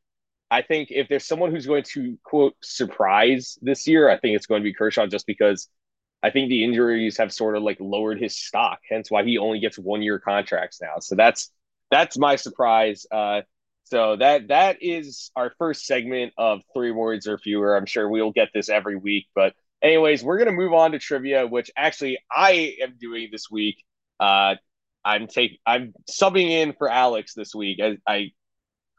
I 0.49 0.61
think 0.61 0.89
if 0.91 1.09
there's 1.09 1.25
someone 1.27 1.51
who's 1.51 1.65
going 1.65 1.83
to 1.93 2.17
quote 2.23 2.55
surprise 2.63 3.57
this 3.61 3.87
year, 3.87 4.09
I 4.09 4.17
think 4.17 4.35
it's 4.35 4.45
going 4.45 4.61
to 4.61 4.63
be 4.63 4.73
Kershaw 4.73 5.07
just 5.07 5.27
because 5.27 5.67
I 6.23 6.29
think 6.31 6.49
the 6.49 6.63
injuries 6.63 7.17
have 7.17 7.33
sort 7.33 7.55
of 7.55 7.63
like 7.63 7.77
lowered 7.79 8.19
his 8.19 8.35
stock, 8.35 8.79
hence 8.89 9.11
why 9.11 9.23
he 9.23 9.37
only 9.37 9.59
gets 9.59 9.77
one 9.77 10.01
year 10.01 10.19
contracts 10.19 10.79
now. 10.81 10.99
So 10.99 11.15
that's 11.15 11.51
that's 11.91 12.17
my 12.17 12.35
surprise. 12.37 13.05
Uh, 13.11 13.41
so 13.83 14.15
that 14.17 14.47
that 14.49 14.77
is 14.81 15.31
our 15.35 15.53
first 15.57 15.85
segment 15.85 16.33
of 16.37 16.61
three 16.73 16.91
words 16.91 17.27
or 17.27 17.37
fewer. 17.37 17.75
I'm 17.75 17.85
sure 17.85 18.09
we'll 18.09 18.31
get 18.31 18.49
this 18.53 18.69
every 18.69 18.95
week, 18.97 19.27
but 19.35 19.53
anyways, 19.81 20.23
we're 20.23 20.37
gonna 20.37 20.51
move 20.51 20.73
on 20.73 20.91
to 20.93 20.99
trivia, 20.99 21.45
which 21.45 21.71
actually 21.77 22.19
I 22.31 22.75
am 22.81 22.95
doing 22.99 23.29
this 23.31 23.49
week. 23.51 23.83
Uh, 24.19 24.55
I'm 25.07 25.27
take 25.27 25.61
I'm 25.65 25.93
subbing 26.11 26.49
in 26.49 26.73
for 26.73 26.89
Alex 26.89 27.33
this 27.33 27.55
week. 27.55 27.79
I 27.81 27.97
I, 28.05 28.31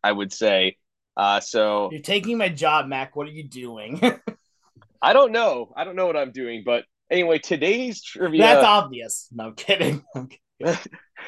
I 0.02 0.10
would 0.10 0.32
say. 0.32 0.78
Uh, 1.16 1.40
so 1.40 1.90
you're 1.92 2.00
taking 2.00 2.38
my 2.38 2.48
job, 2.48 2.86
Mac. 2.86 3.14
What 3.14 3.26
are 3.26 3.32
you 3.32 3.44
doing? 3.44 4.00
I 5.02 5.12
don't 5.12 5.32
know. 5.32 5.72
I 5.76 5.84
don't 5.84 5.96
know 5.96 6.06
what 6.06 6.16
I'm 6.16 6.32
doing, 6.32 6.62
but 6.64 6.84
anyway, 7.10 7.38
today's 7.38 8.02
trivia. 8.02 8.40
That's 8.40 8.64
obvious. 8.64 9.28
No 9.32 9.48
I'm 9.48 9.54
kidding. 9.54 10.02
I'm 10.14 10.28
kidding. 10.28 10.78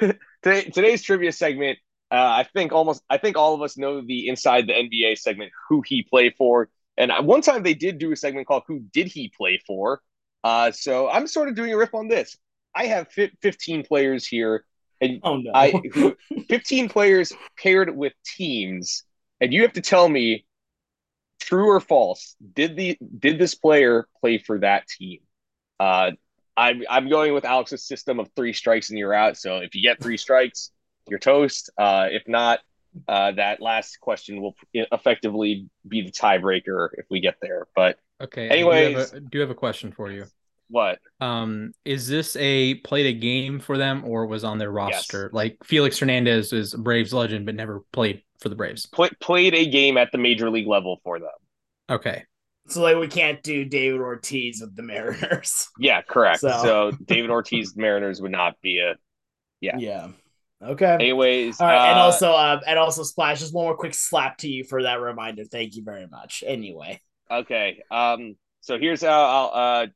Today, 0.43 0.63
today's 0.71 1.03
trivia 1.03 1.31
segment. 1.31 1.79
Uh, 2.11 2.15
I 2.15 2.49
think 2.55 2.73
almost. 2.73 3.03
I 3.11 3.19
think 3.19 3.37
all 3.37 3.55
of 3.55 3.61
us 3.61 3.77
know 3.77 4.01
the 4.01 4.29
inside 4.29 4.67
the 4.67 4.73
NBA 4.73 5.19
segment, 5.19 5.53
who 5.69 5.83
he 5.85 6.03
played 6.03 6.33
for, 6.39 6.71
and 6.97 7.13
one 7.27 7.43
time 7.43 7.63
they 7.63 7.75
did 7.75 7.99
do 7.99 8.11
a 8.13 8.17
segment 8.17 8.47
called 8.47 8.63
"Who 8.67 8.81
Did 8.93 9.09
He 9.09 9.31
Play 9.37 9.61
For." 9.67 10.01
Uh, 10.43 10.71
so 10.71 11.11
I'm 11.11 11.27
sort 11.27 11.51
of 11.51 11.55
doing 11.55 11.73
a 11.73 11.77
riff 11.77 11.95
on 11.95 12.09
this. 12.09 12.39
I 12.75 12.87
have 12.87 13.09
15 13.43 13.85
players 13.85 14.27
here 14.27 14.65
And 15.01 15.21
Oh 15.23 15.37
no. 15.37 15.51
I 15.55 15.81
15 16.49 16.89
players 16.89 17.33
paired 17.59 17.95
with 17.95 18.13
teams, 18.25 19.05
and 19.41 19.53
you 19.53 19.63
have 19.63 19.73
to 19.75 19.81
tell 19.81 20.09
me 20.09 20.45
true 21.41 21.69
or 21.69 21.81
false. 21.81 22.37
Did 22.55 22.77
the 22.77 22.99
did 23.19 23.39
this 23.39 23.55
player 23.55 24.07
play 24.21 24.39
for 24.39 24.59
that 24.61 24.87
team? 24.87 25.21
Uh, 25.79 26.13
I'm 26.57 26.83
I'm 26.89 27.09
going 27.09 27.33
with 27.33 27.45
Alex's 27.45 27.87
system 27.87 28.21
of 28.21 28.29
three 28.37 28.53
strikes 28.53 28.91
and 28.91 28.99
you're 28.99 29.15
out. 29.15 29.37
So 29.37 29.59
if 29.59 29.75
you 29.75 29.83
get 29.83 30.03
three 30.03 30.17
strikes, 30.17 30.71
you're 31.09 31.19
toast. 31.19 31.71
Uh, 31.79 32.09
if 32.11 32.29
not, 32.29 32.61
uh, 33.09 33.33
that 33.33 33.63
last 33.63 34.01
question 34.01 34.43
will 34.43 34.55
effectively 34.75 35.69
be 35.87 36.03
the 36.03 36.13
tiebreaker 36.13 36.91
if 36.95 37.07
we 37.09 37.21
get 37.21 37.37
there. 37.41 37.67
But 37.75 37.99
Okay. 38.21 38.49
Anyways. 38.49 38.87
I 38.87 38.91
do 38.91 38.99
have, 38.99 39.13
a, 39.13 39.21
do 39.21 39.41
have 39.41 39.51
a 39.51 39.55
question 39.55 39.93
for 39.93 40.11
you. 40.11 40.27
What? 40.71 40.99
Um, 41.21 41.73
is 41.85 42.09
this 42.09 42.37
a 42.37 42.75
played 42.77 43.07
a 43.07 43.13
game 43.13 43.61
for 43.61 43.77
them 43.77 44.05
or 44.07 44.27
was 44.27 44.45
on 44.45 44.59
their 44.59 44.71
roster? 44.71 45.29
Like 45.33 45.59
Felix 45.65 45.99
Hernandez 45.99 46.53
is 46.53 46.73
a 46.75 46.79
Braves 46.79 47.13
legend, 47.13 47.45
but 47.47 47.55
never 47.55 47.83
played 47.93 48.23
for 48.41 48.49
the 48.49 48.55
Braves. 48.55 48.87
Play, 48.87 49.11
played 49.21 49.55
a 49.55 49.67
game 49.67 49.99
at 49.99 50.11
the 50.13 50.19
major 50.19 50.49
league 50.49 50.67
level 50.69 51.01
for 51.05 51.19
them. 51.19 51.29
Okay. 51.91 52.25
so 52.69 52.81
like 52.83 52.97
we 52.97 53.09
can't 53.09 53.43
do 53.43 53.65
David 53.65 54.01
Ortiz 54.01 54.61
with 54.61 54.75
the 54.77 54.83
Mariners. 54.83 55.69
Yeah, 55.79 56.03
correct. 56.03 56.41
So- 56.41 56.63
So, 56.63 56.93
David 57.05 57.31
Ortiz 57.31 57.77
Mariners 57.77 58.23
would 58.23 58.33
not 58.33 58.55
be 58.63 58.79
a. 58.79 58.95
Yeah. 59.61 59.77
Yeah. 59.79 60.09
Okay. 60.63 60.93
Anyways, 60.95 61.59
All 61.61 61.67
right, 61.67 61.89
and 61.91 61.99
uh, 61.99 62.03
also, 62.03 62.33
uh, 62.33 62.61
and 62.67 62.79
also, 62.79 63.03
Splash. 63.03 63.41
Just 63.41 63.55
one 63.55 63.65
more 63.65 63.77
quick 63.77 63.95
slap 63.95 64.37
to 64.39 64.49
you 64.49 64.63
for 64.65 64.83
that 64.83 65.01
reminder. 65.01 65.45
Thank 65.45 65.75
you 65.75 65.83
very 65.83 66.07
much. 66.07 66.45
Anyway, 66.47 67.01
Okay. 67.31 67.83
Um. 67.91 68.37
So 68.61 68.79
here's 68.79 69.03
how 69.03 69.23
I'll. 69.25 69.51
Uh, 69.55 69.87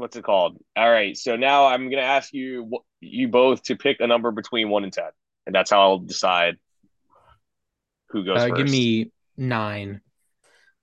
what's 0.00 0.16
it 0.16 0.24
called? 0.24 0.58
All 0.76 0.90
right. 0.90 1.16
So 1.16 1.36
now 1.36 1.66
I'm 1.66 1.90
gonna 1.90 2.02
ask 2.02 2.32
you 2.32 2.80
you 3.00 3.28
both 3.28 3.62
to 3.64 3.76
pick 3.76 3.98
a 4.00 4.06
number 4.06 4.30
between 4.30 4.68
one 4.70 4.84
and 4.84 4.92
ten, 4.92 5.10
and 5.46 5.54
that's 5.54 5.70
how 5.70 5.80
I'll 5.80 5.98
decide 5.98 6.56
who 8.08 8.24
goes 8.24 8.38
Uh, 8.38 8.48
first. 8.48 8.56
give 8.56 8.70
me 8.70 9.12
nine. 9.36 10.00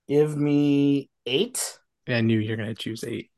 give 0.08 0.36
me 0.36 1.10
eight. 1.26 1.78
I 2.08 2.20
knew 2.22 2.38
you're 2.38 2.56
gonna 2.56 2.74
choose 2.74 3.04
eight. 3.04 3.30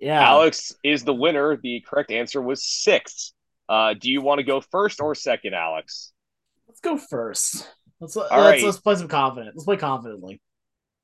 Yeah, 0.00 0.20
Alex 0.22 0.74
is 0.82 1.04
the 1.04 1.14
winner. 1.14 1.56
The 1.62 1.84
correct 1.86 2.10
answer 2.10 2.40
was 2.40 2.64
six. 2.64 3.32
Uh, 3.68 3.94
do 3.94 4.10
you 4.10 4.20
want 4.22 4.38
to 4.38 4.44
go 4.44 4.60
first 4.60 5.00
or 5.00 5.14
second, 5.14 5.54
Alex? 5.54 6.12
let's 6.66 6.80
go 6.80 6.96
first. 6.96 7.68
Let's 8.00 8.16
let's, 8.16 8.30
right. 8.30 8.62
let's 8.62 8.78
play 8.78 8.94
some 8.94 9.08
confident. 9.08 9.54
Let's 9.54 9.64
play 9.64 9.76
confidently. 9.76 10.40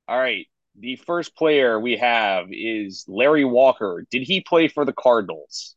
All 0.08 0.18
right. 0.18 0.46
The 0.78 0.96
first 0.96 1.34
player 1.36 1.80
we 1.80 1.96
have 1.96 2.48
is 2.50 3.04
Larry 3.08 3.44
Walker. 3.44 4.04
Did 4.10 4.22
he 4.22 4.40
play 4.40 4.68
for 4.68 4.84
the 4.84 4.92
Cardinals? 4.92 5.74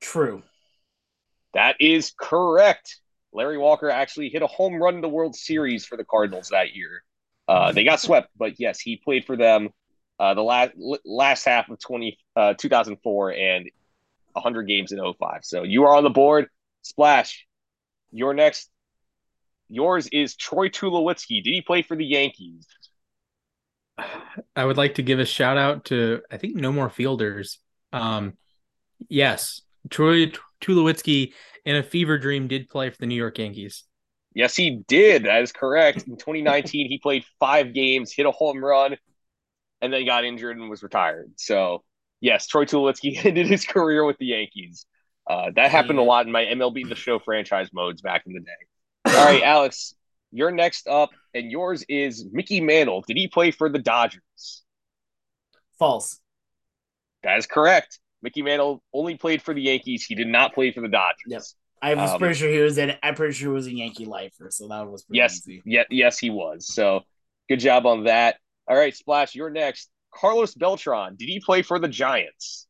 True. 0.00 0.42
That 1.54 1.76
is 1.80 2.12
correct. 2.18 3.00
Larry 3.32 3.58
Walker 3.58 3.88
actually 3.88 4.28
hit 4.28 4.42
a 4.42 4.46
home 4.46 4.74
run 4.74 4.96
in 4.96 5.00
the 5.00 5.08
World 5.08 5.34
Series 5.34 5.86
for 5.86 5.96
the 5.96 6.04
Cardinals 6.04 6.50
that 6.50 6.74
year. 6.74 7.02
Uh, 7.48 7.72
they 7.72 7.84
got 7.84 8.00
swept, 8.00 8.28
but 8.36 8.60
yes, 8.60 8.80
he 8.80 8.96
played 8.96 9.24
for 9.24 9.36
them 9.36 9.70
uh, 10.18 10.34
the 10.34 10.42
last 10.42 10.72
last 11.04 11.44
half 11.44 11.68
of 11.68 11.78
20, 11.80 12.18
uh, 12.36 12.54
2004 12.54 13.32
and 13.32 13.70
100 14.32 14.62
games 14.64 14.92
in 14.92 14.98
05. 14.98 15.40
So 15.42 15.62
you 15.62 15.84
are 15.84 15.96
on 15.96 16.04
the 16.04 16.10
board. 16.10 16.48
Splash. 16.82 17.46
Your 18.12 18.34
next, 18.34 18.70
yours 19.68 20.06
is 20.08 20.36
Troy 20.36 20.68
Tulowitzki. 20.68 21.42
Did 21.42 21.52
he 21.52 21.62
play 21.62 21.82
for 21.82 21.96
the 21.96 22.04
Yankees? 22.04 22.66
I 24.56 24.64
would 24.64 24.76
like 24.76 24.94
to 24.96 25.02
give 25.02 25.18
a 25.18 25.24
shout 25.24 25.56
out 25.56 25.86
to 25.86 26.22
I 26.30 26.36
think 26.36 26.56
No 26.56 26.72
More 26.72 26.90
Fielders. 26.90 27.58
Um, 27.92 28.34
yes, 29.08 29.62
Troy 29.90 30.32
Tulowitzki 30.60 31.32
in 31.64 31.76
a 31.76 31.82
fever 31.82 32.18
dream 32.18 32.48
did 32.48 32.68
play 32.68 32.90
for 32.90 32.96
the 32.98 33.06
New 33.06 33.14
York 33.14 33.38
Yankees. 33.38 33.84
Yes, 34.34 34.56
he 34.56 34.82
did. 34.88 35.24
That 35.24 35.42
is 35.42 35.52
correct. 35.52 36.08
In 36.08 36.16
2019, 36.16 36.88
he 36.88 36.98
played 36.98 37.24
five 37.38 37.72
games, 37.72 38.12
hit 38.12 38.26
a 38.26 38.32
home 38.32 38.62
run, 38.64 38.96
and 39.80 39.92
then 39.92 40.04
got 40.04 40.24
injured 40.24 40.56
and 40.56 40.68
was 40.68 40.82
retired. 40.82 41.32
So, 41.36 41.84
yes, 42.20 42.48
Troy 42.48 42.64
Tulowitzki 42.64 43.16
ended 43.24 43.46
his 43.46 43.64
career 43.64 44.04
with 44.04 44.18
the 44.18 44.26
Yankees. 44.26 44.86
Uh, 45.28 45.50
that 45.54 45.70
happened 45.70 45.98
a 45.98 46.02
lot 46.02 46.26
in 46.26 46.32
my 46.32 46.44
MLB 46.44 46.88
The 46.88 46.96
Show 46.96 47.18
franchise 47.18 47.70
modes 47.72 48.02
back 48.02 48.24
in 48.26 48.34
the 48.34 48.40
day. 48.40 48.50
All 49.16 49.24
right, 49.24 49.42
Alex, 49.42 49.94
you're 50.34 50.50
next 50.50 50.86
up, 50.88 51.10
and 51.32 51.50
yours 51.50 51.84
is 51.88 52.26
Mickey 52.32 52.60
Mantle. 52.60 53.02
Did 53.06 53.16
he 53.16 53.28
play 53.28 53.50
for 53.50 53.68
the 53.68 53.78
Dodgers? 53.78 54.64
False. 55.78 56.20
That 57.22 57.38
is 57.38 57.46
correct. 57.46 57.98
Mickey 58.22 58.42
Mantle 58.42 58.82
only 58.92 59.16
played 59.16 59.42
for 59.42 59.54
the 59.54 59.62
Yankees. 59.62 60.04
He 60.04 60.14
did 60.14 60.28
not 60.28 60.54
play 60.54 60.72
for 60.72 60.80
the 60.80 60.88
Dodgers. 60.88 61.22
Yep. 61.26 61.42
I 61.82 61.94
was 61.94 62.10
Um, 62.12 62.18
pretty 62.18 62.34
sure 62.34 62.48
he 62.50 62.58
was 62.60 62.78
in. 62.78 62.96
I'm 63.02 63.14
pretty 63.14 63.34
sure 63.34 63.50
he 63.50 63.54
was 63.54 63.66
a 63.66 63.74
Yankee 63.74 64.06
lifer, 64.06 64.48
so 64.50 64.68
that 64.68 64.86
was 64.90 65.04
pretty 65.04 65.18
Yes, 65.18 65.36
easy. 65.46 65.62
yeah, 65.66 65.84
yes, 65.90 66.18
he 66.18 66.30
was. 66.30 66.66
So 66.66 67.02
good 67.48 67.60
job 67.60 67.86
on 67.86 68.04
that. 68.04 68.38
All 68.66 68.76
right, 68.76 68.94
Splash, 68.94 69.34
you're 69.34 69.50
next. 69.50 69.90
Carlos 70.14 70.54
Beltran, 70.54 71.16
did 71.16 71.28
he 71.28 71.40
play 71.40 71.62
for 71.62 71.78
the 71.78 71.88
Giants? 71.88 72.66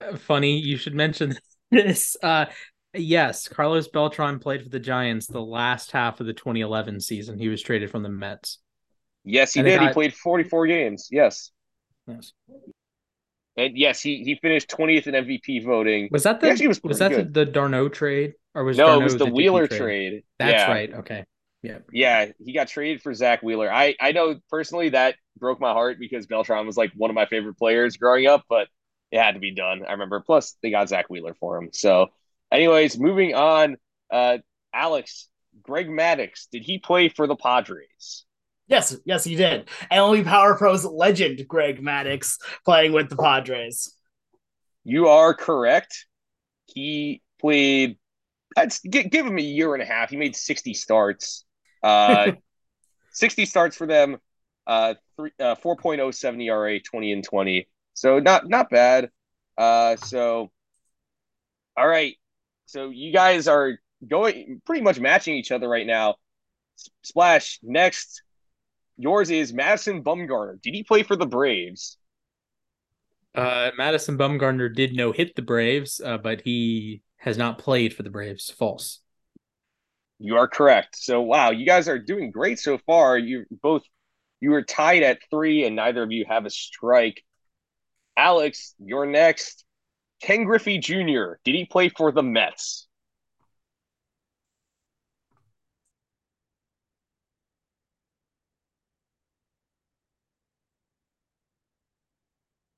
Uh, 0.00 0.16
Funny, 0.16 0.58
you 0.58 0.76
should 0.76 0.94
mention 0.94 1.36
this. 1.70 2.16
Uh, 2.22 2.46
yes, 2.94 3.48
Carlos 3.48 3.88
Beltran 3.88 4.38
played 4.38 4.62
for 4.62 4.68
the 4.68 4.80
Giants 4.80 5.26
the 5.26 5.40
last 5.40 5.90
half 5.92 6.20
of 6.20 6.26
the 6.26 6.32
2011 6.32 7.00
season. 7.00 7.38
He 7.38 7.48
was 7.48 7.62
traded 7.62 7.90
from 7.90 8.02
the 8.02 8.08
Mets. 8.08 8.58
Yes, 9.24 9.54
he 9.54 9.60
And 9.60 9.68
did. 9.68 9.80
He 9.80 9.88
played 9.88 10.14
44 10.14 10.66
games. 10.66 11.08
Yes. 11.10 11.50
Yes. 12.06 12.32
And 13.56 13.78
yes, 13.78 14.00
he, 14.00 14.24
he 14.24 14.34
finished 14.34 14.68
20th 14.68 15.06
in 15.06 15.14
MVP 15.14 15.64
voting. 15.64 16.08
Was 16.10 16.24
that 16.24 16.40
the 16.40 16.48
was 16.66 16.82
was, 16.82 16.98
that 16.98 17.10
good. 17.10 17.32
the, 17.32 17.44
the 17.44 17.50
d'Arnaud 17.52 17.90
trade 17.90 18.34
or 18.54 18.64
was 18.64 18.76
no, 18.76 18.86
d'Arnaud 18.86 19.00
it 19.00 19.04
was 19.04 19.16
the 19.16 19.26
DP 19.26 19.34
Wheeler 19.34 19.66
trade. 19.68 20.24
That's 20.38 20.52
yeah. 20.52 20.70
right. 20.70 20.92
Okay. 20.92 21.24
Yeah. 21.62 21.78
Yeah, 21.90 22.26
he 22.44 22.52
got 22.52 22.68
traded 22.68 23.00
for 23.00 23.14
Zack 23.14 23.42
Wheeler. 23.42 23.72
I, 23.72 23.94
I 23.98 24.12
know 24.12 24.38
personally 24.50 24.90
that 24.90 25.14
broke 25.38 25.60
my 25.60 25.72
heart 25.72 25.98
because 25.98 26.26
Beltran 26.26 26.66
was 26.66 26.76
like 26.76 26.92
one 26.94 27.10
of 27.10 27.14
my 27.14 27.24
favorite 27.24 27.56
players 27.56 27.96
growing 27.96 28.26
up, 28.26 28.44
but 28.50 28.68
it 29.10 29.18
had 29.18 29.32
to 29.32 29.40
be 29.40 29.54
done. 29.54 29.82
I 29.88 29.92
remember. 29.92 30.20
Plus, 30.20 30.56
they 30.62 30.70
got 30.70 30.90
Zack 30.90 31.08
Wheeler 31.08 31.34
for 31.34 31.56
him. 31.56 31.70
So, 31.72 32.08
anyways, 32.54 32.98
moving 32.98 33.34
on. 33.34 33.76
Uh, 34.10 34.38
Alex, 34.72 35.28
Greg 35.62 35.88
Maddux, 35.88 36.48
did 36.50 36.62
he 36.62 36.78
play 36.78 37.08
for 37.08 37.26
the 37.26 37.36
Padres? 37.36 38.24
Yes, 38.66 38.96
yes, 39.04 39.24
he 39.24 39.36
did. 39.36 39.68
MLB 39.92 40.24
Power 40.24 40.56
Pros 40.56 40.84
legend 40.84 41.46
Greg 41.46 41.82
Maddux 41.82 42.38
playing 42.64 42.92
with 42.92 43.10
the 43.10 43.16
Padres. 43.16 43.94
You 44.84 45.08
are 45.08 45.34
correct. 45.34 46.06
He 46.66 47.22
played. 47.40 47.98
Give, 48.88 49.10
give 49.10 49.26
him 49.26 49.38
a 49.38 49.42
year 49.42 49.74
and 49.74 49.82
a 49.82 49.86
half. 49.86 50.10
He 50.10 50.16
made 50.16 50.34
sixty 50.34 50.72
starts. 50.72 51.44
Uh, 51.82 52.32
sixty 53.12 53.44
starts 53.44 53.76
for 53.76 53.86
them. 53.86 54.16
Uh, 54.66 54.94
three, 55.16 55.30
uh, 55.38 55.56
four 55.56 55.76
point 55.76 56.00
oh 56.00 56.10
seven 56.10 56.40
ERA, 56.40 56.80
twenty 56.80 57.12
and 57.12 57.22
twenty. 57.22 57.68
So 57.92 58.18
not 58.18 58.48
not 58.48 58.70
bad. 58.70 59.10
Uh, 59.58 59.96
so 59.96 60.50
all 61.76 61.86
right. 61.86 62.16
So 62.74 62.90
you 62.90 63.12
guys 63.12 63.46
are 63.46 63.78
going 64.08 64.60
pretty 64.66 64.82
much 64.82 64.98
matching 64.98 65.36
each 65.36 65.52
other 65.52 65.68
right 65.68 65.86
now. 65.86 66.16
Splash 67.04 67.60
next. 67.62 68.22
Yours 68.96 69.30
is 69.30 69.52
Madison 69.52 70.02
Bumgarner. 70.02 70.60
Did 70.60 70.74
he 70.74 70.82
play 70.82 71.04
for 71.04 71.14
the 71.14 71.24
Braves? 71.24 71.98
Uh, 73.32 73.70
Madison 73.78 74.18
Bumgarner 74.18 74.74
did 74.74 74.92
no 74.92 75.12
hit 75.12 75.36
the 75.36 75.42
Braves, 75.42 76.00
uh, 76.04 76.18
but 76.18 76.40
he 76.40 77.02
has 77.18 77.38
not 77.38 77.58
played 77.58 77.94
for 77.94 78.02
the 78.02 78.10
Braves. 78.10 78.50
False. 78.50 78.98
You 80.18 80.36
are 80.36 80.48
correct. 80.48 80.96
So 80.96 81.20
wow, 81.22 81.52
you 81.52 81.66
guys 81.66 81.86
are 81.86 82.00
doing 82.00 82.32
great 82.32 82.58
so 82.58 82.78
far. 82.78 83.16
You 83.16 83.44
both 83.62 83.82
you 84.40 84.50
were 84.50 84.62
tied 84.62 85.04
at 85.04 85.20
three, 85.30 85.64
and 85.64 85.76
neither 85.76 86.02
of 86.02 86.10
you 86.10 86.24
have 86.28 86.44
a 86.44 86.50
strike. 86.50 87.22
Alex, 88.16 88.74
you're 88.80 89.06
next. 89.06 89.64
Ken 90.20 90.42
Griffey 90.44 90.78
Jr. 90.78 91.38
Did 91.44 91.54
he 91.54 91.66
play 91.66 91.88
for 91.88 92.10
the 92.10 92.22
Mets? 92.22 92.88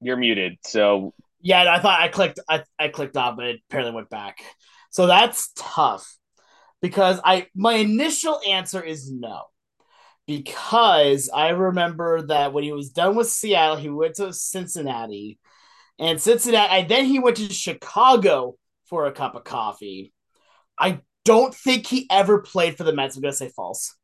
You're 0.00 0.16
muted. 0.16 0.58
So 0.64 1.14
Yeah, 1.40 1.72
I 1.72 1.78
thought 1.80 2.00
I 2.00 2.08
clicked 2.08 2.40
I, 2.48 2.62
I 2.78 2.88
clicked 2.88 3.16
off, 3.16 3.36
but 3.36 3.46
it 3.46 3.60
apparently 3.68 3.94
went 3.94 4.10
back. 4.10 4.38
So 4.90 5.06
that's 5.06 5.50
tough 5.56 6.16
because 6.82 7.20
I 7.24 7.48
my 7.54 7.74
initial 7.74 8.40
answer 8.48 8.82
is 8.82 9.12
no. 9.12 9.44
Because 10.26 11.30
I 11.34 11.50
remember 11.50 12.26
that 12.28 12.52
when 12.52 12.64
he 12.64 12.72
was 12.72 12.90
done 12.90 13.16
with 13.16 13.28
Seattle, 13.30 13.76
he 13.76 13.90
went 13.90 14.16
to 14.16 14.32
Cincinnati. 14.32 15.38
And 15.98 16.20
Cincinnati, 16.20 16.80
and 16.80 16.88
then 16.88 17.06
he 17.06 17.18
went 17.18 17.36
to 17.38 17.52
Chicago 17.52 18.56
for 18.86 19.06
a 19.06 19.12
cup 19.12 19.34
of 19.34 19.44
coffee. 19.44 20.12
I 20.78 21.00
don't 21.24 21.54
think 21.54 21.86
he 21.86 22.06
ever 22.10 22.40
played 22.40 22.76
for 22.76 22.84
the 22.84 22.92
Mets. 22.92 23.16
I'm 23.16 23.22
gonna 23.22 23.32
say 23.32 23.48
false. 23.48 23.94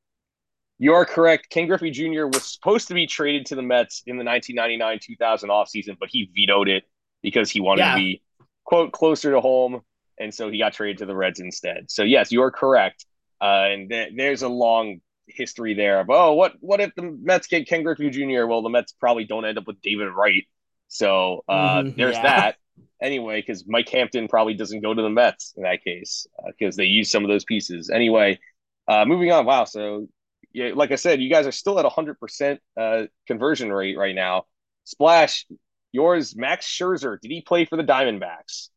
You 0.78 0.94
are 0.94 1.05
correct. 1.05 1.51
Ken 1.51 1.69
Griffey 1.69 1.90
Jr. 1.90 2.27
was 2.27 2.43
supposed 2.55 2.89
to 2.89 2.94
be 2.94 3.06
traded 3.06 3.47
to 3.47 3.55
the 3.55 3.62
Mets 3.62 4.02
in 4.06 4.16
the 4.16 4.24
1999-2000 4.24 5.19
offseason, 5.48 5.97
but 6.01 6.09
he 6.10 6.31
vetoed 6.35 6.69
it 6.69 6.85
because 7.23 7.51
he 7.51 7.60
wanted 7.60 7.82
Yeah. 7.82 7.93
to 7.93 7.97
be 7.98 8.23
quote 8.64 8.90
closer 8.93 9.31
to 9.31 9.40
home, 9.40 9.82
and 10.19 10.35
so 10.35 10.51
he 10.51 10.59
got 10.59 10.73
traded 10.73 10.98
to 10.98 11.06
the 11.06 11.14
Reds 11.14 11.39
instead. 11.40 11.90
So 11.90 12.02
yes, 12.02 12.32
you 12.32 12.43
are 12.43 12.51
correct. 12.51 13.06
Uh, 13.40 13.69
and 13.70 13.90
th- 13.90 14.12
there's 14.16 14.43
a 14.43 14.48
long 14.48 15.01
history 15.28 15.74
there 15.74 16.01
of 16.01 16.10
oh, 16.10 16.32
what 16.32 16.55
what 16.60 16.81
if 16.81 16.94
the 16.97 17.02
Mets 17.02 17.47
get 17.47 17.69
Ken 17.69 17.82
Griffey 17.85 18.10
Jr. 18.10 18.47
Well, 18.47 18.62
the 18.62 18.69
Mets 18.70 18.93
probably 18.93 19.24
don't 19.24 19.44
end 19.44 19.59
up 19.59 19.66
with 19.66 19.81
David 19.82 20.09
Wright. 20.09 20.44
So 20.93 21.43
uh, 21.48 21.82
Mhm, 21.82 21.97
there's 21.97 22.16
yeah. 22.16 22.23
that. 22.23 22.56
Anyway, 23.01 23.40
because 23.40 23.64
Mike 23.66 23.89
Hampton 23.89 24.28
probably 24.28 24.55
doesn't 24.55 24.81
go 24.81 24.93
to 24.93 25.02
the 25.02 25.09
Mets 25.10 25.55
in 25.56 25.62
that 25.62 25.82
case 25.82 26.27
because 26.47 26.77
they 26.77 26.85
use 26.85 27.10
some 27.10 27.24
of 27.24 27.28
those 27.28 27.44
pieces. 27.44 27.90
Anyway, 27.90 28.39
uh, 28.86 29.05
moving 29.06 29.32
on. 29.32 29.47
Wow. 29.47 29.64
So 29.64 30.06
yeah, 30.52 30.73
like 30.74 30.93
I 30.93 30.97
said, 30.97 31.20
you 31.20 31.31
guys 31.31 31.47
are 31.47 31.52
still 31.52 31.78
at 31.81 31.86
100% 31.86 32.59
uh, 32.78 33.05
conversion 33.27 33.73
rate 33.73 33.97
right 33.97 34.14
now. 34.14 34.44
Splash, 34.85 35.47
yours, 35.93 36.36
Max 36.36 36.66
Scherzer. 36.66 37.19
Did 37.20 37.31
he 37.31 37.40
play 37.40 37.64
for 37.64 37.77
the 37.77 37.85
Diamondbacks? 37.85 38.69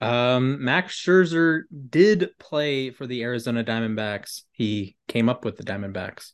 Um, 0.00 0.64
Max 0.64 0.98
Scherzer 0.98 1.62
did 1.90 2.30
play 2.38 2.90
for 2.90 3.06
the 3.06 3.22
Arizona 3.22 3.62
Diamondbacks. 3.64 4.42
He 4.52 4.96
came 5.08 5.28
up 5.28 5.44
with 5.44 5.56
the 5.58 5.64
Diamondbacks. 5.64 6.32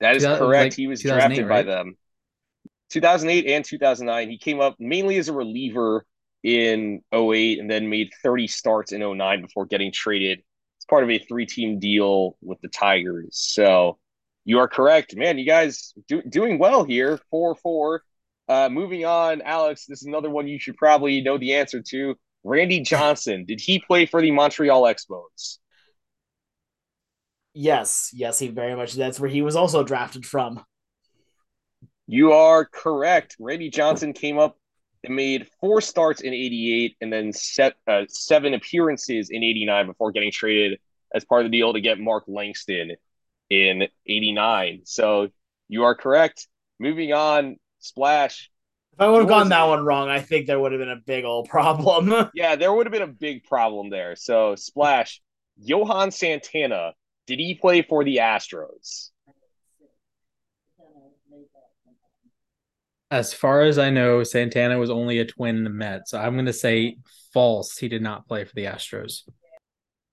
That 0.00 0.16
is 0.16 0.24
correct. 0.24 0.42
like 0.42 0.74
he 0.74 0.86
was 0.86 1.00
2008, 1.00 1.36
drafted 1.36 1.48
by 1.48 1.62
them. 1.62 1.96
2008 2.96 3.46
and 3.46 3.62
2009. 3.62 4.30
He 4.30 4.38
came 4.38 4.60
up 4.60 4.76
mainly 4.78 5.18
as 5.18 5.28
a 5.28 5.34
reliever 5.34 6.06
in 6.42 7.02
08 7.12 7.58
and 7.58 7.70
then 7.70 7.90
made 7.90 8.10
30 8.22 8.46
starts 8.46 8.92
in 8.92 9.00
09 9.00 9.42
before 9.42 9.66
getting 9.66 9.92
traded. 9.92 10.38
It's 10.78 10.86
part 10.86 11.04
of 11.04 11.10
a 11.10 11.18
three 11.18 11.44
team 11.44 11.78
deal 11.78 12.38
with 12.40 12.58
the 12.62 12.68
Tigers. 12.68 13.28
So 13.32 13.98
you 14.46 14.60
are 14.60 14.68
correct. 14.68 15.14
Man, 15.14 15.36
you 15.36 15.44
guys 15.44 15.92
do, 16.08 16.22
doing 16.22 16.58
well 16.58 16.84
here. 16.84 17.20
4 17.30 17.54
4. 17.56 18.02
Uh, 18.48 18.68
moving 18.70 19.04
on, 19.04 19.42
Alex, 19.42 19.84
this 19.86 20.00
is 20.00 20.06
another 20.06 20.30
one 20.30 20.48
you 20.48 20.58
should 20.58 20.76
probably 20.76 21.20
know 21.20 21.36
the 21.36 21.54
answer 21.54 21.82
to. 21.82 22.14
Randy 22.44 22.80
Johnson, 22.80 23.44
did 23.44 23.60
he 23.60 23.80
play 23.80 24.06
for 24.06 24.22
the 24.22 24.30
Montreal 24.30 24.84
Expos? 24.84 25.58
Yes, 27.52 28.10
yes, 28.14 28.38
he 28.38 28.48
very 28.48 28.74
much. 28.74 28.94
That's 28.94 29.20
where 29.20 29.28
he 29.28 29.42
was 29.42 29.56
also 29.56 29.82
drafted 29.82 30.24
from. 30.24 30.64
You 32.06 32.32
are 32.32 32.64
correct. 32.64 33.36
Randy 33.40 33.70
Johnson 33.70 34.12
came 34.12 34.38
up 34.38 34.56
and 35.04 35.16
made 35.16 35.48
four 35.60 35.80
starts 35.80 36.20
in 36.20 36.32
88 36.32 36.96
and 37.00 37.12
then 37.12 37.32
set 37.32 37.74
uh, 37.86 38.02
seven 38.08 38.54
appearances 38.54 39.30
in 39.30 39.42
89 39.42 39.86
before 39.86 40.12
getting 40.12 40.32
traded 40.32 40.78
as 41.14 41.24
part 41.24 41.44
of 41.44 41.50
the 41.50 41.56
deal 41.58 41.72
to 41.72 41.80
get 41.80 41.98
Mark 41.98 42.24
Langston 42.26 42.92
in 43.50 43.88
89. 44.06 44.82
So 44.84 45.28
you 45.68 45.84
are 45.84 45.94
correct. 45.94 46.46
Moving 46.78 47.12
on, 47.12 47.56
Splash. 47.78 48.50
If 48.92 49.00
I 49.00 49.08
would 49.08 49.20
have 49.20 49.28
gone 49.28 49.48
that 49.50 49.64
one 49.64 49.84
wrong, 49.84 50.08
I 50.08 50.20
think 50.20 50.46
there 50.46 50.58
would 50.58 50.72
have 50.72 50.80
been 50.80 50.88
a 50.88 50.96
big 50.96 51.24
old 51.24 51.48
problem. 51.48 52.30
Yeah, 52.34 52.56
there 52.56 52.72
would 52.72 52.86
have 52.86 52.92
been 52.92 53.02
a 53.02 53.06
big 53.06 53.44
problem 53.44 53.90
there. 53.90 54.16
So, 54.16 54.54
Splash, 54.54 55.20
Johan 55.58 56.10
Santana, 56.10 56.92
did 57.26 57.38
he 57.38 57.54
play 57.54 57.82
for 57.82 58.04
the 58.04 58.18
Astros? 58.18 59.10
As 63.10 63.32
far 63.32 63.62
as 63.62 63.78
I 63.78 63.90
know, 63.90 64.24
Santana 64.24 64.78
was 64.78 64.90
only 64.90 65.18
a 65.18 65.24
twin 65.24 65.56
in 65.56 65.64
the 65.64 65.70
Mets. 65.70 66.10
So 66.10 66.18
I'm 66.18 66.34
going 66.34 66.46
to 66.46 66.52
say 66.52 66.96
false. 67.32 67.78
He 67.78 67.88
did 67.88 68.02
not 68.02 68.26
play 68.26 68.44
for 68.44 68.54
the 68.54 68.64
Astros. 68.64 69.22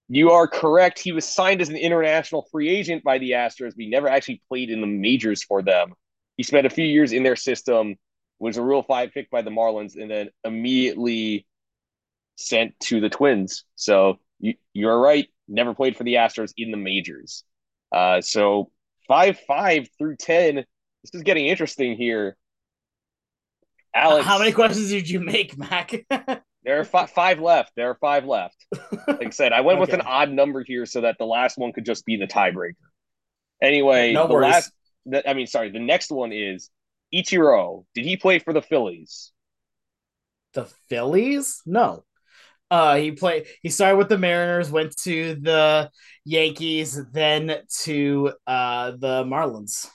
You 0.10 0.32
are 0.32 0.48
correct. 0.48 1.00
He 1.00 1.12
was 1.12 1.26
signed 1.26 1.62
as 1.62 1.70
an 1.70 1.76
international 1.76 2.48
free 2.52 2.70
agent 2.70 3.04
by 3.04 3.18
the 3.18 3.32
Astros, 3.32 3.72
but 3.72 3.80
he 3.80 3.90
never 3.90 4.08
actually 4.08 4.42
played 4.48 4.70
in 4.70 4.82
the 4.82 4.88
majors 4.88 5.44
for 5.44 5.62
them. 5.62 5.94
He 6.38 6.44
spent 6.44 6.68
a 6.68 6.70
few 6.70 6.86
years 6.86 7.14
in 7.14 7.24
their 7.24 7.36
system, 7.36 7.96
was 8.40 8.58
a 8.58 8.62
Rule 8.62 8.84
5 8.84 9.12
pick 9.12 9.32
by 9.32 9.42
the 9.42 9.50
Marlins, 9.50 9.96
and 9.96 10.12
then 10.12 10.30
immediately 10.44 11.48
sent 12.36 12.80
to 12.82 13.00
the 13.00 13.10
Twins. 13.10 13.64
So 13.76 14.20
you, 14.40 14.56
you're 14.74 15.00
right. 15.00 15.28
Never 15.48 15.74
played 15.74 15.96
for 15.96 16.04
the 16.04 16.16
Astros 16.16 16.54
in 16.58 16.72
the 16.72 16.78
majors. 16.78 17.44
Uh, 17.92 18.22
so 18.22 18.72
5 19.08 19.40
5 19.48 19.88
through 19.98 20.18
10. 20.18 20.56
This 20.56 20.66
is 21.14 21.24
getting 21.24 21.48
interesting 21.48 21.96
here. 21.96 22.38
Alex, 23.96 24.26
How 24.26 24.40
many 24.40 24.52
questions 24.52 24.90
did 24.90 25.10
you 25.10 25.20
make, 25.20 25.58
Mac? 25.58 25.94
there 26.64 26.80
are 26.80 26.84
fi- 26.84 27.06
five 27.06 27.40
left. 27.40 27.72
There 27.76 27.90
are 27.90 27.98
five 28.02 28.26
left. 28.26 28.66
Like 29.08 29.28
I 29.28 29.30
said, 29.30 29.54
I 29.54 29.62
went 29.62 29.80
with 29.80 29.94
an 29.94 30.02
odd 30.02 30.32
number 30.32 30.64
here 30.64 30.86
so 30.86 31.02
that 31.02 31.18
the 31.20 31.26
last 31.26 31.58
one 31.58 31.74
could 31.74 31.86
just 31.86 32.06
be 32.06 32.18
the 32.18 32.28
tiebreaker. 32.28 32.74
Anyway, 33.62 34.12
No 34.14 34.28
the 34.28 34.34
worries. 34.34 34.52
last, 34.52 34.72
the, 35.06 35.30
I 35.30 35.34
mean, 35.34 35.48
sorry, 35.48 35.70
the 35.70 35.80
next 35.80 36.12
one 36.12 36.32
is 36.34 36.70
Ichiro. 37.14 37.86
Did 37.94 38.06
he 38.06 38.18
play 38.18 38.40
for 38.40 38.54
the 38.54 38.62
Phillies? 38.62 39.32
the 40.54 40.66
Phillies? 40.90 41.62
No. 41.66 42.04
Uh, 42.70 42.96
he 42.96 43.12
played. 43.12 43.46
He 43.62 43.70
started 43.70 43.98
with 43.98 44.10
the 44.10 44.18
Mariners, 44.18 44.72
went 44.72 44.96
to 45.04 45.36
the 45.36 45.92
Yankees, 46.26 47.00
then 47.12 47.58
to 47.82 48.34
uh 48.48 48.92
the 48.92 49.24
Marlins. 49.24 49.88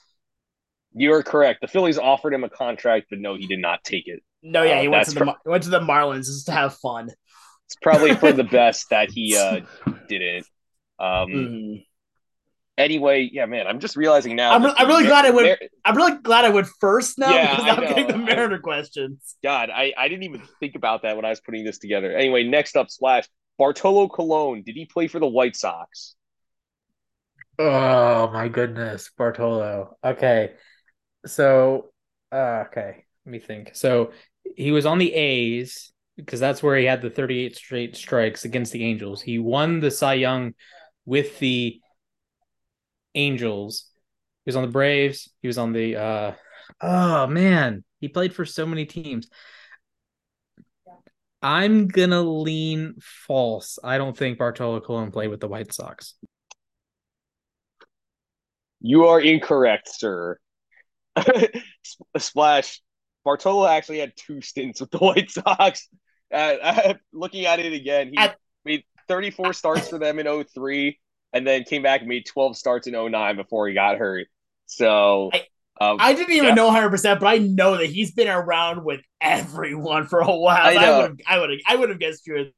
You 0.99 1.13
are 1.15 1.23
correct. 1.23 1.61
The 1.61 1.69
Phillies 1.69 1.99
offered 1.99 2.35
him 2.35 2.45
a 2.45 2.51
contract, 2.51 3.07
but 3.11 3.19
no, 3.19 3.35
he 3.37 3.47
did 3.47 3.61
not 3.61 3.83
take 3.85 4.07
it. 4.09 4.23
No, 4.43 4.63
yeah, 4.63 4.79
Uh, 4.79 4.83
he 4.83 4.89
went 4.89 5.05
to 5.07 5.11
the 5.13 5.19
for- 5.19 5.25
Mar- 5.27 5.37
he 5.45 5.51
went 5.51 5.63
to 5.65 5.71
the 5.71 5.81
Marlins 5.81 6.27
just 6.27 6.47
to 6.47 6.53
have 6.53 6.75
fun. 6.77 7.11
It's 7.67 7.77
probably 7.83 8.15
for 8.15 8.33
the 8.33 8.45
best 8.61 8.91
that 8.91 9.11
he 9.11 9.37
uh, 9.37 9.61
didn't. 10.09 10.47
Um, 10.99 11.29
Mhm. 11.29 11.85
Anyway, 12.77 13.29
yeah, 13.33 13.45
man, 13.47 13.67
I'm 13.67 13.81
just 13.81 13.97
realizing 13.97 14.37
now. 14.37 14.53
I'm 14.55 14.65
re- 14.65 14.73
I'm 14.77 14.87
really 14.87 15.03
Mar- 15.03 15.11
glad 15.11 15.25
I 15.25 15.31
went- 15.31 15.47
Mar- 15.61 15.69
I'm 15.85 15.97
really 15.97 16.19
glad 16.23 16.45
I 16.45 16.51
went 16.51 16.69
first 16.81 17.19
now 17.19 17.35
Yeah, 17.35 17.57
because 17.57 17.65
I 17.67 17.71
I'm 17.75 17.81
getting 17.89 18.07
the 18.07 18.13
know. 18.19 18.25
Mariner 18.37 18.59
questions. 18.61 19.35
God, 19.43 19.69
I, 19.71 19.93
I 19.99 20.07
didn't 20.09 20.23
even 20.23 20.43
think 20.61 20.77
about 20.77 21.03
that 21.03 21.17
when 21.17 21.25
I 21.25 21.31
was 21.31 21.41
putting 21.41 21.65
this 21.65 21.79
together. 21.79 22.13
Anyway, 22.13 22.45
next 22.45 22.77
up, 22.77 22.89
Splash. 22.89 23.27
Bartolo 23.59 24.07
Colon, 24.07 24.63
did 24.63 24.77
he 24.77 24.85
play 24.87 25.09
for 25.09 25.19
the 25.19 25.27
White 25.27 25.57
Sox? 25.57 26.15
Oh 27.59 28.31
my 28.33 28.47
goodness, 28.47 29.11
Bartolo. 29.19 29.97
Okay. 30.05 30.53
So, 31.27 31.91
uh, 32.33 32.65
okay, 32.69 33.05
let 33.27 33.33
me 33.33 33.39
think. 33.39 33.73
So 33.75 34.13
he 34.57 34.71
was 34.71 34.87
on 34.87 34.99
the 34.99 35.13
A's 35.15 35.93
because 36.17 36.41
that's 36.41 36.63
where 36.63 36.77
he 36.77 36.85
had 36.85 37.03
the 37.03 37.11
38 37.11 37.57
straight 37.57 37.97
strikes 37.97 38.45
against 38.45 38.73
the 38.73 38.85
Angels. 38.85 39.23
He 39.23 39.39
won 39.39 39.81
the 39.81 39.91
Cy 39.91 40.15
Young 40.15 40.55
with 41.05 41.39
the 41.39 41.81
Angels. 43.15 43.85
He 44.45 44.49
was 44.49 44.57
on 44.57 44.63
the 44.63 44.71
Braves. 44.71 45.31
He 45.43 45.49
was 45.49 45.59
on 45.59 45.73
the 45.73 45.97
uh 45.97 46.33
oh 46.81 47.27
man, 47.27 47.85
he 48.01 48.09
played 48.09 48.35
for 48.35 48.45
so 48.45 48.67
many 48.67 48.87
teams. 48.87 49.29
I'm 51.41 51.87
gonna 51.87 52.23
lean 52.23 52.97
false. 53.01 53.79
I 53.83 53.99
don't 53.99 54.17
think 54.17 54.39
Bartolo 54.39 54.81
Colon 54.81 55.13
played 55.13 55.29
with 55.29 55.41
the 55.41 55.49
White 55.49 55.73
Sox. 55.73 56.15
You 58.81 59.07
are 59.07 59.21
incorrect, 59.21 59.89
sir. 59.89 60.39
Splash. 62.19 62.81
Bartolo 63.25 63.67
actually 63.67 63.99
had 63.99 64.13
two 64.17 64.41
stints 64.41 64.81
with 64.81 64.91
the 64.91 64.99
White 64.99 65.31
Sox. 65.31 65.89
Uh, 66.31 66.93
looking 67.11 67.47
at 67.47 67.59
it 67.59 67.73
again, 67.73 68.13
he 68.13 68.19
made 68.63 68.85
34 69.09 69.55
starts 69.55 69.89
for 69.89 69.99
them 69.99 70.19
in 70.19 70.45
03 70.45 70.99
and 71.33 71.47
then 71.47 71.65
came 71.65 71.83
back 71.83 72.01
and 72.01 72.09
made 72.11 72.27
12 72.27 72.55
starts 72.55 72.87
in 72.87 72.93
09 72.93 73.37
before 73.37 73.67
he 73.67 73.73
got 73.73 73.97
hurt. 73.97 74.27
So, 74.67 75.31
I- 75.33 75.47
um, 75.81 75.97
I 75.99 76.13
didn't 76.13 76.35
even 76.35 76.49
Yeah. 76.49 76.55
know 76.55 76.67
100, 76.67 76.91
percent 76.91 77.21
but 77.21 77.29
I 77.29 77.39
know 77.39 77.79
that 77.79 77.87
he's 77.87 78.11
been 78.13 78.29
around 78.29 78.85
with 78.85 79.01
everyone 79.23 80.07
for 80.07 80.21
a 80.21 80.27
while. 80.37 80.59
I 80.61 80.75
would 80.75 80.83
have, 80.83 81.17
I 81.27 81.39
would 81.39 81.51
have, 81.51 81.59
I 81.67 81.77
would 81.77 81.89
have 81.89 81.99
guessed 81.99 82.27
you. 82.27 82.51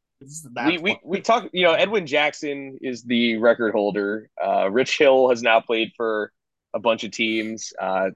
we, 0.66 0.78
we 0.78 0.98
we 1.04 1.20
talk 1.20 1.48
you 1.52 1.62
know 1.62 1.72
edwin 1.72 2.06
jackson 2.06 2.76
is 2.82 3.04
the 3.04 3.36
record 3.36 3.72
holder 3.72 4.28
uh 4.44 4.68
rich 4.70 4.98
hill 4.98 5.30
has 5.30 5.42
now 5.42 5.60
played 5.60 5.92
for 5.96 6.30
a 6.74 6.78
bunch 6.80 7.04
of 7.04 7.10
teams 7.10 7.72
uh 7.80 8.10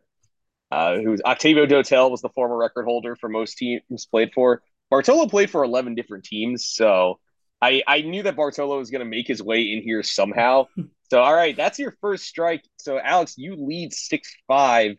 uh 0.74 0.98
who's 0.98 1.22
octavio 1.24 1.66
dotel 1.66 2.10
was 2.10 2.20
the 2.20 2.28
former 2.30 2.56
record 2.56 2.84
holder 2.84 3.14
for 3.16 3.28
most 3.28 3.56
teams 3.56 4.06
played 4.10 4.32
for. 4.34 4.62
Bartolo 4.90 5.28
played 5.28 5.50
for 5.50 5.64
11 5.64 5.94
different 5.94 6.24
teams 6.24 6.66
so 6.66 7.18
i 7.62 7.82
i 7.86 8.00
knew 8.02 8.22
that 8.22 8.36
bartolo 8.36 8.78
was 8.78 8.90
going 8.90 9.00
to 9.00 9.06
make 9.06 9.26
his 9.26 9.42
way 9.42 9.72
in 9.72 9.82
here 9.82 10.02
somehow. 10.02 10.66
So 11.10 11.20
all 11.20 11.34
right 11.34 11.54
that's 11.54 11.78
your 11.78 11.94
first 12.00 12.24
strike. 12.24 12.64
So 12.78 12.98
alex 12.98 13.34
you 13.36 13.54
lead 13.56 13.92
six 13.92 14.34
five. 14.48 14.96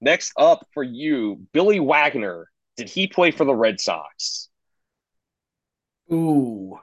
Next 0.00 0.32
up 0.36 0.66
for 0.72 0.82
you 0.82 1.46
billy 1.52 1.78
wagner. 1.78 2.48
Did 2.76 2.88
he 2.88 3.06
play 3.06 3.30
for 3.30 3.44
the 3.44 3.54
red 3.54 3.78
sox? 3.78 4.48
Ooh. 6.12 6.78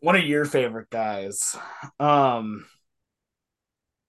One 0.00 0.16
of 0.16 0.24
your 0.24 0.44
favorite 0.46 0.90
guys. 0.90 1.54
Um 2.00 2.66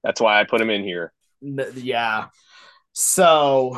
that's 0.03 0.22
why 0.22 0.39
i 0.39 0.45
put 0.45 0.61
him 0.61 0.69
in 0.72 0.84
here 0.84 1.11
yeah. 1.41 2.27
So 2.93 3.77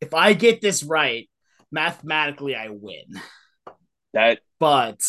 if 0.00 0.14
I 0.14 0.32
get 0.32 0.60
this 0.60 0.82
right, 0.82 1.28
mathematically 1.72 2.54
I 2.54 2.68
win. 2.70 3.20
that 4.12 4.40
But 4.60 5.00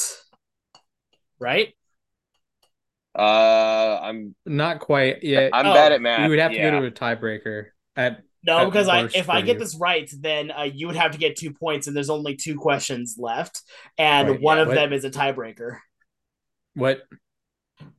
right? 1.39 1.73
Uh, 3.17 3.99
I'm 4.01 4.35
Not 4.45 4.79
quite. 4.79 5.23
yet. 5.23 5.51
I'm 5.53 5.67
Oh, 5.67 5.73
bad 5.73 5.91
at 5.93 6.01
math. 6.01 6.21
You 6.23 6.29
would 6.29 6.39
have 6.39 6.51
to 6.51 6.57
yeah. 6.57 6.71
go 6.71 6.81
to 6.81 6.87
a 6.87 6.91
tiebreaker 6.91 7.67
at 7.95 8.21
No, 8.43 8.57
At 8.59 8.65
because 8.65 8.87
I 8.89 9.03
if 9.05 9.29
I 9.29 9.41
get 9.41 9.53
you. 9.53 9.59
this 9.59 9.75
right, 9.79 10.09
then 10.19 10.51
uh, 10.51 10.63
you 10.63 10.87
would 10.87 10.97
have 10.97 11.11
to 11.13 11.17
get 11.17 11.37
two 11.37 11.53
points, 11.53 11.87
and 11.87 11.95
there's 11.95 12.09
only 12.09 12.35
two 12.35 12.57
questions 12.57 13.15
left, 13.17 13.61
and 13.97 14.29
Right, 14.29 14.41
one 14.41 14.57
yeah. 14.57 14.61
of 14.63 14.67
What- 14.69 14.73
them 14.75 14.91
is 14.93 15.05
a 15.05 15.09
tiebreaker. 15.11 15.77
What? 16.73 17.03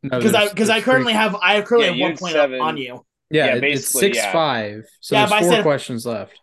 No, 0.03 0.19
Because 0.19 0.35
I 0.35 0.49
because 0.49 0.69
I 0.71 0.81
currently 0.83 1.13
three- 1.15 1.19
have 1.21 1.35
I 1.37 1.63
currently 1.63 1.87
Yeah, 1.87 1.91
have 1.93 1.97
you 1.97 2.03
one 2.03 2.11
had 2.13 2.19
point 2.21 2.33
seven. 2.35 2.61
on 2.61 2.77
you. 2.77 3.06
Yeah, 3.31 3.47
Yeah, 3.47 3.55
it- 3.57 3.65
it's 3.65 3.89
six 3.89 4.17
yeah. 4.19 4.33
five. 4.33 4.87
So 5.01 5.17
Yeah, 5.17 5.27
there's 5.27 5.41
four 5.43 5.53
said- 5.53 5.63
questions 5.63 6.07
left. 6.07 6.41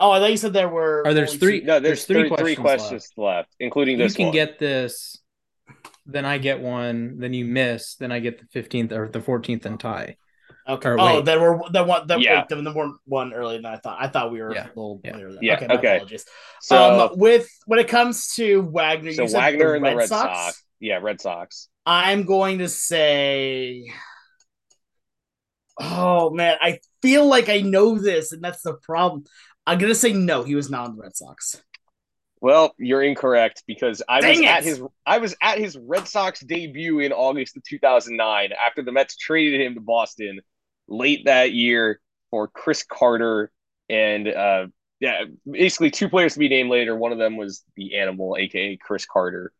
Oh, 0.00 0.10
I 0.10 0.18
thought 0.18 0.30
you 0.30 0.36
said 0.36 0.52
there 0.52 0.68
were. 0.68 1.02
Or 1.06 1.14
there's 1.14 1.36
three- 1.36 1.60
two- 1.60 1.66
No, 1.66 1.74
There's 1.80 2.04
there's, 2.04 2.04
three 2.06 2.28
three, 2.28 2.36
three 2.36 2.56
questions 2.56 2.88
questions 3.06 3.12
left, 3.16 3.54
including 3.60 3.98
this. 3.98 4.12
You 4.12 4.16
can 4.16 4.26
one. 4.26 4.34
get 4.34 4.58
this, 4.58 5.20
then 6.06 6.24
I 6.24 6.38
get 6.38 6.60
one, 6.60 7.18
then 7.18 7.32
you 7.32 7.44
miss, 7.44 7.94
then 7.96 8.10
I 8.12 8.18
get 8.18 8.38
the 8.38 8.46
fifteenth 8.46 8.92
or 8.92 9.08
the 9.08 9.20
fourteenth 9.20 9.64
and 9.66 9.78
tie. 9.78 10.16
Okay. 10.66 10.88
or 10.88 10.98
oh, 10.98 11.16
wait. 11.16 11.24
there 11.26 11.38
were 11.40 11.60
there 11.70 11.84
one 11.84 12.06
there, 12.06 12.18
Yeah. 12.18 12.44
wait, 12.50 12.64
there 12.64 12.72
were 12.74 12.92
one 13.04 13.34
earlier 13.34 13.58
than 13.58 13.66
I 13.66 13.76
thought. 13.76 13.98
I 14.00 14.08
thought 14.08 14.32
we 14.32 14.40
were 14.40 14.54
Yeah. 14.54 14.64
a 14.64 14.68
little 14.68 15.00
Yeah. 15.04 15.14
later 15.14 15.32
than 15.34 15.42
Yeah, 15.42 15.54
Okay, 15.56 15.66
okay. 15.74 15.96
apologies. 15.96 16.24
so, 16.62 17.10
um, 17.12 17.18
with 17.18 17.46
when 17.66 17.78
it 17.78 17.88
comes 17.88 18.28
to 18.36 18.62
Wagner, 18.62 19.12
so 19.12 19.22
you 19.22 19.28
said 19.28 19.36
Wagner 19.38 19.68
the 19.68 19.74
and 19.74 19.82
Red, 19.82 19.92
the 19.92 19.96
Red 19.98 20.08
Sox? 20.08 20.38
Sox. 20.46 20.62
Yeah, 20.80 20.98
Red 21.02 21.20
Sox. 21.20 21.68
I'm 21.86 22.24
going 22.24 22.58
to 22.58 22.68
say. 22.68 23.84
Oh 25.78 26.30
man, 26.30 26.56
I 26.60 26.78
feel 27.02 27.26
like 27.26 27.48
I 27.48 27.60
know 27.60 27.98
this, 27.98 28.32
and 28.32 28.42
that's 28.42 28.62
the 28.62 28.74
problem. 28.74 29.24
I'm 29.66 29.78
gonna 29.78 29.94
say 29.94 30.12
no. 30.12 30.42
He 30.42 30.54
was 30.54 30.70
not 30.70 30.86
on 30.86 30.96
the 30.96 31.02
Red 31.02 31.16
Sox. 31.16 31.62
Well, 32.40 32.74
you're 32.78 33.02
incorrect 33.02 33.62
because 33.66 34.02
I 34.08 34.16
was 34.16 34.24
Dang 34.24 34.46
at 34.46 34.64
his 34.64 34.82
I 35.06 35.18
was 35.18 35.34
at 35.40 35.58
his 35.58 35.76
Red 35.76 36.06
Sox 36.06 36.40
debut 36.40 37.00
in 37.00 37.12
August 37.12 37.56
of 37.56 37.64
2009 37.64 38.50
after 38.52 38.82
the 38.82 38.92
Mets 38.92 39.16
traded 39.16 39.60
him 39.60 39.74
to 39.74 39.80
Boston 39.80 40.40
late 40.86 41.24
that 41.24 41.52
year 41.52 42.00
for 42.30 42.46
Chris 42.48 42.84
Carter 42.84 43.50
and 43.88 44.28
uh 44.28 44.66
yeah, 45.00 45.24
basically 45.50 45.90
two 45.90 46.08
players 46.08 46.32
to 46.34 46.38
be 46.38 46.48
named 46.48 46.70
later. 46.70 46.96
One 46.96 47.12
of 47.12 47.18
them 47.18 47.36
was 47.36 47.62
the 47.76 47.98
Animal, 47.98 48.36
aka 48.38 48.76
Chris 48.76 49.04
Carter. 49.04 49.52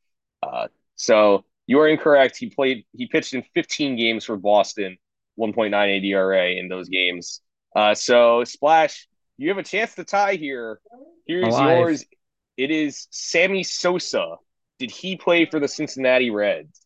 Uh, 0.43 0.69
so 0.97 1.45
you 1.67 1.81
are 1.81 1.89
incorrect. 1.89 2.37
He 2.39 2.49
played. 2.49 2.87
He 2.97 3.07
pitched 3.07 3.35
in 3.35 3.45
15 3.55 3.97
games 3.97 4.25
for 4.25 4.37
Boston, 4.37 4.97
1.98 5.39 6.05
ERA 6.05 6.51
in 6.51 6.69
those 6.69 6.89
games. 6.89 7.41
Uh, 7.75 7.95
so 7.95 8.45
Splash, 8.45 9.09
you 9.37 9.49
have 9.49 9.59
a 9.59 9.63
chance 9.63 9.95
to 9.97 10.05
tie 10.05 10.35
here. 10.35 10.81
Here's 11.27 11.47
Alive. 11.55 11.79
yours. 11.79 12.05
It 12.57 12.71
is 12.71 13.09
Sammy 13.11 13.65
Sosa. 13.65 14.37
Did 14.79 14.91
he 14.91 15.17
play 15.17 15.47
for 15.47 15.59
the 15.59 15.69
Cincinnati 15.69 16.31
Reds? 16.31 16.81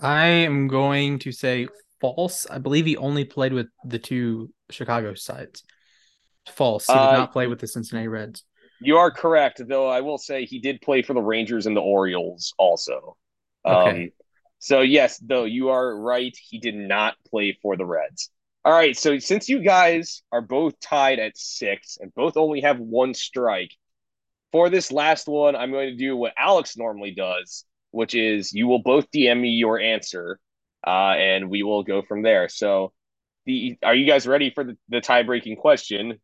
I 0.00 0.26
am 0.26 0.68
going 0.68 1.18
to 1.20 1.32
say 1.32 1.68
false. 2.00 2.46
I 2.50 2.58
believe 2.58 2.86
he 2.86 2.96
only 2.96 3.24
played 3.24 3.52
with 3.52 3.68
the 3.84 3.98
two 3.98 4.52
Chicago 4.70 5.14
sides. 5.14 5.62
False. 6.48 6.86
He 6.86 6.92
did 6.92 6.98
Uh, 7.00 7.12
not 7.12 7.32
play 7.32 7.46
with 7.46 7.60
the 7.60 7.66
Cincinnati 7.68 8.08
Reds. 8.08 8.42
You 8.84 8.98
are 8.98 9.10
correct, 9.10 9.62
though. 9.66 9.88
I 9.88 10.00
will 10.02 10.18
say 10.18 10.44
he 10.44 10.58
did 10.60 10.80
play 10.80 11.02
for 11.02 11.14
the 11.14 11.22
Rangers 11.22 11.66
and 11.66 11.76
the 11.76 11.80
Orioles 11.80 12.54
also. 12.58 13.16
Um, 13.64 13.74
Okay. 13.76 14.12
So 14.58 14.80
yes, 14.80 15.18
though 15.18 15.44
you 15.44 15.68
are 15.70 15.94
right, 16.00 16.34
he 16.48 16.58
did 16.58 16.74
not 16.74 17.16
play 17.30 17.58
for 17.60 17.76
the 17.76 17.84
Reds. 17.84 18.30
All 18.64 18.72
right. 18.72 18.96
So 18.96 19.18
since 19.18 19.48
you 19.48 19.60
guys 19.60 20.22
are 20.32 20.40
both 20.40 20.80
tied 20.80 21.18
at 21.18 21.36
six 21.36 21.98
and 22.00 22.14
both 22.14 22.36
only 22.38 22.62
have 22.62 22.78
one 22.78 23.12
strike, 23.14 23.72
for 24.52 24.70
this 24.70 24.92
last 24.92 25.26
one, 25.28 25.56
I'm 25.56 25.70
going 25.72 25.90
to 25.90 25.96
do 25.96 26.16
what 26.16 26.32
Alex 26.38 26.76
normally 26.76 27.10
does, 27.10 27.64
which 27.90 28.14
is 28.14 28.52
you 28.52 28.66
will 28.68 28.78
both 28.82 29.10
DM 29.10 29.40
me 29.40 29.50
your 29.50 29.80
answer, 29.80 30.38
uh, 30.86 31.14
and 31.18 31.50
we 31.50 31.62
will 31.62 31.82
go 31.82 32.02
from 32.02 32.22
there. 32.22 32.48
So, 32.48 32.92
the 33.46 33.76
are 33.82 33.94
you 33.94 34.06
guys 34.06 34.26
ready 34.26 34.50
for 34.50 34.64
the, 34.64 34.78
the 34.88 35.00
tie 35.00 35.24
breaking 35.24 35.56
question? 35.56 36.20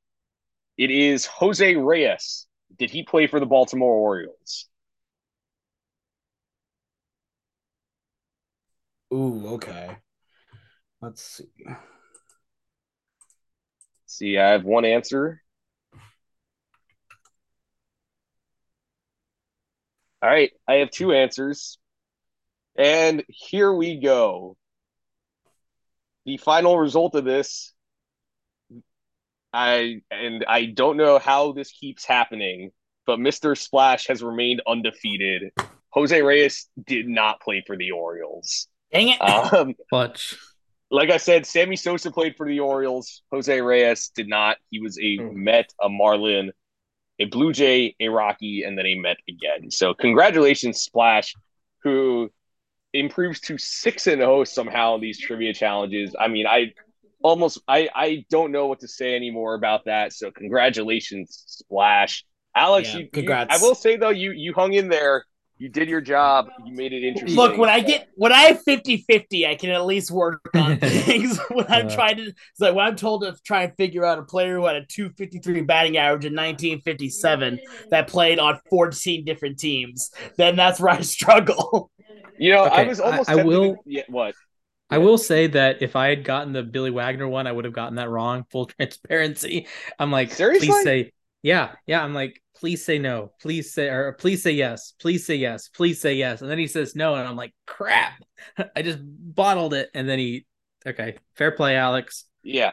It 0.79 0.91
is 0.91 1.27
Jose 1.27 1.75
Reyes. 1.77 2.47
Did 2.79 2.91
he 2.91 3.03
play 3.03 3.27
for 3.27 3.41
the 3.41 3.47
Baltimore 3.47 3.93
Orioles? 3.95 4.69
Ooh, 9.13 9.55
okay. 9.55 9.97
Let's 11.01 11.23
see. 11.23 11.49
See, 14.07 14.39
I 14.39 14.51
have 14.51 14.65
one 14.65 14.85
answer. 14.85 15.43
All 20.23 20.29
right, 20.29 20.53
I 20.69 20.75
have 20.75 20.91
two 20.91 21.13
answers. 21.13 21.79
And 22.77 23.25
here 23.29 23.73
we 23.73 23.99
go. 23.99 24.57
The 26.27 26.37
final 26.37 26.79
result 26.79 27.15
of 27.15 27.25
this 27.25 27.73
I 29.53 30.03
and 30.11 30.45
I 30.47 30.67
don't 30.67 30.97
know 30.97 31.19
how 31.19 31.53
this 31.53 31.73
keeps 31.73 32.05
happening, 32.05 32.71
but 33.07 33.19
Mr. 33.19 33.57
Splash 33.59 34.07
has 34.07 34.23
remained 34.23 34.63
undefeated. 34.67 35.53
Jose 35.91 36.23
Reyes 36.23 36.69
did 36.87 37.09
not 37.09 37.41
play 37.41 37.65
for 37.67 37.77
the 37.77 37.91
Orioles. 37.91 38.69
Dang 38.93 39.09
it! 39.09 39.21
Um, 39.21 39.75
Clutch. 39.89 40.37
like 40.91 41.11
I 41.11 41.17
said, 41.17 41.47
Sammy 41.47 41.77
Sosa 41.77 42.11
played 42.13 42.37
for 42.37 42.47
the 42.47 42.61
Orioles. 42.61 43.23
Jose 43.33 43.61
Reyes 43.61 44.11
did 44.15 44.29
not. 44.29 44.57
He 44.71 44.81
was 44.81 44.99
a 44.99 45.19
Oh. 45.21 45.31
Met, 45.33 45.73
a 45.83 45.89
Marlin, 45.89 46.53
a 47.19 47.25
Blue 47.25 47.53
Jay, 47.53 47.97
a 47.99 48.09
Rocky, 48.09 48.63
and 48.63 48.79
then 48.79 48.87
a 48.87 48.95
Met 48.97 49.17
again. 49.29 49.71
So 49.71 49.95
congratulations, 49.95 50.79
Splash, 50.79 51.35
who 51.83 52.31
improves 52.93 53.41
to 53.41 53.59
six 53.59 54.07
and 54.07 54.21
zero 54.21 54.45
somehow 54.45 54.95
in 54.97 55.01
these 55.01 55.19
trivia 55.19 55.53
challenges. 55.55 56.15
I 56.19 56.29
mean, 56.29 56.47
I 56.47 56.73
almost 57.23 57.61
I 57.69 57.89
I 57.95 58.25
don't 58.31 58.53
know 58.53 58.67
what 58.67 58.81
to 58.81 58.89
say 58.89 59.15
anymore 59.15 59.55
about 59.55 59.85
that. 59.87 60.13
So 60.13 60.31
congratulations, 60.31 61.43
Splash. 61.47 62.25
Alex, 62.55 62.89
Yeah, 62.89 62.99
you, 62.99 63.05
you- 63.05 63.11
congrats. 63.11 63.55
I 63.55 63.65
will 63.65 63.75
say 63.75 63.97
though, 63.97 64.11
you 64.11 64.33
you 64.33 64.53
hung 64.55 64.73
in 64.73 64.89
there. 64.89 65.25
You 65.59 65.69
did 65.69 65.91
your 65.91 66.01
job. 66.01 66.49
You 66.65 66.75
made 66.75 66.95
it 66.95 67.05
interesting. 67.07 67.37
Look, 67.37 67.59
when 67.59 67.69
I 67.69 67.81
get 67.81 68.09
when 68.17 68.33
I 68.33 68.45
have 68.45 68.65
50-50, 68.67 69.47
I 69.47 69.57
can 69.57 69.69
at 69.69 69.85
least 69.85 70.11
work 70.11 70.41
on 70.55 70.79
things. 70.81 71.39
when 71.51 71.67
I'm 71.69 71.87
Uh. 71.89 71.95
trying 71.95 72.17
to 72.17 72.23
it's 72.29 72.61
like 72.61 72.75
when 72.75 72.87
I'm 72.87 72.97
told 72.97 73.23
to 73.25 73.37
try 73.45 73.65
and 73.65 73.77
figure 73.77 74.03
out 74.07 74.19
a 74.19 74.23
player 74.23 74.57
who 74.57 74.65
had 74.65 74.77
a 74.77 74.87
253 74.87 75.61
batting 75.61 75.99
average 75.99 76.25
in 76.25 76.33
1957 76.35 77.61
that 77.91 78.09
played 78.09 78.39
on 78.39 78.59
14 78.71 79.23
different 79.27 79.59
teams, 79.59 80.11
then 80.39 80.57
that's 80.57 80.81
where 80.81 80.95
I 80.95 81.01
struggle. 81.17 81.91
You 82.39 82.55
know, 82.55 82.63
I 82.65 82.85
was 82.85 82.99
almost 82.99 83.29
I 83.29 83.35
tempted 83.35 83.47
will- 83.55 83.75
to- 83.77 83.83
yeah, 83.85 84.03
what? 84.09 84.35
I 84.91 84.99
will 84.99 85.19
say 85.19 85.47
that 85.49 85.83
if 85.83 85.97
I 85.97 86.09
had 86.09 86.25
gotten 86.25 86.53
the 86.53 86.63
Billy 86.63 86.91
Wagner 86.91 87.29
one, 87.29 87.47
I 87.47 87.53
would 87.53 87.65
have 87.65 87.75
gotten 87.75 87.97
that 87.97 88.11
wrong. 88.11 88.45
Full 88.51 88.67
transparency. 88.67 89.67
I'm 89.99 90.11
like, 90.11 90.33
Seriously? 90.33 90.69
please 90.69 90.83
say, 90.83 91.13
yeah, 91.43 91.73
yeah. 91.87 92.03
I'm 92.03 92.15
like, 92.15 92.41
please 92.57 92.85
say 92.85 92.99
no, 92.99 93.33
please 93.41 93.73
say, 93.73 93.89
or 93.89 94.13
please 94.13 94.43
say 94.43 94.53
yes, 94.53 94.93
please 95.01 95.25
say 95.25 95.37
yes, 95.37 95.69
please 95.69 96.01
say 96.01 96.15
yes. 96.15 96.43
And 96.43 96.51
then 96.51 96.59
he 96.59 96.67
says 96.67 96.95
no, 96.95 97.15
and 97.15 97.27
I'm 97.27 97.37
like, 97.37 97.55
crap. 97.67 98.23
I 98.77 98.83
just 98.83 98.99
bottled 99.01 99.75
it, 99.75 99.91
and 99.95 100.09
then 100.09 100.19
he, 100.19 100.47
okay, 100.87 101.17
fair 101.35 101.53
play, 101.53 101.77
Alex. 101.77 102.25
Yeah. 102.43 102.73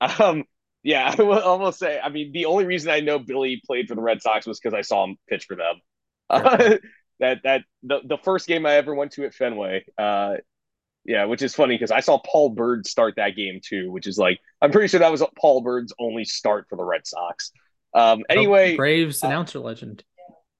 Um, 0.00 0.44
yeah, 0.82 1.14
I 1.18 1.22
will 1.22 1.38
almost 1.40 1.78
say, 1.78 2.00
I 2.02 2.08
mean, 2.08 2.32
the 2.32 2.46
only 2.46 2.64
reason 2.64 2.90
I 2.90 3.00
know 3.00 3.18
Billy 3.18 3.60
played 3.66 3.88
for 3.88 3.94
the 3.94 4.00
Red 4.00 4.22
Sox 4.22 4.46
was 4.46 4.58
because 4.60 4.74
I 4.74 4.82
saw 4.82 5.04
him 5.04 5.16
pitch 5.28 5.44
for 5.46 5.56
them. 5.56 5.80
Uh, 6.30 6.76
that 7.20 7.38
that 7.42 7.62
the, 7.82 8.00
the 8.04 8.18
first 8.18 8.46
game 8.46 8.66
I 8.66 8.74
ever 8.74 8.94
went 8.94 9.12
to 9.12 9.24
at 9.24 9.34
Fenway. 9.34 9.84
Uh, 9.96 10.36
yeah, 11.08 11.24
which 11.24 11.40
is 11.40 11.54
funny 11.54 11.74
because 11.74 11.90
I 11.90 12.00
saw 12.00 12.18
Paul 12.18 12.50
Byrd 12.50 12.86
start 12.86 13.14
that 13.16 13.34
game 13.34 13.60
too, 13.64 13.90
which 13.90 14.06
is 14.06 14.18
like 14.18 14.38
I'm 14.60 14.70
pretty 14.70 14.88
sure 14.88 15.00
that 15.00 15.10
was 15.10 15.24
Paul 15.40 15.62
Byrd's 15.62 15.94
only 15.98 16.26
start 16.26 16.66
for 16.68 16.76
the 16.76 16.84
Red 16.84 17.06
Sox. 17.06 17.50
Um, 17.94 18.24
anyway, 18.28 18.76
Braves 18.76 19.24
uh, 19.24 19.28
announcer 19.28 19.58
legend. 19.58 20.04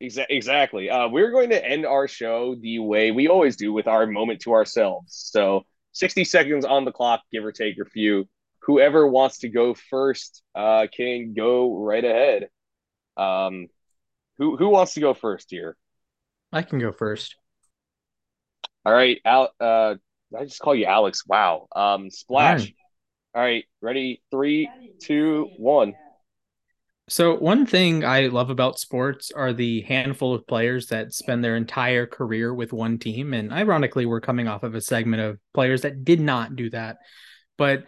Exa- 0.02 0.26
exactly. 0.30 0.88
Uh, 0.88 1.08
we're 1.08 1.30
going 1.32 1.50
to 1.50 1.62
end 1.62 1.84
our 1.84 2.08
show 2.08 2.56
the 2.58 2.78
way 2.78 3.10
we 3.10 3.28
always 3.28 3.56
do 3.56 3.74
with 3.74 3.86
our 3.86 4.06
moment 4.06 4.40
to 4.40 4.52
ourselves. 4.52 5.14
So, 5.30 5.66
60 5.92 6.24
seconds 6.24 6.64
on 6.64 6.86
the 6.86 6.92
clock, 6.92 7.20
give 7.30 7.44
or 7.44 7.52
take 7.52 7.76
a 7.78 7.84
few. 7.84 8.26
Whoever 8.62 9.06
wants 9.06 9.40
to 9.40 9.50
go 9.50 9.74
first 9.74 10.42
uh, 10.54 10.86
can 10.90 11.34
go 11.34 11.76
right 11.76 12.04
ahead. 12.04 12.48
Um, 13.18 13.66
who 14.38 14.56
who 14.56 14.70
wants 14.70 14.94
to 14.94 15.00
go 15.00 15.12
first 15.12 15.48
here? 15.50 15.76
I 16.54 16.62
can 16.62 16.78
go 16.78 16.90
first. 16.90 17.36
All 18.86 18.94
right, 18.94 19.20
out. 19.26 19.50
Uh, 19.60 19.96
I 20.36 20.44
just 20.44 20.60
call 20.60 20.74
you 20.74 20.86
Alex. 20.86 21.26
Wow. 21.26 21.68
Um, 21.74 22.10
splash. 22.10 22.72
All 23.34 23.42
right, 23.42 23.64
ready? 23.80 24.22
Three, 24.30 24.68
two, 25.00 25.50
one. 25.58 25.94
So 27.08 27.36
one 27.36 27.64
thing 27.64 28.04
I 28.04 28.26
love 28.26 28.50
about 28.50 28.78
sports 28.78 29.32
are 29.34 29.54
the 29.54 29.80
handful 29.82 30.34
of 30.34 30.46
players 30.46 30.88
that 30.88 31.14
spend 31.14 31.42
their 31.42 31.56
entire 31.56 32.06
career 32.06 32.52
with 32.52 32.72
one 32.72 32.98
team. 32.98 33.32
And 33.32 33.52
ironically, 33.52 34.04
we're 34.04 34.20
coming 34.20 34.46
off 34.46 34.62
of 34.62 34.74
a 34.74 34.80
segment 34.80 35.22
of 35.22 35.38
players 35.54 35.82
that 35.82 36.04
did 36.04 36.20
not 36.20 36.54
do 36.54 36.68
that. 36.70 36.98
But 37.56 37.84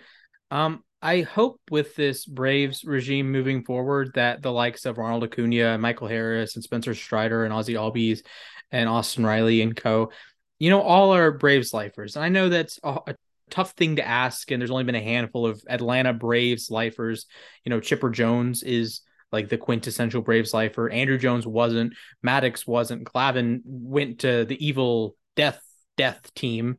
um, 0.51 0.83
I 1.03 1.21
hope 1.21 1.61
with 1.71 1.95
this 1.97 2.25
Braves 2.25 2.85
regime 2.85 3.31
moving 3.31 3.63
forward 3.65 4.13
that 4.15 4.41
the 4.41 4.53
likes 4.53 4.87
of 4.87 4.97
Ronald 4.97 5.25
Acuna, 5.25 5.77
Michael 5.79 6.09
Harris, 6.09 6.55
and 6.55 6.65
Spencer 6.65 6.95
Strider 6.95 7.45
and 7.45 7.53
Ozzie 7.53 7.75
Albies 7.75 8.23
and 8.71 8.89
Austin 8.89 9.25
Riley 9.25 9.63
and 9.63 9.77
co 9.77 10.13
you 10.61 10.71
know, 10.71 10.83
all 10.83 11.11
our 11.11 11.33
Braves 11.33 11.75
lifers. 11.75 12.15
And 12.15 12.25
I 12.25 12.29
know 12.29 12.49
that's 12.49 12.79
a, 12.85 12.99
a, 13.09 13.15
tough 13.51 13.73
thing 13.73 13.97
to 13.97 14.07
ask, 14.07 14.49
and 14.53 14.63
there's 14.63 14.71
only 14.71 14.85
been 14.85 14.95
a 14.95 15.03
handful 15.03 15.45
of 15.45 15.61
Atlanta 15.69 16.13
Braves 16.13 16.71
lifers. 16.71 17.27
You 17.65 17.71
know, 17.71 17.81
Chipper 17.81 18.11
Jones 18.11 18.63
is 18.63 19.01
like 19.33 19.49
the 19.49 19.59
quintessential 19.59 20.23
Braves 20.23 20.55
lifer. 20.55 20.89
Andruw 20.89 21.19
Jones 21.19 21.49
wasn't. 21.49 21.95
Maddux 22.25 22.65
wasn't. 22.65 23.03
Glavine 23.03 23.61
went 23.65 24.21
to 24.21 24.45
the 24.45 24.65
evil 24.65 25.17
death 25.35 25.61
death 25.97 26.33
team, 26.35 26.77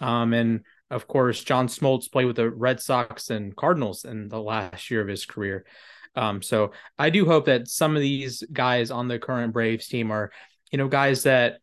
um, 0.00 0.32
and 0.32 0.60
of 0.90 1.06
course, 1.06 1.44
John 1.44 1.68
Smoltz 1.68 2.10
played 2.10 2.26
with 2.26 2.36
the 2.36 2.48
Red 2.48 2.80
Sox 2.80 3.28
and 3.28 3.54
Cardinals 3.54 4.06
in 4.06 4.28
the 4.28 4.40
last 4.40 4.90
year 4.90 5.02
of 5.02 5.08
his 5.08 5.26
career. 5.26 5.66
Um, 6.16 6.40
so 6.40 6.72
I 6.98 7.10
do 7.10 7.26
hope 7.26 7.46
that 7.46 7.68
some 7.68 7.96
of 7.96 8.02
these 8.02 8.42
guys 8.52 8.90
on 8.90 9.08
the 9.08 9.18
current 9.18 9.52
Braves 9.52 9.88
team 9.88 10.10
are, 10.10 10.30
you 10.70 10.78
know, 10.78 10.88
guys 10.88 11.24
that 11.24 11.58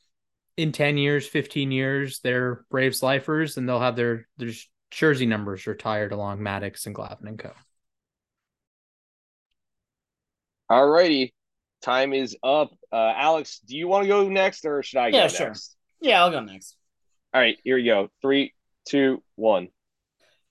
in 0.61 0.71
10 0.71 0.97
years, 0.97 1.27
15 1.27 1.71
years, 1.71 2.19
they're 2.19 2.65
Braves 2.69 3.01
lifers 3.01 3.57
and 3.57 3.67
they'll 3.67 3.79
have 3.79 3.95
their, 3.95 4.27
their 4.37 4.51
jersey 4.91 5.25
numbers 5.25 5.65
retired 5.65 6.11
along 6.11 6.39
Maddux 6.39 6.85
and 6.85 6.95
Glavine 6.95 7.27
and 7.27 7.39
Co. 7.39 7.51
All 10.69 10.87
righty. 10.87 11.33
Time 11.81 12.13
is 12.13 12.37
up. 12.43 12.71
Uh, 12.91 13.13
Alex, 13.15 13.59
do 13.59 13.75
you 13.75 13.87
want 13.87 14.03
to 14.03 14.07
go 14.07 14.29
next 14.29 14.65
or 14.65 14.83
should 14.83 14.99
I 14.99 15.07
yeah, 15.07 15.23
go 15.23 15.27
sure. 15.29 15.47
next? 15.47 15.75
Yeah, 15.99 16.21
I'll 16.23 16.31
go 16.31 16.41
next. 16.41 16.77
All 17.33 17.41
right, 17.41 17.57
here 17.63 17.77
we 17.77 17.83
go. 17.83 18.09
Three, 18.21 18.53
two, 18.87 19.23
one. 19.35 19.69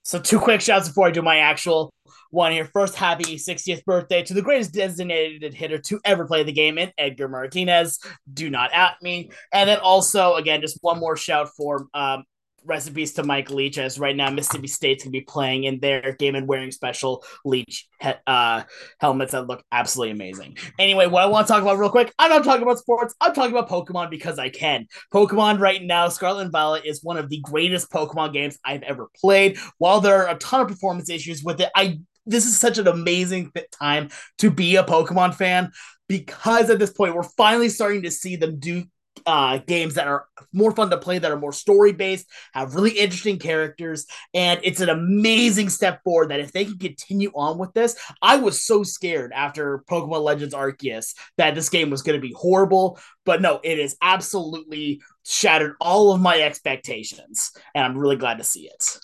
So 0.03 0.19
two 0.19 0.39
quick 0.39 0.59
shouts 0.61 0.89
before 0.89 1.07
I 1.07 1.11
do 1.11 1.21
my 1.21 1.37
actual 1.37 1.93
one 2.29 2.51
here. 2.51 2.69
First, 2.71 2.95
happy 2.95 3.35
60th 3.35 3.83
birthday 3.85 4.23
to 4.23 4.33
the 4.33 4.41
greatest 4.41 4.73
designated 4.73 5.53
hitter 5.53 5.77
to 5.79 5.99
ever 6.05 6.25
play 6.25 6.43
the 6.43 6.51
game 6.51 6.77
in 6.77 6.91
Edgar 6.97 7.27
Martinez. 7.27 7.99
Do 8.31 8.49
not 8.49 8.73
at 8.73 9.01
me. 9.01 9.31
And 9.51 9.69
then 9.69 9.79
also, 9.79 10.35
again, 10.35 10.61
just 10.61 10.77
one 10.81 10.99
more 10.99 11.17
shout 11.17 11.49
for 11.55 11.87
um, 11.93 12.23
recipes 12.65 13.13
to 13.13 13.23
Mike 13.23 13.49
Leach, 13.49 13.77
as 13.77 13.99
right 13.99 14.15
now 14.15 14.29
Mississippi 14.29 14.67
State's 14.67 15.03
gonna 15.03 15.11
be 15.11 15.21
playing 15.21 15.63
in 15.63 15.79
their 15.79 16.13
game 16.13 16.35
and 16.35 16.47
wearing 16.47 16.71
special 16.71 17.23
Leach 17.45 17.87
he- 17.99 18.11
uh, 18.27 18.63
helmets 18.99 19.31
that 19.31 19.47
look 19.47 19.63
absolutely 19.71 20.11
amazing. 20.11 20.57
Anyway, 20.79 21.07
what 21.07 21.23
I 21.23 21.27
want 21.27 21.47
to 21.47 21.53
talk 21.53 21.61
about 21.61 21.77
real 21.77 21.89
quick, 21.89 22.13
I'm 22.19 22.29
not 22.29 22.43
talking 22.43 22.63
about 22.63 22.79
sports. 22.79 23.15
I'm 23.19 23.33
talking 23.33 23.55
about 23.55 23.69
Pokemon 23.69 24.09
because 24.09 24.39
I 24.39 24.49
can. 24.49 24.87
Pokemon 25.13 25.59
right 25.59 25.81
now, 25.81 26.09
Scarlet 26.09 26.43
and 26.43 26.51
Violet 26.51 26.85
is 26.85 27.03
one 27.03 27.17
of 27.17 27.29
the 27.29 27.39
greatest 27.39 27.91
Pokemon 27.91 28.33
games 28.33 28.57
I've 28.63 28.83
ever 28.83 29.09
played. 29.19 29.57
While 29.77 30.01
there 30.01 30.23
are 30.23 30.35
a 30.35 30.37
ton 30.37 30.61
of 30.61 30.67
performance 30.67 31.09
issues 31.09 31.43
with 31.43 31.61
it, 31.61 31.69
I 31.75 31.99
this 32.25 32.45
is 32.45 32.57
such 32.57 32.77
an 32.77 32.87
amazing 32.87 33.51
time 33.71 34.09
to 34.37 34.51
be 34.51 34.75
a 34.75 34.83
Pokemon 34.83 35.33
fan 35.35 35.71
because 36.07 36.69
at 36.69 36.77
this 36.77 36.91
point 36.91 37.15
we're 37.15 37.23
finally 37.23 37.69
starting 37.69 38.03
to 38.03 38.11
see 38.11 38.35
them 38.35 38.59
do 38.59 38.83
uh, 39.25 39.59
games 39.59 39.95
that 39.95 40.07
are 40.07 40.27
more 40.53 40.71
fun 40.71 40.89
to 40.89 40.97
play, 40.97 41.19
that 41.19 41.31
are 41.31 41.39
more 41.39 41.53
story 41.53 41.93
based, 41.93 42.27
have 42.53 42.75
really 42.75 42.91
interesting 42.91 43.39
characters, 43.39 44.05
and 44.33 44.59
it's 44.63 44.81
an 44.81 44.89
amazing 44.89 45.69
step 45.69 46.03
forward. 46.03 46.29
That 46.31 46.39
if 46.39 46.51
they 46.51 46.65
can 46.65 46.77
continue 46.77 47.31
on 47.33 47.57
with 47.57 47.73
this, 47.73 47.95
I 48.21 48.37
was 48.37 48.63
so 48.63 48.83
scared 48.83 49.31
after 49.33 49.83
Pokemon 49.89 50.23
Legends 50.23 50.53
Arceus 50.53 51.13
that 51.37 51.55
this 51.55 51.69
game 51.69 51.89
was 51.89 52.01
going 52.01 52.19
to 52.19 52.27
be 52.27 52.33
horrible, 52.33 52.99
but 53.25 53.41
no, 53.41 53.59
it 53.63 53.79
has 53.79 53.95
absolutely 54.01 55.01
shattered 55.25 55.75
all 55.79 56.13
of 56.13 56.21
my 56.21 56.41
expectations, 56.41 57.51
and 57.75 57.83
I'm 57.85 57.97
really 57.97 58.17
glad 58.17 58.37
to 58.37 58.43
see 58.43 58.67
it. 58.67 58.99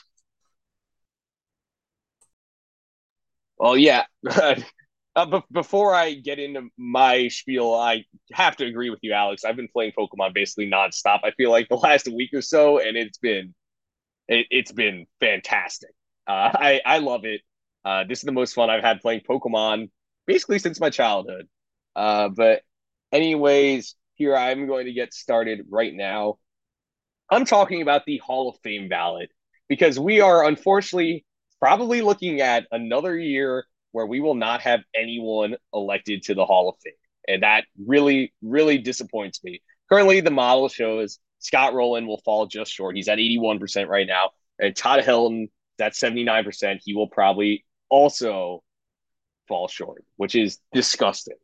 Well, 3.58 3.78
yeah. 3.78 4.06
Uh, 5.18 5.26
b- 5.26 5.44
before 5.52 5.96
I 5.96 6.14
get 6.14 6.38
into 6.38 6.70
my 6.78 7.28
spiel, 7.30 7.74
I 7.74 8.06
have 8.34 8.56
to 8.58 8.66
agree 8.68 8.92
with 8.92 9.00
you, 9.02 9.14
Alex. 9.14 9.44
I've 9.44 9.56
been 9.56 9.68
playing 9.68 9.94
Pokemon 9.98 10.36
basically 10.36 10.70
nonstop. 10.70 11.22
I 11.24 11.32
feel 11.32 11.50
like 11.52 11.70
the 11.70 11.76
last 11.78 12.08
week 12.08 12.30
or 12.36 12.44
so, 12.44 12.80
and 12.80 12.96
it's 12.96 13.18
been 13.18 13.56
it, 14.28 14.48
has 14.52 14.74
been 14.74 15.08
fantastic. 15.20 15.92
Uh, 16.28 16.52
I 16.54 16.82
I 16.86 17.00
love 17.00 17.26
it. 17.26 17.42
Uh, 17.86 18.06
this 18.08 18.20
is 18.20 18.26
the 18.26 18.32
most 18.34 18.54
fun 18.54 18.70
I've 18.70 18.84
had 18.84 19.02
playing 19.02 19.22
Pokemon 19.30 19.90
basically 20.28 20.60
since 20.60 20.80
my 20.80 20.92
childhood. 20.92 21.48
Uh, 21.96 22.30
but 22.30 22.62
anyways, 23.12 23.96
here 24.16 24.36
I'm 24.38 24.68
going 24.68 24.86
to 24.88 24.94
get 24.94 25.14
started 25.14 25.68
right 25.70 25.94
now. 25.94 26.38
I'm 27.32 27.46
talking 27.46 27.82
about 27.82 28.06
the 28.06 28.18
Hall 28.20 28.50
of 28.50 28.58
Fame 28.64 28.90
ballot 28.90 29.30
because 29.70 30.00
we 30.00 30.22
are 30.22 30.46
unfortunately 30.46 31.26
probably 31.60 32.02
looking 32.02 32.42
at 32.42 32.68
another 32.72 33.18
year 33.18 33.66
where 33.98 34.06
we 34.06 34.20
will 34.20 34.36
not 34.36 34.62
have 34.62 34.82
anyone 34.96 35.56
elected 35.74 36.22
to 36.22 36.36
the 36.36 36.46
Hall 36.46 36.70
of 36.70 36.76
Fame. 36.84 36.94
And 37.28 37.42
that 37.42 37.64
really, 37.84 38.32
really 38.44 38.78
disappoints 38.78 39.44
me. 39.44 39.64
Currently, 39.90 40.22
the 40.22 40.30
model 40.30 40.70
shows 40.70 41.18
Scott 41.40 41.74
Rolen 41.74 42.06
will 42.06 42.22
fall 42.24 42.46
just 42.46 42.72
short. 42.72 42.96
He's 42.96 43.08
at 43.08 43.18
81% 43.18 43.88
right 43.88 44.06
now. 44.06 44.30
And 44.60 44.76
Todd 44.76 45.04
Helton, 45.04 45.50
that's 45.80 46.00
79%. 46.00 46.78
He 46.84 46.94
will 46.94 47.08
probably 47.08 47.66
also 47.90 48.64
fall 49.48 49.68
short, 49.68 50.06
which 50.16 50.36
is 50.36 50.60
disgusting. 50.74 51.38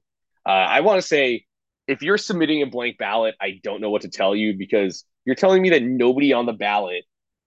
Uh, 0.46 0.50
I 0.50 0.82
want 0.82 1.02
to 1.02 1.08
say 1.08 1.46
if 1.88 2.04
you're 2.04 2.20
submitting 2.20 2.62
a 2.62 2.68
blank 2.68 3.00
ballot, 3.00 3.34
I 3.42 3.60
don't 3.64 3.82
know 3.82 3.90
what 3.90 4.04
to 4.04 4.10
tell 4.10 4.36
you 4.36 4.56
because 4.56 5.06
you're 5.26 5.36
telling 5.36 5.64
me 5.64 5.72
that 5.72 5.82
nobody 5.82 6.34
on 6.34 6.46
the 6.46 6.54
ballot 6.54 7.04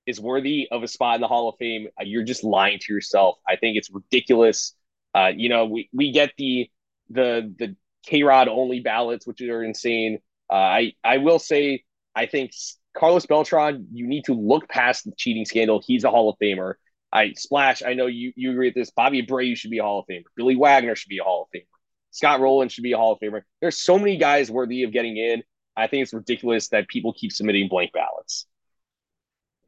is 0.07 0.20
worthy 0.20 0.69
of 0.70 0.83
a 0.83 0.89
spot 0.89 1.16
in 1.16 1.20
the 1.20 1.28
Hall 1.28 1.49
of 1.49 1.57
Fame. 1.59 1.89
Uh, 2.01 2.05
you're 2.05 2.24
just 2.24 2.45
lying 2.45 2.78
to 2.81 2.93
yourself. 2.93 3.39
I 3.47 3.57
think 3.57 3.77
it's 3.77 3.91
ridiculous. 3.91 4.74
Uh, 5.16 5.32
you 5.34 5.48
know, 5.48 5.64
we, 5.64 5.88
we 5.93 6.12
get 6.12 6.32
the 6.36 6.70
the 7.09 7.55
the 7.59 7.76
K 8.05 8.22
Rod 8.22 8.48
only 8.48 8.80
ballots, 8.80 9.26
which 9.26 9.40
are 9.40 9.62
insane. 9.62 10.18
Uh, 10.51 10.55
I 10.56 10.93
I 11.02 11.18
will 11.18 11.38
say 11.38 11.84
I 12.14 12.26
think 12.26 12.52
Carlos 12.97 13.26
Beltran, 13.26 13.86
you 13.93 14.06
need 14.06 14.24
to 14.24 14.34
look 14.34 14.68
past 14.68 15.05
the 15.05 15.12
cheating 15.16 15.44
scandal. 15.44 15.82
He's 15.86 16.05
a 16.05 16.10
Hall 16.10 16.28
of 16.28 16.36
Famer. 16.43 16.74
I 17.12 17.32
splash. 17.32 17.82
I 17.82 17.94
know 17.94 18.06
you 18.06 18.32
you 18.36 18.51
agree 18.51 18.68
with 18.68 18.74
this. 18.74 18.90
Bobby 18.90 19.24
Abreu 19.24 19.56
should 19.56 19.70
be 19.70 19.78
a 19.78 19.82
Hall 19.82 20.01
of 20.01 20.06
Famer. 20.06 20.24
Billy 20.36 20.56
Wagner 20.56 20.94
should 20.94 21.09
be 21.09 21.18
a 21.18 21.24
Hall 21.24 21.43
of 21.43 21.48
Famer. 21.59 21.66
Scott 22.10 22.40
Rolen 22.40 22.68
should 22.68 22.84
be 22.84 22.93
a 22.93 22.97
Hall 22.97 23.12
of 23.12 23.18
Famer. 23.20 23.43
There's 23.60 23.78
so 23.78 23.98
many 23.98 24.18
guys 24.18 24.51
worthy 24.51 24.82
of 24.82 24.93
getting 24.93 25.16
in. 25.16 25.43
I 25.76 25.86
think 25.86 26.02
it's 26.02 26.14
ridiculous 26.14 26.68
that 26.68 26.88
people 26.88 27.12
keep 27.12 27.32
submitting 27.32 27.68
blank 27.68 27.93
ballots. 27.93 28.47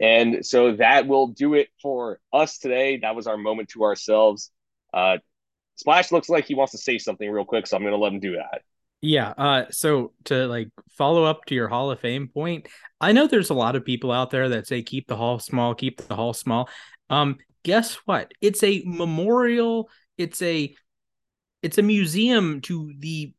And 0.01 0.47
so 0.47 0.77
that 0.77 1.07
will 1.07 1.29
do 1.29 1.55
it 1.55 1.69
for 1.83 2.21
us 2.33 2.59
today. 2.59 2.99
That 2.99 3.17
was 3.17 3.27
our 3.27 3.37
moment 3.37 3.71
to 3.71 3.83
ourselves. 3.83 4.51
Uh, 4.95 5.19
Splash 5.79 6.11
looks 6.11 6.29
like 6.29 6.45
he 6.45 6.55
wants 6.55 6.73
to 6.73 6.79
say 6.79 6.99
something 6.99 7.31
real 7.31 7.45
quick, 7.45 7.67
so 7.67 7.77
I'm 7.77 7.83
going 7.83 7.93
to 7.93 7.99
let 7.99 8.13
him 8.13 8.21
do 8.21 8.33
that. 8.37 8.63
Yeah. 9.01 9.33
Uh, 9.39 9.65
so 9.71 10.13
to 10.25 10.47
like 10.47 10.71
follow 10.91 11.23
up 11.23 11.45
to 11.47 11.55
your 11.55 11.69
Hall 11.69 11.93
of 11.93 12.01
Fame 12.01 12.29
point, 12.29 12.67
I 13.01 13.13
know 13.13 13.29
there's 13.29 13.51
a 13.51 13.55
lot 13.55 13.77
of 13.77 13.85
people 13.85 14.11
out 14.11 14.31
there 14.31 14.49
that 14.51 14.67
say 14.67 14.83
keep 14.83 15.07
the 15.07 15.17
hall 15.17 15.39
small, 15.39 15.75
keep 15.77 15.99
the 15.99 16.17
hall 16.17 16.35
small. 16.35 16.69
Um, 17.09 17.39
guess 17.63 17.95
what? 18.07 18.33
It's 18.41 18.63
a 18.65 18.83
memorial. 18.85 19.89
It's 20.17 20.43
a 20.43 20.75
it's 21.63 21.79
a 21.79 21.83
museum 21.83 22.61
to 22.63 22.93
the 22.99 23.33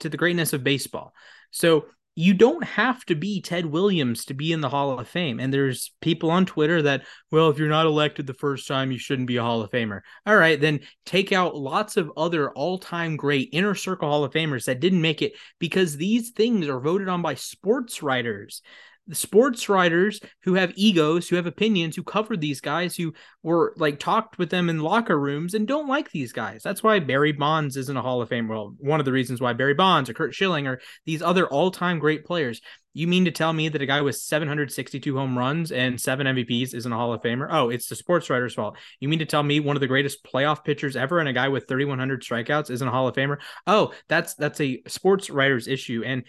to 0.00 0.08
the 0.08 0.16
greatness 0.16 0.52
of 0.52 0.64
baseball. 0.64 1.14
So 1.52 1.86
you 2.16 2.32
don't 2.32 2.62
have 2.62 3.04
to 3.06 3.14
be 3.14 3.40
Ted 3.40 3.66
Williams 3.66 4.26
to 4.26 4.34
be 4.34 4.52
in 4.52 4.60
the 4.60 4.68
Hall 4.68 4.98
of 4.98 5.08
Fame. 5.08 5.40
And 5.40 5.52
there's 5.52 5.92
people 6.00 6.30
on 6.30 6.46
Twitter 6.46 6.82
that, 6.82 7.04
well, 7.32 7.50
if 7.50 7.58
you're 7.58 7.68
not 7.68 7.86
elected 7.86 8.26
the 8.26 8.34
first 8.34 8.68
time, 8.68 8.92
you 8.92 8.98
shouldn't 8.98 9.26
be 9.26 9.36
a 9.36 9.42
Hall 9.42 9.62
of 9.62 9.70
Famer. 9.70 10.00
All 10.24 10.36
right, 10.36 10.60
then 10.60 10.80
take 11.04 11.32
out 11.32 11.56
lots 11.56 11.96
of 11.96 12.12
other 12.16 12.50
all 12.52 12.78
time 12.78 13.16
great 13.16 13.48
inner 13.52 13.74
circle 13.74 14.08
Hall 14.08 14.22
of 14.22 14.32
Famers 14.32 14.66
that 14.66 14.80
didn't 14.80 15.02
make 15.02 15.22
it 15.22 15.32
because 15.58 15.96
these 15.96 16.30
things 16.30 16.68
are 16.68 16.80
voted 16.80 17.08
on 17.08 17.20
by 17.20 17.34
sports 17.34 18.02
writers 18.02 18.62
the 19.06 19.14
sports 19.14 19.68
writers 19.68 20.20
who 20.42 20.54
have 20.54 20.72
egos, 20.76 21.28
who 21.28 21.36
have 21.36 21.46
opinions, 21.46 21.94
who 21.94 22.02
covered 22.02 22.40
these 22.40 22.60
guys, 22.60 22.96
who 22.96 23.12
were 23.42 23.74
like 23.76 23.98
talked 23.98 24.38
with 24.38 24.50
them 24.50 24.70
in 24.70 24.80
locker 24.80 25.18
rooms 25.18 25.54
and 25.54 25.68
don't 25.68 25.88
like 25.88 26.10
these 26.10 26.32
guys. 26.32 26.62
That's 26.62 26.82
why 26.82 27.00
Barry 27.00 27.32
Bonds 27.32 27.76
isn't 27.76 27.96
a 27.96 28.02
Hall 28.02 28.22
of 28.22 28.30
Fame. 28.30 28.48
Well, 28.48 28.74
one 28.78 29.00
of 29.00 29.06
the 29.06 29.12
reasons 29.12 29.40
why 29.40 29.52
Barry 29.52 29.74
Bonds 29.74 30.08
or 30.08 30.14
Curt 30.14 30.34
Schilling 30.34 30.66
or 30.66 30.80
these 31.04 31.20
other 31.20 31.46
all-time 31.46 31.98
great 31.98 32.24
players. 32.24 32.60
You 32.96 33.08
mean 33.08 33.24
to 33.24 33.32
tell 33.32 33.52
me 33.52 33.68
that 33.68 33.82
a 33.82 33.86
guy 33.86 34.00
with 34.00 34.16
762 34.16 35.16
home 35.16 35.36
runs 35.36 35.72
and 35.72 36.00
seven 36.00 36.28
MVPs 36.28 36.74
isn't 36.74 36.92
a 36.92 36.96
Hall 36.96 37.12
of 37.12 37.22
Famer? 37.22 37.48
Oh, 37.50 37.68
it's 37.68 37.88
the 37.88 37.96
sports 37.96 38.30
writer's 38.30 38.54
fault. 38.54 38.78
You 39.00 39.08
mean 39.08 39.18
to 39.18 39.26
tell 39.26 39.42
me 39.42 39.58
one 39.58 39.76
of 39.76 39.80
the 39.80 39.88
greatest 39.88 40.24
playoff 40.24 40.64
pitchers 40.64 40.94
ever 40.94 41.18
and 41.18 41.28
a 41.28 41.32
guy 41.32 41.48
with 41.48 41.66
3,100 41.66 42.22
strikeouts 42.22 42.70
isn't 42.70 42.86
a 42.86 42.92
Hall 42.92 43.08
of 43.08 43.16
Famer? 43.16 43.38
Oh, 43.66 43.92
that's 44.08 44.34
that's 44.34 44.60
a 44.60 44.80
sports 44.86 45.28
writer's 45.28 45.66
issue. 45.66 46.04
And 46.06 46.22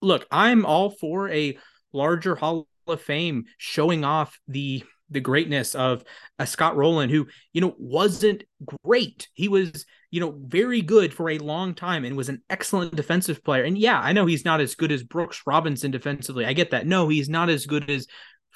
look, 0.00 0.26
I'm 0.30 0.64
all 0.64 0.90
for 0.90 1.28
a 1.28 1.58
larger 1.96 2.34
Hall 2.36 2.68
of 2.86 3.00
Fame 3.00 3.44
showing 3.58 4.04
off 4.04 4.38
the 4.46 4.84
the 5.10 5.20
greatness 5.20 5.74
of 5.74 6.02
a 6.38 6.42
uh, 6.42 6.46
Scott 6.46 6.76
Rolen, 6.76 7.08
who, 7.08 7.28
you 7.52 7.60
know, 7.60 7.76
wasn't 7.78 8.42
great. 8.84 9.28
He 9.34 9.46
was, 9.48 9.86
you 10.10 10.20
know, 10.20 10.36
very 10.46 10.82
good 10.82 11.14
for 11.14 11.30
a 11.30 11.38
long 11.38 11.74
time 11.74 12.04
and 12.04 12.16
was 12.16 12.28
an 12.28 12.42
excellent 12.50 12.96
defensive 12.96 13.44
player. 13.44 13.62
And 13.62 13.78
yeah, 13.78 14.00
I 14.00 14.12
know 14.12 14.26
he's 14.26 14.44
not 14.44 14.60
as 14.60 14.74
good 14.74 14.90
as 14.90 15.04
Brooks 15.04 15.42
Robinson 15.46 15.92
defensively. 15.92 16.44
I 16.44 16.54
get 16.54 16.72
that. 16.72 16.88
No, 16.88 17.08
he's 17.08 17.28
not 17.28 17.48
as 17.48 17.66
good 17.66 17.88
as 17.88 18.08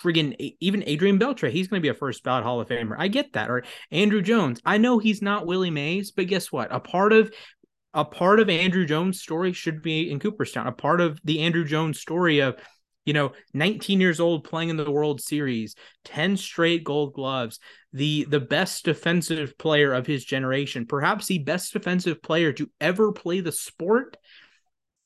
friggin' 0.02 0.54
even 0.60 0.82
Adrian 0.86 1.18
Beltre. 1.18 1.50
He's 1.50 1.68
going 1.68 1.80
to 1.80 1.86
be 1.86 1.88
a 1.88 1.94
first 1.94 2.24
ballot 2.24 2.42
Hall 2.42 2.60
of 2.60 2.68
Famer. 2.68 2.96
I 2.98 3.08
get 3.08 3.34
that. 3.34 3.50
Or 3.50 3.62
Andruw 3.92 4.24
Jones. 4.24 4.60
I 4.64 4.78
know 4.78 4.98
he's 4.98 5.22
not 5.22 5.46
Willie 5.46 5.70
Mays, 5.70 6.10
but 6.10 6.26
guess 6.26 6.50
what? 6.50 6.74
A 6.74 6.80
part 6.80 7.12
of 7.12 7.32
a 7.92 8.04
part 8.04 8.38
of 8.38 8.48
Andruw 8.48 8.86
Jones' 8.86 9.20
story 9.20 9.52
should 9.52 9.82
be 9.82 10.10
in 10.10 10.20
Cooperstown. 10.20 10.66
A 10.66 10.72
part 10.72 11.00
of 11.00 11.20
the 11.24 11.38
Andruw 11.38 11.66
Jones 11.66 12.00
story 12.00 12.38
of 12.38 12.56
you 13.04 13.12
know 13.12 13.32
19 13.54 14.00
years 14.00 14.20
old 14.20 14.44
playing 14.44 14.68
in 14.68 14.76
the 14.76 14.90
world 14.90 15.20
series 15.20 15.74
10 16.04 16.36
straight 16.36 16.84
gold 16.84 17.14
gloves 17.14 17.58
the 17.92 18.24
the 18.24 18.40
best 18.40 18.84
defensive 18.84 19.56
player 19.58 19.92
of 19.92 20.06
his 20.06 20.24
generation 20.24 20.86
perhaps 20.86 21.26
the 21.26 21.38
best 21.38 21.72
defensive 21.72 22.22
player 22.22 22.52
to 22.52 22.70
ever 22.80 23.12
play 23.12 23.40
the 23.40 23.52
sport 23.52 24.16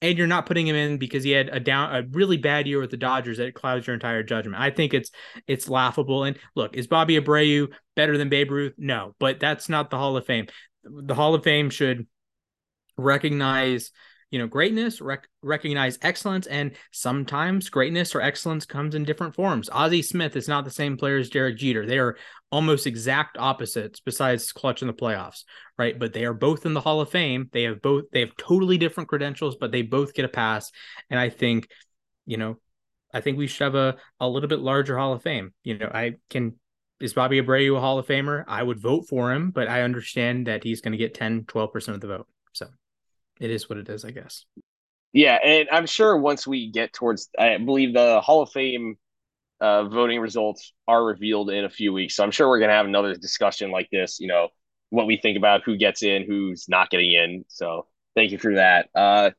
and 0.05 0.19
you're 0.19 0.27
not 0.27 0.45
putting 0.45 0.67
him 0.67 0.77
in 0.77 0.99
because 0.99 1.25
he 1.25 1.31
had 1.31 1.49
a 1.49 1.59
down 1.59 1.95
a 1.95 2.07
really 2.11 2.37
bad 2.37 2.67
year 2.67 2.79
with 2.79 2.91
the 2.91 2.97
Dodgers 2.99 3.39
that 3.39 3.55
clouds 3.55 3.87
your 3.87 3.95
entire 3.95 4.23
judgment. 4.23 4.63
I 4.63 4.69
think 4.69 4.93
it's 4.93 5.11
it's 5.47 5.67
laughable. 5.67 6.25
And 6.25 6.37
look, 6.55 6.77
is 6.77 6.87
Bobby 6.87 7.19
Abreu 7.19 7.73
better 7.97 8.19
than 8.19 8.29
Babe 8.29 8.51
Ruth? 8.51 8.75
No, 8.77 9.15
but 9.19 9.41
that's 9.41 9.71
not 9.71 9.89
the 9.89 9.97
Hall 9.97 10.19
of 10.19 10.27
Fame. 10.27 10.49
The 10.85 11.15
Hall 11.15 11.35
of 11.35 11.43
Fame 11.43 11.71
should 11.71 12.07
recognize 12.99 13.93
you 14.35 14.41
know 14.41 14.49
greatness 14.49 15.01
rec- 15.01 15.29
recognize 15.43 15.97
excellence 16.03 16.49
and 16.49 16.73
sometimes 16.91 17.69
greatness 17.69 18.17
or 18.17 18.21
excellence 18.21 18.67
comes 18.67 18.97
in 18.97 19.05
different 19.05 19.33
forms. 19.33 19.71
Ozzie 19.71 20.03
smith 20.03 20.35
is 20.35 20.49
not 20.49 20.65
the 20.65 20.73
same 20.73 20.97
player 20.97 21.19
as 21.19 21.31
derek 21.31 21.57
jeter. 21.57 21.87
They 21.87 22.01
are 22.01 22.17
almost 22.51 22.89
exact 22.89 23.39
opposites 23.39 24.01
besides 24.01 24.51
clutch 24.51 24.83
in 24.83 24.89
the 24.89 24.93
playoffs 24.93 25.45
right? 25.79 25.97
But 25.97 26.13
they 26.13 26.25
are 26.25 26.35
both 26.35 26.67
in 26.67 26.75
the 26.75 26.81
hall 26.81 27.01
of 27.01 27.11
fame. 27.11 27.49
They 27.53 27.63
have 27.63 27.81
both 27.81 28.07
they 28.11 28.19
have 28.21 28.37
totally 28.37 28.77
different 28.77 29.09
credentials 29.09 29.55
but 29.55 29.71
they 29.71 29.83
both 29.83 30.15
get 30.15 30.25
a 30.25 30.29
pass. 30.29 30.73
And 31.11 31.21
i 31.21 31.31
think 31.31 31.69
you 32.27 32.37
know 32.37 32.59
i 33.13 33.21
think 33.21 33.39
we 33.39 33.47
should 33.47 33.63
have 33.63 33.77
a, 33.77 33.99
a 34.19 34.29
little 34.29 34.49
bit 34.49 34.59
larger 34.59 34.99
hall 34.99 35.13
of 35.13 35.23
fame. 35.23 35.55
You 35.63 35.79
know 35.79 35.91
i 35.95 36.15
can 36.29 36.55
is 36.99 37.15
Bobby 37.15 37.41
Abreu 37.41 37.77
a 37.77 37.81
Hall 37.81 38.01
of 38.01 38.07
Famer? 38.09 38.43
I 38.49 38.65
would 38.65 38.81
vote 38.81 39.07
for 39.09 39.33
him, 39.33 39.53
but 39.53 39.69
I 39.69 39.83
understand 39.83 40.49
that 40.49 40.65
he's 40.65 40.81
going 40.81 40.93
to 40.93 40.99
get 40.99 41.13
10, 41.13 41.45
12% 41.45 41.89
of 41.89 42.01
the 42.01 42.07
vote. 42.07 42.27
It 43.41 43.51
is 43.51 43.69
what 43.69 43.79
it 43.79 43.89
is, 43.89 44.05
I 44.05 44.11
guess. 44.11 44.45
Yeah, 45.13 45.39
and 45.45 45.69
I'm 45.71 45.87
sure 45.87 46.17
once 46.17 46.47
we 46.47 46.71
get 46.71 46.93
towards, 46.93 47.29
I 47.39 47.59
believe 47.59 47.95
the 47.95 48.21
Hall 48.21 48.43
of 48.43 48.51
Fame 48.51 48.97
uh, 49.61 49.85
voting 49.85 50.21
results 50.21 50.73
are 50.89 51.05
revealed 51.05 51.51
in 51.51 51.65
a 51.65 51.71
few 51.71 51.93
weeks. 51.93 52.17
So 52.17 52.25
I'm 52.25 52.31
sure 52.31 52.49
we're 52.49 52.59
going 52.59 52.71
to 52.71 52.75
have 52.75 52.87
another 52.87 53.15
discussion 53.15 53.71
like 53.71 53.89
this, 53.91 54.19
you 54.21 54.27
know, 54.27 54.49
what 54.91 55.07
we 55.07 55.17
think 55.17 55.37
about 55.37 55.63
who 55.65 55.77
gets 55.77 56.03
in, 56.03 56.25
who's 56.25 56.69
not 56.69 56.91
getting 56.91 57.13
in. 57.13 57.45
So 57.49 57.87
thank 58.15 58.33
you 58.33 58.39
for 58.39 58.55
that. 58.55 58.89
Uh, 58.95 59.31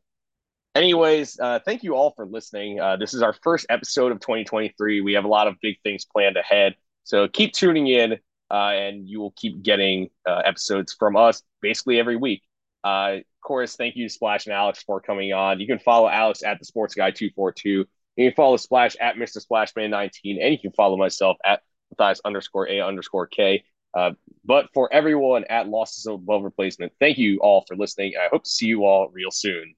anyways, 0.74 1.40
uh, 1.40 1.60
thank 1.66 1.84
you 1.84 1.96
all 1.96 2.12
for 2.16 2.26
listening. 2.26 2.80
Uh, 2.80 2.98
this 2.98 3.14
is 3.14 3.22
our 3.22 3.34
first 3.44 3.66
episode 3.70 4.12
of 4.12 4.20
2023. 4.20 5.02
We 5.02 5.14
have 5.14 5.26
a 5.26 5.30
lot 5.30 5.48
of 5.48 5.56
big 5.62 5.76
things 5.84 6.06
planned 6.06 6.38
ahead. 6.38 6.76
So 7.04 7.28
keep 7.28 7.54
tuning 7.54 7.88
in, 7.88 8.14
uh, 8.50 8.54
and 8.54 9.08
you 9.08 9.20
will 9.20 9.34
keep 9.36 9.62
getting 9.62 10.10
uh, 10.26 10.42
episodes 10.46 10.96
from 10.98 11.16
us 11.16 11.42
basically 11.62 12.00
every 12.00 12.16
week. 12.16 12.44
Uh, 12.86 13.18
of 13.18 13.42
course, 13.42 13.76
thank 13.76 13.96
you 13.96 14.08
Splash 14.08 14.46
and 14.46 14.54
Alex 14.54 14.84
for 14.84 15.02
coming 15.02 15.34
on. 15.34 15.60
You 15.60 15.66
can 15.66 15.80
follow 15.80 16.08
Alex 16.08 16.44
at 16.44 16.60
the 16.60 16.66
Sports 16.66 16.94
Guy 16.94 17.10
242. 17.10 17.86
You 18.16 18.30
can 18.30 18.36
follow 18.36 18.58
Splash 18.58 18.96
at 19.02 19.16
Mr. 19.16 19.44
Splashman19, 19.44 20.38
and 20.40 20.52
you 20.52 20.60
can 20.60 20.72
follow 20.72 20.96
myself 20.96 21.38
at 21.44 21.62
Matthias 21.90 22.22
underscore 22.24 22.70
A 22.70 22.82
underscore 22.82 23.26
K. 23.26 23.64
Uh, 23.96 24.12
but 24.44 24.68
for 24.74 24.94
everyone 24.94 25.46
at 25.46 25.68
Losses 25.68 26.06
of 26.06 26.16
Above 26.16 26.44
Replacement, 26.44 26.94
thank 27.00 27.18
you 27.18 27.40
all 27.42 27.64
for 27.68 27.76
listening. 27.76 28.14
I 28.22 28.28
hope 28.32 28.44
to 28.44 28.50
see 28.50 28.68
you 28.68 28.86
all 28.86 29.10
real 29.12 29.32
soon. 29.32 29.74